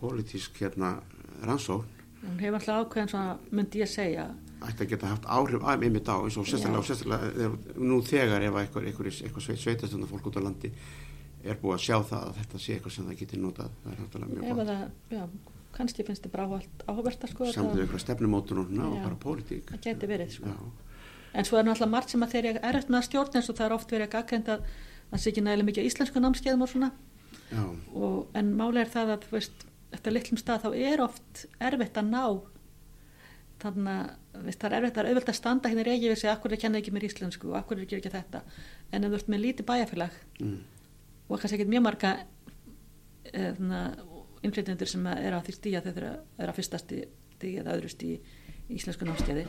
pólitísk 0.00 0.60
hérna 0.60 1.00
rannsókn 1.42 1.86
hún 2.26 2.38
hefur 2.40 2.58
alltaf 2.60 2.84
ákveðin 2.84 3.08
svona 3.08 3.38
myndi 3.50 3.80
ég 3.80 3.88
segja 3.88 4.26
ætti 4.68 4.84
að 4.84 4.90
geta 4.92 5.10
haft 5.10 5.28
áhrif 5.30 5.62
að 5.64 5.84
einmitt 5.86 6.10
á 6.10 6.16
eins 6.20 6.36
og 6.40 6.48
sérstaklega, 6.48 6.84
sérstaklega 6.88 7.78
nú 7.80 8.00
þegar 8.04 8.44
ef 8.46 8.58
eitthvað, 8.62 8.88
eitthvað, 8.90 9.08
eitthvað 9.24 9.46
sveit, 9.46 9.62
sveitastundan 9.62 10.10
fólk 10.10 10.28
út 10.30 10.36
á 10.36 10.42
landi 10.44 10.72
er 11.40 11.56
búið 11.60 11.76
að 11.78 11.86
sjá 11.86 11.96
það 12.10 12.26
að 12.26 12.36
þetta 12.40 12.60
sé 12.60 12.76
eitthvað 12.76 12.94
sem 12.96 13.08
það 13.08 13.22
geti 13.22 13.40
notað 13.40 13.72
það 13.80 13.92
er 13.92 14.02
náttúrulega 14.02 14.34
mjög 14.34 14.50
ef 14.50 15.16
gott. 15.16 15.56
kannski 15.76 16.06
finnst 16.06 16.26
þið 16.26 16.42
áhvert 16.44 16.84
áhverta 16.90 17.30
sko 17.30 17.48
samt 17.48 17.72
við 17.72 17.84
eitthvað 17.86 18.04
stefnumótun 18.04 18.62
og, 18.64 18.70
bara 19.00 19.16
pólitík. 19.22 19.70
Það 19.70 19.84
geti 19.86 20.10
verið 20.10 20.36
sko. 20.36 20.54
En 21.30 21.46
svo 21.46 21.60
er 21.60 21.66
náttúrulega 21.66 21.94
margt 21.94 22.12
sem 22.12 22.26
að 22.26 22.34
þeir 22.34 22.48
eru 22.50 22.62
erfitt 22.70 22.90
með 22.90 23.00
að 23.00 23.06
stjórna 23.08 23.40
eins 23.40 23.50
og 23.52 23.58
það 23.60 23.68
er 23.68 23.76
oft 23.76 23.94
verið 23.94 24.08
að 24.08 24.14
gaggrenda 24.16 24.56
að 24.56 24.70
það 25.10 25.22
sé 25.22 25.30
ekki 25.30 25.44
nægilega 25.46 25.68
mikið 25.70 25.88
íslensku 25.90 26.22
námskeiðum 26.24 26.64
og 26.66 26.72
svona. 26.72 26.90
Og, 27.94 28.16
en 28.38 28.50
máli 28.58 28.82
er 28.82 28.90
það 28.90 29.14
að, 29.14 29.26
veist, 29.30 29.64
eftir 29.94 30.14
litlum 30.14 30.40
stað 30.40 30.66
þá 30.66 30.70
er 30.90 31.02
oft 31.06 31.44
erfitt 31.62 31.98
að 31.98 32.10
ná 32.10 32.24
þannig 33.62 33.94
að 33.94 34.50
það 34.60 34.76
er 34.76 34.86
að 34.88 35.00
auðvitað 35.10 35.32
að 35.32 35.38
standa 35.38 35.70
hérna 35.70 35.84
í 35.84 35.88
regi 35.88 36.10
við 36.10 36.20
sig 36.20 36.32
akkur 36.32 36.54
er 36.54 36.60
kennið 36.62 36.82
ekki 36.82 36.94
mér 36.96 37.06
íslensku? 37.08 37.50
Og 37.52 37.58
akkur 37.60 37.78
er 37.78 37.86
ekki 37.86 37.98
ekki 38.00 38.12
þetta. 38.14 38.42
En 38.90 39.06
ef 39.06 39.12
þú 39.12 39.20
ert 39.20 39.32
með 39.32 39.42
lítið 39.44 39.68
bæjarfélag 39.70 40.20
mm, 40.40 40.58
og 41.28 41.40
kannski 41.40 41.58
ekkert 41.58 41.72
mjög 41.74 41.86
marga 41.86 42.12
innflytjendur 44.40 44.88
sem 44.88 45.06
er 45.12 45.36
á 45.36 45.40
því 45.44 45.56
stíja 45.56 45.82
þegar 45.84 45.96
þeir 45.96 46.44
eru 46.44 46.54
á 46.54 46.58
fyrsta 46.58 46.80
stíði 46.80 47.56
eða 47.60 47.74
öðru 47.76 47.90
stíði 47.92 48.20
í 48.70 48.78
íslensku 48.78 49.06
námskeiði 49.06 49.46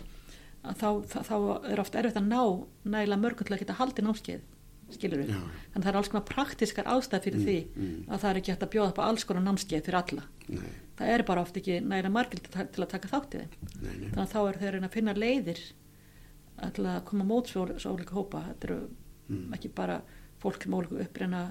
að 0.62 0.82
þá, 0.82 0.90
þá, 1.10 1.20
þá 1.26 1.36
er 1.72 1.82
oft 1.82 1.96
erfitt 1.98 2.20
að 2.20 2.28
ná 2.28 2.42
nægilega 2.84 3.22
mörgum 3.22 3.48
til 3.48 3.56
að 3.56 3.64
geta 3.64 3.78
haldið 3.80 4.08
námskeið 4.08 4.44
skilur 4.92 5.22
við, 5.22 5.32
þannig 5.72 5.86
það 5.86 5.92
er 5.92 5.98
alls 6.02 6.12
konar 6.12 6.28
praktiskar 6.28 6.90
ástæð 6.92 7.28
fyrir 7.28 7.40
Mm, 7.42 7.46
því 7.48 7.58
mm. 7.72 8.00
að 8.12 8.24
það 8.24 8.30
er 8.32 8.40
ekki 8.42 8.52
hægt 8.52 8.66
að 8.66 8.72
bjóða 8.74 8.92
upp 8.92 9.00
á 9.00 9.08
alls 9.08 9.26
konar 9.28 9.46
námskeið 9.46 9.86
fyrir 9.88 10.00
alla. 10.02 10.26
Nei, 10.52 10.72
það 11.02 11.12
er 11.18 11.24
bara 11.28 11.42
oft 11.46 11.58
ekki 11.60 11.78
nægilega 11.82 12.14
margil 12.16 12.42
til, 12.46 12.84
að 12.86 12.90
taka 12.96 13.12
þátt 13.12 13.36
í 13.38 13.42
þeim 13.42 13.54
nei, 13.82 13.92
nei 13.92 14.10
þannig 14.12 14.24
að 14.26 14.34
þá 14.36 14.40
er 14.52 14.60
þeir 14.62 14.80
að 14.82 14.94
finna 14.96 15.14
leiðir 15.18 15.62
að 16.62 16.74
til 16.78 16.86
að 16.92 17.00
koma 17.10 17.26
móts 17.26 17.54
svo, 17.56 17.66
ólíka 17.92 18.18
hópa 18.20 18.46
þetta 18.52 18.70
eru 18.72 18.82
Mm. 19.32 19.54
ekki 19.56 19.70
bara 19.72 20.02
fólk 20.42 20.66
með 20.68 20.82
ólíku 20.82 20.98
upprena 21.06 21.42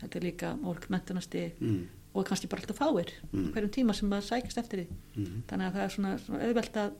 þetta 0.00 0.16
er 0.18 0.24
líka 0.24 0.48
ólík 0.66 0.88
mentunasti 0.90 1.42
mm, 1.60 1.82
og 2.18 2.24
kannski 2.26 2.48
bara 2.50 2.64
alltaf 2.64 2.80
fáir 2.80 3.12
Mm. 3.30 3.52
hverjum 3.54 3.70
tíma 3.76 3.94
sem 3.94 4.08
maður 4.10 4.26
sækist 4.26 4.58
eftir 4.58 4.80
því 4.82 4.86
mm, 5.20 5.36
þannig 5.46 5.66
að 5.68 5.76
það 5.76 5.84
er 5.84 5.92
svona, 5.94 6.12
svona 6.24 6.40
auðvelt 6.48 6.78
að 6.82 6.96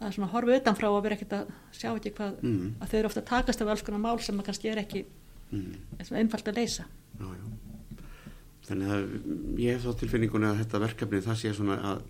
að 0.00 0.14
svona 0.16 0.30
horfa 0.32 0.56
utanfrá 0.56 0.88
og 0.88 1.02
vera 1.04 1.18
ekkert 1.18 1.34
að 1.36 1.50
sjá 1.76 1.90
ekki 1.92 2.14
hvað 2.16 2.38
mm, 2.40 2.70
að 2.80 2.88
þau 2.94 2.98
eru 3.02 3.10
ofta 3.10 3.20
að 3.20 3.28
takast 3.34 3.60
af 3.66 3.68
alls 3.74 3.82
konar 3.84 4.00
mál 4.06 4.18
sem 4.24 4.38
maður 4.38 4.48
kannski 4.48 4.70
er 4.72 4.80
ekki 4.86 5.02
mm. 5.52 5.74
svona 6.06 6.22
einfalt 6.22 6.48
að 6.48 6.62
leysa 6.62 6.86
Já, 7.20 7.26
já. 7.28 7.44
Þannig 8.70 8.90
að 8.94 9.04
ég 9.58 9.74
hef 9.74 9.84
þá 9.88 9.98
tilfinningunni 10.04 10.46
að 10.52 10.60
þetta 10.62 10.80
verkefni 10.84 11.20
það 11.26 11.38
sé 11.40 11.52
svona 11.56 11.76
að 11.90 12.02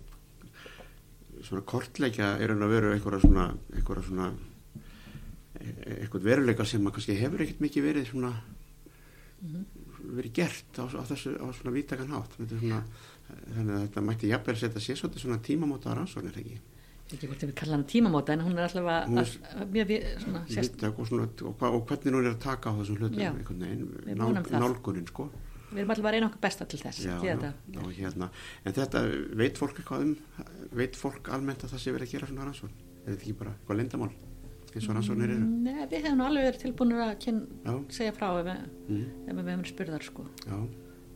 svona 1.41 1.63
kortleikja 1.65 2.27
er 2.37 2.51
hann 2.53 2.61
að 2.61 2.73
vera 2.75 2.91
einhverja 2.93 3.23
svona, 3.23 3.45
einhverja 3.73 4.03
svona 4.05 4.27
e- 5.57 5.95
eitthvað 6.03 6.27
veruleika 6.27 6.65
sem 6.69 6.85
að 6.85 6.93
kannski 6.97 7.15
hefur 7.17 7.41
ekkert 7.45 7.63
mikið 7.65 7.87
verið 7.89 8.09
svona 8.11 8.33
Mhm. 9.41 9.63
verið 10.17 10.33
gert 10.37 10.77
á, 10.77 10.85
á 10.85 11.01
þessu 11.09 11.33
á 11.41 11.45
svona 11.49 11.73
vítakan 11.73 12.11
hátt. 12.13 12.35
Svona, 12.37 12.83
þannig 13.55 13.73
að 13.73 13.87
þetta 13.87 14.01
mætti 14.05 14.29
jafnvel 14.29 14.55
setja 14.59 14.81
sér 14.85 14.99
svolítið 15.01 15.23
svona 15.25 15.39
tímamóta 15.41 15.95
rannsóknir 15.97 16.37
ekki? 16.37 16.59
Ekki 17.11 17.27
hvort 17.27 17.41
við 17.43 17.55
kalla 17.57 17.73
hana 17.79 17.83
tímamóta 17.89 18.33
en 18.33 18.39
hún 18.45 18.53
er 18.57 18.67
alltaf 18.69 18.85
að, 18.85 19.17
að, 19.17 19.33
að 19.61 19.71
mjög 19.73 19.87
við, 19.89 20.05
svona, 20.21 20.43
sérst, 20.47 20.83
og, 20.87 21.07
svona, 21.09 21.25
og, 21.41 21.63
og 21.73 21.87
hvernig 21.89 22.13
hún 22.13 22.25
er 22.29 22.35
að 22.35 22.39
taka 22.45 22.69
á 22.69 22.73
þessum 22.77 22.99
hlutum 23.01 23.19
einhvern 23.19 23.65
veginn, 23.65 24.61
nálgunin 24.61 25.07
sko 25.09 25.25
við 25.71 25.81
erum 25.81 25.93
alltaf 25.93 26.07
að 26.09 26.15
reyna 26.15 26.27
okkur 26.29 26.43
besta 26.43 26.67
til 26.67 26.79
þess 26.81 27.05
já, 27.05 27.13
að 27.15 27.27
já, 27.27 27.35
þetta. 27.35 27.83
og 27.83 27.93
hérna 27.97 28.27
en 28.65 28.75
þetta, 28.77 29.03
veit 29.41 29.61
fólk 29.61 29.79
eitthvað 29.79 30.05
um 30.07 30.13
veit 30.81 30.99
fólk 30.99 31.31
almennt 31.35 31.63
að 31.65 31.73
það 31.75 31.83
sé 31.83 31.95
verið 31.95 32.09
að 32.09 32.15
gera 32.15 32.29
svona 32.31 32.47
rannsókn 32.49 32.75
er 32.75 33.13
þetta 33.13 33.25
ekki 33.25 33.37
bara 33.39 33.55
eitthvað 33.55 33.81
lindamál 33.81 34.11
eins 34.71 34.87
og 34.87 34.95
rannsóknir 34.95 35.33
eru 35.35 35.47
Nei, 35.47 35.85
við 35.91 36.05
hefum 36.07 36.25
alveg 36.25 36.47
verið 36.49 36.61
tilbúinir 36.65 37.03
að 37.05 37.15
kyn, 37.25 37.39
já, 37.65 37.73
segja 37.97 38.15
frá 38.15 38.27
ef 38.39 38.51
mm, 38.51 39.07
ef 39.27 39.39
við 39.39 39.49
hefum 39.51 39.65
spurðar 39.71 40.05
sko. 40.05 40.27
já, 40.45 40.59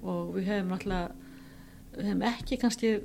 og 0.06 0.34
við 0.36 0.50
hefum 0.52 0.74
náttúrulega 0.74 1.14
við 1.96 2.10
hefum 2.10 2.26
ekki 2.32 2.60
kannski 2.64 2.96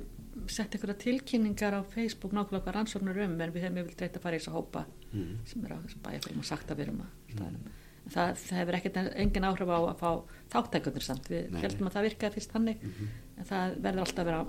sett 0.51 0.75
einhverja 0.75 0.97
tilkynningar 1.05 1.75
á 1.75 1.81
Facebook 1.91 2.35
nákvæmlega 2.35 2.65
hvað 2.65 2.77
rannsóknir 2.77 3.21
um 3.25 3.37
en 3.37 3.53
við 3.53 3.67
hefum 3.67 3.79
yfirleitt 3.81 4.03
reynt 4.03 4.19
að 4.19 4.25
fara 4.25 4.37
í 4.37 4.41
þess 4.41 4.51
að 4.51 4.57
hópa 4.59 4.83
mm, 5.11 5.31
sem 5.51 5.65
er 5.67 5.75
á 5.75 5.77
bæjarfélum 6.07 6.43
og 6.43 6.47
sagt 6.47 6.71
að 6.71 6.81
við 6.81 6.87
erum 6.87 7.01
að 7.05 7.35
staðnum. 7.35 7.71
Það, 8.11 8.31
það 8.43 8.57
hefur 8.59 8.77
ekkert 8.79 8.97
engin 9.23 9.45
áhrif 9.47 9.69
á 9.71 9.79
að 9.79 10.01
fá 10.01 10.09
þáttækundur 10.51 11.05
samt. 11.05 11.29
Við 11.31 11.53
heldum 11.63 11.87
að 11.87 11.93
það 11.95 12.07
virkaði 12.09 12.35
fyrst 12.35 12.55
hannig 12.57 12.81
mhm, 12.83 13.13
en 13.37 13.47
það 13.51 13.77
verður 13.85 14.03
alltaf 14.05 14.21
að 14.25 14.29
vera 14.31 14.41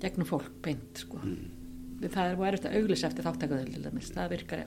gegnum 0.00 0.28
fólk 0.28 0.50
beint 0.64 1.00
sko. 1.04 1.20
mm. 1.24 1.56
Það 2.00 2.30
er 2.30 2.36
búið 2.38 2.48
erfitt 2.48 2.66
að 2.70 2.76
auglýsa 2.78 3.08
eftir 3.10 3.26
dæmis, 3.84 4.06
það 4.16 4.30
virkar 4.32 4.60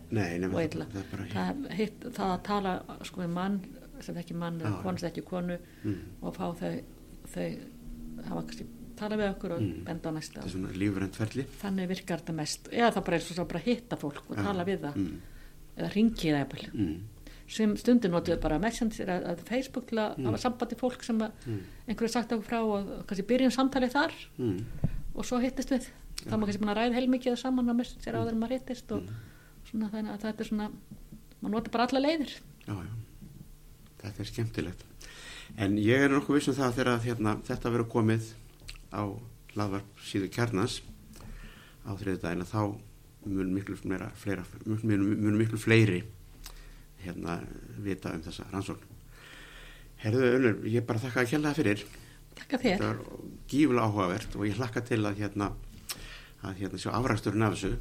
Og 0.53 0.65
illa. 0.67 0.85
það 0.93 1.13
er 1.23 1.31
það, 1.33 1.63
hitt, 1.79 2.03
það 2.13 2.33
að 2.33 2.43
tala 2.45 2.73
sko 3.09 3.23
við 3.23 3.31
mann 3.33 3.55
sem 4.05 4.19
ekki 4.21 4.35
mann 4.37 4.59
eða 4.61 4.81
konu 4.83 5.01
sem 5.01 5.09
ekki 5.09 5.23
konu 5.25 5.57
mm, 5.57 5.95
og 6.21 6.35
fá 6.37 6.43
þau 6.59 6.73
þau 7.33 7.47
hafa 8.27 8.43
kannski 8.43 8.67
tala 8.99 9.17
við 9.17 9.29
okkur 9.31 9.55
og 9.55 9.63
Mm. 9.63 9.83
benda 9.87 10.09
á 10.09 10.13
næsta. 10.13 10.43
Er 10.43 10.49
þannig 11.63 11.87
virkar 11.89 12.21
þetta 12.21 12.35
mest. 12.37 12.69
Eða 12.69 12.91
það 12.93 13.05
bara 13.07 13.17
og 13.31 13.37
svo 13.39 13.45
bara 13.49 13.63
hitta 13.65 13.97
fólk 13.97 14.29
og 14.29 14.37
Já, 14.37 14.43
tala 14.43 14.65
við 14.69 14.79
það. 14.85 14.95
Mm, 15.01 15.17
eða 15.77 15.89
ringi 15.95 16.29
það 16.29 16.41
mm, 16.73 16.95
sem 17.53 17.75
stundin 17.77 18.11
notuðu 18.15 18.39
bara 18.41 18.57
messenger 18.61 19.11
að 19.13 19.43
Facebook 19.47 19.85
til 19.91 19.99
að 20.01 20.17
Mm. 20.17 20.25
hafa 20.31 20.39
sambandi 20.43 20.75
fólk 20.79 21.03
sem 21.05 21.17
mm, 21.21 21.59
einhverju 21.87 22.09
sagt 22.13 22.31
okkur 22.33 22.47
frá 22.49 22.59
og 22.63 22.91
kannski 23.07 23.25
byrjum 23.29 23.51
samtalið 23.53 23.93
þar. 23.93 24.13
Mm, 24.37 24.59
og 25.15 25.25
svo 25.27 25.39
hittist 25.43 25.69
við. 25.73 25.87
Þá 26.23 26.33
maður 26.37 26.45
kannski 26.49 26.61
búin 26.63 26.71
að 26.73 26.79
ræða 26.79 26.97
heilmikið 26.97 27.37
saman 27.41 27.69
á 27.69 27.73
messenger 27.77 28.17
áður 28.19 28.31
en 28.33 28.39
maður 28.41 28.55
hittist 28.57 28.91
og 28.95 29.03
svona 29.69 29.89
þannig 29.93 30.13
að 30.15 30.25
þetta 30.25 30.43
er 30.45 30.49
svona 30.49 30.69
maður 31.41 31.53
nota 31.57 31.73
bara 31.75 31.87
alla 31.89 32.01
leiðir. 32.07 32.33
Já, 32.67 32.73
já. 32.73 32.93
Þetta 34.03 34.23
er 34.23 34.29
skemmtilegt. 34.31 34.85
En 35.57 35.77
ég 35.77 36.01
er 36.07 36.09
nokkuð 36.09 36.39
viss 36.39 36.49
um 36.49 36.55
það 36.57 36.73
þegar 36.79 37.03
hérna, 37.05 37.35
þetta 37.45 37.71
verður 37.73 37.89
komið 37.93 38.31
á 38.95 39.03
laðvarp 39.59 40.01
síðu 40.01 40.29
kjarnans 40.33 40.79
á 41.85 41.91
þriðdægina 41.99 42.47
þá 42.47 42.61
mun 43.25 43.53
miklu 43.53 43.75
meira 43.87 44.09
fleira, 44.19 44.43
mun, 44.65 45.03
mun 45.23 45.37
miklu 45.37 45.57
fleiri 45.61 46.01
hérna 47.05 47.37
vita 47.83 48.13
um 48.15 48.23
þessa 48.25 48.47
rannsókn. 48.51 48.99
Herðu 50.03 50.31
Unnur, 50.37 50.57
ég 50.67 50.85
bara 50.87 50.99
þakka 50.99 51.23
að 51.23 51.29
kjalla 51.31 51.51
það 51.51 51.61
fyrir. 51.61 51.83
Takk 52.33 52.55
að 52.57 52.65
þér. 52.65 52.73
Þetta 52.73 52.89
var 52.89 53.29
gífulega 53.51 53.87
áhugavert 53.87 54.37
og 54.37 54.47
ég 54.47 54.59
hlakka 54.59 54.83
til 54.87 55.01
að 55.05 55.21
hérna 55.21 55.49
að 56.43 56.59
hérna 56.59 56.81
sjá 56.81 56.91
afræksturinn 56.97 57.45
af 57.45 57.55
þessu 57.55 57.73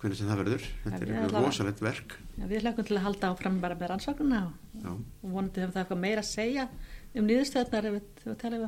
hvernig 0.00 0.18
sem 0.18 0.30
það 0.30 0.40
verður. 0.42 0.66
Þetta 0.84 1.00
Já, 1.10 1.20
er 1.20 1.34
rosalegt 1.36 1.82
verk. 1.84 2.16
Já, 2.38 2.44
við 2.48 2.64
hlökkum 2.64 2.88
til 2.88 2.96
að 2.96 3.06
halda 3.06 3.30
áfram 3.34 3.60
bara 3.62 3.76
með 3.78 3.92
rannsóknuna 3.92 4.40
og, 4.48 5.02
vonandi 5.22 5.62
hefur 5.62 5.74
það 5.74 5.82
eitthvað 5.84 6.02
meira 6.06 6.24
að 6.24 6.30
segja 6.30 6.66
um 7.14 7.28
nýðustöðnar 7.28 7.88
ef 7.90 7.96
við, 7.98 8.08
við 8.24 8.56
við, 8.56 8.64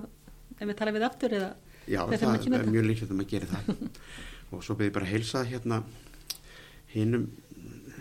ef 0.59 0.97
við, 0.99 1.07
aftur 1.09 1.37
eða 1.39 1.51
já 1.89 2.01
það, 2.11 2.37
kemur 2.45 2.59
er 2.61 2.71
mjög 2.77 2.89
líklegt 2.91 3.15
að 3.15 3.19
maður 3.19 3.33
gerir 3.33 3.53
það. 3.55 3.73
Og 4.53 4.67
svo 4.67 4.77
beði 4.77 4.93
bara 4.93 5.09
að 5.09 5.15
heilsa 5.15 5.45
hérna 5.49 5.81
hinnum 6.93 7.31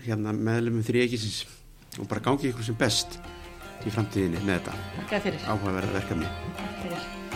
hérna 0.06 0.34
meðlumum 0.36 0.86
þrýekisins 0.86 1.44
og 2.00 2.08
bara 2.12 2.24
gangi 2.24 2.52
ykkur 2.52 2.68
sem 2.68 2.78
best 2.80 3.20
í 3.86 3.94
framtíðinni 3.94 4.44
með 4.46 4.62
þetta. 4.62 5.42
Áhugaverða 5.50 5.98
verkefni. 5.98 6.32
Takk 6.60 6.80
fyrir. 6.86 7.31